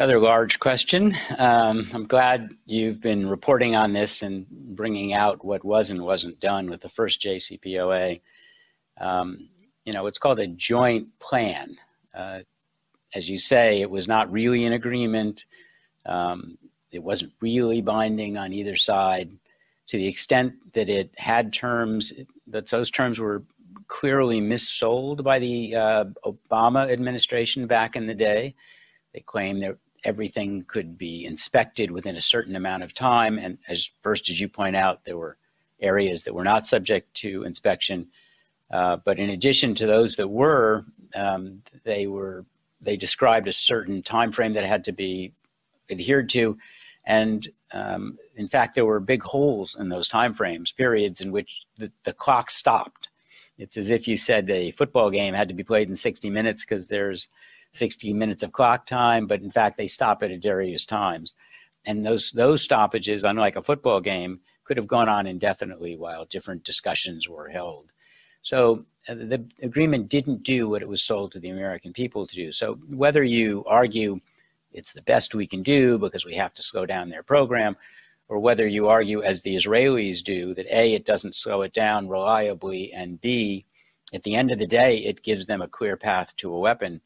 Another 0.01 0.19
large 0.19 0.59
question. 0.59 1.13
Um, 1.37 1.87
I'm 1.93 2.07
glad 2.07 2.55
you've 2.65 2.99
been 2.99 3.29
reporting 3.29 3.75
on 3.75 3.93
this 3.93 4.23
and 4.23 4.47
bringing 4.49 5.13
out 5.13 5.45
what 5.45 5.63
was 5.63 5.91
and 5.91 6.01
wasn't 6.01 6.39
done 6.39 6.71
with 6.71 6.81
the 6.81 6.89
first 6.89 7.21
JCPOA. 7.21 8.19
Um, 8.99 9.49
you 9.85 9.93
know, 9.93 10.07
it's 10.07 10.17
called 10.17 10.39
a 10.39 10.47
joint 10.47 11.19
plan. 11.19 11.77
Uh, 12.15 12.39
as 13.13 13.29
you 13.29 13.37
say, 13.37 13.79
it 13.79 13.91
was 13.91 14.07
not 14.07 14.31
really 14.31 14.65
an 14.65 14.73
agreement. 14.73 15.45
Um, 16.07 16.57
it 16.91 17.03
wasn't 17.03 17.33
really 17.39 17.83
binding 17.83 18.37
on 18.37 18.53
either 18.53 18.77
side 18.77 19.29
to 19.89 19.97
the 19.97 20.07
extent 20.07 20.55
that 20.73 20.89
it 20.89 21.11
had 21.15 21.53
terms, 21.53 22.11
that 22.47 22.69
those 22.69 22.89
terms 22.89 23.19
were 23.19 23.43
clearly 23.87 24.41
missold 24.41 25.23
by 25.23 25.37
the 25.37 25.75
uh, 25.75 26.05
Obama 26.25 26.91
administration 26.91 27.67
back 27.67 27.95
in 27.95 28.07
the 28.07 28.15
day. 28.15 28.55
They 29.13 29.19
claimed 29.19 29.61
that 29.61 29.77
everything 30.03 30.63
could 30.63 30.97
be 30.97 31.25
inspected 31.25 31.91
within 31.91 32.15
a 32.15 32.21
certain 32.21 32.55
amount 32.55 32.83
of 32.83 32.93
time. 32.93 33.37
And 33.37 33.57
as 33.67 33.89
first, 34.01 34.29
as 34.29 34.39
you 34.39 34.47
point 34.47 34.75
out, 34.75 35.05
there 35.05 35.17
were 35.17 35.37
areas 35.79 36.23
that 36.23 36.33
were 36.33 36.43
not 36.43 36.65
subject 36.65 37.13
to 37.15 37.43
inspection. 37.43 38.07
Uh, 38.69 38.97
but 38.97 39.19
in 39.19 39.29
addition 39.29 39.75
to 39.75 39.85
those 39.85 40.15
that 40.15 40.27
were, 40.27 40.85
um, 41.15 41.61
they 41.83 42.07
were 42.07 42.45
they 42.83 42.97
described 42.97 43.47
a 43.47 43.53
certain 43.53 44.01
time 44.01 44.31
frame 44.31 44.53
that 44.53 44.65
had 44.65 44.85
to 44.85 44.91
be 44.91 45.33
adhered 45.89 46.29
to, 46.29 46.57
and 47.05 47.47
um, 47.73 48.17
in 48.35 48.47
fact, 48.47 48.75
there 48.75 48.85
were 48.85 48.99
big 48.99 49.23
holes 49.23 49.75
in 49.79 49.89
those 49.89 50.07
time 50.07 50.33
frames, 50.33 50.71
periods 50.71 51.21
in 51.21 51.31
which 51.31 51.63
the, 51.77 51.91
the 52.03 52.13
clock 52.13 52.49
stopped. 52.49 53.09
It's 53.57 53.77
as 53.77 53.89
if 53.89 54.07
you 54.07 54.17
said 54.17 54.49
a 54.49 54.71
football 54.71 55.09
game 55.09 55.33
had 55.33 55.47
to 55.49 55.53
be 55.53 55.63
played 55.63 55.89
in 55.89 55.95
60 55.95 56.29
minutes 56.29 56.63
because 56.63 56.87
there's 56.87 57.29
60 57.73 58.13
minutes 58.13 58.43
of 58.43 58.51
clock 58.51 58.85
time, 58.85 59.27
but 59.27 59.41
in 59.41 59.51
fact, 59.51 59.77
they 59.77 59.87
stop 59.87 60.21
it 60.23 60.31
at 60.31 60.41
various 60.41 60.85
times. 60.85 61.35
And 61.85 62.05
those 62.05 62.31
those 62.31 62.61
stoppages, 62.61 63.23
unlike 63.23 63.55
a 63.55 63.63
football 63.63 64.01
game, 64.01 64.41
could 64.63 64.77
have 64.77 64.87
gone 64.87 65.09
on 65.09 65.25
indefinitely 65.25 65.95
while 65.95 66.25
different 66.25 66.63
discussions 66.63 67.27
were 67.27 67.49
held. 67.49 67.91
So 68.41 68.85
uh, 69.09 69.15
the 69.15 69.45
agreement 69.61 70.09
didn't 70.09 70.43
do 70.43 70.69
what 70.69 70.81
it 70.81 70.87
was 70.87 71.03
sold 71.03 71.31
to 71.31 71.39
the 71.39 71.49
American 71.49 71.93
people 71.93 72.27
to 72.27 72.35
do. 72.35 72.51
So 72.51 72.75
whether 72.87 73.23
you 73.23 73.63
argue 73.65 74.19
it's 74.73 74.93
the 74.93 75.01
best 75.01 75.35
we 75.35 75.47
can 75.47 75.63
do 75.63 75.97
because 75.97 76.25
we 76.25 76.35
have 76.35 76.53
to 76.55 76.63
slow 76.63 76.85
down 76.85 77.09
their 77.09 77.23
program, 77.23 77.75
or 78.27 78.39
whether 78.39 78.65
you 78.65 78.87
argue, 78.87 79.21
as 79.21 79.41
the 79.41 79.55
Israelis 79.55 80.23
do, 80.23 80.53
that 80.53 80.65
A, 80.73 80.93
it 80.93 81.05
doesn't 81.05 81.35
slow 81.35 81.63
it 81.63 81.73
down 81.73 82.07
reliably, 82.07 82.93
and 82.93 83.19
B, 83.19 83.65
at 84.13 84.23
the 84.23 84.35
end 84.35 84.51
of 84.51 84.59
the 84.59 84.67
day, 84.67 84.99
it 84.99 85.21
gives 85.21 85.45
them 85.45 85.61
a 85.61 85.67
clear 85.67 85.97
path 85.97 86.35
to 86.37 86.53
a 86.53 86.59
weapon. 86.59 87.01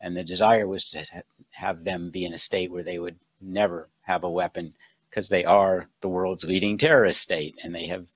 And 0.00 0.16
the 0.16 0.24
desire 0.24 0.66
was 0.66 0.84
to 0.90 1.04
have 1.50 1.84
them 1.84 2.10
be 2.10 2.24
in 2.24 2.32
a 2.32 2.38
state 2.38 2.70
where 2.70 2.84
they 2.84 2.98
would 2.98 3.16
never 3.40 3.88
have 4.02 4.24
a 4.24 4.30
weapon 4.30 4.74
because 5.10 5.28
they 5.28 5.44
are 5.44 5.88
the 6.00 6.08
world's 6.08 6.44
leading 6.44 6.78
terrorist 6.78 7.20
state 7.20 7.58
and 7.62 7.74
they 7.74 7.86
have 7.86 8.06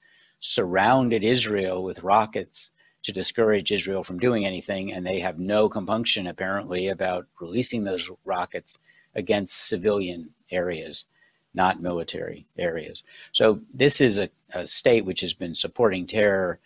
surrounded 0.40 1.22
Israel 1.24 1.82
with 1.82 2.02
rockets 2.02 2.70
to 3.04 3.12
discourage 3.12 3.72
Israel 3.72 4.04
from 4.04 4.18
doing 4.18 4.46
anything, 4.46 4.92
and 4.92 5.04
they 5.04 5.20
have 5.20 5.38
no 5.38 5.68
compunction 5.68 6.26
apparently 6.26 6.88
about 6.88 7.26
releasing 7.40 7.84
those 7.84 8.10
rockets 8.24 8.78
against 9.14 9.68
civilian 9.68 10.32
areas, 10.50 11.06
not 11.54 11.82
military 11.82 12.46
areas. 12.58 13.02
So 13.32 13.60
this 13.74 14.00
is 14.00 14.18
a, 14.18 14.30
a 14.52 14.66
state 14.66 15.04
which 15.04 15.20
has 15.20 15.32
been 15.32 15.54
supporting 15.54 16.06
terror 16.06 16.60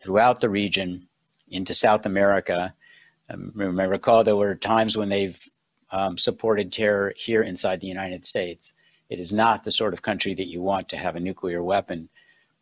throughout 0.00 0.40
the 0.40 0.48
region 0.48 1.06
into 1.50 1.74
South 1.74 2.06
America. 2.06 2.74
Um, 3.30 3.52
remember, 3.54 3.88
recall 3.88 4.24
there 4.24 4.36
were 4.36 4.54
times 4.54 4.96
when 4.96 5.08
they've 5.08 5.42
um, 5.90 6.18
supported 6.18 6.72
terror 6.72 7.14
here 7.16 7.42
inside 7.42 7.80
the 7.80 7.86
United 7.86 8.24
States. 8.26 8.72
It 9.08 9.20
is 9.20 9.32
not 9.32 9.64
the 9.64 9.70
sort 9.70 9.92
of 9.94 10.02
country 10.02 10.34
that 10.34 10.48
you 10.48 10.60
want 10.60 10.88
to 10.90 10.96
have 10.96 11.16
a 11.16 11.20
nuclear 11.20 11.62
weapon 11.62 12.08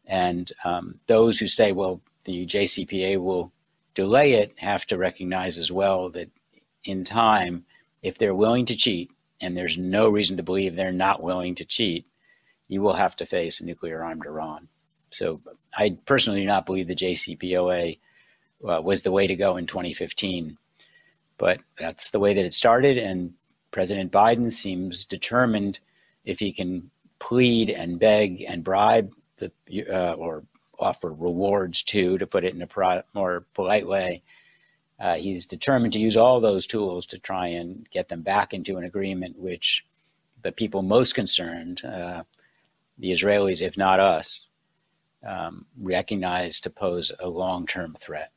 and 0.06 0.50
um, 0.64 0.98
those 1.06 1.38
who 1.38 1.48
say, 1.48 1.72
well, 1.72 2.00
the 2.24 2.46
JCPA 2.46 3.18
will 3.18 3.52
delay 3.94 4.34
it 4.34 4.58
have 4.58 4.86
to 4.86 4.98
recognize 4.98 5.58
as 5.58 5.70
well 5.70 6.10
that 6.10 6.30
in 6.84 7.04
time, 7.04 7.64
if 8.02 8.18
they're 8.18 8.34
willing 8.34 8.66
to 8.66 8.76
cheat, 8.76 9.12
and 9.40 9.56
there's 9.56 9.76
no 9.76 10.08
reason 10.08 10.36
to 10.36 10.42
believe 10.42 10.76
they're 10.76 10.92
not 10.92 11.22
willing 11.22 11.54
to 11.56 11.64
cheat, 11.64 12.06
you 12.68 12.80
will 12.80 12.94
have 12.94 13.16
to 13.16 13.26
face 13.26 13.60
nuclear 13.60 14.02
armed 14.02 14.24
Iran. 14.24 14.68
So 15.10 15.40
I 15.74 15.98
personally 16.06 16.40
do 16.40 16.46
not 16.46 16.66
believe 16.66 16.88
the 16.88 16.94
JCPOA 16.94 17.98
uh, 18.66 18.80
was 18.82 19.02
the 19.02 19.12
way 19.12 19.26
to 19.26 19.36
go 19.36 19.56
in 19.56 19.66
2015. 19.66 20.56
But 21.38 21.60
that's 21.76 22.10
the 22.10 22.20
way 22.20 22.34
that 22.34 22.44
it 22.44 22.54
started, 22.54 22.98
and 22.98 23.34
President 23.70 24.12
Biden 24.12 24.52
seems 24.52 25.04
determined 25.04 25.80
if 26.24 26.38
he 26.38 26.52
can 26.52 26.90
plead 27.18 27.70
and 27.70 27.98
beg 27.98 28.42
and 28.42 28.62
bribe 28.62 29.12
the 29.36 29.50
uh, 29.90 30.14
or 30.14 30.44
offer 30.78 31.12
rewards 31.12 31.82
to, 31.84 32.18
to 32.18 32.26
put 32.26 32.44
it 32.44 32.54
in 32.54 32.62
a 32.62 32.66
pro- 32.66 33.02
more 33.14 33.46
polite 33.54 33.86
way. 33.86 34.22
Uh, 34.98 35.14
he's 35.14 35.46
determined 35.46 35.92
to 35.92 35.98
use 35.98 36.16
all 36.16 36.40
those 36.40 36.66
tools 36.66 37.06
to 37.06 37.18
try 37.18 37.48
and 37.48 37.88
get 37.90 38.08
them 38.08 38.22
back 38.22 38.52
into 38.52 38.76
an 38.76 38.84
agreement, 38.84 39.38
which 39.38 39.84
the 40.42 40.52
people 40.52 40.82
most 40.82 41.14
concerned, 41.14 41.82
uh, 41.84 42.22
the 42.98 43.12
Israelis, 43.12 43.62
if 43.62 43.76
not 43.76 44.00
us, 44.00 44.48
um, 45.26 45.66
recognize 45.80 46.60
to 46.60 46.70
pose 46.70 47.12
a 47.20 47.28
long-term 47.28 47.96
threat. 48.00 48.32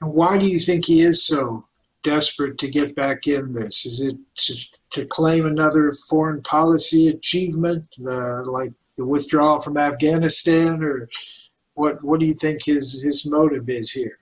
And 0.00 0.12
why 0.12 0.38
do 0.38 0.46
you 0.46 0.58
think 0.58 0.84
he 0.84 1.02
is 1.02 1.26
so 1.26 1.64
desperate 2.02 2.58
to 2.58 2.68
get 2.68 2.94
back 2.94 3.26
in 3.26 3.52
this? 3.52 3.84
Is 3.84 4.00
it 4.00 4.16
just 4.34 4.82
to 4.90 5.04
claim 5.06 5.46
another 5.46 5.92
foreign 6.08 6.42
policy 6.42 7.08
achievement, 7.08 7.84
uh, 8.06 8.44
like 8.44 8.72
the 8.96 9.06
withdrawal 9.06 9.58
from 9.58 9.76
Afghanistan, 9.76 10.82
or 10.82 11.08
what? 11.74 12.02
What 12.02 12.20
do 12.20 12.26
you 12.26 12.34
think 12.34 12.64
his 12.64 13.02
his 13.02 13.26
motive 13.26 13.68
is 13.68 13.90
here? 13.90 14.18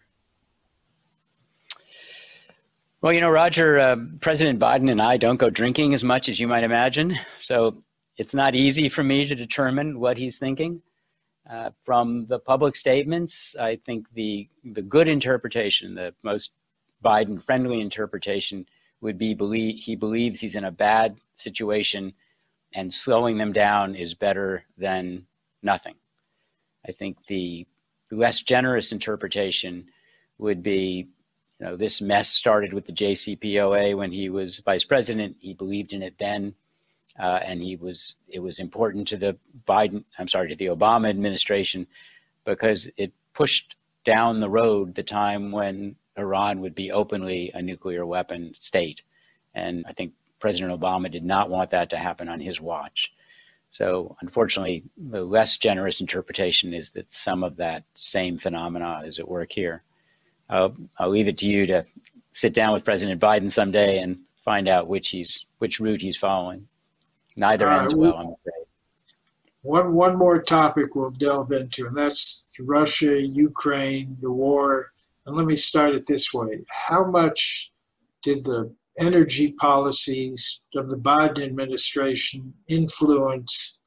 Well, 3.01 3.13
you 3.13 3.21
know, 3.21 3.31
Roger, 3.31 3.79
uh, 3.79 3.97
President 4.21 4.59
Biden 4.59 4.91
and 4.91 5.01
I 5.01 5.17
don't 5.17 5.37
go 5.37 5.51
drinking 5.51 5.95
as 5.95 6.03
much 6.03 6.29
as 6.29 6.41
you 6.41 6.49
might 6.49 6.65
imagine, 6.65 7.17
so 7.39 7.81
it's 8.17 8.35
not 8.35 8.57
easy 8.57 8.89
for 8.89 9.05
me 9.05 9.25
to 9.25 9.37
determine 9.37 10.01
what 10.01 10.19
he's 10.19 10.39
thinking. 10.39 10.83
Uh, 11.51 11.71
from 11.83 12.27
the 12.27 12.39
public 12.39 12.77
statements, 12.77 13.57
I 13.57 13.77
think 13.77 14.13
the 14.13 14.49
the 14.65 14.83
good 14.83 15.09
interpretation, 15.09 15.95
the 15.95 16.15
most 16.23 16.53
Biden 17.03 17.43
friendly 17.43 17.81
interpretation, 17.81 18.67
would 19.01 19.17
be 19.17 19.35
believe 19.35 19.83
he 19.83 19.97
believes 19.97 20.41
he's 20.41 20.57
in 20.57 20.65
a 20.65 20.71
bad 20.71 21.17
situation, 21.37 22.13
and 22.75 22.93
slowing 22.93 23.39
them 23.39 23.55
down 23.55 23.95
is 23.95 24.13
better 24.13 24.65
than 24.77 25.27
nothing. 25.63 25.95
I 26.87 26.93
think 26.93 27.25
the 27.27 27.67
less 28.11 28.43
generous 28.43 28.93
interpretation 28.93 29.87
would 30.37 30.63
be, 30.63 31.09
you 31.59 31.67
know, 31.67 31.77
this 31.77 32.03
mess 32.03 32.29
started 32.29 32.75
with 32.75 32.87
the 32.87 32.93
JCPOA 32.93 33.97
when 33.97 34.13
he 34.13 34.29
was 34.29 34.59
vice 34.59 34.85
president. 34.85 35.37
He 35.41 35.55
believed 35.55 35.95
in 35.95 36.03
it 36.03 36.19
then 36.19 36.55
uh, 37.19 37.41
and 37.45 37.63
he 37.63 37.77
was 37.77 38.17
it 38.29 38.41
was 38.41 38.59
important 38.59 39.09
to 39.09 39.17
the 39.17 39.37
Biden 39.67 40.05
I'm 40.19 40.29
sorry 40.29 40.49
to 40.49 40.57
the 40.57 40.67
Obama 40.67 41.09
administration 41.09 41.87
because 42.45 42.91
it 42.97 43.13
pushed 43.35 43.77
down 44.05 44.41
the 44.41 44.51
road 44.51 44.95
the 44.95 45.03
time 45.03 45.51
when 45.53 45.97
Iran 46.17 46.61
would 46.61 46.75
be 46.75 46.91
openly 46.91 47.51
a 47.55 47.63
nuclear 47.63 48.05
weapon 48.07 48.53
state, 48.59 49.03
and 49.55 49.85
I 49.89 49.93
think 49.93 50.13
President 50.41 50.79
Obama 50.79 51.11
did 51.11 51.25
not 51.25 51.51
want 51.51 51.71
that 51.71 51.91
to 51.91 51.97
happen 51.97 52.29
on 52.29 52.41
his 52.41 52.61
watch. 52.61 53.13
So, 53.71 54.17
unfortunately, 54.23 54.85
the 54.97 55.23
less 55.23 55.57
generous 55.57 56.01
interpretation 56.01 56.73
is 56.73 56.91
that 56.91 57.13
some 57.13 57.45
of 57.45 57.57
that 57.57 57.85
same 57.95 58.39
phenomena 58.39 59.03
is 59.05 59.19
at 59.19 59.29
work 59.29 59.53
here. 59.53 59.83
I'll, 60.49 60.75
I'll 60.99 61.11
leave 61.11 61.29
it 61.29 61.39
to 61.39 61.47
you 61.47 61.67
to 61.67 61.85
sit 62.33 62.55
down 62.55 62.73
with 62.73 62.85
President 62.85 63.21
Biden 63.21 63.51
someday 63.51 63.99
and 63.99 64.19
find 64.45 64.69
out 64.69 64.89
which 64.89 65.11
he's 65.11 65.45
which 65.59 65.81
route 65.81 66.01
he's 66.01 66.17
following. 66.17 66.68
Neither 67.39 67.69
ends 67.69 67.95
well, 67.95 68.15
I'm 68.15 68.27
afraid. 68.27 68.67
One, 69.63 69.95
one 69.95 70.19
more 70.19 70.43
topic 70.43 70.97
we'll 70.97 71.11
delve 71.11 71.53
into, 71.53 71.87
and 71.87 71.97
that's 71.97 72.51
Russia, 72.59 73.23
Ukraine, 73.23 74.17
the 74.21 74.33
war. 74.33 74.93
And 75.25 75.37
let 75.37 75.47
me 75.47 75.55
start 75.55 75.95
it 75.95 76.05
this 76.09 76.35
way 76.35 76.65
How 76.69 77.05
much 77.05 77.71
did 78.25 78.43
the 78.43 78.75
energy 78.99 79.53
policies 79.53 80.63
of 80.75 80.89
the 80.89 80.97
Biden 80.97 81.45
administration 81.45 82.53
influence 82.67 83.81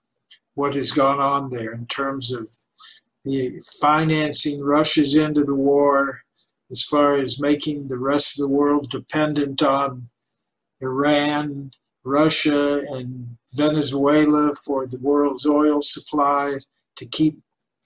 what 0.54 0.74
has 0.76 0.92
gone 0.92 1.20
on 1.20 1.50
there 1.50 1.74
in 1.74 1.86
terms 1.88 2.32
of 2.32 2.50
the 3.26 3.60
financing 3.82 4.64
Russia's 4.64 5.16
end 5.18 5.38
of 5.38 5.46
the 5.46 5.56
war, 5.56 6.22
as 6.72 6.84
far 6.84 7.18
as 7.18 7.42
making 7.42 7.90
the 7.90 8.00
rest 8.00 8.40
of 8.40 8.44
the 8.44 8.56
world 8.56 8.90
dependent 8.90 9.62
on 9.62 10.08
Iran 10.80 11.72
Russia 12.04 12.82
and 12.90 13.38
Venezuela 13.54 14.54
for 14.56 14.88
the 14.88 15.00
world's 15.00 15.46
oil 15.46 15.82
supply 15.82 16.58
to 16.96 17.06
keep 17.06 17.38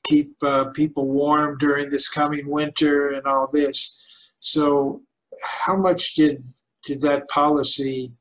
keep 0.03 0.35
uh, 0.43 0.65
people 0.65 1.07
warm 1.07 1.57
during 1.57 1.89
this 1.89 2.07
coming 2.07 2.47
winter 2.47 3.09
and 3.09 3.25
all 3.25 3.49
this. 3.51 3.99
So, 4.39 5.01
how 5.43 5.75
much 5.75 6.15
did 6.15 6.43
did 6.83 7.01
that 7.01 7.27
policy 7.29 8.11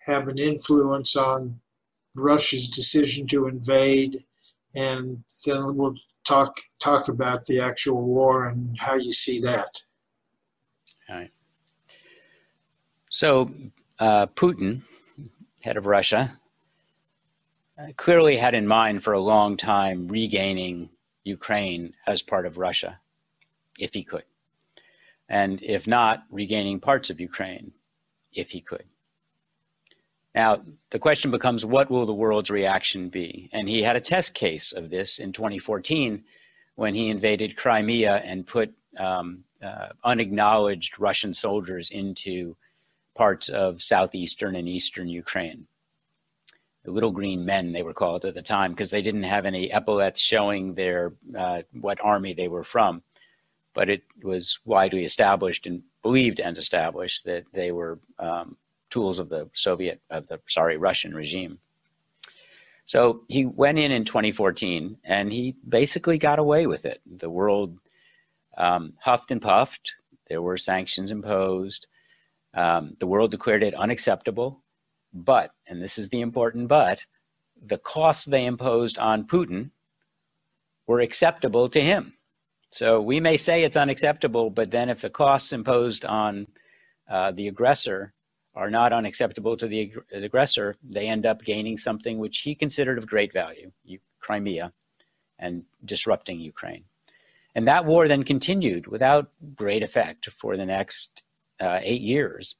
have 0.00 0.28
an 0.28 0.38
influence 0.38 1.16
on 1.16 1.58
Russia's 2.16 2.68
decision 2.68 3.26
to 3.28 3.48
invade? 3.48 4.24
And 4.74 5.24
then 5.44 5.76
we'll 5.76 5.96
talk 6.26 6.60
talk 6.78 7.08
about 7.08 7.44
the 7.46 7.60
actual 7.60 8.02
war 8.02 8.46
and 8.46 8.76
how 8.78 8.94
you 8.94 9.12
see 9.12 9.40
that. 9.40 9.82
All 11.08 11.16
right. 11.16 11.30
So, 13.10 13.50
uh, 13.98 14.26
Putin 14.26 14.82
head 15.66 15.76
of 15.76 15.86
Russia, 15.86 16.38
uh, 17.76 17.88
clearly 17.96 18.36
had 18.36 18.54
in 18.54 18.68
mind 18.68 19.02
for 19.02 19.14
a 19.14 19.20
long 19.20 19.56
time 19.56 20.06
regaining 20.06 20.88
Ukraine 21.24 21.92
as 22.06 22.22
part 22.22 22.46
of 22.46 22.56
Russia, 22.56 23.00
if 23.76 23.92
he 23.92 24.04
could. 24.04 24.22
And 25.28 25.60
if 25.64 25.88
not, 25.88 26.22
regaining 26.30 26.78
parts 26.78 27.10
of 27.10 27.18
Ukraine, 27.18 27.72
if 28.32 28.50
he 28.50 28.60
could. 28.60 28.84
Now, 30.36 30.62
the 30.90 31.00
question 31.00 31.32
becomes 31.32 31.64
what 31.64 31.90
will 31.90 32.06
the 32.06 32.14
world's 32.14 32.50
reaction 32.50 33.08
be? 33.08 33.50
And 33.52 33.68
he 33.68 33.82
had 33.82 33.96
a 33.96 34.00
test 34.00 34.34
case 34.34 34.70
of 34.70 34.88
this 34.88 35.18
in 35.18 35.32
2014 35.32 36.22
when 36.76 36.94
he 36.94 37.10
invaded 37.10 37.56
Crimea 37.56 38.22
and 38.24 38.46
put 38.46 38.72
um, 38.98 39.42
uh, 39.60 39.88
unacknowledged 40.04 41.00
Russian 41.00 41.34
soldiers 41.34 41.90
into 41.90 42.56
parts 43.16 43.48
of 43.48 43.82
southeastern 43.82 44.54
and 44.54 44.68
eastern 44.68 45.08
Ukraine. 45.08 45.66
The 46.84 46.92
little 46.92 47.10
green 47.10 47.44
men, 47.44 47.72
they 47.72 47.82
were 47.82 47.94
called 47.94 48.24
at 48.24 48.34
the 48.34 48.42
time, 48.42 48.72
because 48.72 48.90
they 48.90 49.02
didn't 49.02 49.24
have 49.24 49.44
any 49.44 49.72
epaulets 49.72 50.20
showing 50.20 50.74
their 50.74 51.14
uh, 51.36 51.62
what 51.72 51.98
army 52.00 52.32
they 52.32 52.46
were 52.48 52.62
from. 52.62 53.02
But 53.74 53.90
it 53.90 54.02
was 54.22 54.60
widely 54.64 55.04
established 55.04 55.66
and 55.66 55.82
believed 56.02 56.40
and 56.40 56.56
established 56.56 57.24
that 57.24 57.44
they 57.52 57.72
were 57.72 57.98
um, 58.18 58.56
tools 58.90 59.18
of 59.18 59.28
the 59.28 59.50
Soviet, 59.52 60.00
of 60.10 60.28
the 60.28 60.40
sorry, 60.46 60.76
Russian 60.76 61.14
regime. 61.14 61.58
So 62.86 63.24
he 63.28 63.44
went 63.44 63.78
in 63.78 63.90
in 63.90 64.04
2014 64.04 64.98
and 65.04 65.32
he 65.32 65.56
basically 65.68 66.18
got 66.18 66.38
away 66.38 66.68
with 66.68 66.84
it. 66.84 67.00
The 67.04 67.28
world 67.28 67.78
um, 68.56 68.94
huffed 69.00 69.32
and 69.32 69.42
puffed. 69.42 69.94
There 70.28 70.40
were 70.40 70.56
sanctions 70.56 71.10
imposed. 71.10 71.88
Um, 72.56 72.96
the 72.98 73.06
world 73.06 73.30
declared 73.30 73.62
it 73.62 73.74
unacceptable, 73.74 74.64
but, 75.12 75.52
and 75.68 75.80
this 75.80 75.98
is 75.98 76.08
the 76.08 76.22
important 76.22 76.68
but, 76.68 77.04
the 77.62 77.78
costs 77.78 78.24
they 78.24 78.46
imposed 78.46 78.98
on 78.98 79.26
Putin 79.26 79.70
were 80.86 81.00
acceptable 81.00 81.68
to 81.68 81.80
him. 81.80 82.14
So 82.70 83.00
we 83.00 83.20
may 83.20 83.36
say 83.36 83.62
it's 83.62 83.76
unacceptable, 83.76 84.50
but 84.50 84.70
then 84.70 84.88
if 84.88 85.02
the 85.02 85.10
costs 85.10 85.52
imposed 85.52 86.04
on 86.04 86.46
uh, 87.08 87.30
the 87.32 87.48
aggressor 87.48 88.14
are 88.54 88.70
not 88.70 88.92
unacceptable 88.92 89.56
to 89.58 89.68
the, 89.68 89.92
the, 90.10 90.24
aggressor, 90.24 90.76
they 90.82 91.08
end 91.08 91.26
up 91.26 91.44
gaining 91.44 91.76
something 91.76 92.18
which 92.18 92.38
he 92.38 92.54
considered 92.54 92.96
of 92.96 93.06
great 93.06 93.32
value, 93.32 93.70
Crimea, 94.18 94.72
and 95.38 95.64
disrupting 95.84 96.40
Ukraine. 96.40 96.84
And 97.54 97.68
that 97.68 97.84
war 97.84 98.08
then 98.08 98.24
continued 98.24 98.86
without 98.86 99.30
great 99.54 99.82
effect 99.82 100.30
for 100.30 100.56
the 100.56 100.66
next 100.66 101.22
uh, 101.60 101.80
eight 101.82 102.02
years 102.02 102.56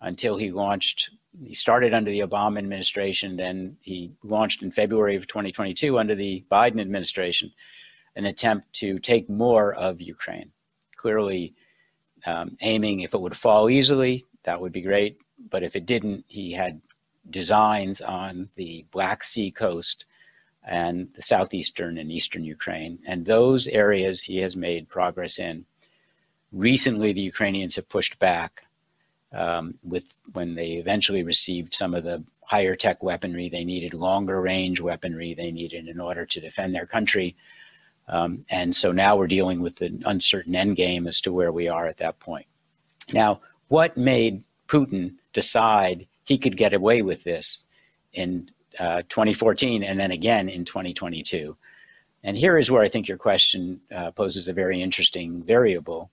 until 0.00 0.36
he 0.36 0.50
launched. 0.50 1.10
He 1.44 1.54
started 1.54 1.92
under 1.92 2.10
the 2.10 2.20
Obama 2.20 2.58
administration, 2.58 3.36
then 3.36 3.76
he 3.80 4.12
launched 4.22 4.62
in 4.62 4.70
February 4.70 5.16
of 5.16 5.26
2022 5.26 5.98
under 5.98 6.14
the 6.14 6.44
Biden 6.50 6.80
administration 6.80 7.52
an 8.16 8.24
attempt 8.24 8.72
to 8.72 8.98
take 8.98 9.28
more 9.28 9.74
of 9.74 10.00
Ukraine. 10.00 10.50
Clearly, 10.96 11.54
um, 12.24 12.56
aiming 12.62 13.00
if 13.00 13.14
it 13.14 13.20
would 13.20 13.36
fall 13.36 13.68
easily, 13.68 14.24
that 14.44 14.60
would 14.60 14.72
be 14.72 14.80
great. 14.80 15.20
But 15.50 15.62
if 15.62 15.76
it 15.76 15.86
didn't, 15.86 16.24
he 16.26 16.52
had 16.52 16.80
designs 17.28 18.00
on 18.00 18.48
the 18.56 18.86
Black 18.90 19.22
Sea 19.22 19.50
coast 19.50 20.06
and 20.66 21.08
the 21.14 21.22
southeastern 21.22 21.98
and 21.98 22.10
eastern 22.10 22.42
Ukraine. 22.42 22.98
And 23.06 23.24
those 23.24 23.66
areas 23.68 24.22
he 24.22 24.38
has 24.38 24.56
made 24.56 24.88
progress 24.88 25.38
in 25.38 25.66
recently 26.56 27.12
the 27.12 27.20
Ukrainians 27.20 27.76
have 27.76 27.88
pushed 27.88 28.18
back 28.18 28.64
um, 29.32 29.74
with 29.84 30.04
when 30.32 30.54
they 30.54 30.72
eventually 30.72 31.22
received 31.22 31.74
some 31.74 31.94
of 31.94 32.04
the 32.04 32.24
higher 32.44 32.74
tech 32.74 33.02
weaponry 33.02 33.48
they 33.48 33.64
needed, 33.64 33.92
longer 33.92 34.40
range 34.40 34.80
weaponry 34.80 35.34
they 35.34 35.50
needed 35.50 35.88
in 35.88 36.00
order 36.00 36.24
to 36.24 36.40
defend 36.40 36.74
their 36.74 36.86
country. 36.86 37.36
Um, 38.08 38.44
and 38.48 38.74
so 38.74 38.92
now 38.92 39.16
we're 39.16 39.26
dealing 39.26 39.60
with 39.60 39.76
the 39.76 40.00
uncertain 40.06 40.54
end 40.54 40.76
game 40.76 41.06
as 41.06 41.20
to 41.22 41.32
where 41.32 41.52
we 41.52 41.68
are 41.68 41.86
at 41.86 41.98
that 41.98 42.18
point. 42.20 42.46
Now, 43.12 43.40
what 43.68 43.96
made 43.96 44.42
Putin 44.68 45.16
decide 45.32 46.06
he 46.24 46.38
could 46.38 46.56
get 46.56 46.72
away 46.72 47.02
with 47.02 47.24
this 47.24 47.64
in 48.12 48.50
uh, 48.78 49.02
2014 49.08 49.82
and 49.82 49.98
then 49.98 50.12
again 50.12 50.48
in 50.48 50.64
2022? 50.64 51.56
And 52.22 52.36
here 52.36 52.58
is 52.58 52.70
where 52.70 52.82
I 52.82 52.88
think 52.88 53.08
your 53.08 53.18
question 53.18 53.80
uh, 53.94 54.12
poses 54.12 54.48
a 54.48 54.52
very 54.52 54.80
interesting 54.80 55.42
variable. 55.42 56.10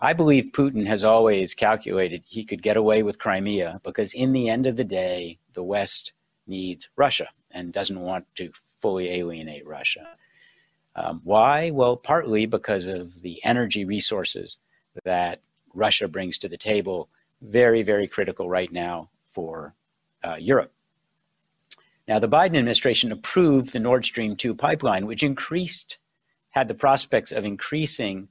I 0.00 0.14
believe 0.14 0.52
Putin 0.52 0.86
has 0.86 1.04
always 1.04 1.54
calculated 1.54 2.22
he 2.26 2.44
could 2.44 2.62
get 2.62 2.76
away 2.76 3.02
with 3.02 3.18
Crimea 3.18 3.80
because, 3.84 4.14
in 4.14 4.32
the 4.32 4.48
end 4.48 4.66
of 4.66 4.76
the 4.76 4.84
day, 4.84 5.38
the 5.52 5.62
West 5.62 6.14
needs 6.46 6.88
Russia 6.96 7.28
and 7.50 7.72
doesn't 7.72 8.00
want 8.00 8.24
to 8.36 8.50
fully 8.78 9.10
alienate 9.10 9.66
Russia. 9.66 10.16
Um, 10.96 11.20
why? 11.22 11.70
Well, 11.70 11.96
partly 11.96 12.46
because 12.46 12.86
of 12.86 13.20
the 13.20 13.40
energy 13.44 13.84
resources 13.84 14.58
that 15.04 15.40
Russia 15.74 16.08
brings 16.08 16.38
to 16.38 16.48
the 16.48 16.56
table, 16.56 17.08
very, 17.42 17.82
very 17.82 18.08
critical 18.08 18.48
right 18.48 18.72
now 18.72 19.10
for 19.24 19.74
uh, 20.24 20.36
Europe. 20.36 20.72
Now, 22.08 22.18
the 22.18 22.28
Biden 22.28 22.56
administration 22.56 23.12
approved 23.12 23.72
the 23.72 23.78
Nord 23.78 24.04
Stream 24.04 24.34
2 24.34 24.54
pipeline, 24.54 25.06
which 25.06 25.22
increased, 25.22 25.98
had 26.50 26.68
the 26.68 26.74
prospects 26.74 27.30
of 27.30 27.44
increasing 27.44 28.28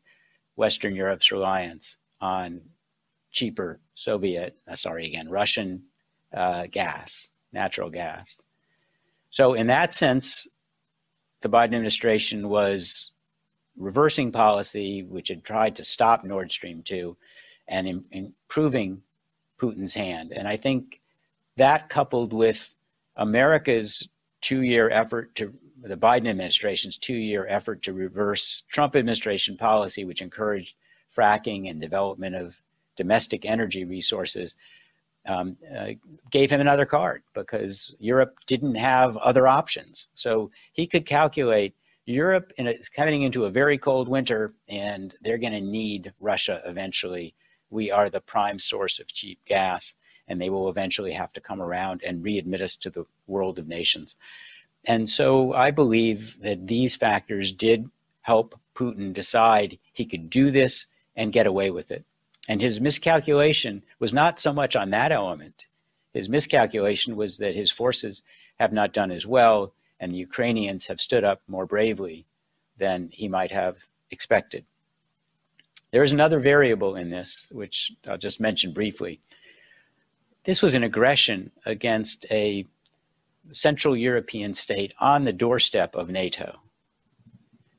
Western 0.60 0.93
Europe's 0.93 1.32
reliance 1.32 1.95
on 2.20 2.60
cheaper 3.32 3.80
Soviet, 3.93 4.57
uh, 4.68 4.76
sorry 4.76 5.05
again, 5.05 5.30
Russian 5.30 5.84
uh, 6.34 6.68
gas, 6.70 7.30
natural 7.53 7.89
gas. 7.89 8.41
So, 9.30 9.53
in 9.53 9.68
that 9.68 9.93
sense, 9.93 10.49
the 11.39 11.47
Biden 11.47 11.64
administration 11.76 12.49
was 12.49 13.12
reversing 13.78 14.34
policy, 14.34 15.03
which 15.03 15.30
had 15.30 15.45
tried 15.45 15.78
to 15.78 15.84
stop 15.86 16.26
Nord 16.26 16.51
Stream 16.51 16.84
2 16.84 17.16
and 17.70 17.88
in, 17.88 18.03
improving 18.12 19.01
Putin's 19.62 19.93
hand. 19.93 20.34
And 20.34 20.45
I 20.45 20.57
think 20.57 20.99
that 21.55 21.88
coupled 21.88 22.34
with 22.34 22.76
America's 23.16 24.10
two 24.41 24.64
year 24.64 24.89
effort 24.89 25.36
to 25.36 25.53
the 25.84 25.98
Biden 25.98 26.28
administration's 26.28 26.98
two 26.98 27.16
year 27.16 27.46
effort 27.48 27.82
to 27.84 27.94
reverse 27.94 28.64
Trump 28.70 28.96
administration 28.96 29.58
policy, 29.58 30.06
which 30.06 30.22
encouraged 30.22 30.76
fracking 31.16 31.70
and 31.70 31.82
development 31.82 32.36
of 32.36 32.62
domestic 32.96 33.46
energy 33.46 33.86
resources, 33.86 34.56
um, 35.26 35.58
uh, 35.78 35.90
gave 36.32 36.52
him 36.52 36.62
another 36.62 36.86
card 36.86 37.24
because 37.34 37.96
Europe 38.00 38.36
didn't 38.48 38.76
have 38.76 39.18
other 39.18 39.48
options. 39.48 40.10
So 40.16 40.52
he 40.74 40.88
could 40.88 41.06
calculate 41.06 41.76
Europe 42.06 42.52
is 42.58 42.90
coming 42.90 43.22
into 43.22 43.46
a 43.46 43.52
very 43.52 43.78
cold 43.78 44.08
winter 44.08 44.54
and 44.68 45.16
they're 45.22 45.38
going 45.38 45.54
to 45.54 45.62
need 45.62 46.12
Russia 46.20 46.62
eventually. 46.66 47.36
We 47.70 47.92
are 47.92 48.10
the 48.10 48.22
prime 48.22 48.58
source 48.58 49.00
of 49.00 49.14
cheap 49.14 49.40
gas 49.46 49.94
and 50.28 50.42
they 50.42 50.50
will 50.50 50.70
eventually 50.70 51.12
have 51.12 51.34
to 51.34 51.42
come 51.42 51.62
around 51.62 52.02
and 52.04 52.24
readmit 52.24 52.62
us 52.62 52.76
to 52.78 52.90
the 52.90 53.06
world 53.28 53.60
of 53.60 53.68
nations. 53.68 54.16
And 54.86 55.10
so 55.10 55.54
I 55.54 55.72
believe 55.72 56.40
that 56.42 56.68
these 56.68 56.96
factors 56.96 57.52
did 57.52 57.90
help 58.22 58.60
Putin 58.76 59.14
decide 59.14 59.78
he 59.92 60.06
could 60.06 60.30
do 60.30 60.52
this 60.52 60.86
and 61.16 61.34
get 61.34 61.48
away 61.48 61.70
with 61.70 61.92
it. 61.92 62.06
And 62.48 62.62
his 62.62 62.82
miscalculation 62.82 63.84
was 64.00 64.14
not 64.14 64.40
so 64.40 64.54
much 64.54 64.76
on 64.76 64.90
that 64.90 65.12
element. 65.12 65.66
His 66.14 66.30
miscalculation 66.30 67.16
was 67.16 67.38
that 67.38 67.56
his 67.56 67.72
forces 67.72 68.24
have 68.60 68.74
not 68.74 68.94
done 68.94 69.12
as 69.12 69.28
well, 69.28 69.74
and 70.00 70.12
the 70.12 70.18
Ukrainians 70.18 70.88
have 70.88 71.02
stood 71.02 71.24
up 71.24 71.42
more 71.48 71.66
bravely 71.66 72.26
than 72.78 73.10
he 73.12 73.28
might 73.28 73.52
have 73.52 73.78
expected. 74.10 74.66
There 75.92 76.04
is 76.04 76.12
another 76.12 76.40
variable 76.40 76.96
in 76.96 77.10
this, 77.10 77.48
which 77.52 77.92
I'll 78.08 78.18
just 78.18 78.40
mention 78.40 78.74
briefly. 78.74 79.20
This 80.44 80.62
was 80.62 80.74
an 80.74 80.84
aggression 80.84 81.52
against 81.66 82.26
a 82.32 82.66
Central 83.52 83.95
European 83.95 84.54
state 84.54 84.93
on 85.00 85.24
the 85.24 85.34
doorstep 85.34 85.95
of 85.95 86.10
NATO. 86.10 86.60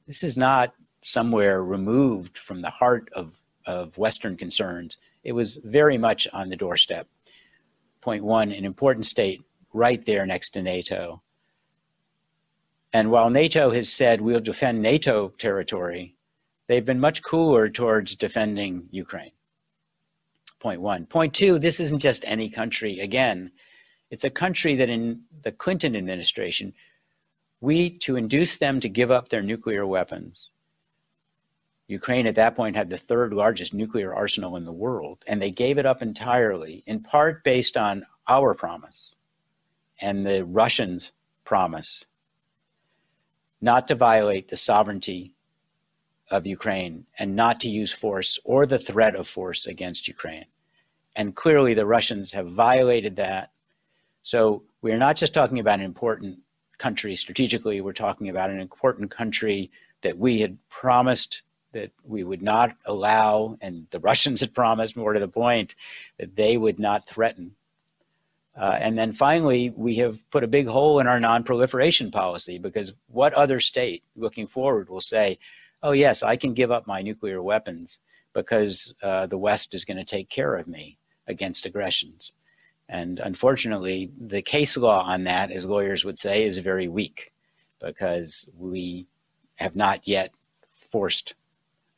This 0.07 0.23
is 0.23 0.37
not 0.37 0.75
somewhere 1.03 1.62
removed 1.62 2.37
from 2.37 2.62
the 2.62 2.71
heart 2.71 3.09
of 3.14 3.33
of 3.66 3.97
Western 3.97 4.37
concerns, 4.37 4.97
it 5.23 5.33
was 5.33 5.57
very 5.57 5.99
much 5.99 6.27
on 6.33 6.49
the 6.49 6.57
doorstep. 6.57 7.07
Point 8.01 8.25
one, 8.25 8.53
an 8.53 8.64
important 8.64 9.07
state 9.07 9.43
right 9.73 10.05
there 10.05 10.27
next 10.27 10.51
to 10.51 10.62
NATO. 10.62 11.23
And 12.93 13.11
while 13.11 13.31
NATO 13.31 13.71
has 13.71 13.93
said 13.93 14.21
we'll 14.21 14.41
defend 14.41 14.83
NATO 14.83 15.29
territory, 15.29 16.16
they've 16.66 16.85
been 16.85 17.01
much 17.01 17.23
cooler 17.23 17.68
towards 17.68 18.16
defending 18.16 18.89
Ukraine. 18.91 19.33
Point 20.59 20.81
one. 20.81 21.07
Point 21.07 21.35
two, 21.35 21.59
this 21.59 21.79
isn't 21.81 22.01
just 22.01 22.25
any 22.27 22.49
country. 22.49 22.99
Again, 23.01 23.53
it's 24.11 24.25
a 24.25 24.31
country 24.31 24.75
that 24.77 24.91
in 24.91 25.23
the 25.43 25.53
Clinton 25.53 25.97
administration, 25.97 26.73
we, 27.61 27.91
to 27.99 28.17
induce 28.17 28.57
them 28.57 28.81
to 28.81 28.89
give 28.89 29.11
up 29.11 29.29
their 29.29 29.43
nuclear 29.43 29.87
weapons, 29.87 30.51
Ukraine 31.87 32.27
at 32.27 32.37
that 32.37 32.55
point 32.55 32.77
had 32.77 32.89
the 32.89 32.99
third 32.99 33.35
largest 33.35 33.75
nuclear 33.75 34.15
arsenal 34.15 34.57
in 34.57 34.65
the 34.65 34.73
world, 34.73 35.25
and 35.27 35.43
they 35.43 35.51
gave 35.51 35.77
it 35.77 35.87
up 35.87 36.03
entirely, 36.03 36.85
in 36.87 37.01
part 37.01 37.43
based 37.43 37.77
on 37.77 38.07
our 38.29 38.55
promise 38.55 39.17
and 40.01 40.25
the 40.25 40.45
Russians' 40.45 41.13
promise 41.45 42.05
not 43.61 43.89
to 43.89 43.95
violate 43.95 44.49
the 44.49 44.57
sovereignty 44.57 45.35
of 46.31 46.47
Ukraine 46.47 47.07
and 47.19 47.37
not 47.37 47.61
to 47.61 47.69
use 47.69 47.93
force 47.93 48.39
or 48.45 48.65
the 48.65 48.79
threat 48.79 49.15
of 49.15 49.29
force 49.29 49.67
against 49.67 50.09
Ukraine. 50.09 50.47
And 51.17 51.35
clearly, 51.35 51.75
the 51.75 51.87
Russians 51.87 52.33
have 52.33 52.49
violated 52.49 53.17
that. 53.17 53.51
So, 54.23 54.62
we're 54.83 54.99
not 54.99 55.16
just 55.16 55.35
talking 55.35 55.59
about 55.59 55.79
an 55.79 55.85
important 55.85 56.39
country 56.79 57.14
strategically, 57.16 57.81
we're 57.81 57.93
talking 57.93 58.29
about 58.29 58.51
an 58.51 58.61
important 58.61 59.11
country 59.11 59.71
that 60.03 60.16
we 60.18 60.41
had 60.41 60.57
promised 60.68 61.43
that 61.73 61.91
we 62.05 62.25
would 62.25 62.43
not 62.43 62.77
allow, 62.87 63.57
and 63.61 63.87
the 63.91 64.01
Russians 64.11 64.41
had 64.41 64.55
promised, 64.55 64.97
more 64.97 65.12
to 65.12 65.21
the 65.21 65.29
point, 65.29 65.75
that 66.18 66.37
they 66.37 66.57
would 66.57 66.79
not 66.79 67.07
threaten. 67.07 67.55
Uh, 68.57 68.77
and 68.81 68.99
then 68.99 69.12
finally, 69.12 69.71
we 69.77 69.97
have 69.97 70.18
put 70.31 70.45
a 70.45 70.49
big 70.49 70.66
hole 70.66 70.99
in 70.99 71.07
our 71.07 71.21
non-proliferation 71.21 72.11
policy 72.11 72.59
because 72.59 72.93
what 73.09 73.33
other 73.35 73.61
state 73.61 74.03
looking 74.16 74.47
forward 74.47 74.89
will 74.89 75.01
say, 75.01 75.39
oh, 75.83 75.93
yes, 75.93 76.23
I 76.23 76.37
can 76.37 76.53
give 76.53 76.71
up 76.71 76.87
my 76.87 77.01
nuclear 77.01 77.43
weapons 77.43 77.99
because 78.33 78.95
uh, 79.03 79.27
the 79.27 79.39
West 79.39 79.73
is 79.73 79.85
going 79.85 79.97
to 79.97 80.05
take 80.05 80.29
care 80.29 80.57
of 80.57 80.66
me 80.66 80.99
against 81.27 81.64
aggressions. 81.64 82.33
And 82.91 83.20
unfortunately, 83.20 84.11
the 84.20 84.43
case 84.43 84.76
law 84.76 85.05
on 85.05 85.22
that, 85.24 85.53
as 85.53 85.64
lawyers 85.64 86.05
would 86.05 86.18
say, 86.18 86.43
is 86.43 86.59
very 86.59 86.88
weak 86.88 87.32
because 87.78 88.51
we 88.59 89.07
have 89.55 89.76
not 89.76 90.07
yet 90.09 90.32
forced 90.74 91.34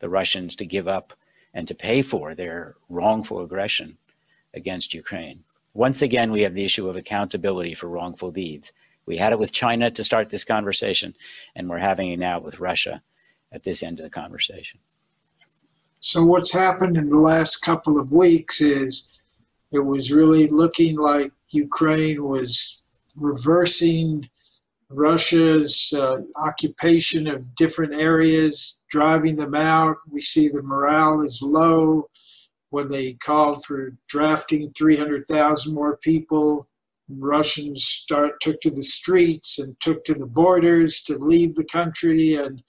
the 0.00 0.10
Russians 0.10 0.54
to 0.56 0.66
give 0.66 0.86
up 0.86 1.14
and 1.54 1.66
to 1.66 1.74
pay 1.74 2.02
for 2.02 2.34
their 2.34 2.76
wrongful 2.90 3.40
aggression 3.40 3.96
against 4.52 4.92
Ukraine. 4.92 5.42
Once 5.72 6.02
again, 6.02 6.30
we 6.30 6.42
have 6.42 6.52
the 6.52 6.64
issue 6.64 6.86
of 6.86 6.96
accountability 6.96 7.74
for 7.74 7.88
wrongful 7.88 8.30
deeds. 8.30 8.70
We 9.06 9.16
had 9.16 9.32
it 9.32 9.38
with 9.38 9.50
China 9.50 9.90
to 9.90 10.04
start 10.04 10.28
this 10.28 10.44
conversation, 10.44 11.14
and 11.56 11.70
we're 11.70 11.78
having 11.78 12.12
it 12.12 12.18
now 12.18 12.38
with 12.38 12.60
Russia 12.60 13.02
at 13.50 13.64
this 13.64 13.82
end 13.82 13.98
of 13.98 14.04
the 14.04 14.10
conversation. 14.10 14.78
So, 16.00 16.22
what's 16.22 16.52
happened 16.52 16.98
in 16.98 17.08
the 17.08 17.18
last 17.18 17.62
couple 17.62 17.98
of 17.98 18.12
weeks 18.12 18.60
is 18.60 19.08
it 19.72 19.84
was 19.84 20.12
really 20.12 20.48
looking 20.48 20.96
like 20.96 21.32
Ukraine 21.50 22.24
was 22.24 22.82
reversing 23.16 24.28
Russia's 24.90 25.92
uh, 25.96 26.18
occupation 26.36 27.26
of 27.26 27.54
different 27.54 27.94
areas, 27.94 28.80
driving 28.90 29.36
them 29.36 29.54
out. 29.54 29.96
We 30.10 30.20
see 30.20 30.48
the 30.48 30.62
morale 30.62 31.22
is 31.22 31.40
low. 31.42 32.08
When 32.70 32.88
they 32.88 33.14
called 33.14 33.64
for 33.64 33.94
drafting 34.08 34.72
300,000 34.76 35.74
more 35.74 35.98
people, 35.98 36.64
Russians 37.08 37.84
start 37.84 38.40
took 38.40 38.60
to 38.62 38.70
the 38.70 38.82
streets 38.82 39.58
and 39.58 39.78
took 39.80 40.04
to 40.04 40.14
the 40.14 40.26
borders 40.26 41.02
to 41.04 41.18
leave 41.18 41.54
the 41.54 41.66
country, 41.66 42.34
and 42.34 42.62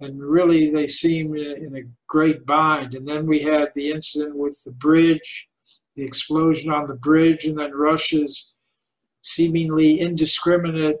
and 0.00 0.20
really 0.20 0.70
they 0.70 0.86
seem 0.86 1.34
in 1.34 1.76
a 1.76 1.88
great 2.06 2.46
bind. 2.46 2.94
And 2.94 3.06
then 3.06 3.26
we 3.26 3.40
had 3.40 3.68
the 3.74 3.90
incident 3.90 4.36
with 4.36 4.62
the 4.64 4.70
bridge, 4.72 5.48
the 5.98 6.04
explosion 6.04 6.72
on 6.72 6.86
the 6.86 6.94
bridge, 6.94 7.44
and 7.44 7.58
then 7.58 7.72
Russia's 7.72 8.54
seemingly 9.22 10.00
indiscriminate 10.00 10.96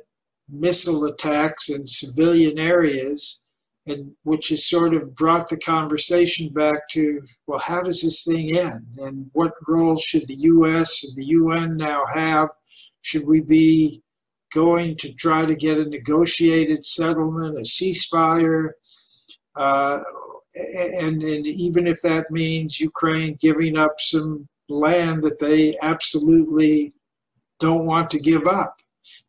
missile 0.48 1.04
attacks 1.04 1.70
in 1.70 1.86
civilian 1.86 2.58
areas, 2.58 3.40
and 3.86 4.10
which 4.24 4.48
has 4.48 4.68
sort 4.68 4.94
of 4.94 5.14
brought 5.14 5.48
the 5.48 5.56
conversation 5.58 6.48
back 6.48 6.88
to 6.90 7.20
well, 7.46 7.60
how 7.60 7.80
does 7.80 8.02
this 8.02 8.24
thing 8.24 8.58
end, 8.58 8.84
and 8.98 9.30
what 9.34 9.52
role 9.68 9.96
should 9.96 10.26
the 10.26 10.34
U.S. 10.34 11.04
and 11.04 11.16
the 11.16 11.26
UN 11.26 11.76
now 11.76 12.02
have? 12.12 12.48
Should 13.02 13.26
we 13.26 13.40
be 13.40 14.02
going 14.52 14.96
to 14.96 15.12
try 15.14 15.46
to 15.46 15.54
get 15.54 15.78
a 15.78 15.84
negotiated 15.84 16.84
settlement, 16.84 17.56
a 17.56 17.60
ceasefire? 17.60 18.70
Uh, 19.54 20.00
and, 20.98 21.22
and 21.22 21.46
even 21.46 21.86
if 21.86 22.02
that 22.02 22.32
means 22.32 22.80
Ukraine 22.80 23.36
giving 23.40 23.76
up 23.76 23.94
some 23.98 24.48
land 24.68 25.22
that 25.22 25.38
they 25.40 25.76
absolutely 25.82 26.92
don't 27.58 27.86
want 27.86 28.10
to 28.10 28.20
give 28.20 28.46
up. 28.46 28.76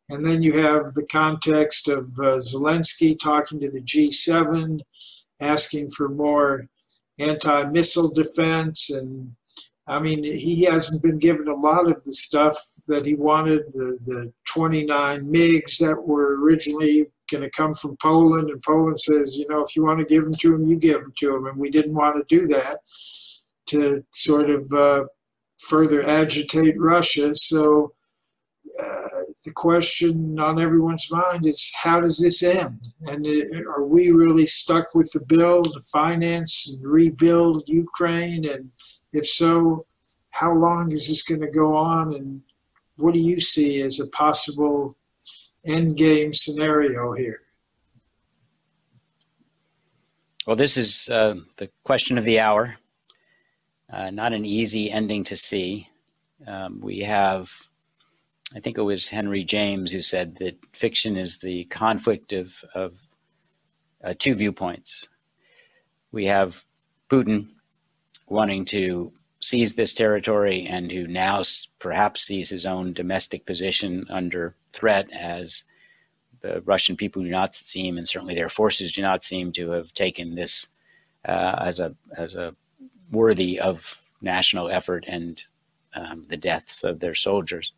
And 0.09 0.25
then 0.25 0.41
you 0.41 0.53
have 0.53 0.93
the 0.93 1.05
context 1.11 1.87
of 1.87 2.05
uh, 2.19 2.39
Zelensky 2.39 3.17
talking 3.17 3.59
to 3.59 3.69
the 3.69 3.81
G7, 3.81 4.81
asking 5.39 5.89
for 5.89 6.09
more 6.09 6.67
anti 7.19 7.65
missile 7.65 8.11
defense. 8.13 8.89
And 8.89 9.31
I 9.87 9.99
mean, 9.99 10.23
he 10.23 10.65
hasn't 10.65 11.03
been 11.03 11.19
given 11.19 11.47
a 11.47 11.55
lot 11.55 11.89
of 11.89 12.03
the 12.03 12.13
stuff 12.13 12.57
that 12.87 13.05
he 13.05 13.13
wanted 13.13 13.65
the, 13.73 13.97
the 14.05 14.33
29 14.45 15.25
MiGs 15.25 15.79
that 15.79 16.01
were 16.01 16.39
originally 16.41 17.07
going 17.31 17.43
to 17.43 17.49
come 17.51 17.73
from 17.73 17.95
Poland. 18.01 18.49
And 18.49 18.61
Poland 18.63 18.99
says, 18.99 19.37
you 19.37 19.47
know, 19.47 19.61
if 19.61 19.75
you 19.75 19.83
want 19.83 19.99
to 19.99 20.05
give 20.05 20.23
them 20.23 20.33
to 20.33 20.55
him, 20.55 20.65
you 20.65 20.75
give 20.75 21.01
them 21.01 21.13
to 21.17 21.35
him. 21.35 21.45
And 21.45 21.57
we 21.57 21.69
didn't 21.69 21.93
want 21.93 22.17
to 22.17 22.35
do 22.35 22.47
that 22.47 22.79
to 23.67 24.03
sort 24.11 24.49
of 24.49 24.65
uh, 24.73 25.03
further 25.60 26.07
agitate 26.07 26.80
Russia. 26.80 27.36
So 27.36 27.93
uh, 28.82 29.07
the 29.45 29.51
question 29.53 30.39
on 30.39 30.60
everyone's 30.60 31.12
mind 31.12 31.45
is 31.45 31.72
how 31.76 31.99
does 31.99 32.20
this 32.20 32.43
end? 32.43 32.80
And 33.01 33.26
it, 33.26 33.66
are 33.68 33.86
we 33.86 34.12
really 34.12 34.47
stuck 34.47 34.93
with 34.95 35.12
the 35.12 35.22
bill 35.22 35.64
to 35.64 35.82
finance 35.91 36.72
and 36.72 36.84
rebuild 36.84 37.68
Ukraine? 37.68 38.45
And 38.47 38.72
if 39.14 39.26
so, 39.26 39.86
how 40.32 40.53
long 40.53 40.91
is 40.91 41.07
this 41.07 41.24
going 41.24 41.41
to 41.41 41.51
go 41.51 41.76
on? 41.76 42.14
And 42.14 42.41
what 42.97 43.14
do 43.14 43.20
you 43.20 43.39
see 43.39 43.82
as 43.82 43.99
a 43.99 44.10
possible 44.10 44.95
end 45.66 45.97
game 45.97 46.34
scenario 46.34 47.14
here? 47.14 47.41
well, 50.49 50.55
this 50.55 50.78
is 50.78 51.07
uh, 51.12 51.36
the 51.57 51.70
question 51.84 52.18
of 52.18 52.26
the 52.26 52.39
hour. 52.39 52.76
Uh, 53.91 54.11
not 54.11 54.33
an 54.33 54.45
easy 54.45 54.91
ending 54.91 55.23
to 55.25 55.35
see. 55.35 55.89
Um, 56.45 56.79
we 56.79 56.99
have, 56.99 57.51
I 58.55 58.59
think 58.59 58.77
it 58.77 58.83
was 58.83 59.07
Henry 59.07 59.43
James 59.43 59.91
who 59.91 60.01
said 60.01 60.37
that 60.39 60.57
fiction 60.73 61.17
is 61.17 61.37
the 61.37 61.65
conflict 61.65 62.31
of, 62.33 62.63
of 62.75 62.95
uh, 64.03 64.13
two 64.17 64.35
viewpoints. 64.35 65.09
We 66.11 66.25
have 66.25 66.63
Putin 67.09 67.49
wanting 68.27 68.65
to 68.65 69.11
seize 69.39 69.73
this 69.73 69.93
territory 69.93 70.67
and 70.67 70.91
who 70.91 71.07
now 71.07 71.41
perhaps 71.79 72.21
sees 72.21 72.49
his 72.49 72.65
own 72.65 72.93
domestic 72.93 73.45
position 73.45 74.05
under 74.09 74.55
threat 74.71 75.09
as 75.11 75.63
the 76.41 76.61
Russian 76.61 76.95
people 76.95 77.23
do 77.23 77.29
not 77.29 77.55
seem, 77.55 77.97
and 77.97 78.07
certainly 78.07 78.35
their 78.35 78.49
forces 78.49 78.91
do 78.91 79.01
not 79.01 79.23
seem 79.23 79.51
to 79.53 79.71
have 79.71 79.93
taken 79.93 80.35
this 80.35 80.67
uh, 81.25 81.55
as 81.65 81.79
a 81.79 81.95
as 82.15 82.35
a 82.35 82.55
worthy 83.12 83.60
of 83.60 84.01
national 84.22 84.70
effort 84.70 85.05
and 85.07 85.43
um, 85.93 86.26
the 86.30 86.38
deaths 86.38 86.84
of 86.84 86.99
their 86.99 87.16
soldiers. 87.16 87.72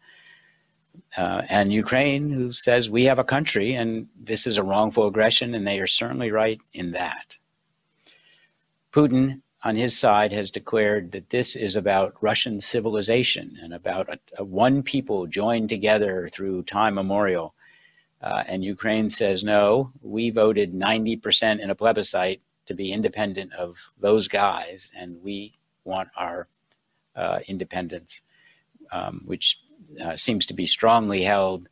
Uh, 1.17 1.43
and 1.49 1.71
Ukraine, 1.71 2.29
who 2.29 2.51
says 2.51 2.89
we 2.89 3.05
have 3.05 3.19
a 3.19 3.23
country 3.23 3.73
and 3.73 4.07
this 4.19 4.45
is 4.45 4.57
a 4.57 4.63
wrongful 4.63 5.07
aggression, 5.07 5.55
and 5.55 5.65
they 5.65 5.79
are 5.79 5.87
certainly 5.87 6.31
right 6.31 6.59
in 6.73 6.91
that. 6.91 7.37
Putin, 8.91 9.41
on 9.63 9.75
his 9.75 9.97
side, 9.97 10.33
has 10.33 10.51
declared 10.51 11.11
that 11.11 11.29
this 11.29 11.55
is 11.55 11.75
about 11.75 12.15
Russian 12.21 12.59
civilization 12.59 13.57
and 13.61 13.73
about 13.73 14.09
a, 14.09 14.19
a 14.37 14.43
one 14.43 14.83
people 14.83 15.27
joined 15.27 15.69
together 15.69 16.29
through 16.31 16.63
time 16.63 16.95
memorial. 16.95 17.53
Uh, 18.21 18.43
and 18.47 18.63
Ukraine 18.63 19.09
says, 19.09 19.43
no, 19.43 19.91
we 20.01 20.29
voted 20.29 20.73
90% 20.73 21.59
in 21.59 21.69
a 21.69 21.75
plebiscite 21.75 22.41
to 22.65 22.73
be 22.73 22.91
independent 22.91 23.53
of 23.53 23.77
those 23.99 24.27
guys, 24.27 24.91
and 24.95 25.21
we 25.23 25.53
want 25.83 26.09
our 26.15 26.47
uh, 27.15 27.39
independence, 27.47 28.21
um, 28.91 29.21
which 29.25 29.59
uh, 30.01 30.15
seems 30.15 30.45
to 30.45 30.53
be 30.53 30.65
strongly 30.65 31.23
held, 31.23 31.67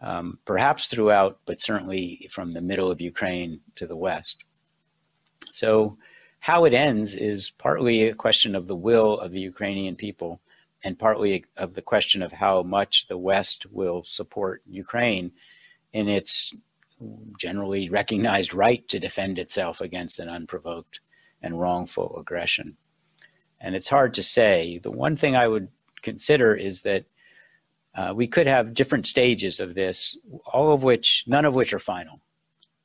um, 0.00 0.38
perhaps 0.44 0.86
throughout, 0.86 1.38
but 1.46 1.60
certainly 1.60 2.28
from 2.30 2.52
the 2.52 2.60
middle 2.60 2.90
of 2.90 3.00
Ukraine 3.00 3.60
to 3.76 3.86
the 3.86 3.96
west. 3.96 4.44
So, 5.52 5.96
how 6.40 6.66
it 6.66 6.74
ends 6.74 7.14
is 7.14 7.50
partly 7.50 8.08
a 8.08 8.14
question 8.14 8.54
of 8.54 8.66
the 8.66 8.76
will 8.76 9.18
of 9.18 9.32
the 9.32 9.40
Ukrainian 9.40 9.96
people, 9.96 10.40
and 10.82 10.98
partly 10.98 11.46
of 11.56 11.74
the 11.74 11.80
question 11.80 12.20
of 12.20 12.32
how 12.32 12.62
much 12.62 13.08
the 13.08 13.16
West 13.16 13.64
will 13.72 14.04
support 14.04 14.60
Ukraine 14.66 15.32
in 15.94 16.08
its 16.08 16.52
generally 17.38 17.88
recognized 17.90 18.54
right 18.54 18.86
to 18.88 18.98
defend 18.98 19.38
itself 19.38 19.80
against 19.80 20.18
an 20.18 20.28
unprovoked 20.28 21.00
and 21.42 21.60
wrongful 21.60 22.16
aggression. 22.18 22.76
And 23.60 23.74
it's 23.74 23.88
hard 23.88 24.14
to 24.14 24.22
say. 24.22 24.78
The 24.78 24.90
one 24.90 25.16
thing 25.16 25.36
I 25.36 25.48
would 25.48 25.68
consider 26.02 26.54
is 26.54 26.82
that 26.82 27.04
uh, 27.94 28.12
we 28.14 28.26
could 28.26 28.46
have 28.46 28.74
different 28.74 29.06
stages 29.06 29.60
of 29.60 29.74
this, 29.74 30.18
all 30.46 30.72
of 30.72 30.82
which, 30.82 31.24
none 31.26 31.44
of 31.44 31.54
which 31.54 31.72
are 31.72 31.78
final. 31.78 32.20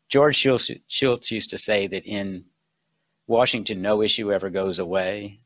George 0.08 0.36
Shultz, 0.36 0.72
Shultz 0.88 1.32
used 1.32 1.50
to 1.52 1.58
say 1.58 1.88
that 1.88 2.06
in 2.06 2.46
Washington, 3.28 3.82
no 3.82 4.02
issue 4.02 4.32
ever 4.32 4.50
goes 4.50 4.80
away. 4.80 5.40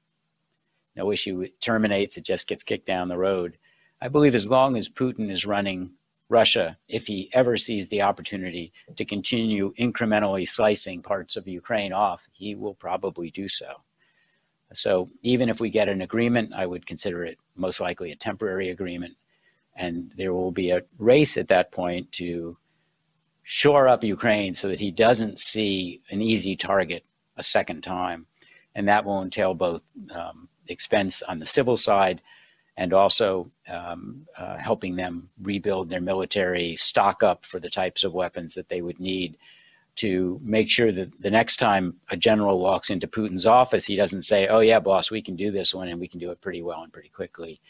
No 0.96 1.12
issue 1.12 1.48
terminates, 1.60 2.18
it 2.18 2.24
just 2.24 2.48
gets 2.48 2.64
kicked 2.64 2.86
down 2.86 3.08
the 3.08 3.18
road. 3.18 3.58
I 4.00 4.10
believe 4.10 4.36
as 4.36 4.48
long 4.48 4.78
as 4.78 4.90
Putin 4.90 5.32
is 5.32 5.46
running 5.46 5.92
Russia, 6.34 6.78
if 6.88 7.06
he 7.06 7.30
ever 7.32 7.56
sees 7.58 7.88
the 7.88 8.02
opportunity 8.02 8.74
to 8.96 9.06
continue 9.06 9.72
incrementally 9.76 10.48
slicing 10.48 11.04
parts 11.04 11.36
of 11.36 11.48
Ukraine 11.48 11.94
off, 11.94 12.28
he 12.32 12.56
will 12.56 12.74
probably 12.74 13.30
do 13.30 13.48
so. 13.48 13.70
So 14.74 15.12
even 15.22 15.48
if 15.48 15.60
we 15.60 15.70
get 15.70 15.90
an 15.90 16.02
agreement, 16.02 16.52
I 16.52 16.66
would 16.66 16.88
consider 16.88 17.24
it 17.24 17.38
most 17.56 17.80
likely 17.80 18.12
a 18.12 18.16
temporary 18.16 18.70
agreement. 18.72 19.16
And 19.76 20.12
there 20.18 20.34
will 20.34 20.52
be 20.52 20.72
a 20.72 20.82
race 20.98 21.38
at 21.38 21.50
that 21.50 21.72
point 21.72 22.12
to 22.14 22.58
shore 23.44 23.88
up 23.88 24.04
Ukraine 24.04 24.56
so 24.56 24.68
that 24.70 24.80
he 24.80 24.90
doesn't 24.90 25.40
see 25.40 26.02
an 26.10 26.20
easy 26.20 26.56
target 26.56 27.06
a 27.38 27.44
second 27.44 27.82
time. 27.84 28.26
And 28.74 28.88
that 28.88 29.06
will 29.06 29.22
entail 29.22 29.54
both 29.54 29.84
um, 30.10 30.50
expense 30.68 31.22
on 31.22 31.38
the 31.38 31.46
civil 31.46 31.78
side 31.78 32.22
and 32.78 32.94
also 32.94 33.52
um, 33.68 34.26
uh, 34.38 34.58
helping 34.58 34.96
them 34.96 35.30
rebuild 35.42 35.90
their 35.90 36.02
military, 36.02 36.76
stock 36.76 37.22
up 37.22 37.46
for 37.46 37.60
the 37.60 37.70
types 37.70 38.04
of 38.04 38.14
weapons 38.14 38.56
that 38.56 38.70
they 38.70 38.82
would 38.82 39.00
need 39.00 39.38
to 39.96 40.40
make 40.44 40.72
sure 40.72 40.92
that 40.92 41.12
the 41.22 41.30
next 41.30 41.58
time 41.58 41.96
a 42.10 42.18
general 42.18 42.60
walks 42.60 42.90
into 42.90 43.08
Putin's 43.08 43.46
office, 43.46 43.86
he 43.86 43.96
doesn't 43.96 44.24
say, 44.24 44.48
"Oh 44.48 44.60
yeah, 44.60 44.80
boss, 44.80 45.12
we 45.12 45.22
can 45.22 45.36
do 45.36 45.52
this 45.52 45.74
one, 45.74 45.88
and 45.88 46.00
we 46.00 46.08
can 46.08 46.20
do 46.20 46.32
it 46.32 46.42
pretty 46.42 46.64
well 46.64 46.82
and 46.82 46.92
pretty 46.92 47.10
quickly, 47.10 47.62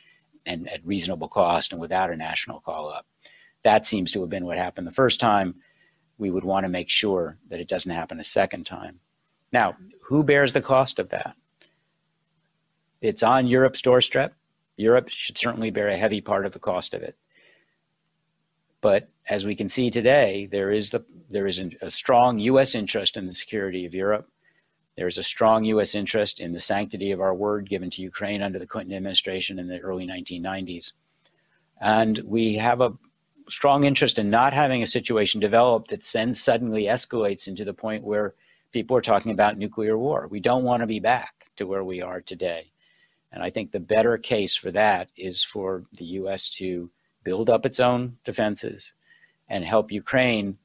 and 0.45 0.70
at 0.70 0.86
reasonable 0.86 1.28
cost 1.28 1.74
and 1.74 1.82
without 1.82 2.12
a 2.12 2.16
national 2.16 2.62
call 2.62 2.89
up." 2.89 3.06
That 3.64 3.86
seems 3.86 4.12
to 4.12 4.22
have 4.22 4.30
been 4.30 4.45
what 4.45 4.58
happened 4.58 4.88
the 4.88 4.91
first 4.91 5.20
time. 5.20 5.56
We 6.18 6.32
would 6.32 6.45
want 6.45 6.64
to 6.64 6.70
make 6.70 6.89
sure 6.89 7.38
that 7.49 7.60
it 7.60 7.68
doesn't 7.68 7.91
happen 7.91 8.20
a 8.20 8.24
second 8.24 8.66
time. 8.66 8.99
Now, 9.51 9.76
who 10.04 10.24
bears 10.24 10.54
the 10.54 10.62
cost 10.62 10.99
of 10.99 11.10
that? 11.10 11.36
It's 13.01 13.24
on 13.24 13.47
Europe's 13.47 13.82
doorstep. 13.82 14.34
Europe 14.78 15.09
should 15.09 15.38
certainly 15.38 15.71
bear 15.71 15.88
a 15.88 15.97
heavy 15.97 16.21
part 16.21 16.45
of 16.45 16.53
the 16.53 16.59
cost 16.59 16.93
of 16.93 17.01
it. 17.01 17.15
But 18.82 19.09
as 19.30 19.45
we 19.45 19.55
can 19.55 19.69
see 19.69 19.89
today, 19.89 20.47
there 20.51 20.69
is 20.71 20.89
the 20.89 21.05
there 21.30 21.47
is 21.47 21.61
a 21.82 21.89
strong 21.89 22.39
U.S. 22.39 22.76
interest 22.76 23.15
in 23.15 23.26
the 23.26 23.34
security 23.34 23.86
of 23.86 23.93
Europe. 23.93 24.28
There 24.97 25.07
is 25.07 25.17
a 25.17 25.24
strong 25.24 25.63
U.S. 25.65 25.95
interest 25.95 26.39
in 26.39 26.51
the 26.53 26.59
sanctity 26.59 27.11
of 27.11 27.21
our 27.21 27.34
word 27.34 27.69
given 27.69 27.89
to 27.91 28.01
Ukraine 28.01 28.41
under 28.41 28.59
the 28.59 28.67
Clinton 28.67 28.95
administration 28.95 29.57
in 29.57 29.67
the 29.67 29.80
early 29.80 30.05
1990s, 30.05 30.93
and 31.82 32.19
we 32.26 32.55
have 32.55 32.82
a 32.82 32.93
strong 33.49 33.86
interest 33.86 34.19
in 34.19 34.30
not 34.30 34.53
having 34.53 34.84
a 34.84 34.88
situation 34.88 35.39
develop 35.39 35.88
that 35.88 36.03
then 36.13 36.34
suddenly 36.34 36.84
escalates 36.84 37.47
into 37.47 37.65
the 37.65 37.74
point 37.74 38.03
where 38.03 38.36
people 38.71 38.97
are 38.97 39.01
talking 39.01 39.32
about 39.32 39.57
nuclear 39.57 39.97
war. 39.97 40.28
We 40.30 40.39
don't 40.39 40.63
want 40.63 40.82
to 40.82 40.88
be 40.88 40.99
back 40.99 41.51
to 41.55 41.65
where 41.65 41.84
we 41.84 42.01
are 42.01 42.19
today. 42.19 42.72
And 43.34 43.41
I 43.41 43.49
think 43.49 43.71
the 43.71 43.79
better 43.79 44.17
case 44.17 44.55
for 44.55 44.71
that 44.71 45.09
is 45.17 45.43
for 45.43 45.84
the 45.93 46.05
U.S. 46.05 46.49
to 46.49 46.91
build 47.23 47.49
up 47.49 47.65
its 47.65 47.79
own 47.79 48.17
defenses, 48.23 48.93
and 49.49 49.65
help 49.65 49.91
Ukraine 49.91 50.58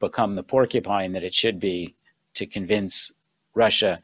become 0.00 0.34
the 0.34 0.42
porcupine 0.42 1.12
that 1.12 1.22
it 1.22 1.34
should 1.34 1.60
be 1.60 1.94
to 2.34 2.44
convince 2.44 3.12
Russia 3.54 4.00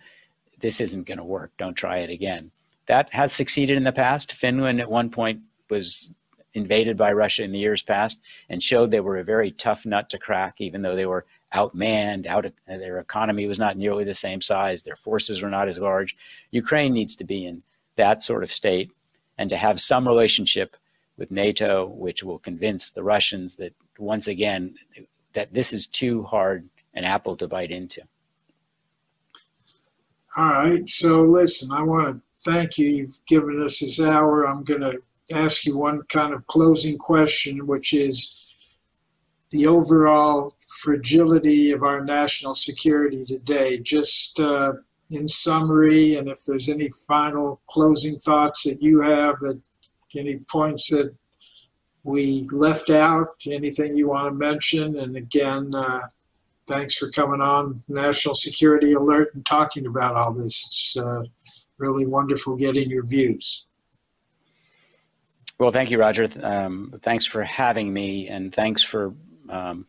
this 0.60 0.80
isn't 0.80 1.06
going 1.06 1.18
to 1.18 1.24
work. 1.24 1.52
Don't 1.58 1.74
try 1.74 1.98
it 1.98 2.10
again. 2.10 2.50
That 2.86 3.12
has 3.12 3.32
succeeded 3.32 3.76
in 3.76 3.84
the 3.84 3.92
past. 3.92 4.32
Finland 4.32 4.80
at 4.80 4.90
one 4.90 5.10
point 5.10 5.40
was 5.68 6.12
invaded 6.54 6.96
by 6.96 7.12
Russia 7.12 7.42
in 7.42 7.52
the 7.52 7.58
years 7.58 7.82
past 7.82 8.20
and 8.48 8.62
showed 8.62 8.90
they 8.90 9.00
were 9.00 9.18
a 9.18 9.24
very 9.24 9.50
tough 9.50 9.84
nut 9.84 10.08
to 10.10 10.18
crack, 10.18 10.60
even 10.60 10.82
though 10.82 10.96
they 10.96 11.06
were 11.06 11.26
outmanned, 11.54 12.26
out 12.26 12.46
their 12.66 12.98
economy 12.98 13.46
was 13.46 13.58
not 13.58 13.76
nearly 13.76 14.04
the 14.04 14.14
same 14.14 14.40
size, 14.40 14.82
their 14.82 14.96
forces 14.96 15.42
were 15.42 15.50
not 15.50 15.68
as 15.68 15.78
large. 15.78 16.16
Ukraine 16.50 16.92
needs 16.92 17.16
to 17.16 17.24
be 17.24 17.46
in 17.46 17.62
that 17.98 18.22
sort 18.22 18.42
of 18.42 18.52
state 18.52 18.90
and 19.36 19.50
to 19.50 19.56
have 19.56 19.80
some 19.80 20.08
relationship 20.08 20.76
with 21.18 21.30
NATO, 21.30 21.86
which 21.86 22.22
will 22.22 22.38
convince 22.38 22.90
the 22.90 23.02
Russians 23.02 23.56
that 23.56 23.74
once 23.98 24.26
again 24.26 24.74
that 25.34 25.52
this 25.52 25.72
is 25.72 25.86
too 25.86 26.22
hard 26.22 26.68
an 26.94 27.04
apple 27.04 27.36
to 27.36 27.46
bite 27.46 27.70
into. 27.70 28.02
All 30.36 30.46
right. 30.46 30.88
So 30.88 31.22
listen, 31.22 31.70
I 31.72 31.82
want 31.82 32.16
to 32.16 32.22
thank 32.44 32.78
you. 32.78 32.88
You've 32.88 33.18
given 33.26 33.62
us 33.62 33.80
this 33.80 34.00
hour. 34.00 34.46
I'm 34.46 34.64
going 34.64 34.80
to 34.80 35.00
ask 35.32 35.66
you 35.66 35.76
one 35.76 36.02
kind 36.08 36.32
of 36.32 36.46
closing 36.46 36.96
question, 36.96 37.66
which 37.66 37.92
is 37.92 38.44
the 39.50 39.66
overall 39.66 40.54
fragility 40.82 41.72
of 41.72 41.82
our 41.82 42.04
national 42.04 42.54
security 42.54 43.24
today. 43.24 43.78
Just 43.78 44.38
uh, 44.40 44.72
in 45.10 45.28
summary, 45.28 46.14
and 46.16 46.28
if 46.28 46.44
there's 46.46 46.68
any 46.68 46.88
final 47.06 47.60
closing 47.68 48.16
thoughts 48.16 48.64
that 48.64 48.82
you 48.82 49.00
have 49.00 49.38
that 49.40 49.60
any 50.16 50.38
points 50.50 50.90
that 50.90 51.14
we 52.04 52.46
left 52.52 52.90
out? 52.90 53.28
Anything 53.46 53.96
you 53.96 54.08
want 54.08 54.28
to 54.28 54.34
mention? 54.34 54.98
And 54.98 55.16
again, 55.16 55.74
uh, 55.74 56.00
thanks 56.66 56.96
for 56.96 57.10
coming 57.10 57.40
on 57.40 57.78
National 57.88 58.34
Security 58.34 58.92
Alert 58.92 59.34
and 59.34 59.44
talking 59.44 59.86
about 59.86 60.14
all 60.14 60.32
this. 60.32 60.64
It's 60.64 60.96
uh, 60.96 61.22
really 61.78 62.06
wonderful 62.06 62.56
getting 62.56 62.90
your 62.90 63.04
views. 63.06 63.66
Well, 65.58 65.72
thank 65.72 65.90
you, 65.90 65.98
Roger. 65.98 66.28
Um, 66.40 66.94
thanks 67.02 67.26
for 67.26 67.42
having 67.42 67.92
me, 67.92 68.28
and 68.28 68.54
thanks 68.54 68.82
for 68.82 69.12
um, 69.48 69.86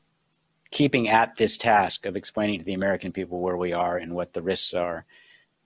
keeping 0.71 1.09
at 1.09 1.35
this 1.35 1.57
task 1.57 2.05
of 2.05 2.15
explaining 2.15 2.59
to 2.59 2.65
the 2.65 2.73
American 2.73 3.11
people 3.11 3.39
where 3.39 3.57
we 3.57 3.73
are 3.73 3.97
and 3.97 4.13
what 4.13 4.33
the 4.33 4.41
risks 4.41 4.73
are. 4.73 5.05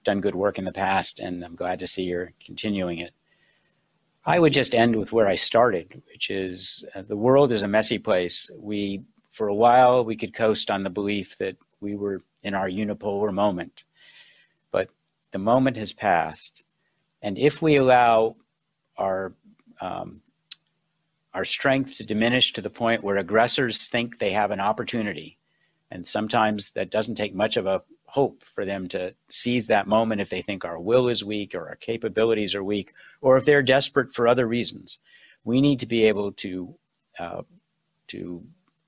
Done 0.04 0.22
good 0.22 0.36
work 0.36 0.58
in 0.58 0.66
the 0.66 0.72
past, 0.72 1.20
and 1.20 1.44
I'm 1.44 1.56
glad 1.56 1.80
to 1.80 1.88
see 1.88 2.04
you're 2.04 2.34
continuing 2.46 3.00
it. 3.00 3.14
I 4.26 4.40
would 4.40 4.54
just 4.54 4.74
end 4.74 4.96
with 4.96 5.12
where 5.12 5.28
I 5.28 5.36
started, 5.36 6.02
which 6.12 6.30
is 6.30 6.86
uh, 6.96 7.02
the 7.02 7.18
world 7.18 7.52
is 7.52 7.62
a 7.62 7.68
messy 7.68 8.00
place. 8.00 8.50
We, 8.58 9.04
for 9.32 9.48
a 9.48 9.56
while, 9.56 10.06
we 10.06 10.16
could 10.16 10.34
coast 10.34 10.72
on 10.72 10.84
the 10.84 10.90
belief 10.90 11.38
that 11.38 11.58
we 11.82 11.96
were 11.96 12.22
in 12.44 12.54
our 12.54 12.70
unipolar 12.70 13.34
moment. 13.34 13.84
But 14.72 14.90
the 15.32 15.40
moment 15.40 15.78
has 15.78 15.92
passed. 15.92 16.64
And 17.22 17.38
if 17.38 17.62
we 17.62 17.76
allow 17.76 18.38
our 18.98 19.34
um, 19.82 20.22
our 21.34 21.46
strength 21.46 21.98
to 21.98 22.04
diminish 22.04 22.54
to 22.54 22.62
the 22.62 22.70
point 22.70 23.04
where 23.04 23.18
aggressors 23.18 23.88
think 23.88 24.20
they 24.20 24.32
have 24.32 24.52
an 24.52 24.60
opportunity, 24.60 25.38
and 25.90 26.08
sometimes 26.08 26.72
that 26.72 26.92
doesn't 26.92 27.16
take 27.16 27.34
much 27.34 27.58
of 27.58 27.66
a 27.66 27.84
hope 28.06 28.44
for 28.44 28.64
them 28.64 28.88
to 28.88 29.16
seize 29.30 29.68
that 29.68 29.88
moment 29.88 30.22
if 30.22 30.30
they 30.30 30.42
think 30.42 30.64
our 30.64 30.80
will 30.80 31.10
is 31.10 31.24
weak 31.24 31.56
or 31.56 31.68
our 31.68 31.76
capabilities 31.76 32.54
are 32.54 32.64
weak, 32.64 32.94
or 33.22 33.38
if 33.38 33.46
they're 33.46 33.64
desperate 33.64 34.14
for 34.14 34.28
other 34.28 34.48
reasons. 34.48 35.00
We 35.44 35.62
need 35.62 35.80
to 35.80 35.88
be 35.88 36.06
able 36.06 36.32
to 36.34 36.76
uh, 37.20 37.42
to 38.08 38.44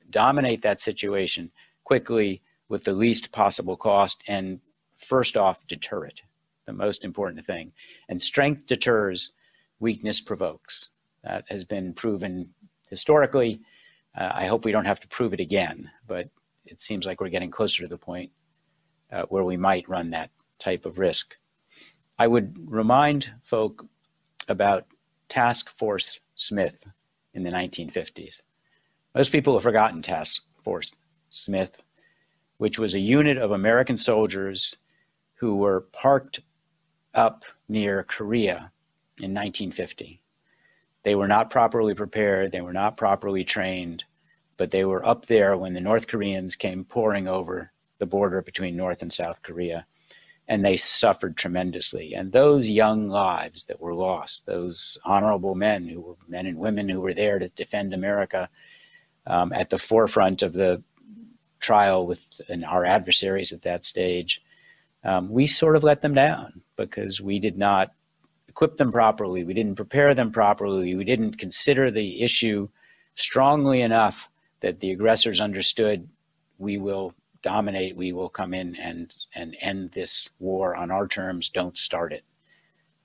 dominate 0.09 0.61
that 0.61 0.80
situation 0.80 1.51
quickly 1.84 2.41
with 2.69 2.84
the 2.84 2.93
least 2.93 3.31
possible 3.31 3.76
cost 3.76 4.23
and 4.27 4.59
first 4.97 5.35
off 5.38 5.65
deter 5.67 6.05
it 6.05 6.22
the 6.65 6.73
most 6.73 7.03
important 7.03 7.45
thing. 7.45 7.72
And 8.09 8.22
strength 8.22 8.65
deters 8.65 9.31
weakness 9.80 10.22
provokes 10.22 10.89
that 11.26 11.45
has 11.49 11.64
been 11.64 11.93
proven 11.93 12.49
historically. 12.89 13.60
Uh, 14.18 14.31
i 14.34 14.45
hope 14.45 14.64
we 14.64 14.72
don't 14.72 14.85
have 14.85 14.99
to 14.99 15.07
prove 15.10 15.34
it 15.34 15.41
again 15.41 15.91
but 16.07 16.30
it 16.65 16.80
seems 16.80 17.06
like 17.06 17.19
we're 17.19 17.30
getting 17.30 17.52
closer 17.52 17.84
to 17.84 17.89
the 17.89 17.97
point 17.97 18.31
uh, 19.11 19.23
where 19.23 19.43
we 19.43 19.57
might 19.57 19.88
run 19.89 20.10
that 20.10 20.31
type 20.57 20.85
of 20.85 20.97
risk. 20.97 21.38
I 22.18 22.26
would 22.27 22.57
remind 22.65 23.31
folk 23.43 23.85
about 24.47 24.85
task 25.27 25.69
force 25.69 26.22
smith 26.35 26.85
in 27.34 27.43
the 27.43 27.49
1950s 27.49 28.41
most 29.14 29.31
people 29.31 29.53
have 29.53 29.64
forgotten 29.64 30.02
task 30.02 30.43
force 30.61 30.93
smith 31.30 31.81
which 32.57 32.80
was 32.80 32.93
a 32.93 32.99
unit 32.99 33.38
of 33.38 33.52
American 33.52 33.97
soldiers 33.97 34.76
who 35.35 35.56
were 35.56 35.81
parked 35.91 36.41
up 37.14 37.43
near 37.68 38.03
Korea 38.03 38.72
in 39.22 39.34
1950. 39.34 40.22
They 41.06 41.14
were 41.14 41.27
not 41.27 41.52
properly 41.52 41.94
prepared, 41.94 42.52
they 42.52 42.61
were 42.61 42.73
not 42.73 42.98
properly 42.98 43.44
trained, 43.44 44.03
but 44.57 44.72
they 44.72 44.86
were 44.86 45.06
up 45.06 45.27
there 45.27 45.56
when 45.56 45.73
the 45.73 45.80
North 45.80 46.07
Koreans 46.07 46.56
came 46.56 46.84
pouring 46.84 47.27
over 47.27 47.72
the 47.99 48.07
border 48.07 48.41
between 48.41 48.76
North 48.76 49.03
and 49.03 49.14
South 49.14 49.44
Korea, 49.44 49.86
and 50.48 50.65
they 50.65 50.77
suffered 50.77 51.38
tremendously. 51.38 52.15
And 52.15 52.32
those 52.32 52.68
young 52.68 53.07
lives 53.07 53.65
that 53.65 53.80
were 53.80 53.94
lost, 53.94 54.48
those 54.48 54.98
honorable 55.06 55.53
men 55.53 55.88
who 55.88 56.02
were 56.02 56.15
men 56.27 56.48
and 56.48 56.57
women 56.57 56.90
who 56.90 57.02
were 57.02 57.14
there 57.14 57.38
to 57.38 57.49
defend 57.49 57.94
America 57.94 58.49
um, 59.27 59.53
at 59.53 59.69
the 59.69 59.77
forefront 59.77 60.41
of 60.41 60.53
the 60.53 60.82
trial 61.60 62.07
with 62.07 62.41
our 62.65 62.84
adversaries 62.84 63.53
at 63.53 63.61
that 63.61 63.86
stage, 63.86 64.41
um, 65.03 65.30
we 65.30 65.45
sort 65.45 65.76
of 65.76 65.84
let 65.84 66.02
them 66.02 66.15
down 66.15 66.64
because 66.76 67.22
we 67.22 67.38
did 67.38 67.60
not 67.60 67.91
equip 68.56 68.77
them 68.77 68.90
properly. 68.90 69.44
We 69.44 69.53
didn't 69.53 69.76
prepare 69.76 70.14
them 70.14 70.32
properly. 70.32 70.95
We 70.95 71.03
didn't 71.03 71.38
consider 71.38 71.91
the 71.91 72.22
issue 72.22 72.69
strongly 73.15 73.82
enough 73.82 74.30
that 74.61 74.80
the 74.80 74.91
aggressors 74.91 75.41
understood 75.41 76.07
we 76.57 76.77
will 76.77 77.14
dominate, 77.44 77.98
we 77.98 78.14
will 78.14 78.30
come 78.30 78.53
in 78.53 78.77
and, 78.77 79.14
and 79.36 79.57
end 79.60 79.91
this 79.91 80.30
war 80.40 80.73
on 80.73 80.90
our 80.90 81.06
terms, 81.06 81.49
don't 81.49 81.77
start 81.77 82.14
it. 82.14 82.23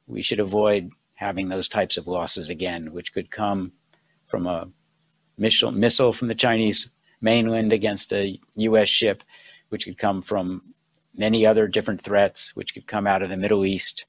We 0.06 0.22
should 0.22 0.38
avoid 0.38 0.92
having 1.14 1.48
those 1.48 1.68
types 1.68 1.96
of 1.96 2.06
losses 2.06 2.48
again, 2.48 2.92
which 2.92 3.12
could 3.12 3.32
come 3.32 3.72
from 4.26 4.46
a 4.46 4.68
missile, 5.36 5.72
missile 5.72 6.12
from 6.12 6.28
the 6.28 6.34
Chinese 6.36 6.90
mainland 7.20 7.72
against 7.72 8.12
a 8.12 8.38
U.S. 8.54 8.88
ship, 8.88 9.24
which 9.70 9.84
could 9.84 9.98
come 9.98 10.22
from 10.22 10.62
many 11.12 11.44
other 11.44 11.66
different 11.66 12.02
threats, 12.02 12.54
which 12.54 12.72
could 12.72 12.86
come 12.86 13.08
out 13.08 13.22
of 13.22 13.30
the 13.30 13.36
Middle 13.36 13.66
East 13.66 14.04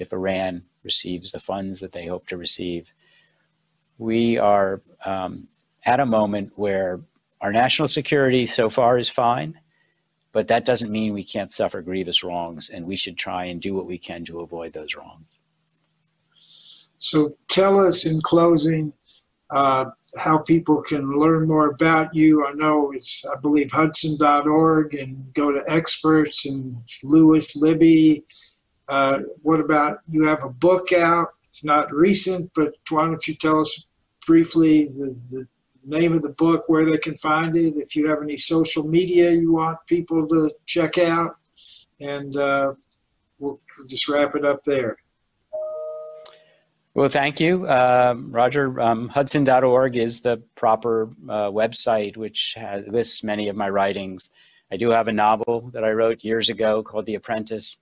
if 0.00 0.12
Iran 0.12 0.62
receives 0.82 1.32
the 1.32 1.40
funds 1.40 1.80
that 1.80 1.92
they 1.92 2.06
hope 2.06 2.26
to 2.28 2.36
receive. 2.36 2.92
We 3.98 4.38
are 4.38 4.80
um, 5.04 5.48
at 5.84 6.00
a 6.00 6.06
moment 6.06 6.52
where 6.56 7.00
our 7.40 7.52
national 7.52 7.88
security 7.88 8.46
so 8.46 8.70
far 8.70 8.98
is 8.98 9.08
fine, 9.08 9.58
but 10.32 10.48
that 10.48 10.64
doesn't 10.64 10.90
mean 10.90 11.12
we 11.12 11.24
can't 11.24 11.52
suffer 11.52 11.82
grievous 11.82 12.22
wrongs, 12.22 12.70
and 12.70 12.86
we 12.86 12.96
should 12.96 13.16
try 13.16 13.44
and 13.44 13.60
do 13.60 13.74
what 13.74 13.86
we 13.86 13.98
can 13.98 14.24
to 14.26 14.40
avoid 14.40 14.72
those 14.72 14.94
wrongs. 14.94 15.38
So 16.98 17.34
tell 17.48 17.80
us 17.80 18.06
in 18.06 18.20
closing 18.20 18.92
uh, 19.50 19.86
how 20.18 20.38
people 20.38 20.82
can 20.82 21.10
learn 21.10 21.48
more 21.48 21.70
about 21.70 22.14
you. 22.14 22.46
I 22.46 22.52
know 22.52 22.92
it's, 22.92 23.24
I 23.26 23.36
believe, 23.40 23.70
hudson.org 23.70 24.94
and 24.94 25.32
go 25.34 25.50
to 25.50 25.64
experts 25.68 26.46
and 26.46 26.76
Lewis 27.02 27.56
Libby. 27.56 28.24
Uh, 28.90 29.20
what 29.42 29.60
about 29.60 29.98
you 30.08 30.24
have 30.24 30.42
a 30.42 30.48
book 30.48 30.92
out? 30.92 31.28
It's 31.48 31.62
not 31.62 31.92
recent, 31.94 32.50
but 32.56 32.74
why 32.90 33.06
don't 33.06 33.26
you 33.26 33.34
tell 33.34 33.60
us 33.60 33.88
briefly 34.26 34.86
the, 34.86 35.16
the 35.30 35.48
name 35.84 36.12
of 36.12 36.22
the 36.22 36.30
book, 36.30 36.64
where 36.68 36.84
they 36.84 36.98
can 36.98 37.14
find 37.16 37.56
it, 37.56 37.76
if 37.76 37.94
you 37.94 38.08
have 38.08 38.20
any 38.20 38.36
social 38.36 38.86
media 38.86 39.30
you 39.30 39.52
want 39.52 39.78
people 39.86 40.26
to 40.26 40.52
check 40.66 40.98
out, 40.98 41.36
and 42.00 42.36
uh, 42.36 42.74
we'll 43.38 43.60
just 43.86 44.08
wrap 44.08 44.34
it 44.34 44.44
up 44.44 44.62
there. 44.64 44.96
Well, 46.94 47.08
thank 47.08 47.38
you, 47.38 47.66
uh, 47.66 48.16
Roger. 48.18 48.80
Um, 48.80 49.08
Hudson.org 49.08 49.96
is 49.96 50.20
the 50.20 50.42
proper 50.56 51.10
uh, 51.28 51.48
website 51.50 52.16
which 52.16 52.54
has, 52.56 52.84
lists 52.88 53.22
many 53.22 53.48
of 53.48 53.54
my 53.54 53.70
writings. 53.70 54.30
I 54.72 54.76
do 54.76 54.90
have 54.90 55.06
a 55.06 55.12
novel 55.12 55.70
that 55.72 55.84
I 55.84 55.92
wrote 55.92 56.24
years 56.24 56.48
ago 56.48 56.82
called 56.82 57.06
The 57.06 57.14
Apprentice, 57.14 57.78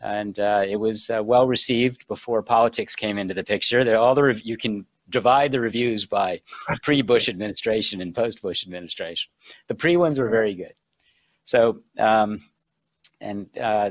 and 0.00 0.38
uh, 0.38 0.64
it 0.66 0.76
was 0.76 1.10
uh, 1.10 1.22
well 1.22 1.46
received 1.46 2.06
before 2.08 2.42
politics 2.42 2.94
came 2.94 3.18
into 3.18 3.34
the 3.34 3.44
picture. 3.44 3.84
There, 3.84 3.98
all 3.98 4.14
the 4.14 4.22
rev- 4.22 4.42
you 4.42 4.56
can 4.56 4.86
divide 5.10 5.52
the 5.52 5.60
reviews 5.60 6.06
by 6.06 6.40
pre-Bush 6.82 7.28
administration 7.28 8.00
and 8.00 8.14
post-Bush 8.14 8.64
administration. 8.64 9.30
The 9.68 9.74
pre 9.74 9.96
ones 9.96 10.18
were 10.18 10.28
very 10.28 10.54
good. 10.54 10.74
So, 11.44 11.80
um, 11.98 12.42
and 13.20 13.46
uh, 13.58 13.90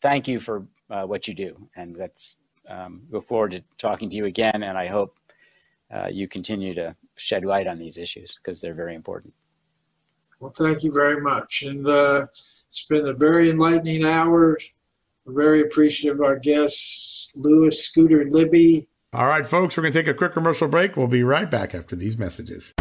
thank 0.00 0.28
you 0.28 0.40
for 0.40 0.66
uh, 0.90 1.04
what 1.04 1.28
you 1.28 1.34
do, 1.34 1.56
and 1.76 1.94
that's 1.96 2.36
um, 2.68 3.02
look 3.10 3.24
forward 3.26 3.52
to 3.52 3.62
talking 3.78 4.10
to 4.10 4.16
you 4.16 4.26
again, 4.26 4.62
and 4.62 4.76
I 4.76 4.86
hope 4.86 5.16
uh, 5.92 6.08
you 6.10 6.28
continue 6.28 6.74
to 6.74 6.94
shed 7.16 7.44
light 7.44 7.66
on 7.66 7.78
these 7.78 7.98
issues 7.98 8.36
because 8.36 8.60
they're 8.60 8.74
very 8.74 8.94
important. 8.94 9.32
Well, 10.40 10.52
thank 10.56 10.82
you 10.82 10.92
very 10.92 11.20
much. 11.20 11.62
And 11.62 11.86
uh, 11.86 12.26
it's 12.66 12.86
been 12.86 13.06
a 13.06 13.14
very 13.14 13.50
enlightening 13.50 14.04
hour. 14.04 14.58
We're 15.24 15.40
very 15.40 15.60
appreciative 15.60 16.18
of 16.18 16.24
our 16.24 16.38
guests, 16.38 17.30
Lewis 17.36 17.86
Scooter 17.86 18.24
Libby. 18.28 18.84
All 19.12 19.26
right, 19.26 19.46
folks, 19.46 19.76
we're 19.76 19.82
going 19.82 19.92
to 19.92 19.98
take 20.02 20.08
a 20.08 20.14
quick 20.14 20.32
commercial 20.32 20.66
break. 20.66 20.96
We'll 20.96 21.06
be 21.06 21.22
right 21.22 21.48
back 21.48 21.74
after 21.74 21.94
these 21.94 22.18
messages. 22.18 22.74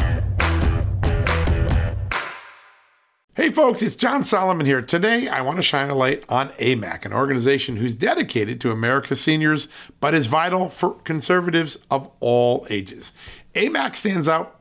Hey 3.33 3.49
folks, 3.49 3.81
it's 3.81 3.95
John 3.95 4.25
Solomon 4.25 4.65
here. 4.65 4.81
Today 4.81 5.27
I 5.29 5.41
want 5.41 5.55
to 5.55 5.61
shine 5.61 5.89
a 5.89 5.95
light 5.95 6.25
on 6.27 6.49
AMAC, 6.49 7.05
an 7.05 7.13
organization 7.13 7.77
who's 7.77 7.95
dedicated 7.95 8.59
to 8.61 8.71
America's 8.71 9.21
seniors, 9.21 9.67
but 10.01 10.13
is 10.13 10.27
vital 10.27 10.67
for 10.67 10.95
conservatives 10.95 11.77
of 11.89 12.11
all 12.19 12.67
ages. 12.69 13.13
AMAC 13.55 13.95
stands 13.95 14.27
out 14.27 14.60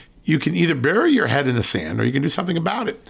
you 0.23 0.39
can 0.39 0.55
either 0.55 0.75
bury 0.75 1.11
your 1.11 1.27
head 1.27 1.47
in 1.47 1.55
the 1.55 1.63
sand 1.63 1.99
or 1.99 2.03
you 2.03 2.11
can 2.11 2.21
do 2.21 2.29
something 2.29 2.57
about 2.57 2.87
it. 2.87 3.09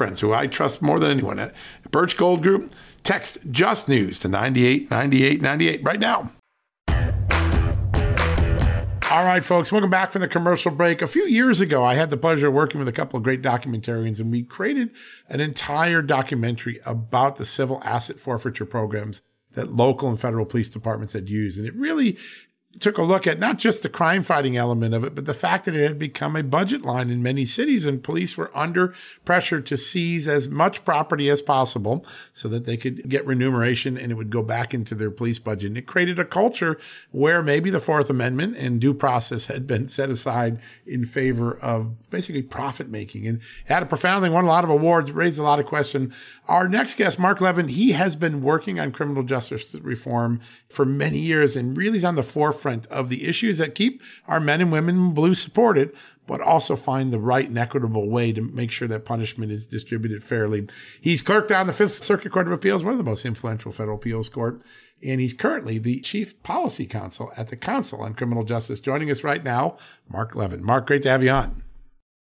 friends 0.00 0.20
who 0.20 0.32
I 0.32 0.46
trust 0.46 0.80
more 0.80 0.98
than 0.98 1.10
anyone 1.10 1.38
at 1.38 1.52
Birch 1.90 2.16
Gold 2.16 2.42
Group, 2.42 2.72
text 3.02 3.36
Just 3.50 3.86
News 3.86 4.18
to 4.20 4.28
989898 4.28 5.84
right 5.84 6.00
now. 6.00 6.32
All 9.10 9.26
right, 9.26 9.44
folks, 9.44 9.70
welcome 9.70 9.90
back 9.90 10.12
from 10.12 10.22
the 10.22 10.28
commercial 10.28 10.70
break. 10.70 11.02
A 11.02 11.06
few 11.06 11.26
years 11.26 11.60
ago, 11.60 11.84
I 11.84 11.96
had 11.96 12.08
the 12.08 12.16
pleasure 12.16 12.48
of 12.48 12.54
working 12.54 12.78
with 12.78 12.88
a 12.88 12.92
couple 12.92 13.18
of 13.18 13.22
great 13.22 13.42
documentarians, 13.42 14.20
and 14.20 14.30
we 14.30 14.42
created 14.42 14.88
an 15.28 15.40
entire 15.40 16.00
documentary 16.00 16.80
about 16.86 17.36
the 17.36 17.44
civil 17.44 17.82
asset 17.84 18.18
forfeiture 18.18 18.64
programs 18.64 19.20
that 19.52 19.76
local 19.76 20.08
and 20.08 20.18
federal 20.18 20.46
police 20.46 20.70
departments 20.70 21.12
had 21.12 21.28
used. 21.28 21.58
And 21.58 21.66
it 21.66 21.74
really 21.74 22.16
took 22.78 22.98
a 22.98 23.02
look 23.02 23.26
at 23.26 23.38
not 23.38 23.58
just 23.58 23.82
the 23.82 23.88
crime 23.88 24.22
fighting 24.22 24.56
element 24.56 24.94
of 24.94 25.02
it, 25.02 25.14
but 25.14 25.24
the 25.24 25.34
fact 25.34 25.64
that 25.64 25.74
it 25.74 25.82
had 25.82 25.98
become 25.98 26.36
a 26.36 26.42
budget 26.42 26.82
line 26.82 27.10
in 27.10 27.22
many 27.22 27.44
cities 27.44 27.84
and 27.84 28.02
police 28.02 28.36
were 28.36 28.50
under 28.54 28.94
pressure 29.24 29.60
to 29.60 29.76
seize 29.76 30.28
as 30.28 30.48
much 30.48 30.84
property 30.84 31.28
as 31.28 31.42
possible 31.42 32.04
so 32.32 32.48
that 32.48 32.66
they 32.66 32.76
could 32.76 33.08
get 33.08 33.26
remuneration 33.26 33.98
and 33.98 34.12
it 34.12 34.14
would 34.14 34.30
go 34.30 34.42
back 34.42 34.72
into 34.72 34.94
their 34.94 35.10
police 35.10 35.38
budget. 35.38 35.68
And 35.68 35.78
it 35.78 35.86
created 35.86 36.18
a 36.18 36.24
culture 36.24 36.78
where 37.10 37.42
maybe 37.42 37.70
the 37.70 37.80
Fourth 37.80 38.08
Amendment 38.08 38.56
and 38.56 38.80
due 38.80 38.94
process 38.94 39.46
had 39.46 39.66
been 39.66 39.88
set 39.88 40.10
aside 40.10 40.60
in 40.86 41.04
favor 41.04 41.58
of 41.58 42.08
basically 42.10 42.42
profit 42.42 42.88
making 42.88 43.26
and 43.26 43.40
had 43.64 43.82
a 43.82 43.86
profound 43.86 44.10
profoundly 44.10 44.30
won 44.30 44.44
a 44.44 44.48
lot 44.48 44.64
of 44.64 44.70
awards, 44.70 45.12
raised 45.12 45.38
a 45.38 45.42
lot 45.42 45.60
of 45.60 45.66
questions. 45.66 46.12
Our 46.48 46.68
next 46.68 46.96
guest, 46.96 47.18
Marc 47.18 47.40
Levin, 47.40 47.68
he 47.68 47.92
has 47.92 48.16
been 48.16 48.42
working 48.42 48.80
on 48.80 48.90
criminal 48.90 49.22
justice 49.22 49.72
reform 49.74 50.40
for 50.68 50.84
many 50.84 51.18
years 51.18 51.54
and 51.54 51.76
really 51.76 51.98
is 51.98 52.04
on 52.04 52.16
the 52.16 52.22
forefront 52.24 52.59
of 52.66 53.08
the 53.08 53.26
issues 53.26 53.58
that 53.58 53.74
keep 53.74 54.02
our 54.26 54.40
men 54.40 54.60
and 54.60 54.72
women 54.72 54.96
in 54.96 55.14
blue 55.14 55.34
supported, 55.34 55.92
but 56.26 56.40
also 56.40 56.76
find 56.76 57.12
the 57.12 57.18
right 57.18 57.48
and 57.48 57.58
equitable 57.58 58.08
way 58.08 58.32
to 58.32 58.40
make 58.40 58.70
sure 58.70 58.86
that 58.86 59.04
punishment 59.04 59.50
is 59.50 59.66
distributed 59.66 60.22
fairly. 60.22 60.68
He's 61.00 61.22
clerked 61.22 61.50
on 61.50 61.66
the 61.66 61.72
Fifth 61.72 62.04
Circuit 62.04 62.30
Court 62.30 62.46
of 62.46 62.52
Appeals, 62.52 62.84
one 62.84 62.92
of 62.92 62.98
the 62.98 63.04
most 63.04 63.24
influential 63.24 63.72
federal 63.72 63.96
appeals 63.96 64.28
court, 64.28 64.62
and 65.04 65.20
he's 65.20 65.34
currently 65.34 65.78
the 65.78 66.00
chief 66.00 66.40
policy 66.42 66.86
counsel 66.86 67.32
at 67.36 67.48
the 67.48 67.56
Council 67.56 68.02
on 68.02 68.14
Criminal 68.14 68.44
Justice. 68.44 68.80
Joining 68.80 69.10
us 69.10 69.24
right 69.24 69.42
now, 69.42 69.76
Marc 70.08 70.36
Levin. 70.36 70.62
Marc, 70.62 70.86
great 70.86 71.02
to 71.02 71.10
have 71.10 71.24
you 71.24 71.30
on. 71.30 71.64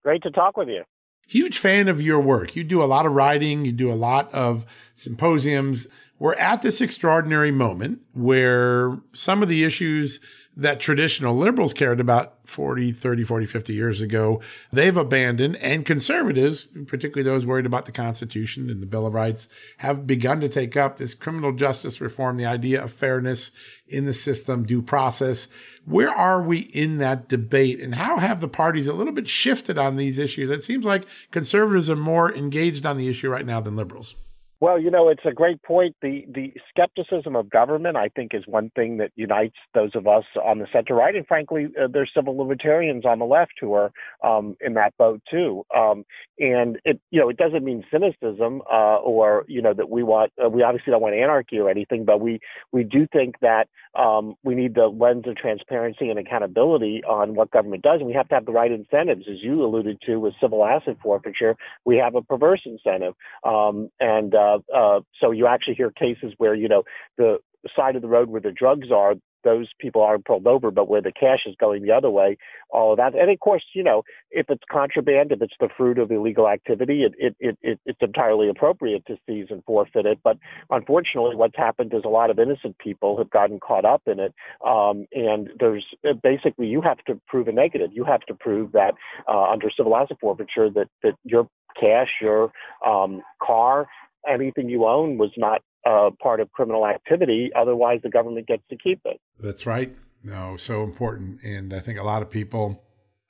Great 0.04 0.22
to 0.22 0.30
talk 0.30 0.56
with 0.56 0.68
you. 0.68 0.84
Huge 1.26 1.58
fan 1.58 1.88
of 1.88 2.00
your 2.00 2.20
work. 2.20 2.54
You 2.54 2.62
do 2.62 2.80
a 2.80 2.86
lot 2.86 3.06
of 3.06 3.12
writing, 3.12 3.64
you 3.64 3.72
do 3.72 3.90
a 3.90 3.94
lot 3.94 4.32
of 4.32 4.64
symposiums 4.94 5.88
we're 6.18 6.34
at 6.34 6.62
this 6.62 6.80
extraordinary 6.80 7.50
moment 7.50 8.00
where 8.12 8.98
some 9.12 9.42
of 9.42 9.48
the 9.48 9.64
issues 9.64 10.20
that 10.58 10.80
traditional 10.80 11.36
liberals 11.36 11.74
cared 11.74 12.00
about 12.00 12.38
40, 12.46 12.90
30, 12.90 13.24
40, 13.24 13.44
50 13.44 13.74
years 13.74 14.00
ago, 14.00 14.40
they've 14.72 14.96
abandoned. 14.96 15.56
And 15.56 15.84
conservatives, 15.84 16.66
particularly 16.86 17.24
those 17.24 17.44
worried 17.44 17.66
about 17.66 17.84
the 17.84 17.92
Constitution 17.92 18.70
and 18.70 18.80
the 18.80 18.86
Bill 18.86 19.04
of 19.04 19.12
Rights, 19.12 19.48
have 19.78 20.06
begun 20.06 20.40
to 20.40 20.48
take 20.48 20.74
up 20.74 20.96
this 20.96 21.14
criminal 21.14 21.52
justice 21.52 22.00
reform, 22.00 22.38
the 22.38 22.46
idea 22.46 22.82
of 22.82 22.90
fairness 22.90 23.50
in 23.86 24.06
the 24.06 24.14
system, 24.14 24.64
due 24.64 24.80
process. 24.80 25.48
Where 25.84 26.10
are 26.10 26.40
we 26.40 26.60
in 26.60 26.96
that 26.98 27.28
debate? 27.28 27.78
And 27.80 27.96
how 27.96 28.16
have 28.16 28.40
the 28.40 28.48
parties 28.48 28.86
a 28.86 28.94
little 28.94 29.12
bit 29.12 29.28
shifted 29.28 29.76
on 29.76 29.96
these 29.96 30.18
issues? 30.18 30.50
It 30.50 30.64
seems 30.64 30.86
like 30.86 31.04
conservatives 31.30 31.90
are 31.90 31.96
more 31.96 32.34
engaged 32.34 32.86
on 32.86 32.96
the 32.96 33.08
issue 33.08 33.28
right 33.28 33.44
now 33.44 33.60
than 33.60 33.76
liberals. 33.76 34.14
Well, 34.58 34.80
you 34.80 34.90
know, 34.90 35.10
it's 35.10 35.24
a 35.26 35.32
great 35.32 35.62
point. 35.62 35.94
The 36.00 36.24
the 36.32 36.54
skepticism 36.70 37.36
of 37.36 37.50
government, 37.50 37.96
I 37.98 38.08
think, 38.08 38.32
is 38.32 38.42
one 38.46 38.70
thing 38.74 38.96
that 38.98 39.10
unites 39.14 39.56
those 39.74 39.90
of 39.94 40.06
us 40.06 40.24
on 40.42 40.58
the 40.58 40.66
center 40.72 40.94
right, 40.94 41.14
and 41.14 41.26
frankly, 41.26 41.66
uh, 41.78 41.88
there's 41.92 42.10
civil 42.16 42.38
libertarians 42.38 43.04
on 43.04 43.18
the 43.18 43.26
left 43.26 43.52
who 43.60 43.74
are 43.74 43.92
um, 44.24 44.56
in 44.62 44.72
that 44.74 44.96
boat 44.96 45.20
too. 45.30 45.64
Um, 45.76 46.04
and 46.38 46.78
it, 46.86 46.98
you 47.10 47.20
know, 47.20 47.28
it 47.28 47.36
doesn't 47.36 47.64
mean 47.64 47.84
cynicism 47.92 48.62
uh, 48.72 48.96
or 48.96 49.44
you 49.46 49.60
know 49.60 49.74
that 49.74 49.90
we 49.90 50.02
want. 50.02 50.32
Uh, 50.42 50.48
we 50.48 50.62
obviously 50.62 50.90
don't 50.90 51.02
want 51.02 51.14
anarchy 51.14 51.58
or 51.58 51.68
anything, 51.68 52.06
but 52.06 52.22
we 52.22 52.40
we 52.72 52.82
do 52.82 53.06
think 53.12 53.34
that 53.42 53.68
um, 53.94 54.36
we 54.42 54.54
need 54.54 54.74
the 54.74 54.86
lens 54.86 55.24
of 55.26 55.36
transparency 55.36 56.08
and 56.08 56.18
accountability 56.18 57.02
on 57.06 57.34
what 57.34 57.50
government 57.50 57.82
does, 57.82 57.98
and 57.98 58.06
we 58.06 58.14
have 58.14 58.28
to 58.28 58.34
have 58.34 58.46
the 58.46 58.52
right 58.52 58.72
incentives, 58.72 59.26
as 59.30 59.36
you 59.42 59.62
alluded 59.62 59.98
to 60.06 60.16
with 60.16 60.32
civil 60.40 60.64
asset 60.64 60.96
forfeiture. 61.02 61.56
We 61.84 61.98
have 61.98 62.14
a 62.14 62.22
perverse 62.22 62.62
incentive, 62.64 63.14
um, 63.44 63.90
and 64.00 64.34
uh, 64.46 64.58
uh, 64.74 64.96
uh, 64.96 65.00
so 65.20 65.30
you 65.30 65.46
actually 65.46 65.74
hear 65.74 65.90
cases 65.90 66.32
where 66.38 66.54
you 66.54 66.68
know 66.68 66.82
the 67.18 67.38
side 67.74 67.96
of 67.96 68.02
the 68.02 68.08
road 68.08 68.28
where 68.28 68.40
the 68.40 68.52
drugs 68.52 68.88
are, 68.92 69.14
those 69.44 69.68
people 69.78 70.02
aren't 70.02 70.24
pulled 70.24 70.46
over, 70.46 70.70
but 70.70 70.88
where 70.88 71.00
the 71.00 71.12
cash 71.12 71.40
is 71.46 71.54
going 71.60 71.82
the 71.82 71.92
other 71.92 72.10
way, 72.10 72.36
all 72.70 72.92
of 72.92 72.96
that. 72.98 73.14
And 73.14 73.30
of 73.30 73.38
course, 73.38 73.62
you 73.74 73.82
know, 73.82 74.02
if 74.30 74.46
it's 74.48 74.62
contraband, 74.70 75.30
if 75.30 75.40
it's 75.40 75.54
the 75.60 75.68
fruit 75.76 75.98
of 75.98 76.10
illegal 76.10 76.48
activity, 76.48 77.04
it, 77.04 77.14
it, 77.16 77.36
it, 77.38 77.58
it, 77.62 77.80
it's 77.86 77.98
entirely 78.02 78.48
appropriate 78.48 79.06
to 79.06 79.16
seize 79.26 79.46
and 79.50 79.62
forfeit 79.64 80.04
it. 80.04 80.18
But 80.24 80.36
unfortunately, 80.70 81.36
what's 81.36 81.56
happened 81.56 81.94
is 81.94 82.02
a 82.04 82.08
lot 82.08 82.30
of 82.30 82.40
innocent 82.40 82.76
people 82.78 83.16
have 83.18 83.30
gotten 83.30 83.60
caught 83.60 83.84
up 83.84 84.02
in 84.06 84.18
it. 84.18 84.34
Um, 84.66 85.06
and 85.12 85.50
there's 85.60 85.86
basically, 86.22 86.66
you 86.66 86.82
have 86.82 86.98
to 87.06 87.20
prove 87.28 87.46
a 87.46 87.52
negative. 87.52 87.90
You 87.92 88.04
have 88.04 88.22
to 88.22 88.34
prove 88.34 88.72
that 88.72 88.94
uh, 89.28 89.44
under 89.44 89.70
civil 89.70 89.96
asset 89.96 90.18
forfeiture 90.20 90.70
that, 90.70 90.88
that 91.04 91.14
your 91.24 91.48
cash, 91.80 92.08
your 92.20 92.50
um, 92.84 93.22
car, 93.40 93.86
anything 94.28 94.68
you 94.68 94.86
own 94.86 95.18
was 95.18 95.30
not 95.36 95.62
uh, 95.84 96.10
part 96.22 96.40
of 96.40 96.50
criminal 96.52 96.86
activity. 96.86 97.50
Otherwise, 97.56 98.00
the 98.02 98.10
government 98.10 98.46
gets 98.46 98.62
to 98.70 98.76
keep 98.76 99.00
it. 99.04 99.20
That's 99.38 99.66
right. 99.66 99.96
No, 100.22 100.56
so 100.56 100.82
important. 100.82 101.42
And 101.42 101.72
I 101.72 101.80
think 101.80 101.98
a 101.98 102.02
lot 102.02 102.22
of 102.22 102.30
people 102.30 102.82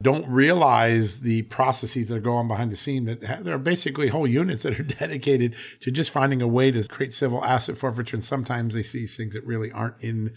don't 0.02 0.28
realize 0.28 1.20
the 1.20 1.42
processes 1.42 2.08
that 2.08 2.16
are 2.16 2.20
going 2.20 2.38
on 2.38 2.48
behind 2.48 2.70
the 2.70 2.76
scene 2.76 3.06
that 3.06 3.20
there 3.20 3.54
are 3.54 3.58
basically 3.58 4.08
whole 4.08 4.26
units 4.26 4.62
that 4.62 4.78
are 4.78 4.82
dedicated 5.00 5.54
to 5.80 5.90
just 5.90 6.10
finding 6.10 6.42
a 6.42 6.48
way 6.48 6.70
to 6.70 6.86
create 6.86 7.14
civil 7.14 7.44
asset 7.44 7.78
forfeiture. 7.78 8.16
And 8.16 8.24
sometimes 8.24 8.74
they 8.74 8.82
see 8.82 9.06
things 9.06 9.34
that 9.34 9.46
really 9.46 9.72
aren't 9.72 10.00
in 10.00 10.34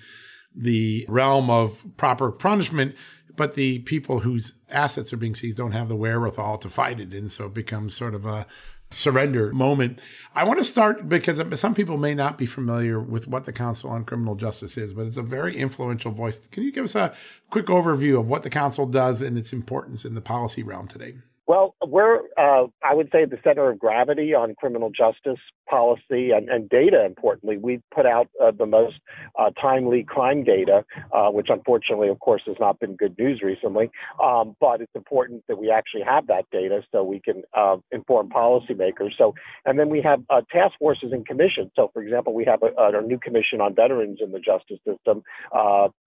the 0.55 1.05
realm 1.09 1.49
of 1.49 1.83
proper 1.97 2.31
punishment, 2.31 2.95
but 3.35 3.55
the 3.55 3.79
people 3.79 4.21
whose 4.21 4.53
assets 4.69 5.13
are 5.13 5.17
being 5.17 5.35
seized 5.35 5.57
don't 5.57 5.73
have 5.73 5.89
the 5.89 5.95
wherewithal 5.95 6.57
to 6.59 6.69
fight 6.69 6.99
it. 6.99 7.13
And 7.13 7.31
so 7.31 7.45
it 7.45 7.53
becomes 7.53 7.93
sort 7.93 8.15
of 8.15 8.25
a 8.25 8.47
surrender 8.91 9.51
moment. 9.53 9.99
I 10.33 10.43
want 10.43 10.59
to 10.59 10.63
start 10.63 11.07
because 11.07 11.41
some 11.59 11.75
people 11.75 11.97
may 11.97 12.15
not 12.15 12.37
be 12.37 12.45
familiar 12.45 12.99
with 12.99 13.27
what 13.27 13.45
the 13.45 13.53
Council 13.53 13.89
on 13.89 14.03
Criminal 14.05 14.35
Justice 14.35 14.77
is, 14.77 14.93
but 14.93 15.05
it's 15.05 15.17
a 15.17 15.21
very 15.21 15.55
influential 15.55 16.11
voice. 16.11 16.39
Can 16.51 16.63
you 16.63 16.71
give 16.71 16.85
us 16.85 16.95
a 16.95 17.13
quick 17.49 17.67
overview 17.67 18.19
of 18.19 18.27
what 18.27 18.43
the 18.43 18.49
Council 18.49 18.85
does 18.85 19.21
and 19.21 19.37
its 19.37 19.53
importance 19.53 20.05
in 20.05 20.15
the 20.15 20.21
policy 20.21 20.63
realm 20.63 20.87
today? 20.87 21.15
Well, 21.49 21.73
we're, 21.83 22.19
uh, 22.37 22.67
I 22.83 22.93
would 22.93 23.09
say, 23.11 23.25
the 23.25 23.39
center 23.43 23.71
of 23.71 23.79
gravity 23.79 24.35
on 24.35 24.53
criminal 24.53 24.91
justice 24.91 25.39
policy 25.67 26.29
and, 26.29 26.47
and 26.47 26.69
data, 26.69 27.03
importantly. 27.03 27.57
We've 27.57 27.81
put 27.91 28.05
out 28.05 28.27
uh, 28.39 28.51
the 28.51 28.67
most 28.67 28.97
uh, 29.37 29.49
timely 29.59 30.03
crime 30.07 30.43
data, 30.43 30.85
uh, 31.11 31.29
which 31.29 31.47
unfortunately, 31.49 32.09
of 32.09 32.19
course, 32.19 32.43
has 32.45 32.57
not 32.59 32.79
been 32.79 32.95
good 32.95 33.17
news 33.17 33.41
recently. 33.41 33.89
Um, 34.23 34.55
but 34.59 34.81
it's 34.81 34.91
important 34.93 35.43
that 35.47 35.57
we 35.57 35.71
actually 35.71 36.03
have 36.03 36.27
that 36.27 36.45
data 36.51 36.83
so 36.91 37.03
we 37.03 37.19
can 37.19 37.41
uh, 37.57 37.77
inform 37.91 38.29
policymakers. 38.29 39.17
So, 39.17 39.33
and 39.65 39.79
then 39.79 39.89
we 39.89 40.03
have 40.03 40.21
uh, 40.29 40.41
task 40.51 40.75
forces 40.77 41.09
and 41.13 41.25
commissions. 41.25 41.71
So, 41.75 41.89
for 41.93 42.03
example, 42.03 42.35
we 42.35 42.45
have 42.45 42.61
a, 42.61 42.69
a 42.95 43.01
new 43.01 43.17
commission 43.17 43.59
on 43.59 43.73
veterans 43.73 44.19
in 44.21 44.31
the 44.31 44.39
justice 44.39 44.77
system 44.85 45.23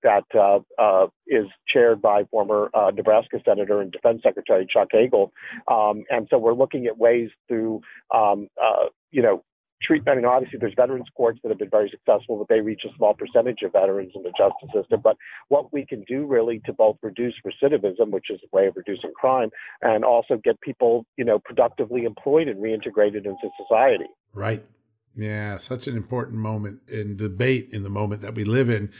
that 0.05 0.63
is 1.27 1.47
chaired 1.67 2.01
by 2.01 2.23
former 2.31 2.71
Nebraska 2.95 3.39
Senator 3.45 3.81
and 3.81 3.91
Defense 3.91 4.21
Secretary 4.23 4.65
Chuck 4.73 4.87
Hagel. 4.93 5.32
Um, 5.69 6.05
and 6.11 6.27
so 6.31 6.39
we're 6.39 6.55
looking 6.55 6.87
at 6.87 6.99
ways 6.99 7.31
through, 7.49 7.81
um, 8.15 8.49
uh, 8.63 8.87
you 9.11 9.23
know, 9.23 9.43
treat, 9.83 10.03
I 10.07 10.15
mean, 10.15 10.25
obviously 10.25 10.59
there's 10.61 10.75
veterans 10.77 11.09
courts 11.17 11.41
that 11.43 11.49
have 11.49 11.59
been 11.59 11.71
very 11.71 11.91
successful, 11.91 12.39
but 12.39 12.49
they 12.49 12.61
reach 12.61 12.83
a 12.85 12.97
small 12.97 13.15
percentage 13.15 13.63
of 13.65 13.73
veterans 13.73 14.13
in 14.15 14.23
the 14.23 14.33
justice 14.39 14.71
system. 14.75 15.01
But 15.03 15.17
what 15.49 15.73
we 15.73 15.85
can 15.85 16.05
do 16.07 16.27
really 16.27 16.61
to 16.67 16.73
both 16.73 16.97
reduce 17.03 17.35
recidivism, 17.45 18.11
which 18.11 18.31
is 18.31 18.41
a 18.43 18.57
way 18.57 18.67
of 18.67 18.77
reducing 18.77 19.13
crime, 19.15 19.51
and 19.81 20.05
also 20.05 20.41
get 20.43 20.61
people, 20.61 21.05
you 21.17 21.25
know, 21.25 21.39
productively 21.39 22.05
employed 22.05 22.49
and 22.49 22.63
reintegrated 22.63 23.27
into 23.27 23.49
society. 23.67 24.07
Right. 24.33 24.65
Yeah, 25.15 25.59
such 25.59 25.87
an 25.87 25.97
important 25.97 26.39
moment 26.39 26.81
in 26.89 27.17
debate 27.17 27.69
in 27.73 27.83
the 27.83 27.91
moment 27.91 28.23
that 28.23 28.35
we 28.35 28.45
live 28.45 28.71
in. 28.71 28.91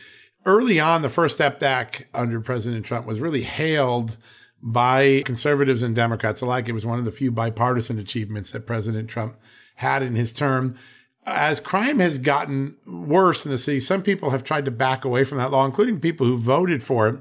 Early 0.45 0.81
on, 0.81 1.03
the 1.03 1.09
First 1.09 1.37
Step 1.37 1.63
Act 1.63 2.05
under 2.13 2.41
President 2.41 2.85
Trump 2.85 3.07
was 3.07 3.21
really 3.21 3.43
hailed 3.43 4.19
by 4.63 5.23
conservatives 5.25 5.83
and 5.83 5.95
Democrats 5.95 6.41
alike. 6.41 6.69
It 6.69 6.73
was 6.73 6.87
one 6.87 6.99
of 6.99 7.05
the 7.05 7.13
few 7.13 7.33
bipartisan 7.33 7.99
achievements 7.99 8.53
that 8.53 8.67
President 8.67 9.09
Trump 9.09 9.37
had 9.77 10.03
in 10.03 10.15
his 10.15 10.33
term. 10.33 10.77
As 11.25 11.61
crime 11.61 11.99
has 11.99 12.19
gotten 12.19 12.77
worse 12.87 13.45
in 13.45 13.51
the 13.51 13.59
city, 13.59 13.81
some 13.81 14.03
people 14.03 14.31
have 14.31 14.45
tried 14.45 14.65
to 14.65 14.71
back 14.71 15.05
away 15.05 15.25
from 15.25 15.39
that 15.39 15.51
law, 15.51 15.65
including 15.65 16.01
people 16.01 16.27
who 16.27 16.37
voted 16.37 16.83
for 16.83 17.09
it. 17.09 17.21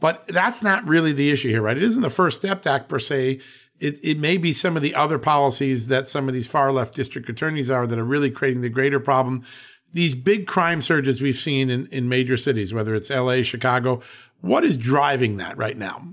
But 0.00 0.26
that's 0.28 0.62
not 0.62 0.86
really 0.86 1.12
the 1.12 1.30
issue 1.30 1.48
here, 1.48 1.62
right? 1.62 1.76
It 1.76 1.82
isn't 1.82 2.02
the 2.02 2.10
First 2.10 2.38
Step 2.38 2.66
Act 2.66 2.88
per 2.88 2.98
se. 2.98 3.40
It, 3.80 3.98
it 4.02 4.18
may 4.18 4.36
be 4.36 4.52
some 4.52 4.76
of 4.76 4.82
the 4.82 4.94
other 4.94 5.18
policies 5.18 5.88
that 5.88 6.08
some 6.08 6.28
of 6.28 6.34
these 6.34 6.46
far 6.46 6.72
left 6.72 6.94
district 6.94 7.28
attorneys 7.28 7.70
are 7.70 7.86
that 7.86 7.98
are 7.98 8.04
really 8.04 8.30
creating 8.30 8.62
the 8.62 8.68
greater 8.68 9.00
problem. 9.00 9.44
These 9.92 10.14
big 10.14 10.46
crime 10.46 10.82
surges 10.82 11.20
we've 11.20 11.38
seen 11.38 11.70
in, 11.70 11.86
in 11.86 12.08
major 12.08 12.36
cities, 12.36 12.74
whether 12.74 12.94
it's 12.94 13.10
LA, 13.10 13.42
Chicago, 13.42 14.02
what 14.40 14.64
is 14.64 14.76
driving 14.76 15.36
that 15.38 15.56
right 15.56 15.76
now? 15.76 16.08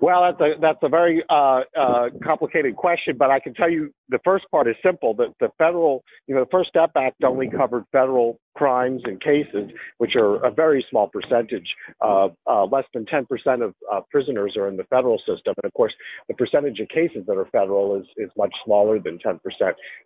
Well, 0.00 0.22
that's 0.22 0.40
a 0.40 0.60
that's 0.60 0.78
a 0.82 0.88
very 0.88 1.22
uh, 1.30 1.60
uh, 1.78 2.08
complicated 2.22 2.76
question, 2.76 3.16
but 3.16 3.30
I 3.30 3.38
can 3.38 3.54
tell 3.54 3.70
you 3.70 3.92
the 4.08 4.18
first 4.24 4.44
part 4.50 4.68
is 4.68 4.74
simple. 4.84 5.14
That 5.14 5.28
the 5.40 5.48
federal, 5.56 6.02
you 6.26 6.34
know, 6.34 6.42
the 6.44 6.50
First 6.50 6.70
Step 6.70 6.90
Act 6.96 7.22
only 7.24 7.48
covered 7.48 7.84
federal 7.92 8.38
crimes 8.54 9.02
and 9.04 9.20
cases, 9.20 9.70
which 9.98 10.16
are 10.16 10.44
a 10.44 10.50
very 10.50 10.84
small 10.90 11.08
percentage. 11.08 11.66
Uh, 12.00 12.28
uh, 12.46 12.64
less 12.64 12.84
than 12.92 13.04
10% 13.06 13.24
of 13.64 13.74
uh, 13.90 14.00
prisoners 14.10 14.56
are 14.56 14.68
in 14.68 14.76
the 14.76 14.84
federal 14.84 15.18
system, 15.18 15.54
and 15.62 15.64
of 15.64 15.72
course, 15.74 15.94
the 16.28 16.34
percentage 16.34 16.80
of 16.80 16.88
cases 16.88 17.24
that 17.26 17.36
are 17.36 17.46
federal 17.46 17.96
is 17.96 18.06
is 18.16 18.30
much 18.36 18.52
smaller 18.64 18.98
than 18.98 19.18
10%. 19.18 19.38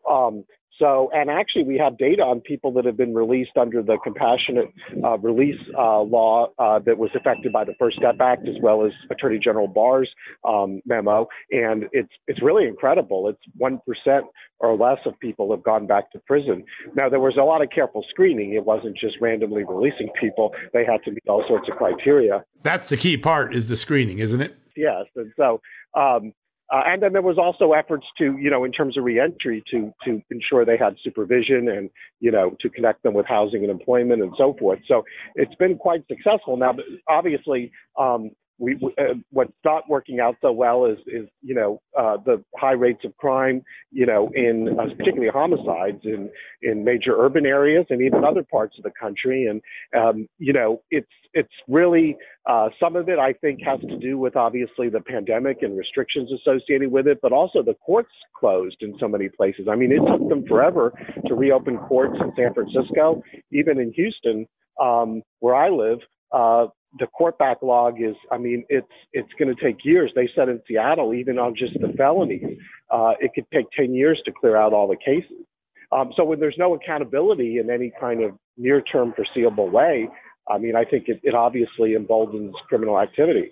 Um, 0.08 0.44
so, 0.78 1.10
and 1.12 1.30
actually, 1.30 1.64
we 1.64 1.78
have 1.78 1.98
data 1.98 2.22
on 2.22 2.40
people 2.40 2.72
that 2.72 2.84
have 2.84 2.96
been 2.96 3.14
released 3.14 3.56
under 3.60 3.82
the 3.82 3.98
compassionate 4.02 4.72
uh, 5.04 5.18
release 5.18 5.60
uh, 5.76 6.00
law 6.00 6.48
uh, 6.58 6.78
that 6.80 6.98
was 6.98 7.10
affected 7.14 7.52
by 7.52 7.64
the 7.64 7.74
First 7.78 7.96
Step 7.96 8.16
Act, 8.20 8.46
as 8.46 8.54
well 8.62 8.84
as 8.86 8.92
Attorney 9.10 9.38
General 9.38 9.66
Barr's 9.66 10.10
um, 10.44 10.80
memo. 10.86 11.26
And 11.50 11.86
it's 11.92 12.12
it's 12.26 12.42
really 12.42 12.66
incredible. 12.66 13.28
It's 13.28 13.42
one 13.56 13.80
percent 13.86 14.26
or 14.60 14.76
less 14.76 14.98
of 15.06 15.18
people 15.20 15.50
have 15.50 15.62
gone 15.62 15.86
back 15.86 16.10
to 16.12 16.18
prison. 16.20 16.64
Now, 16.94 17.08
there 17.08 17.20
was 17.20 17.36
a 17.38 17.44
lot 17.44 17.62
of 17.62 17.70
careful 17.70 18.04
screening. 18.10 18.54
It 18.54 18.64
wasn't 18.64 18.96
just 18.98 19.16
randomly 19.20 19.64
releasing 19.64 20.08
people. 20.20 20.52
They 20.72 20.84
had 20.84 21.02
to 21.04 21.10
meet 21.10 21.28
all 21.28 21.44
sorts 21.46 21.68
of 21.70 21.76
criteria. 21.76 22.44
That's 22.62 22.88
the 22.88 22.96
key 22.96 23.16
part 23.16 23.54
is 23.54 23.68
the 23.68 23.76
screening, 23.76 24.18
isn't 24.18 24.40
it? 24.40 24.56
Yes, 24.76 25.04
and 25.16 25.32
so. 25.36 25.60
Um, 25.94 26.32
uh, 26.72 26.82
and 26.86 27.02
then 27.02 27.12
there 27.12 27.22
was 27.22 27.38
also 27.38 27.72
efforts 27.72 28.06
to, 28.18 28.36
you 28.38 28.50
know, 28.50 28.64
in 28.64 28.72
terms 28.72 28.96
of 28.98 29.04
reentry, 29.04 29.62
to 29.70 29.92
to 30.04 30.22
ensure 30.30 30.64
they 30.64 30.76
had 30.76 30.96
supervision 31.02 31.68
and, 31.68 31.90
you 32.20 32.30
know, 32.30 32.56
to 32.60 32.68
connect 32.68 33.02
them 33.02 33.14
with 33.14 33.26
housing 33.26 33.62
and 33.62 33.70
employment 33.70 34.22
and 34.22 34.32
so 34.36 34.54
forth. 34.58 34.80
So 34.86 35.04
it's 35.34 35.54
been 35.54 35.76
quite 35.76 36.04
successful. 36.08 36.56
Now, 36.56 36.74
obviously, 37.08 37.72
um, 37.98 38.30
we, 38.58 38.74
uh, 38.98 39.14
what's 39.30 39.52
not 39.64 39.84
working 39.88 40.20
out 40.20 40.34
so 40.42 40.50
well 40.50 40.84
is, 40.84 40.98
is 41.06 41.28
you 41.42 41.54
know, 41.54 41.80
uh, 41.98 42.16
the 42.24 42.42
high 42.56 42.72
rates 42.72 43.00
of 43.04 43.16
crime, 43.16 43.62
you 43.92 44.04
know, 44.04 44.30
in 44.34 44.76
uh, 44.78 44.84
particularly 44.96 45.30
homicides 45.32 46.00
in 46.04 46.28
in 46.62 46.84
major 46.84 47.16
urban 47.16 47.46
areas 47.46 47.86
and 47.90 48.02
even 48.02 48.24
other 48.24 48.44
parts 48.50 48.76
of 48.76 48.84
the 48.84 48.90
country. 49.00 49.46
And 49.46 49.62
um, 50.00 50.28
you 50.38 50.52
know, 50.52 50.82
it's 50.90 51.06
it's 51.34 51.52
really 51.68 52.16
uh, 52.46 52.68
some 52.80 52.96
of 52.96 53.08
it 53.08 53.18
I 53.18 53.32
think 53.34 53.60
has 53.64 53.80
to 53.80 53.96
do 53.98 54.18
with 54.18 54.34
obviously 54.34 54.88
the 54.88 55.00
pandemic 55.00 55.58
and 55.62 55.78
restrictions 55.78 56.30
associated 56.32 56.90
with 56.90 57.06
it, 57.06 57.18
but 57.22 57.32
also 57.32 57.62
the 57.62 57.74
courts 57.74 58.12
closed 58.38 58.76
in 58.80 58.94
so 58.98 59.06
many 59.06 59.28
places. 59.28 59.68
I 59.70 59.76
mean, 59.76 59.92
it 59.92 60.00
took 60.10 60.28
them 60.28 60.44
forever 60.48 60.92
to 61.26 61.34
reopen 61.34 61.78
courts 61.78 62.16
in 62.20 62.32
San 62.36 62.54
Francisco, 62.54 63.22
even 63.52 63.78
in 63.78 63.92
Houston, 63.92 64.46
um, 64.80 65.22
where 65.40 65.54
I 65.54 65.68
live. 65.68 65.98
Uh, 66.32 66.66
the 66.98 67.06
court 67.06 67.38
backlog 67.38 68.00
is, 68.00 68.14
I 68.32 68.38
mean, 68.38 68.64
it's 68.68 68.86
it's 69.12 69.28
going 69.38 69.54
to 69.54 69.62
take 69.62 69.84
years. 69.84 70.10
They 70.14 70.28
said 70.34 70.48
in 70.48 70.60
Seattle, 70.66 71.12
even 71.14 71.38
on 71.38 71.54
just 71.54 71.74
the 71.74 71.92
felonies, 71.96 72.58
uh, 72.90 73.12
it 73.20 73.32
could 73.34 73.44
take 73.52 73.66
10 73.76 73.94
years 73.94 74.20
to 74.24 74.32
clear 74.32 74.56
out 74.56 74.72
all 74.72 74.88
the 74.88 74.96
cases. 74.96 75.44
Um, 75.92 76.12
so 76.16 76.24
when 76.24 76.40
there's 76.40 76.56
no 76.58 76.74
accountability 76.74 77.58
in 77.58 77.70
any 77.70 77.92
kind 77.98 78.22
of 78.22 78.32
near-term 78.56 79.14
foreseeable 79.14 79.70
way, 79.70 80.08
I 80.48 80.58
mean, 80.58 80.76
I 80.76 80.84
think 80.84 81.08
it, 81.08 81.20
it 81.22 81.34
obviously 81.34 81.94
emboldens 81.94 82.54
criminal 82.68 82.98
activity. 82.98 83.50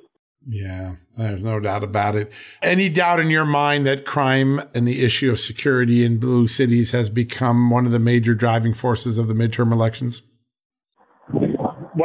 Yeah, 0.49 0.97
there's 1.17 1.43
no 1.43 1.59
doubt 1.61 1.83
about 1.83 2.15
it. 2.15 2.31
Any 2.63 2.89
doubt 2.89 3.21
in 3.21 3.31
your 3.31 3.45
mind 3.45 3.85
that 3.87 4.05
crime 4.05 4.63
and 4.75 4.87
the 4.87 5.05
issue 5.05 5.31
of 5.31 5.41
security 5.41 6.05
in 6.05 6.19
blue 6.19 6.47
cities 6.47 6.93
has 6.93 7.09
become 7.09 7.69
one 7.69 7.85
of 7.85 7.93
the 7.93 7.99
major 7.99 8.35
driving 8.35 8.73
forces 8.73 9.19
of 9.19 9.29
the 9.29 9.35
midterm 9.35 9.73
elections? 9.73 10.23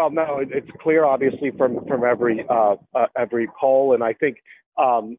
Well, 0.01 0.09
no, 0.09 0.39
it, 0.39 0.49
it's 0.51 0.69
clear, 0.81 1.05
obviously, 1.05 1.51
from 1.55 1.85
from 1.85 2.03
every 2.03 2.43
uh, 2.49 2.75
uh, 2.95 3.05
every 3.15 3.47
poll, 3.59 3.93
and 3.93 4.03
I 4.03 4.13
think 4.13 4.37
um, 4.77 5.17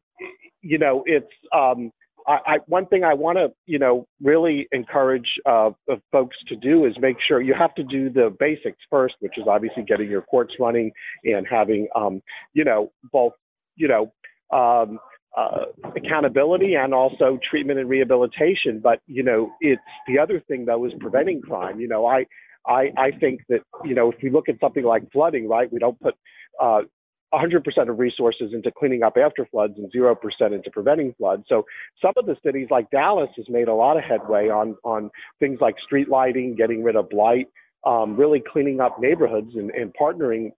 you 0.61 0.77
know 0.77 1.03
it's. 1.05 1.31
Um, 1.55 1.91
I, 2.25 2.37
I, 2.45 2.57
one 2.67 2.85
thing 2.85 3.03
I 3.03 3.13
want 3.13 3.37
to, 3.37 3.49
you 3.65 3.79
know, 3.79 4.07
really 4.21 4.65
encourage 4.71 5.27
uh, 5.45 5.71
folks 6.09 6.37
to 6.47 6.55
do 6.55 6.85
is 6.85 6.93
make 7.01 7.17
sure 7.27 7.41
you 7.41 7.53
have 7.53 7.75
to 7.75 7.83
do 7.83 8.09
the 8.09 8.33
basics 8.39 8.77
first, 8.89 9.15
which 9.19 9.37
is 9.37 9.43
obviously 9.45 9.83
getting 9.83 10.09
your 10.09 10.21
courts 10.21 10.53
running 10.57 10.93
and 11.25 11.45
having, 11.45 11.89
um, 11.97 12.21
you 12.53 12.63
know, 12.63 12.93
both, 13.11 13.33
you 13.75 13.89
know, 13.89 14.13
um, 14.57 14.99
uh, 15.35 15.65
accountability 15.97 16.75
and 16.75 16.93
also 16.93 17.39
treatment 17.49 17.79
and 17.79 17.89
rehabilitation. 17.89 18.79
But 18.81 18.99
you 19.05 19.23
know, 19.23 19.51
it's 19.59 19.81
the 20.07 20.17
other 20.19 20.41
thing 20.47 20.63
though 20.65 20.85
is 20.85 20.93
preventing 21.01 21.41
crime. 21.41 21.79
You 21.81 21.89
know, 21.89 22.05
I 22.05 22.25
I, 22.67 22.91
I 22.97 23.11
think 23.19 23.41
that, 23.49 23.61
you 23.83 23.95
know, 23.95 24.11
if 24.11 24.17
we 24.21 24.29
look 24.29 24.49
at 24.49 24.59
something 24.59 24.83
like 24.83 25.11
flooding, 25.11 25.47
right, 25.47 25.71
we 25.71 25.79
don't 25.79 25.99
put 25.99 26.15
uh, 26.61 26.81
100% 27.33 27.89
of 27.89 27.99
resources 27.99 28.51
into 28.53 28.71
cleaning 28.71 29.03
up 29.03 29.17
after 29.17 29.45
floods 29.45 29.73
and 29.77 29.91
0% 29.91 30.15
into 30.53 30.71
preventing 30.71 31.13
floods. 31.17 31.43
So 31.49 31.65
some 32.01 32.13
of 32.15 32.25
the 32.25 32.35
cities 32.45 32.67
like 32.69 32.89
Dallas 32.91 33.29
has 33.37 33.45
made 33.49 33.67
a 33.67 33.73
lot 33.73 33.97
of 33.97 34.03
headway 34.03 34.49
on, 34.49 34.75
on 34.83 35.09
things 35.39 35.59
like 35.59 35.75
street 35.83 36.09
lighting, 36.09 36.55
getting 36.55 36.83
rid 36.83 36.95
of 36.95 37.09
blight, 37.09 37.47
um, 37.85 38.15
really 38.15 38.41
cleaning 38.51 38.79
up 38.79 38.99
neighborhoods 38.99 39.51
and, 39.55 39.69
and 39.71 39.93
partnering 39.99 40.51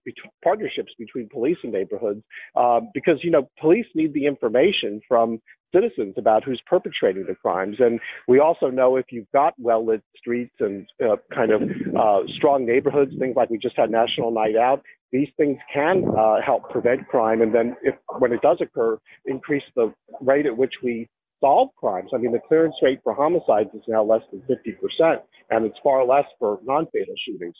partnerships 0.44 0.92
between 0.98 1.28
police 1.28 1.56
and 1.64 1.72
neighborhoods 1.72 2.22
um, 2.54 2.90
because 2.94 3.18
you 3.22 3.30
know 3.30 3.48
police 3.60 3.86
need 3.94 4.12
the 4.14 4.26
information 4.26 5.00
from 5.08 5.40
citizens 5.76 6.14
about 6.16 6.44
who's 6.44 6.62
perpetrating 6.66 7.26
the 7.26 7.34
crimes. 7.34 7.76
And 7.78 8.00
we 8.26 8.38
also 8.40 8.68
know 8.68 8.96
if 8.96 9.06
you've 9.10 9.30
got 9.32 9.54
well 9.58 9.84
lit 9.84 10.02
streets 10.16 10.54
and 10.60 10.86
uh, 11.04 11.16
kind 11.34 11.50
of 11.52 11.62
uh, 11.62 12.20
strong 12.36 12.64
neighborhoods, 12.64 13.12
things 13.18 13.36
like 13.36 13.50
we 13.50 13.58
just 13.58 13.76
had 13.76 13.90
National 13.90 14.30
Night 14.30 14.56
Out, 14.56 14.82
these 15.12 15.28
things 15.36 15.58
can 15.72 16.04
uh, 16.18 16.36
help 16.44 16.70
prevent 16.70 17.06
crime. 17.08 17.42
And 17.42 17.54
then, 17.54 17.76
if 17.82 17.94
when 18.18 18.32
it 18.32 18.40
does 18.42 18.58
occur, 18.60 18.98
increase 19.24 19.62
the 19.74 19.92
rate 20.20 20.46
at 20.46 20.56
which 20.56 20.74
we 20.82 21.08
solve 21.40 21.68
crimes. 21.76 22.10
I 22.14 22.18
mean, 22.18 22.32
the 22.32 22.40
clearance 22.46 22.74
rate 22.82 23.00
for 23.04 23.14
homicides 23.14 23.70
is 23.74 23.82
now 23.88 24.02
less 24.02 24.22
than 24.32 24.42
50%, 24.42 25.18
and 25.50 25.66
it's 25.66 25.78
far 25.82 26.06
less 26.06 26.24
for 26.38 26.58
non 26.64 26.86
fatal 26.92 27.14
shootings. 27.26 27.54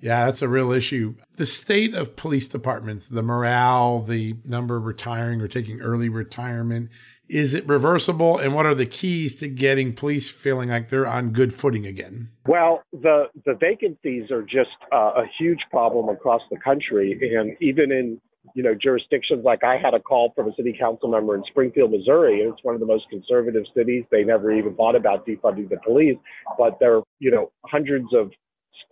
Yeah, 0.00 0.26
that's 0.26 0.42
a 0.42 0.48
real 0.48 0.72
issue. 0.72 1.14
The 1.36 1.46
state 1.46 1.94
of 1.94 2.16
police 2.16 2.48
departments, 2.48 3.06
the 3.06 3.22
morale, 3.22 4.00
the 4.00 4.34
number 4.44 4.80
retiring 4.80 5.40
or 5.40 5.46
taking 5.46 5.80
early 5.80 6.08
retirement, 6.08 6.90
is 7.32 7.54
it 7.54 7.66
reversible? 7.66 8.38
And 8.38 8.54
what 8.54 8.66
are 8.66 8.74
the 8.74 8.86
keys 8.86 9.34
to 9.36 9.48
getting 9.48 9.94
police 9.94 10.28
feeling 10.28 10.68
like 10.68 10.90
they're 10.90 11.06
on 11.06 11.30
good 11.30 11.54
footing 11.54 11.86
again? 11.86 12.30
Well, 12.46 12.82
the, 12.92 13.24
the 13.46 13.54
vacancies 13.54 14.30
are 14.30 14.42
just 14.42 14.70
uh, 14.92 15.12
a 15.16 15.24
huge 15.38 15.60
problem 15.70 16.08
across 16.08 16.42
the 16.50 16.58
country. 16.58 17.18
And 17.36 17.56
even 17.60 17.90
in 17.90 18.20
you 18.54 18.62
know 18.62 18.74
jurisdictions 18.74 19.44
like 19.44 19.64
I 19.64 19.78
had 19.78 19.94
a 19.94 20.00
call 20.00 20.32
from 20.34 20.48
a 20.48 20.54
city 20.56 20.76
council 20.78 21.08
member 21.08 21.34
in 21.34 21.42
Springfield, 21.48 21.92
Missouri, 21.92 22.40
it's 22.40 22.62
one 22.62 22.74
of 22.74 22.80
the 22.80 22.86
most 22.86 23.08
conservative 23.08 23.64
cities. 23.74 24.04
They 24.10 24.24
never 24.24 24.52
even 24.52 24.74
thought 24.74 24.96
about 24.96 25.26
defunding 25.26 25.68
the 25.70 25.78
police, 25.84 26.16
but 26.58 26.78
there 26.80 26.96
are 26.96 27.02
you 27.18 27.30
know 27.30 27.52
hundreds 27.64 28.08
of 28.12 28.30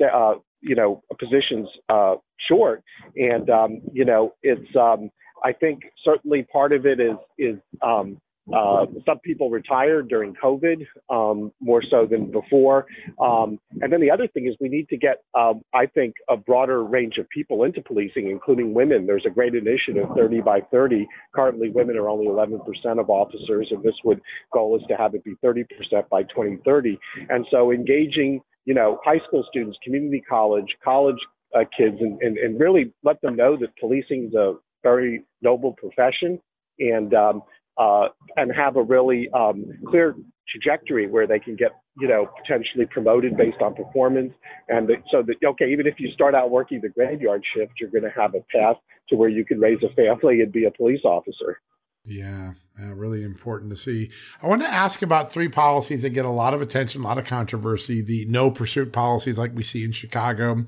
uh, 0.00 0.34
you 0.60 0.76
know 0.76 1.02
positions 1.18 1.68
uh, 1.88 2.14
short, 2.48 2.82
and 3.16 3.50
um, 3.50 3.82
you 3.92 4.04
know 4.04 4.34
it's 4.42 4.74
um, 4.76 5.10
I 5.44 5.52
think 5.52 5.82
certainly 6.04 6.44
part 6.44 6.72
of 6.72 6.86
it 6.86 7.00
is 7.00 7.16
is 7.38 7.56
um, 7.82 8.18
uh, 8.54 8.86
some 9.06 9.18
people 9.20 9.50
retired 9.50 10.08
during 10.08 10.34
COVID 10.34 10.86
um, 11.08 11.52
more 11.60 11.82
so 11.88 12.06
than 12.06 12.30
before. 12.30 12.86
Um, 13.20 13.58
and 13.80 13.92
then 13.92 14.00
the 14.00 14.10
other 14.10 14.28
thing 14.28 14.46
is 14.46 14.56
we 14.60 14.68
need 14.68 14.88
to 14.88 14.96
get, 14.96 15.22
um, 15.38 15.62
I 15.74 15.86
think, 15.86 16.14
a 16.28 16.36
broader 16.36 16.84
range 16.84 17.18
of 17.18 17.28
people 17.28 17.64
into 17.64 17.80
policing, 17.82 18.28
including 18.30 18.74
women. 18.74 19.06
There's 19.06 19.26
a 19.26 19.30
great 19.30 19.54
initiative, 19.54 20.06
30 20.16 20.40
by 20.40 20.60
30. 20.70 21.06
Currently, 21.34 21.70
women 21.70 21.96
are 21.96 22.08
only 22.08 22.26
11% 22.26 22.58
of 22.98 23.10
officers, 23.10 23.68
and 23.70 23.82
this 23.82 23.94
would 24.04 24.20
goal 24.52 24.76
is 24.76 24.82
to 24.88 24.96
have 24.96 25.14
it 25.14 25.24
be 25.24 25.34
30% 25.44 25.64
by 26.10 26.22
2030. 26.24 26.98
And 27.28 27.46
so 27.50 27.72
engaging, 27.72 28.40
you 28.64 28.74
know, 28.74 28.98
high 29.04 29.20
school 29.26 29.44
students, 29.48 29.78
community 29.84 30.22
college, 30.28 30.76
college 30.82 31.18
uh, 31.54 31.64
kids, 31.76 31.96
and, 32.00 32.20
and, 32.22 32.38
and 32.38 32.60
really 32.60 32.92
let 33.02 33.20
them 33.20 33.36
know 33.36 33.56
that 33.56 33.76
policing 33.78 34.28
is 34.28 34.34
a 34.34 34.54
very 34.82 35.22
noble 35.42 35.72
profession 35.74 36.40
and 36.80 37.14
um, 37.14 37.42
uh, 37.78 38.08
and 38.36 38.52
have 38.54 38.76
a 38.76 38.82
really 38.82 39.28
um, 39.30 39.64
clear 39.86 40.14
trajectory 40.48 41.06
where 41.06 41.26
they 41.26 41.38
can 41.38 41.56
get 41.56 41.70
you 41.98 42.08
know 42.08 42.28
potentially 42.42 42.86
promoted 42.90 43.36
based 43.36 43.60
on 43.62 43.74
performance 43.74 44.32
and 44.68 44.90
so 45.10 45.22
that 45.22 45.36
okay 45.46 45.70
even 45.70 45.86
if 45.86 45.94
you 45.98 46.10
start 46.12 46.34
out 46.34 46.50
working 46.50 46.80
the 46.80 46.88
graveyard 46.88 47.42
shift 47.54 47.72
you're 47.80 47.90
going 47.90 48.02
to 48.02 48.10
have 48.10 48.34
a 48.34 48.40
path 48.50 48.76
to 49.08 49.16
where 49.16 49.28
you 49.28 49.44
can 49.44 49.60
raise 49.60 49.78
a 49.84 49.94
family 49.94 50.40
and 50.40 50.50
be 50.50 50.64
a 50.64 50.70
police 50.72 51.00
officer 51.04 51.60
yeah, 52.04 52.54
yeah, 52.78 52.92
really 52.94 53.22
important 53.22 53.70
to 53.70 53.76
see. 53.76 54.10
I 54.42 54.46
want 54.46 54.62
to 54.62 54.68
ask 54.68 55.02
about 55.02 55.32
three 55.32 55.48
policies 55.48 56.02
that 56.02 56.10
get 56.10 56.24
a 56.24 56.30
lot 56.30 56.54
of 56.54 56.62
attention, 56.62 57.02
a 57.02 57.04
lot 57.04 57.18
of 57.18 57.26
controversy. 57.26 58.00
The 58.00 58.24
no 58.26 58.50
pursuit 58.50 58.92
policies, 58.92 59.38
like 59.38 59.54
we 59.54 59.62
see 59.62 59.84
in 59.84 59.92
Chicago, 59.92 60.64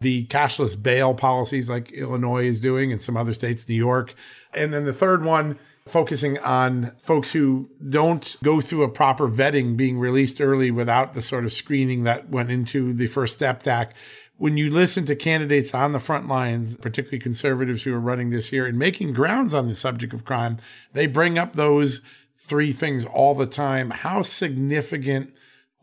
the 0.00 0.26
cashless 0.26 0.80
bail 0.80 1.14
policies, 1.14 1.68
like 1.68 1.90
Illinois 1.92 2.46
is 2.46 2.60
doing, 2.60 2.92
and 2.92 3.02
some 3.02 3.16
other 3.16 3.34
states, 3.34 3.68
New 3.68 3.74
York. 3.74 4.14
And 4.54 4.72
then 4.72 4.84
the 4.84 4.92
third 4.92 5.24
one, 5.24 5.58
focusing 5.86 6.38
on 6.38 6.92
folks 7.02 7.32
who 7.32 7.70
don't 7.88 8.36
go 8.42 8.60
through 8.60 8.82
a 8.82 8.88
proper 8.88 9.28
vetting 9.28 9.76
being 9.76 9.98
released 9.98 10.40
early 10.40 10.70
without 10.70 11.14
the 11.14 11.22
sort 11.22 11.44
of 11.44 11.52
screening 11.52 12.04
that 12.04 12.28
went 12.28 12.50
into 12.50 12.92
the 12.92 13.06
First 13.06 13.34
Step 13.34 13.66
Act. 13.66 13.96
When 14.36 14.56
you 14.56 14.68
listen 14.68 15.06
to 15.06 15.16
candidates 15.16 15.72
on 15.72 15.92
the 15.92 16.00
front 16.00 16.28
lines, 16.28 16.76
particularly 16.76 17.20
conservatives 17.20 17.84
who 17.84 17.94
are 17.94 18.00
running 18.00 18.30
this 18.30 18.52
year 18.52 18.66
and 18.66 18.78
making 18.78 19.14
grounds 19.14 19.54
on 19.54 19.68
the 19.68 19.74
subject 19.74 20.12
of 20.12 20.24
crime, 20.24 20.58
they 20.92 21.06
bring 21.06 21.38
up 21.38 21.54
those 21.54 22.02
three 22.36 22.72
things 22.72 23.04
all 23.04 23.34
the 23.34 23.46
time. 23.46 23.90
How 23.90 24.22
significant 24.22 25.32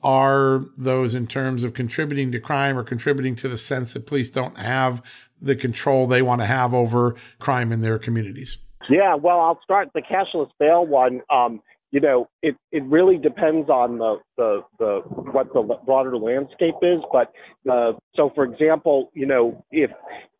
are 0.03 0.65
those 0.77 1.15
in 1.15 1.27
terms 1.27 1.63
of 1.63 1.73
contributing 1.73 2.31
to 2.33 2.39
crime 2.39 2.77
or 2.77 2.83
contributing 2.83 3.35
to 3.37 3.47
the 3.47 3.57
sense 3.57 3.93
that 3.93 4.05
police 4.05 4.29
don't 4.29 4.57
have 4.57 5.01
the 5.41 5.55
control 5.55 6.05
they 6.05 6.21
want 6.21 6.41
to 6.41 6.45
have 6.45 6.73
over 6.73 7.15
crime 7.39 7.71
in 7.71 7.81
their 7.81 7.97
communities? 7.97 8.57
Yeah, 8.89 9.15
well, 9.15 9.39
I'll 9.39 9.59
start 9.63 9.89
the 9.93 10.01
cashless 10.01 10.49
bail 10.59 10.85
one. 10.85 11.21
Um, 11.29 11.61
you 11.91 11.99
know, 11.99 12.27
it, 12.41 12.55
it 12.71 12.83
really 12.85 13.17
depends 13.17 13.69
on 13.69 13.99
the, 13.99 14.17
the, 14.35 14.61
the 14.79 15.01
what 15.05 15.53
the 15.53 15.77
broader 15.85 16.17
landscape 16.17 16.73
is. 16.81 16.99
But 17.11 17.31
uh, 17.71 17.93
so, 18.15 18.31
for 18.33 18.43
example, 18.45 19.11
you 19.13 19.27
know, 19.27 19.63
if 19.71 19.91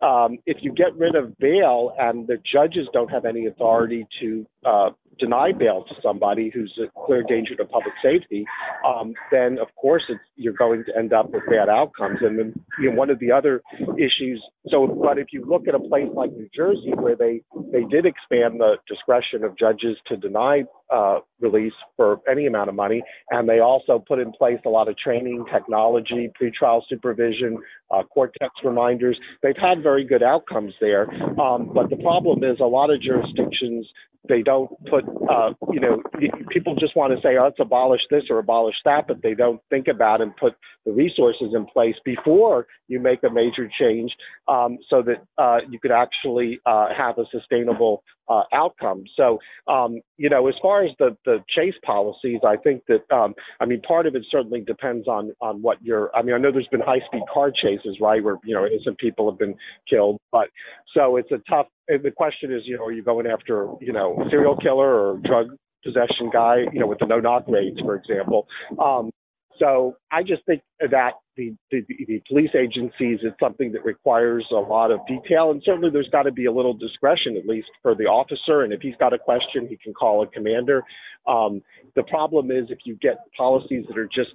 um, 0.02 0.40
if 0.48 0.58
you 0.62 0.74
get 0.74 0.96
rid 0.98 1.16
of 1.16 1.38
bail 1.38 1.94
and 2.00 2.26
the 2.26 2.38
judges 2.52 2.88
don't 2.92 3.10
have 3.10 3.26
any 3.26 3.46
authority 3.46 4.08
to 4.20 4.46
uh, 4.66 4.90
deny 5.20 5.52
bail 5.52 5.86
to 5.88 5.96
somebody 6.02 6.52
who's 6.54 6.78
a 6.82 6.88
clear 7.06 7.24
danger 7.24 7.56
to 7.56 7.66
public 7.66 7.94
safety, 8.04 8.46
um, 8.86 9.14
then 9.32 9.58
of 9.60 9.68
course 9.76 10.04
you're 10.36 10.54
going 10.54 10.84
to 10.86 10.98
end 10.98 11.14
up 11.14 11.30
with 11.32 11.44
bad 11.50 11.70
outcomes. 11.70 12.20
And 12.22 12.38
then 12.40 12.54
you 12.80 12.90
know, 12.90 12.98
one 12.98 13.10
of 13.10 13.20
the 13.20 13.32
other 13.32 13.62
issues. 13.98 14.44
So, 14.70 14.88
but 14.88 15.18
if 15.18 15.28
you 15.32 15.46
look 15.46 15.68
at 15.68 15.76
a 15.76 15.80
place 15.80 16.08
like 16.14 16.32
New 16.32 16.50
Jersey, 16.56 16.94
where 16.96 17.16
they 17.16 17.42
they 17.72 17.84
did 17.84 18.06
expand 18.06 18.60
the 18.60 18.76
discretion 18.88 19.44
of 19.44 19.58
judges 19.58 19.98
to 20.08 20.18
deny 20.18 20.64
uh, 20.92 21.20
release 21.40 21.74
for 21.98 22.20
any 22.30 22.46
amount 22.46 22.70
of 22.70 22.76
money, 22.76 23.02
and 23.32 23.48
they 23.48 23.60
also 23.60 24.04
put 24.08 24.20
in 24.20 24.32
place 24.32 24.60
a 24.66 24.70
lot 24.70 24.88
of 24.88 24.98
training, 24.98 25.46
technology, 25.52 26.32
pretrial 26.40 26.82
supervision, 26.88 27.58
uh, 27.92 28.04
court 28.04 28.34
text 28.42 28.58
reminders. 28.64 29.18
They've 29.42 29.56
had 29.60 29.84
very 29.84 30.04
good 30.06 30.24
outcomes 30.24 30.74
there, 30.80 31.10
um, 31.40 31.72
but 31.74 31.90
the 31.90 31.98
problem 31.98 32.44
is 32.44 32.60
a 32.60 32.66
lot 32.66 32.90
of 32.90 33.02
jurisdictions 33.02 33.88
they 34.30 34.42
don't 34.42 34.70
put, 34.86 35.04
uh, 35.30 35.52
you 35.72 35.82
know, 35.82 36.02
people 36.50 36.76
just 36.76 36.96
want 36.96 37.14
to 37.14 37.22
say, 37.22 37.36
oh, 37.38 37.44
let's 37.44 37.58
abolish 37.60 38.00
this 38.10 38.24
or 38.30 38.40
abolish 38.40 38.76
that, 38.86 39.06
but 39.08 39.22
they 39.22 39.34
don't 39.34 39.60
think 39.70 39.88
about 39.90 40.22
and 40.22 40.36
put 40.38 40.54
the 40.86 40.94
resources 40.94 41.50
in 41.54 41.66
place 41.66 41.96
before 42.06 42.66
you 42.88 43.02
make 43.02 43.20
a 43.24 43.30
major 43.30 43.70
change 43.80 44.12
um, 44.48 44.78
so 44.90 45.02
that 45.02 45.26
uh, 45.38 45.58
you 45.70 45.78
could 45.78 45.92
actually 45.92 46.60
uh, 46.66 46.88
have 46.98 47.18
a 47.18 47.26
sustainable 47.32 48.04
uh, 48.30 48.44
outcome. 48.54 49.04
So, 49.16 49.40
um, 49.68 50.02
you 50.18 50.30
know, 50.30 50.48
as 50.48 50.56
far 50.62 50.84
as 50.84 50.92
the, 51.00 51.16
the 51.26 51.44
chase 51.50 51.74
policies, 51.86 52.40
I 52.46 52.58
think 52.58 52.84
that, 52.88 53.10
um, 53.16 53.34
I 53.60 53.66
mean, 53.66 53.82
part 53.82 54.08
of 54.08 54.16
it 54.16 54.24
certainly 54.32 54.62
depends 54.62 55.08
on, 55.08 55.32
on 55.42 55.62
what 55.62 55.78
you're, 55.82 56.16
I 56.16 56.22
mean, 56.22 56.36
I 56.36 56.38
know 56.38 56.52
there's 56.52 56.68
been 56.68 56.82
high 56.82 57.02
speed 57.08 57.24
car 57.34 57.52
chases, 57.52 57.98
right, 58.00 58.24
where, 58.24 58.38
you 58.44 58.54
know, 58.54 58.66
innocent 58.66 58.98
people 58.98 59.30
have 59.30 59.40
been 59.40 59.56
killed, 59.90 60.18
but 60.32 60.48
so 60.94 61.18
it's 61.18 61.32
a 61.32 61.42
tough, 61.50 61.68
the 61.88 62.12
question 62.16 62.54
is, 62.54 62.62
you 62.66 62.78
know, 62.78 62.86
are 62.86 62.92
you 62.92 63.04
going 63.04 63.28
after, 63.28 63.70
you 63.82 63.94
know, 63.94 64.18
serial 64.30 64.56
killer 64.58 64.94
or 64.94 65.18
drug 65.20 65.48
possession 65.84 66.30
guy, 66.32 66.64
you 66.72 66.80
know, 66.80 66.88
with 66.88 67.00
the 67.00 67.06
no 67.06 67.20
knock 67.20 67.44
raids, 67.48 67.80
for 67.82 67.96
example. 67.96 68.48
Um, 68.82 69.12
so 69.60 69.98
I 70.12 70.24
just 70.24 70.46
think 70.46 70.62
that 70.80 71.12
the, 71.36 71.56
the, 71.72 71.82
the 72.08 72.22
police 72.28 72.52
agencies 72.56 73.20
is 73.24 73.34
something 73.40 73.72
that 73.72 73.84
requires 73.84 74.46
a 74.52 74.56
lot 74.56 74.92
of 74.92 75.00
detail, 75.08 75.52
and 75.52 75.62
certainly 75.66 75.90
there's 75.92 76.10
got 76.12 76.24
to 76.24 76.32
be 76.32 76.46
a 76.46 76.52
little 76.52 76.74
discretion, 76.74 77.38
at 77.38 77.48
least 77.48 77.68
for 77.82 77.96
the 77.96 78.06
officer. 78.06 78.62
And 78.62 78.74
if 78.74 78.82
he's 78.82 78.96
got 79.00 79.14
a 79.14 79.20
question, 79.20 79.68
he 79.68 79.78
can 79.78 79.94
call 79.94 80.24
a 80.24 80.28
commander. 80.28 80.84
Um, 81.28 81.62
the 81.96 82.04
problem 82.04 82.52
is 82.52 82.66
if 82.70 82.80
you 82.86 82.96
get 83.02 83.18
policies 83.38 83.86
that 83.88 83.98
are 83.98 84.08
just 84.08 84.32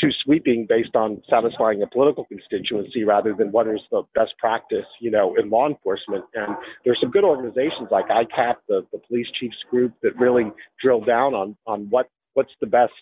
too 0.00 0.08
sweeping 0.24 0.66
based 0.68 0.96
on 0.96 1.22
satisfying 1.28 1.82
a 1.82 1.86
political 1.86 2.24
constituency 2.24 3.04
rather 3.04 3.34
than 3.34 3.52
what 3.52 3.66
is 3.68 3.80
the 3.90 4.02
best 4.14 4.32
practice, 4.38 4.86
you 5.00 5.10
know, 5.10 5.34
in 5.36 5.50
law 5.50 5.68
enforcement. 5.68 6.24
And 6.34 6.56
there's 6.84 6.98
some 7.00 7.10
good 7.10 7.24
organizations 7.24 7.88
like 7.90 8.08
IACP, 8.08 8.54
the, 8.68 8.86
the 8.92 8.98
police 9.06 9.26
chiefs 9.38 9.56
group, 9.70 9.92
that 10.02 10.16
really 10.16 10.50
drill 10.82 11.02
down 11.04 11.34
on 11.34 11.56
on 11.66 11.88
what 11.90 12.08
what's 12.34 12.52
the 12.60 12.66
best 12.66 12.92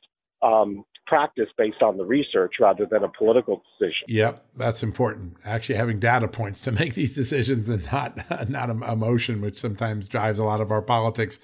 um, 0.43 0.85
practice 1.11 1.49
based 1.59 1.83
on 1.83 1.97
the 1.97 2.05
research 2.05 2.55
rather 2.61 2.87
than 2.87 3.03
a 3.03 3.09
political 3.09 3.65
decision. 3.73 4.07
Yep, 4.07 4.47
that's 4.57 4.85
important. 4.85 5.37
Actually, 5.45 5.75
having 5.75 5.99
data 5.99 6.29
points 6.29 6.61
to 6.63 6.73
make 6.81 6.95
these 6.95 7.15
decisions 7.15 7.69
and 7.69 7.85
not 7.93 8.17
not 8.49 8.71
emotion, 8.71 9.43
which 9.43 9.61
sometimes 9.61 10.09
drives 10.09 10.39
a 10.39 10.45
lot 10.45 10.61
of 10.61 10.71
our 10.71 10.81
politics. 10.81 11.41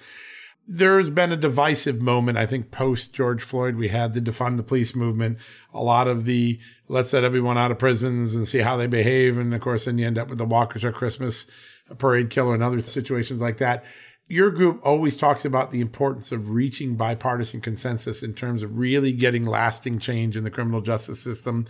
There's 0.69 1.09
been 1.09 1.31
a 1.31 1.37
divisive 1.37 2.01
moment, 2.01 2.37
I 2.37 2.45
think, 2.45 2.71
post 2.71 3.13
George 3.13 3.41
Floyd. 3.41 3.75
We 3.75 3.89
had 3.89 4.13
the 4.13 4.21
defund 4.21 4.57
the 4.57 4.63
police 4.63 4.95
movement, 4.95 5.37
a 5.73 5.83
lot 5.83 6.07
of 6.07 6.23
the 6.23 6.59
let's 6.87 7.11
let 7.11 7.25
everyone 7.25 7.57
out 7.57 7.71
of 7.71 7.79
prisons 7.79 8.35
and 8.35 8.47
see 8.47 8.59
how 8.59 8.77
they 8.77 8.87
behave. 8.87 9.37
And 9.37 9.53
of 9.53 9.59
course, 9.59 9.85
then 9.85 9.97
you 9.97 10.07
end 10.07 10.17
up 10.17 10.29
with 10.29 10.37
the 10.37 10.45
Waukesha 10.45 10.93
Christmas 10.93 11.45
parade 11.97 12.29
killer 12.29 12.53
and 12.53 12.63
other 12.63 12.81
situations 12.81 13.41
like 13.41 13.57
that 13.57 13.83
your 14.27 14.51
group 14.51 14.79
always 14.83 15.15
talks 15.15 15.45
about 15.45 15.71
the 15.71 15.79
importance 15.79 16.31
of 16.31 16.49
reaching 16.49 16.95
bipartisan 16.95 17.61
consensus 17.61 18.21
in 18.21 18.33
terms 18.33 18.61
of 18.61 18.77
really 18.77 19.13
getting 19.13 19.45
lasting 19.45 19.99
change 19.99 20.35
in 20.35 20.43
the 20.43 20.51
criminal 20.51 20.81
justice 20.81 21.19
system. 21.19 21.65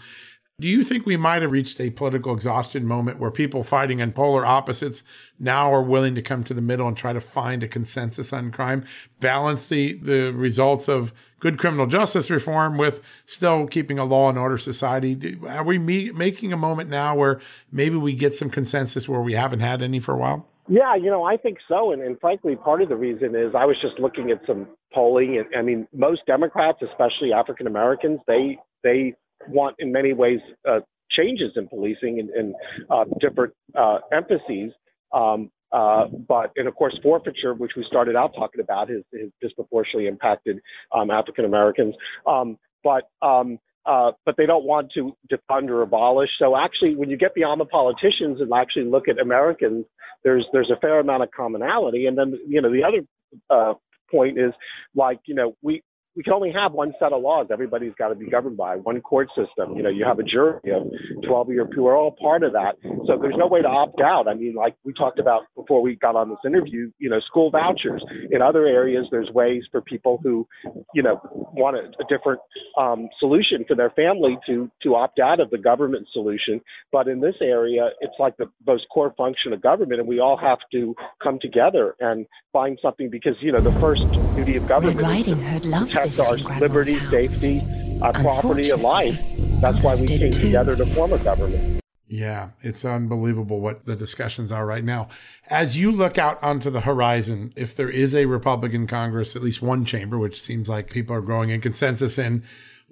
Do 0.59 0.67
you 0.67 0.83
think 0.83 1.05
we 1.05 1.17
might 1.17 1.43
have 1.43 1.51
reached 1.51 1.79
a 1.79 1.91
political 1.91 2.33
exhaustion 2.33 2.83
moment 2.83 3.19
where 3.19 3.29
people 3.29 3.63
fighting 3.63 4.01
on 4.01 4.11
polar 4.11 4.43
opposites 4.43 5.03
now 5.37 5.71
are 5.71 5.83
willing 5.83 6.15
to 6.15 6.21
come 6.23 6.43
to 6.45 6.53
the 6.55 6.63
middle 6.63 6.87
and 6.87 6.97
try 6.97 7.13
to 7.13 7.21
find 7.21 7.61
a 7.61 7.67
consensus 7.67 8.33
on 8.33 8.51
crime, 8.51 8.83
balance 9.19 9.67
the, 9.67 9.93
the 10.01 10.31
results 10.31 10.87
of 10.87 11.13
good 11.39 11.59
criminal 11.59 11.85
justice 11.85 12.31
reform 12.31 12.75
with 12.75 13.01
still 13.27 13.67
keeping 13.67 13.99
a 13.99 14.03
law 14.03 14.29
and 14.29 14.39
order 14.39 14.57
society? 14.57 15.37
Are 15.47 15.63
we 15.63 15.77
me- 15.77 16.09
making 16.09 16.51
a 16.51 16.57
moment 16.57 16.89
now 16.89 17.15
where 17.15 17.39
maybe 17.71 17.97
we 17.97 18.13
get 18.13 18.33
some 18.33 18.49
consensus 18.49 19.07
where 19.07 19.21
we 19.21 19.33
haven't 19.33 19.59
had 19.59 19.83
any 19.83 19.99
for 19.99 20.15
a 20.15 20.17
while? 20.17 20.47
Yeah, 20.69 20.95
you 20.95 21.09
know, 21.09 21.23
I 21.23 21.37
think 21.37 21.59
so. 21.67 21.91
And, 21.91 22.01
and 22.01 22.19
frankly, 22.19 22.55
part 22.55 22.81
of 22.81 22.89
the 22.89 22.95
reason 22.95 23.35
is 23.35 23.55
I 23.57 23.65
was 23.65 23.77
just 23.81 23.99
looking 23.99 24.31
at 24.31 24.41
some 24.45 24.67
polling. 24.93 25.37
And 25.37 25.47
I 25.57 25.61
mean, 25.61 25.87
most 25.93 26.21
Democrats, 26.27 26.79
especially 26.81 27.31
African 27.33 27.67
Americans, 27.67 28.19
they 28.27 28.57
they 28.83 29.13
want 29.47 29.75
in 29.79 29.91
many 29.91 30.13
ways 30.13 30.39
uh, 30.69 30.79
changes 31.11 31.51
in 31.55 31.67
policing 31.67 32.19
and, 32.19 32.29
and 32.29 32.55
uh, 32.89 33.05
different 33.19 33.53
uh, 33.77 33.99
emphases. 34.11 34.73
Um, 35.13 35.51
uh, 35.71 36.05
but 36.27 36.51
and 36.55 36.67
of 36.67 36.75
course 36.75 36.97
forfeiture, 37.01 37.53
which 37.53 37.71
we 37.75 37.85
started 37.87 38.15
out 38.15 38.33
talking 38.35 38.61
about, 38.61 38.89
has, 38.89 39.03
has 39.13 39.29
disproportionately 39.41 40.07
impacted 40.07 40.59
um, 40.93 41.11
African 41.11 41.45
Americans. 41.45 41.95
Um, 42.25 42.57
but 42.83 43.09
um, 43.21 43.59
uh, 43.87 44.11
but 44.25 44.35
they 44.37 44.45
don't 44.45 44.65
want 44.65 44.91
to 44.93 45.15
defund 45.31 45.69
or 45.69 45.81
abolish. 45.81 46.29
So 46.39 46.57
actually, 46.57 46.95
when 46.95 47.09
you 47.09 47.17
get 47.17 47.33
beyond 47.33 47.61
the 47.61 47.65
politicians 47.65 48.41
and 48.41 48.51
actually 48.53 48.85
look 48.85 49.07
at 49.07 49.19
Americans, 49.19 49.85
there's 50.23 50.45
there's 50.51 50.69
a 50.69 50.79
fair 50.79 50.99
amount 50.99 51.23
of 51.23 51.29
commonality. 51.31 52.05
And 52.05 52.17
then 52.17 52.37
you 52.47 52.61
know 52.61 52.71
the 52.71 52.83
other 52.83 53.01
uh, 53.49 53.73
point 54.11 54.37
is 54.37 54.51
like 54.93 55.19
you 55.25 55.35
know 55.35 55.55
we 55.61 55.83
we 56.17 56.23
can 56.23 56.33
only 56.33 56.51
have 56.51 56.71
one 56.73 56.93
set 56.99 57.13
of 57.13 57.21
laws. 57.21 57.47
Everybody's 57.51 57.93
got 57.93 58.07
to 58.07 58.15
be 58.15 58.25
governed 58.25 58.57
by 58.57 58.77
one 58.77 58.99
court 59.01 59.29
system. 59.37 59.77
You 59.77 59.83
know, 59.83 59.89
you 59.89 60.03
have 60.03 60.17
a 60.17 60.23
jury 60.23 60.59
of 60.71 60.87
12 61.27 61.49
of 61.49 61.53
your 61.53 61.67
people 61.67 61.87
are 61.87 61.95
all 61.95 62.15
part 62.19 62.41
of 62.41 62.53
that. 62.53 62.75
So 63.05 63.19
there's 63.21 63.35
no 63.37 63.45
way 63.45 63.61
to 63.61 63.67
opt 63.67 64.01
out. 64.01 64.27
I 64.27 64.33
mean, 64.33 64.55
like 64.55 64.75
we 64.83 64.93
talked 64.93 65.19
about 65.19 65.43
before 65.55 65.83
we 65.83 65.95
got 65.95 66.15
on 66.15 66.29
this 66.29 66.39
interview, 66.43 66.91
you 66.97 67.07
know, 67.07 67.19
school 67.27 67.51
vouchers. 67.51 68.03
In 68.31 68.41
other 68.41 68.65
areas, 68.65 69.05
there's 69.11 69.29
ways 69.29 69.61
for 69.71 69.79
people 69.79 70.19
who, 70.23 70.47
you 70.95 71.03
know, 71.03 71.21
want 71.53 71.77
a, 71.77 71.81
a 72.01 72.07
different 72.09 72.41
um, 72.79 73.09
solution 73.19 73.63
for 73.67 73.75
their 73.75 73.91
family 73.91 74.39
to 74.47 74.71
to 74.81 74.95
opt 74.95 75.19
out 75.19 75.39
of 75.39 75.51
the 75.51 75.59
government 75.59 76.07
solution. 76.13 76.59
But 76.91 77.07
in 77.07 77.21
this 77.21 77.35
area, 77.41 77.89
it's 78.01 78.15
like 78.17 78.35
the 78.37 78.47
most 78.65 78.87
core 78.91 79.13
function 79.15 79.53
of 79.53 79.61
government, 79.61 79.99
and 79.99 80.09
we 80.09 80.19
all 80.19 80.37
have 80.37 80.59
to 80.71 80.95
come 81.21 81.37
together 81.39 81.95
and 81.99 82.25
find 82.51 82.79
something 82.81 83.11
because 83.11 83.35
you 83.39 83.51
know 83.51 83.61
the 83.61 83.71
first 83.79 84.01
duty 84.35 84.55
of 84.55 84.67
government 84.67 84.97
Red 84.97 85.07
Riding 85.07 85.41
Hood 85.41 85.65
loved 85.65 85.91
protect 86.09 86.45
our 86.45 86.59
liberty, 86.59 86.99
safety, 87.09 87.61
our 88.01 88.13
property, 88.13 88.69
and 88.69 88.81
life. 88.81 89.19
That's 89.61 89.81
why 89.83 89.95
we 89.95 90.07
came 90.07 90.31
together 90.31 90.75
to 90.75 90.85
form 90.87 91.13
a 91.13 91.17
government. 91.19 91.81
Yeah, 92.09 92.51
it's 92.61 92.85
unbelievable 92.85 93.59
what 93.59 93.85
the 93.85 93.95
discussions 93.95 94.51
are 94.51 94.65
right 94.65 94.83
now. 94.83 95.09
As 95.47 95.77
you 95.77 95.91
look 95.91 96.17
out 96.17 96.41
onto 96.41 96.69
the 96.69 96.81
horizon, 96.81 97.51
if 97.57 97.75
there 97.75 97.89
is 97.89 98.15
a 98.15 98.25
Republican 98.25 98.87
Congress, 98.87 99.35
at 99.35 99.43
least 99.43 99.61
one 99.61 99.83
chamber, 99.83 100.17
which 100.17 100.41
seems 100.41 100.69
like 100.69 100.89
people 100.89 101.15
are 101.15 101.21
growing 101.21 101.49
in 101.49 101.59
consensus 101.59 102.17
in, 102.17 102.43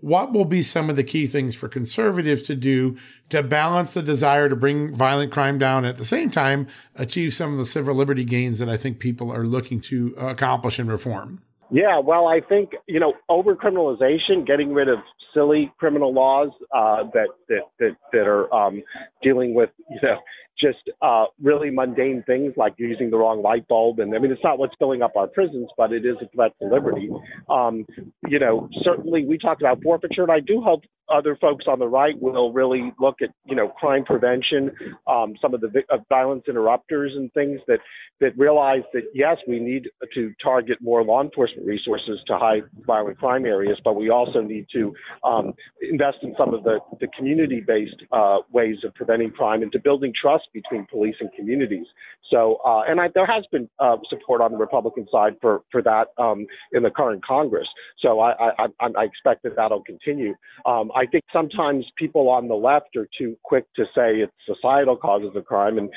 what 0.01 0.33
will 0.33 0.45
be 0.45 0.61
some 0.61 0.89
of 0.89 0.97
the 0.97 1.03
key 1.03 1.25
things 1.25 1.55
for 1.55 1.69
conservatives 1.69 2.41
to 2.43 2.55
do 2.55 2.97
to 3.29 3.41
balance 3.41 3.93
the 3.93 4.01
desire 4.01 4.49
to 4.49 4.55
bring 4.55 4.93
violent 4.93 5.31
crime 5.31 5.57
down 5.57 5.85
at 5.85 5.97
the 5.97 6.05
same 6.05 6.29
time 6.29 6.67
achieve 6.95 7.33
some 7.33 7.53
of 7.53 7.57
the 7.57 7.65
civil 7.65 7.95
liberty 7.95 8.25
gains 8.25 8.59
that 8.59 8.69
I 8.69 8.75
think 8.75 8.99
people 8.99 9.31
are 9.31 9.45
looking 9.45 9.79
to 9.81 10.13
accomplish 10.17 10.77
and 10.77 10.91
reform? 10.91 11.41
Yeah, 11.71 11.99
well, 11.99 12.27
I 12.27 12.41
think 12.47 12.71
you 12.87 12.99
know 12.99 13.13
overcriminalization, 13.29 14.45
getting 14.45 14.73
rid 14.73 14.87
of 14.87 14.99
silly 15.33 15.73
criminal 15.77 16.13
laws 16.13 16.49
uh, 16.73 17.03
that 17.13 17.29
that 17.49 17.61
that 17.79 17.95
that 18.13 18.27
are 18.27 18.53
um, 18.53 18.83
dealing 19.23 19.53
with 19.53 19.69
you 19.89 19.99
know 20.03 20.17
just 20.59 20.89
uh, 21.01 21.25
really 21.41 21.69
mundane 21.69 22.23
things 22.25 22.53
like 22.57 22.73
using 22.77 23.09
the 23.09 23.17
wrong 23.17 23.41
light 23.41 23.67
bulb, 23.67 23.99
and 23.99 24.15
I 24.15 24.19
mean 24.19 24.31
it's 24.31 24.43
not 24.43 24.57
what's 24.59 24.75
filling 24.79 25.01
up 25.01 25.15
our 25.15 25.27
prisons, 25.27 25.69
but 25.77 25.91
it 25.91 26.05
is 26.05 26.15
a 26.21 26.27
threat 26.35 26.51
to 26.61 26.67
liberty. 26.67 27.09
Um, 27.49 27.85
you 28.27 28.39
know, 28.39 28.69
certainly 28.83 29.25
we 29.25 29.37
talked 29.37 29.61
about 29.61 29.81
forfeiture, 29.83 30.23
and 30.23 30.31
I 30.31 30.39
do 30.39 30.61
hope 30.61 30.81
other 31.07 31.37
folks 31.39 31.65
on 31.67 31.79
the 31.79 31.87
right 31.87 32.19
will 32.19 32.51
really 32.51 32.91
look 32.99 33.15
at 33.21 33.29
you 33.45 33.55
know 33.55 33.67
crime 33.67 34.05
prevention, 34.05 34.71
um, 35.07 35.35
some 35.41 35.53
of 35.53 35.61
the 35.61 35.67
vi- 35.67 35.97
violence 36.09 36.43
interrupters 36.47 37.11
and 37.15 37.31
things 37.33 37.59
that 37.67 37.79
that 38.21 38.37
realize 38.37 38.83
that 38.93 39.03
yes, 39.13 39.37
we 39.47 39.59
need 39.59 39.89
to 40.13 40.33
target 40.43 40.77
more 40.81 41.03
law 41.03 41.21
enforcement 41.21 41.67
resources 41.67 42.19
to 42.27 42.37
high 42.37 42.61
violent 42.85 43.17
crime 43.17 43.45
areas, 43.45 43.77
but 43.83 43.95
we 43.95 44.09
also 44.09 44.41
need 44.41 44.65
to 44.73 44.93
um, 45.23 45.53
invest 45.81 46.17
in 46.21 46.33
some 46.37 46.53
of 46.53 46.63
the, 46.63 46.79
the 46.99 47.07
community-based 47.17 48.03
uh, 48.11 48.37
ways 48.51 48.77
of 48.83 48.93
preventing 48.95 49.31
crime 49.31 49.61
and 49.61 49.71
to 49.71 49.79
building 49.79 50.13
trust 50.19 50.44
between 50.53 50.85
police 50.89 51.15
and 51.19 51.29
communities. 51.37 51.85
So, 52.31 52.57
uh, 52.65 52.81
and 52.87 52.99
I, 52.99 53.09
there 53.13 53.25
has 53.25 53.43
been 53.51 53.69
uh, 53.79 53.97
support 54.09 54.41
on 54.41 54.51
the 54.51 54.57
Republican 54.57 55.07
side 55.11 55.35
for 55.41 55.61
for 55.71 55.81
that 55.83 56.07
um, 56.17 56.45
in 56.73 56.83
the 56.83 56.89
current 56.89 57.23
Congress. 57.25 57.67
So 57.99 58.19
I, 58.19 58.31
I, 58.31 58.65
I, 58.79 58.87
I 58.97 59.03
expect 59.03 59.43
that 59.43 59.55
that'll 59.55 59.83
continue. 59.83 60.33
Um, 60.65 60.91
I 60.95 61.05
think 61.05 61.23
sometimes 61.31 61.85
people 61.97 62.29
on 62.29 62.47
the 62.47 62.55
left 62.55 62.95
are 62.95 63.07
too 63.17 63.37
quick 63.43 63.65
to 63.75 63.83
say 63.95 64.17
it's 64.17 64.33
societal 64.45 64.97
causes 64.97 65.35
of 65.35 65.45
crime, 65.45 65.77
and 65.77 65.89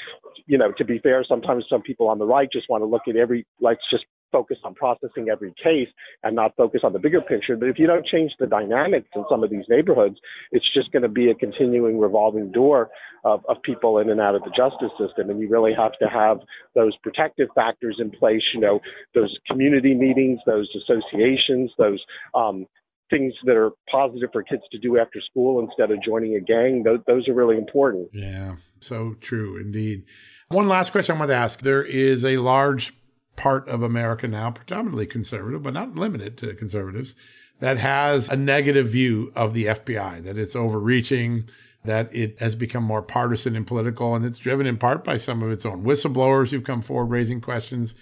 you 0.47 0.59
know, 0.59 0.73
to 0.77 0.85
be 0.85 0.99
fair, 0.99 1.25
sometimes 1.29 1.65
some 1.69 1.83
people 1.83 2.09
on 2.09 2.19
the 2.19 2.27
right 2.27 2.49
just 2.53 2.69
want 2.69 2.83
to 2.83 2.87
look 2.87 3.03
at 3.09 3.17
every 3.17 3.47
let's 3.61 3.83
just 3.91 4.05
focus 4.31 4.59
on 4.65 4.75
processing 4.75 5.29
every 5.31 5.53
case 5.63 5.89
and 6.23 6.35
not 6.37 6.55
focus 6.57 6.81
on 6.85 6.93
the 6.93 6.99
bigger 6.99 7.21
picture. 7.21 7.57
But 7.57 7.69
if 7.69 7.79
you 7.79 7.87
don't 7.87 8.07
change 8.07 8.33
the 8.39 8.47
dynamics 8.47 9.09
in 9.15 9.25
some 9.31 9.43
of 9.43 9.51
these 9.51 9.65
neighborhoods, 9.69 10.17
it's 10.53 10.67
just 10.75 10.93
going 10.93 11.03
to 11.03 11.09
be 11.09 11.31
a 11.31 11.35
continuing 11.35 11.99
revolving 11.99 12.53
door 12.53 12.91
of, 13.25 13.45
of 13.49 13.57
people 13.63 13.99
in 13.99 14.11
and 14.11 14.21
out 14.21 14.35
of 14.35 14.43
the 14.43 14.51
justice 14.51 14.93
system. 14.99 15.31
And 15.31 15.41
you 15.41 15.49
really 15.49 15.73
have 15.77 15.93
to 16.01 16.09
have 16.09 16.39
those 16.75 16.97
protective 17.03 17.49
factors 17.55 17.97
in 17.99 18.11
place, 18.11 18.43
you 18.55 18.61
know, 18.61 18.81
those 19.15 19.35
community 19.51 19.95
meetings, 19.95 20.39
those 20.47 20.69
associations, 20.75 21.71
those 21.79 22.03
um, 22.35 22.67
things 23.11 23.33
that 23.45 23.57
are 23.57 23.71
positive 23.91 24.31
for 24.33 24.43
kids 24.43 24.63
to 24.71 24.79
do 24.79 24.99
after 24.99 25.21
school 25.31 25.61
instead 25.61 25.91
of 25.91 26.03
joining 26.05 26.37
a 26.37 26.41
gang. 26.41 26.83
Those, 26.83 27.01
those 27.07 27.29
are 27.29 27.35
really 27.35 27.57
important. 27.57 28.09
Yeah, 28.13 28.57
so 28.81 29.15
true 29.21 29.57
indeed. 29.57 30.05
One 30.49 30.69
last 30.69 30.93
question 30.93 31.17
I 31.17 31.19
want 31.19 31.31
to 31.31 31.37
ask. 31.37 31.61
There 31.61 31.83
is 31.83 32.25
a 32.25 32.39
large 32.39 32.95
part 33.39 33.67
of 33.69 33.83
America 33.83 34.29
now, 34.29 34.51
predominantly 34.51 35.07
conservative, 35.07 35.63
but 35.63 35.73
not 35.73 35.95
limited 35.95 36.37
to 36.39 36.53
conservatives, 36.55 37.15
that 37.61 37.79
has 37.79 38.29
a 38.29 38.37
negative 38.37 38.89
view 38.89 39.33
of 39.35 39.55
the 39.55 39.65
FBI, 39.65 40.23
that 40.25 40.37
it's 40.37 40.55
overreaching, 40.55 41.49
that 41.85 42.15
it 42.15 42.39
has 42.41 42.55
become 42.55 42.85
more 42.85 43.01
partisan 43.01 43.57
and 43.57 43.67
political, 43.67 44.15
and 44.15 44.25
it's 44.25 44.39
driven 44.39 44.67
in 44.67 44.77
part 44.77 45.05
by 45.05 45.17
some 45.17 45.43
of 45.43 45.51
its 45.51 45.65
own 45.65 45.85
whistleblowers 45.85 46.51
who've 46.51 46.65
come 46.65 46.83
forward 46.83 47.11
raising 47.11 47.41
questions. 47.41 47.95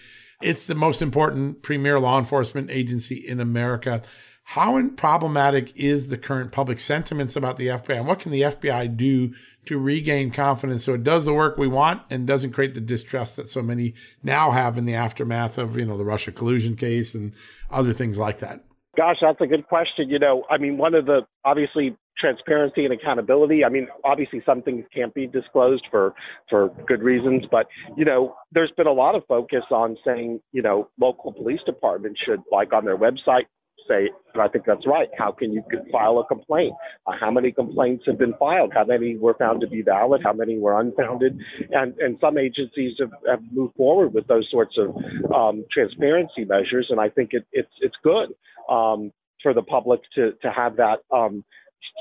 It's 0.42 0.66
the 0.66 0.74
most 0.74 1.00
important 1.00 1.62
premier 1.62 2.00
law 2.00 2.18
enforcement 2.18 2.70
agency 2.70 3.16
in 3.16 3.38
America. 3.38 4.02
How 4.50 4.80
problematic 4.96 5.76
is 5.76 6.06
the 6.06 6.16
current 6.16 6.52
public 6.52 6.78
sentiments 6.78 7.34
about 7.34 7.56
the 7.56 7.66
FBI, 7.66 7.96
and 7.96 8.06
what 8.06 8.20
can 8.20 8.30
the 8.30 8.42
FBI 8.42 8.96
do 8.96 9.34
to 9.64 9.76
regain 9.76 10.30
confidence 10.30 10.84
so 10.84 10.94
it 10.94 11.02
does 11.02 11.24
the 11.24 11.34
work 11.34 11.58
we 11.58 11.66
want 11.66 12.02
and 12.10 12.28
doesn't 12.28 12.52
create 12.52 12.72
the 12.72 12.80
distrust 12.80 13.34
that 13.36 13.48
so 13.48 13.60
many 13.60 13.94
now 14.22 14.52
have 14.52 14.78
in 14.78 14.84
the 14.84 14.94
aftermath 14.94 15.58
of 15.58 15.76
you 15.76 15.84
know 15.84 15.98
the 15.98 16.04
Russia 16.04 16.30
collusion 16.30 16.76
case 16.76 17.12
and 17.12 17.32
other 17.72 17.92
things 17.92 18.18
like 18.18 18.38
that? 18.38 18.64
Gosh, 18.96 19.16
that's 19.20 19.40
a 19.40 19.48
good 19.48 19.66
question. 19.66 20.08
You 20.08 20.20
know, 20.20 20.44
I 20.48 20.58
mean, 20.58 20.78
one 20.78 20.94
of 20.94 21.06
the 21.06 21.22
obviously 21.44 21.96
transparency 22.16 22.84
and 22.84 22.94
accountability. 22.94 23.64
I 23.64 23.68
mean, 23.68 23.88
obviously 24.04 24.42
some 24.46 24.62
things 24.62 24.84
can't 24.94 25.12
be 25.12 25.26
disclosed 25.26 25.84
for 25.90 26.14
for 26.48 26.70
good 26.86 27.02
reasons, 27.02 27.44
but 27.50 27.66
you 27.96 28.04
know, 28.04 28.36
there's 28.52 28.72
been 28.76 28.86
a 28.86 28.92
lot 28.92 29.16
of 29.16 29.24
focus 29.26 29.64
on 29.72 29.96
saying, 30.06 30.40
you 30.52 30.62
know, 30.62 30.88
local 31.00 31.32
police 31.32 31.60
departments 31.66 32.20
should 32.24 32.40
like 32.52 32.72
on 32.72 32.84
their 32.84 32.96
website 32.96 33.46
say, 33.88 34.10
I 34.38 34.48
think 34.48 34.64
that's 34.66 34.86
right. 34.86 35.08
How 35.16 35.32
can 35.32 35.52
you 35.52 35.62
file 35.90 36.18
a 36.18 36.26
complaint? 36.26 36.74
Uh, 37.06 37.12
how 37.18 37.30
many 37.30 37.52
complaints 37.52 38.04
have 38.06 38.18
been 38.18 38.34
filed? 38.38 38.72
How 38.74 38.84
many 38.84 39.16
were 39.16 39.34
found 39.34 39.60
to 39.62 39.66
be 39.66 39.82
valid? 39.82 40.20
How 40.24 40.32
many 40.32 40.58
were 40.58 40.78
unfounded? 40.78 41.38
And 41.70 41.96
and 41.98 42.18
some 42.20 42.38
agencies 42.38 42.94
have, 43.00 43.12
have 43.28 43.40
moved 43.52 43.74
forward 43.76 44.14
with 44.14 44.26
those 44.26 44.46
sorts 44.50 44.76
of 44.78 44.94
um, 45.34 45.64
transparency 45.72 46.44
measures, 46.44 46.86
and 46.90 47.00
I 47.00 47.08
think 47.08 47.30
it, 47.32 47.44
it's 47.52 47.72
it's 47.80 47.96
good 48.02 48.34
um, 48.70 49.12
for 49.42 49.54
the 49.54 49.62
public 49.62 50.00
to 50.14 50.32
to 50.42 50.50
have 50.50 50.76
that. 50.76 50.98
Um, 51.10 51.44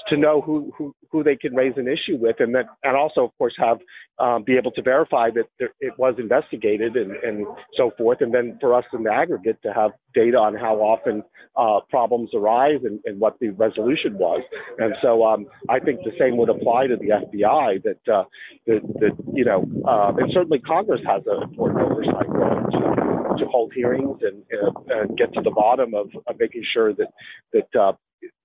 to 0.10 0.18
know 0.18 0.42
who, 0.42 0.72
who, 0.78 0.94
who 1.12 1.24
they 1.24 1.36
can 1.36 1.56
raise 1.56 1.74
an 1.78 1.88
issue 1.88 2.18
with, 2.20 2.38
and 2.40 2.54
that, 2.56 2.66
and 2.84 2.96
also, 2.96 3.22
of 3.26 3.38
course, 3.38 3.54
have 3.58 3.80
um, 4.20 4.44
be 4.44 4.56
able 4.58 4.72
to 4.72 4.82
verify 4.82 5.30
that 5.32 5.46
there, 5.60 5.72
it 5.80 5.94
was 5.98 6.16
investigated 6.18 6.96
and, 6.96 7.12
and 7.12 7.46
so 7.76 7.92
forth, 7.98 8.22
and 8.22 8.34
then 8.34 8.58
for 8.62 8.74
us 8.74 8.86
in 8.94 9.04
the 9.04 9.12
aggregate 9.12 9.62
to 9.64 9.74
have 9.74 9.92
data 10.14 10.38
on 10.38 10.56
how 10.56 10.76
often 10.76 11.24
uh, 11.58 11.80
problems 11.90 12.30
arise 12.34 12.80
and, 12.84 13.00
and 13.06 13.20
what 13.20 13.38
the 13.40 13.50
resolution 13.50 14.18
was. 14.18 14.42
And 14.78 14.94
so 15.02 15.26
um, 15.26 15.48
I 15.70 15.80
think 15.80 16.02
the 16.02 16.12
same 16.20 16.38
would 16.38 16.50
apply 16.50 16.88
to 16.88 16.96
the 16.96 17.10
FBI. 17.10 17.84
That 17.84 18.14
uh, 18.14 18.24
that, 18.68 18.82
that 19.00 19.12
you 19.34 19.46
know, 19.46 19.66
uh, 19.88 20.14
and 20.18 20.32
certainly 20.34 20.60
Congress 20.60 21.02
has 21.06 21.24
an 21.28 21.44
important 21.44 21.82
oversight 21.82 22.30
role 22.30 22.64
to, 22.72 23.44
to 23.44 23.50
hold 23.50 23.74
hearings 23.74 24.20
and, 24.22 24.44
uh, 24.54 25.02
and 25.02 25.18
get 25.18 25.34
to 25.34 25.42
the 25.42 25.52
bottom 25.52 25.94
of, 25.94 26.10
of 26.28 26.40
making 26.40 26.64
sure 26.74 26.94
that 26.94 27.08
that 27.54 27.80
uh, 27.80 27.94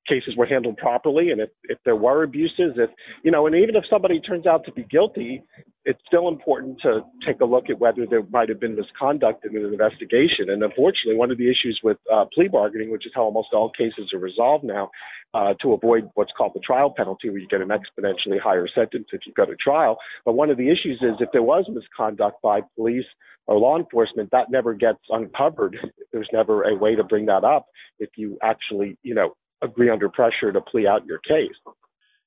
cases 0.09 0.35
were 0.37 0.47
handled 0.47 0.77
properly 0.77 1.31
and 1.31 1.41
if, 1.41 1.51
if 1.65 1.79
there 1.85 1.95
were 1.95 2.25
abuses 2.25 2.73
if 2.77 2.91
you 3.23 3.31
know 3.31 3.47
and 3.47 3.55
even 3.55 3.77
if 3.77 3.85
somebody 3.89 4.19
turns 4.21 4.47
out 4.47 4.65
to 4.65 4.73
be 4.73 4.83
guilty 4.85 5.43
it's 5.85 6.01
still 6.07 6.29
important 6.29 6.79
to 6.83 7.01
take 7.27 7.41
a 7.41 7.45
look 7.45 7.71
at 7.71 7.79
whether 7.79 8.07
there 8.07 8.23
might 8.31 8.49
have 8.49 8.61
been 8.61 8.77
misconduct 8.77 9.47
in 9.47 9.57
an 9.57 9.65
investigation. 9.65 10.51
And 10.51 10.63
unfortunately 10.63 11.17
one 11.17 11.31
of 11.31 11.39
the 11.39 11.51
issues 11.51 11.81
with 11.83 11.97
uh, 12.13 12.27
plea 12.35 12.49
bargaining 12.49 12.91
which 12.91 13.07
is 13.07 13.13
how 13.15 13.23
almost 13.23 13.49
all 13.53 13.71
cases 13.71 14.11
are 14.13 14.19
resolved 14.19 14.65
now 14.65 14.91
uh, 15.33 15.55
to 15.63 15.73
avoid 15.73 16.11
what's 16.15 16.33
called 16.37 16.53
the 16.55 16.61
trial 16.61 16.93
penalty 16.95 17.31
where 17.31 17.39
you 17.39 17.49
get 17.49 17.63
an 17.63 17.69
exponentially 17.69 18.41
higher 18.41 18.69
sentence 18.75 19.07
if 19.13 19.23
you 19.27 19.33
go 19.35 19.47
to 19.47 19.57
trial. 19.57 19.97
But 20.25 20.35
one 20.35 20.51
of 20.51 20.59
the 20.59 20.69
issues 20.69 20.99
is 21.01 21.17
if 21.21 21.31
there 21.33 21.43
was 21.43 21.65
misconduct 21.69 22.43
by 22.43 22.61
police 22.77 23.07
or 23.47 23.59
law 23.59 23.79
enforcement 23.79 24.31
that 24.33 24.51
never 24.51 24.75
gets 24.75 25.01
uncovered. 25.09 25.77
There's 26.13 26.29
never 26.33 26.65
a 26.65 26.77
way 26.77 26.95
to 26.95 27.05
bring 27.05 27.27
that 27.27 27.45
up 27.45 27.67
if 27.99 28.11
you 28.17 28.39
actually 28.43 28.99
you 29.03 29.15
know 29.15 29.35
agree 29.63 29.91
under 29.91 30.09
pressure 30.09 30.53
to 30.53 30.61
plea 30.61 30.87
out 30.87 31.05
your 31.07 31.19
case. 31.19 31.55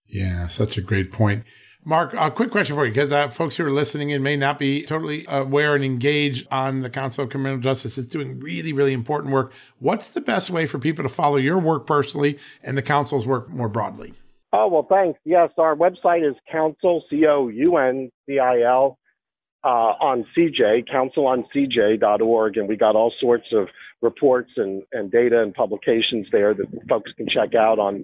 Yeah, 0.05 0.47
such 0.47 0.77
a 0.77 0.81
great 0.81 1.11
point. 1.11 1.43
Marc, 1.85 2.13
a 2.13 2.31
quick 2.31 2.49
question 2.49 2.75
for 2.75 2.85
you, 2.85 2.93
because 2.93 3.11
uh, 3.11 3.27
folks 3.27 3.57
who 3.57 3.65
are 3.65 3.71
listening 3.71 4.09
in 4.09 4.23
may 4.23 4.37
not 4.37 4.57
be 4.57 4.85
totally 4.85 5.25
aware 5.27 5.75
and 5.75 5.83
engaged 5.83 6.47
on 6.49 6.81
the 6.81 6.89
Council 6.89 7.25
of 7.25 7.29
Criminal 7.29 7.57
Justice. 7.57 7.97
It's 7.97 8.07
doing 8.07 8.39
really, 8.39 8.71
really 8.71 8.93
important 8.93 9.33
work. 9.33 9.51
What's 9.79 10.07
the 10.09 10.21
best 10.21 10.49
way 10.49 10.65
for 10.65 10.79
people 10.79 11.03
to 11.03 11.09
follow 11.09 11.35
your 11.35 11.59
work 11.59 11.85
personally 11.85 12.39
and 12.63 12.77
the 12.77 12.81
Council's 12.81 13.27
work 13.27 13.49
more 13.49 13.67
broadly? 13.67 14.13
Oh, 14.53 14.67
well, 14.67 14.85
thanks. 14.87 15.19
Yes, 15.25 15.49
our 15.57 15.75
website 15.75 16.27
is 16.27 16.35
council, 16.49 17.03
C 17.09 17.25
O 17.27 17.49
U 17.49 17.77
N 17.77 18.11
C 18.25 18.39
I 18.39 18.61
L, 18.61 18.97
uh, 19.63 19.67
on 19.67 20.25
CJ, 20.37 20.85
counciloncj.org, 20.87 22.57
and 22.57 22.69
we 22.69 22.77
got 22.77 22.95
all 22.95 23.11
sorts 23.19 23.47
of 23.51 23.67
reports 24.03 24.51
and, 24.57 24.83
and 24.91 25.11
data 25.11 25.41
and 25.41 25.53
publications 25.53 26.27
there 26.31 26.53
that 26.53 26.67
folks 26.89 27.11
can 27.17 27.27
check 27.27 27.55
out 27.55 27.79
on 27.79 28.03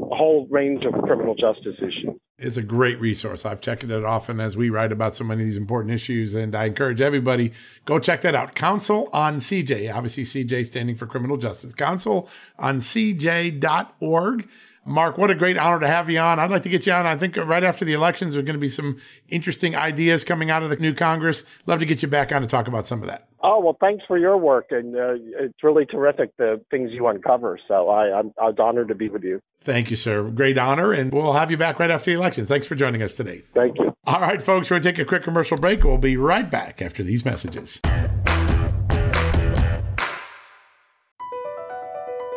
a 0.00 0.14
whole 0.14 0.46
range 0.50 0.84
of 0.84 0.92
criminal 1.02 1.34
justice 1.34 1.76
issues. 1.78 2.16
It's 2.38 2.56
a 2.56 2.62
great 2.62 2.98
resource. 3.00 3.44
I've 3.44 3.60
checked 3.60 3.84
it 3.84 4.04
often 4.04 4.40
as 4.40 4.56
we 4.56 4.68
write 4.68 4.90
about 4.90 5.14
so 5.14 5.22
many 5.22 5.42
of 5.42 5.46
these 5.46 5.56
important 5.56 5.94
issues, 5.94 6.34
and 6.34 6.56
I 6.56 6.64
encourage 6.64 7.00
everybody 7.00 7.52
go 7.84 7.98
check 7.98 8.22
that 8.22 8.34
out. 8.34 8.54
Council 8.54 9.10
on 9.12 9.36
CJ, 9.36 9.94
obviously 9.94 10.24
CJ 10.24 10.66
standing 10.66 10.96
for 10.96 11.06
criminal 11.06 11.36
justice. 11.36 11.74
Council 11.74 12.28
on 12.58 12.78
CJ.org. 12.80 14.48
Marc, 14.84 15.16
what 15.16 15.30
a 15.30 15.34
great 15.34 15.56
honor 15.56 15.78
to 15.80 15.86
have 15.86 16.10
you 16.10 16.18
on. 16.18 16.38
I'd 16.38 16.50
like 16.50 16.64
to 16.64 16.68
get 16.68 16.86
you 16.86 16.92
on. 16.92 17.06
I 17.06 17.16
think 17.16 17.36
right 17.36 17.62
after 17.62 17.84
the 17.84 17.92
elections, 17.92 18.32
there's 18.32 18.44
going 18.44 18.54
to 18.54 18.60
be 18.60 18.68
some 18.68 19.00
interesting 19.28 19.76
ideas 19.76 20.24
coming 20.24 20.50
out 20.50 20.62
of 20.62 20.70
the 20.70 20.76
new 20.76 20.92
Congress. 20.92 21.44
Love 21.66 21.78
to 21.78 21.86
get 21.86 22.02
you 22.02 22.08
back 22.08 22.32
on 22.32 22.42
to 22.42 22.48
talk 22.48 22.66
about 22.66 22.86
some 22.86 23.00
of 23.00 23.08
that. 23.08 23.28
Oh 23.44 23.60
well, 23.60 23.76
thanks 23.80 24.04
for 24.06 24.18
your 24.18 24.36
work, 24.36 24.66
and 24.70 24.94
uh, 24.94 25.14
it's 25.40 25.64
really 25.64 25.84
terrific 25.84 26.36
the 26.36 26.60
things 26.70 26.90
you 26.92 27.08
uncover. 27.08 27.58
So 27.66 27.88
I, 27.88 28.16
I'm, 28.16 28.32
I 28.40 28.46
was 28.46 28.56
honored 28.58 28.88
to 28.88 28.94
be 28.94 29.08
with 29.08 29.24
you. 29.24 29.40
Thank 29.64 29.90
you, 29.90 29.96
sir. 29.96 30.22
Great 30.30 30.58
honor, 30.58 30.92
and 30.92 31.12
we'll 31.12 31.32
have 31.32 31.50
you 31.50 31.56
back 31.56 31.78
right 31.78 31.90
after 31.90 32.10
the 32.10 32.16
elections. 32.16 32.48
Thanks 32.48 32.66
for 32.66 32.74
joining 32.74 33.02
us 33.02 33.14
today. 33.14 33.42
Thank 33.54 33.78
you. 33.78 33.92
All 34.04 34.20
right, 34.20 34.42
folks, 34.42 34.70
we're 34.70 34.76
going 34.80 34.82
to 34.82 34.92
take 34.92 34.98
a 34.98 35.04
quick 35.04 35.22
commercial 35.22 35.56
break. 35.56 35.84
We'll 35.84 35.98
be 35.98 36.16
right 36.16 36.48
back 36.48 36.82
after 36.82 37.02
these 37.02 37.24
messages. 37.24 37.80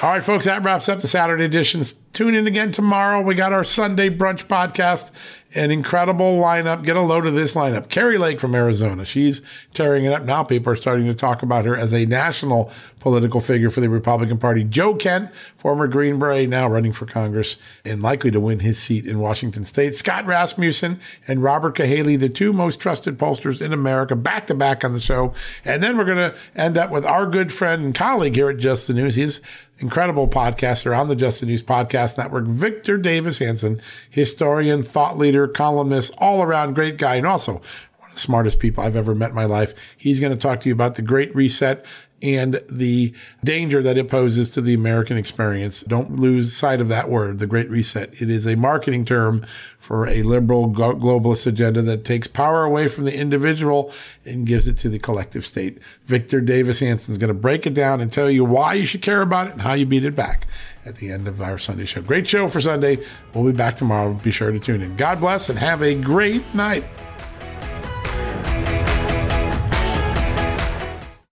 All 0.00 0.10
right, 0.10 0.22
folks, 0.22 0.44
that 0.44 0.62
wraps 0.62 0.88
up 0.88 1.00
the 1.00 1.08
Saturday 1.08 1.44
editions. 1.44 1.96
Tune 2.12 2.36
in 2.36 2.46
again 2.46 2.70
tomorrow. 2.70 3.20
We 3.20 3.34
got 3.34 3.52
our 3.52 3.64
Sunday 3.64 4.10
brunch 4.10 4.46
podcast 4.46 5.10
an 5.54 5.70
incredible 5.70 6.38
lineup. 6.38 6.84
Get 6.84 6.96
a 6.96 7.00
load 7.00 7.26
of 7.26 7.34
this 7.34 7.54
lineup. 7.54 7.88
Kari 7.88 8.18
Lake 8.18 8.38
from 8.38 8.54
Arizona. 8.54 9.04
She's 9.04 9.40
tearing 9.72 10.04
it 10.04 10.12
up. 10.12 10.24
Now 10.24 10.42
people 10.42 10.72
are 10.72 10.76
starting 10.76 11.06
to 11.06 11.14
talk 11.14 11.42
about 11.42 11.64
her 11.64 11.76
as 11.76 11.94
a 11.94 12.04
national 12.04 12.70
political 13.00 13.40
figure 13.40 13.70
for 13.70 13.80
the 13.80 13.88
Republican 13.88 14.38
Party. 14.38 14.62
Joe 14.62 14.94
Kent, 14.94 15.30
former 15.56 15.88
Green 15.88 16.18
Beret, 16.18 16.50
now 16.50 16.68
running 16.68 16.92
for 16.92 17.06
Congress 17.06 17.56
and 17.84 18.02
likely 18.02 18.30
to 18.30 18.40
win 18.40 18.60
his 18.60 18.78
seat 18.78 19.06
in 19.06 19.20
Washington 19.20 19.64
state. 19.64 19.96
Scott 19.96 20.26
Rasmussen 20.26 21.00
and 21.26 21.42
Robert 21.42 21.76
Cahaly, 21.76 22.18
the 22.18 22.28
two 22.28 22.52
most 22.52 22.78
trusted 22.78 23.16
pollsters 23.16 23.62
in 23.62 23.72
America, 23.72 24.14
back 24.14 24.46
to 24.48 24.54
back 24.54 24.84
on 24.84 24.92
the 24.92 25.00
show. 25.00 25.32
And 25.64 25.82
then 25.82 25.96
we're 25.96 26.04
going 26.04 26.18
to 26.18 26.36
end 26.54 26.76
up 26.76 26.90
with 26.90 27.06
our 27.06 27.26
good 27.26 27.52
friend 27.52 27.84
and 27.84 27.94
colleague 27.94 28.34
here 28.34 28.50
at 28.50 28.58
Just 28.58 28.86
the 28.86 28.94
News. 28.94 29.14
He's 29.14 29.40
incredible 29.78 30.28
podcaster 30.28 30.98
on 30.98 31.08
the 31.08 31.16
Just 31.16 31.40
the 31.40 31.46
News 31.46 31.62
Podcast 31.62 32.18
Network, 32.18 32.46
Victor 32.46 32.96
Davis 32.98 33.38
Hanson, 33.38 33.80
historian, 34.10 34.82
thought 34.82 35.18
leader, 35.18 35.46
columnist, 35.46 36.14
all 36.18 36.42
around 36.42 36.74
great 36.74 36.96
guy, 36.96 37.16
and 37.16 37.26
also 37.26 37.54
one 37.98 38.08
of 38.08 38.14
the 38.14 38.20
smartest 38.20 38.58
people 38.58 38.82
I've 38.82 38.96
ever 38.96 39.14
met 39.14 39.30
in 39.30 39.34
my 39.34 39.44
life. 39.44 39.74
He's 39.96 40.20
going 40.20 40.32
to 40.32 40.38
talk 40.38 40.60
to 40.60 40.68
you 40.68 40.74
about 40.74 40.96
the 40.96 41.02
Great 41.02 41.34
Reset 41.34 41.84
and 42.22 42.62
the 42.68 43.14
danger 43.44 43.82
that 43.82 43.96
it 43.96 44.08
poses 44.08 44.50
to 44.50 44.60
the 44.60 44.74
American 44.74 45.16
experience. 45.16 45.82
Don't 45.82 46.18
lose 46.18 46.56
sight 46.56 46.80
of 46.80 46.88
that 46.88 47.08
word, 47.08 47.38
the 47.38 47.46
Great 47.46 47.70
Reset. 47.70 48.20
It 48.20 48.28
is 48.28 48.46
a 48.46 48.56
marketing 48.56 49.04
term 49.04 49.46
for 49.78 50.06
a 50.06 50.22
liberal 50.22 50.68
globalist 50.68 51.46
agenda 51.46 51.80
that 51.82 52.04
takes 52.04 52.26
power 52.26 52.64
away 52.64 52.88
from 52.88 53.04
the 53.04 53.14
individual 53.14 53.92
and 54.24 54.46
gives 54.46 54.66
it 54.66 54.76
to 54.78 54.88
the 54.88 54.98
collective 54.98 55.46
state. 55.46 55.78
Victor 56.06 56.40
Davis 56.40 56.80
Hanson 56.80 57.12
is 57.12 57.18
going 57.18 57.28
to 57.28 57.34
break 57.34 57.66
it 57.66 57.74
down 57.74 58.00
and 58.00 58.12
tell 58.12 58.30
you 58.30 58.44
why 58.44 58.74
you 58.74 58.84
should 58.84 59.02
care 59.02 59.22
about 59.22 59.46
it 59.46 59.52
and 59.52 59.62
how 59.62 59.74
you 59.74 59.86
beat 59.86 60.04
it 60.04 60.16
back 60.16 60.46
at 60.84 60.96
the 60.96 61.10
end 61.10 61.28
of 61.28 61.40
our 61.40 61.58
Sunday 61.58 61.84
show. 61.84 62.02
Great 62.02 62.26
show 62.26 62.48
for 62.48 62.60
Sunday. 62.60 62.98
We'll 63.32 63.44
be 63.44 63.52
back 63.52 63.76
tomorrow. 63.76 64.12
Be 64.14 64.30
sure 64.30 64.50
to 64.50 64.58
tune 64.58 64.82
in. 64.82 64.96
God 64.96 65.20
bless 65.20 65.48
and 65.48 65.58
have 65.58 65.82
a 65.82 65.94
great 65.94 66.54
night. 66.54 66.84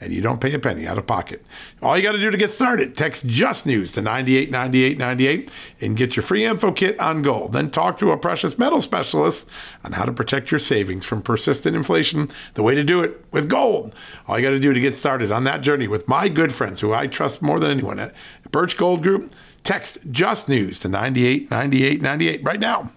and 0.00 0.12
you 0.12 0.20
don't 0.20 0.40
pay 0.40 0.52
a 0.52 0.58
penny 0.58 0.86
out 0.86 0.98
of 0.98 1.06
pocket. 1.06 1.44
All 1.82 1.96
you 1.96 2.02
got 2.02 2.12
to 2.12 2.18
do 2.18 2.30
to 2.30 2.36
get 2.36 2.52
started, 2.52 2.94
text 2.94 3.26
Just 3.26 3.66
News 3.66 3.92
to 3.92 4.02
989898 4.02 5.50
and 5.80 5.96
get 5.96 6.16
your 6.16 6.22
free 6.22 6.44
info 6.44 6.72
kit 6.72 6.98
on 7.00 7.22
gold. 7.22 7.52
Then 7.52 7.70
talk 7.70 7.98
to 7.98 8.12
a 8.12 8.16
precious 8.16 8.58
metal 8.58 8.80
specialist 8.80 9.48
on 9.84 9.92
how 9.92 10.04
to 10.04 10.12
protect 10.12 10.50
your 10.50 10.60
savings 10.60 11.04
from 11.04 11.22
persistent 11.22 11.76
inflation. 11.76 12.28
The 12.54 12.62
way 12.62 12.74
to 12.74 12.84
do 12.84 13.02
it 13.02 13.24
with 13.32 13.48
gold. 13.48 13.94
All 14.26 14.38
you 14.38 14.46
got 14.46 14.52
to 14.52 14.60
do 14.60 14.72
to 14.72 14.80
get 14.80 14.94
started 14.94 15.32
on 15.32 15.44
that 15.44 15.62
journey 15.62 15.88
with 15.88 16.08
my 16.08 16.28
good 16.28 16.52
friends 16.52 16.80
who 16.80 16.92
I 16.92 17.06
trust 17.06 17.42
more 17.42 17.58
than 17.58 17.70
anyone 17.70 17.98
at 17.98 18.14
Birch 18.50 18.76
Gold 18.76 19.02
Group, 19.02 19.32
text 19.64 19.98
Just 20.10 20.48
News 20.48 20.78
to 20.80 20.88
989898 20.88 22.44
right 22.44 22.60
now. 22.60 22.92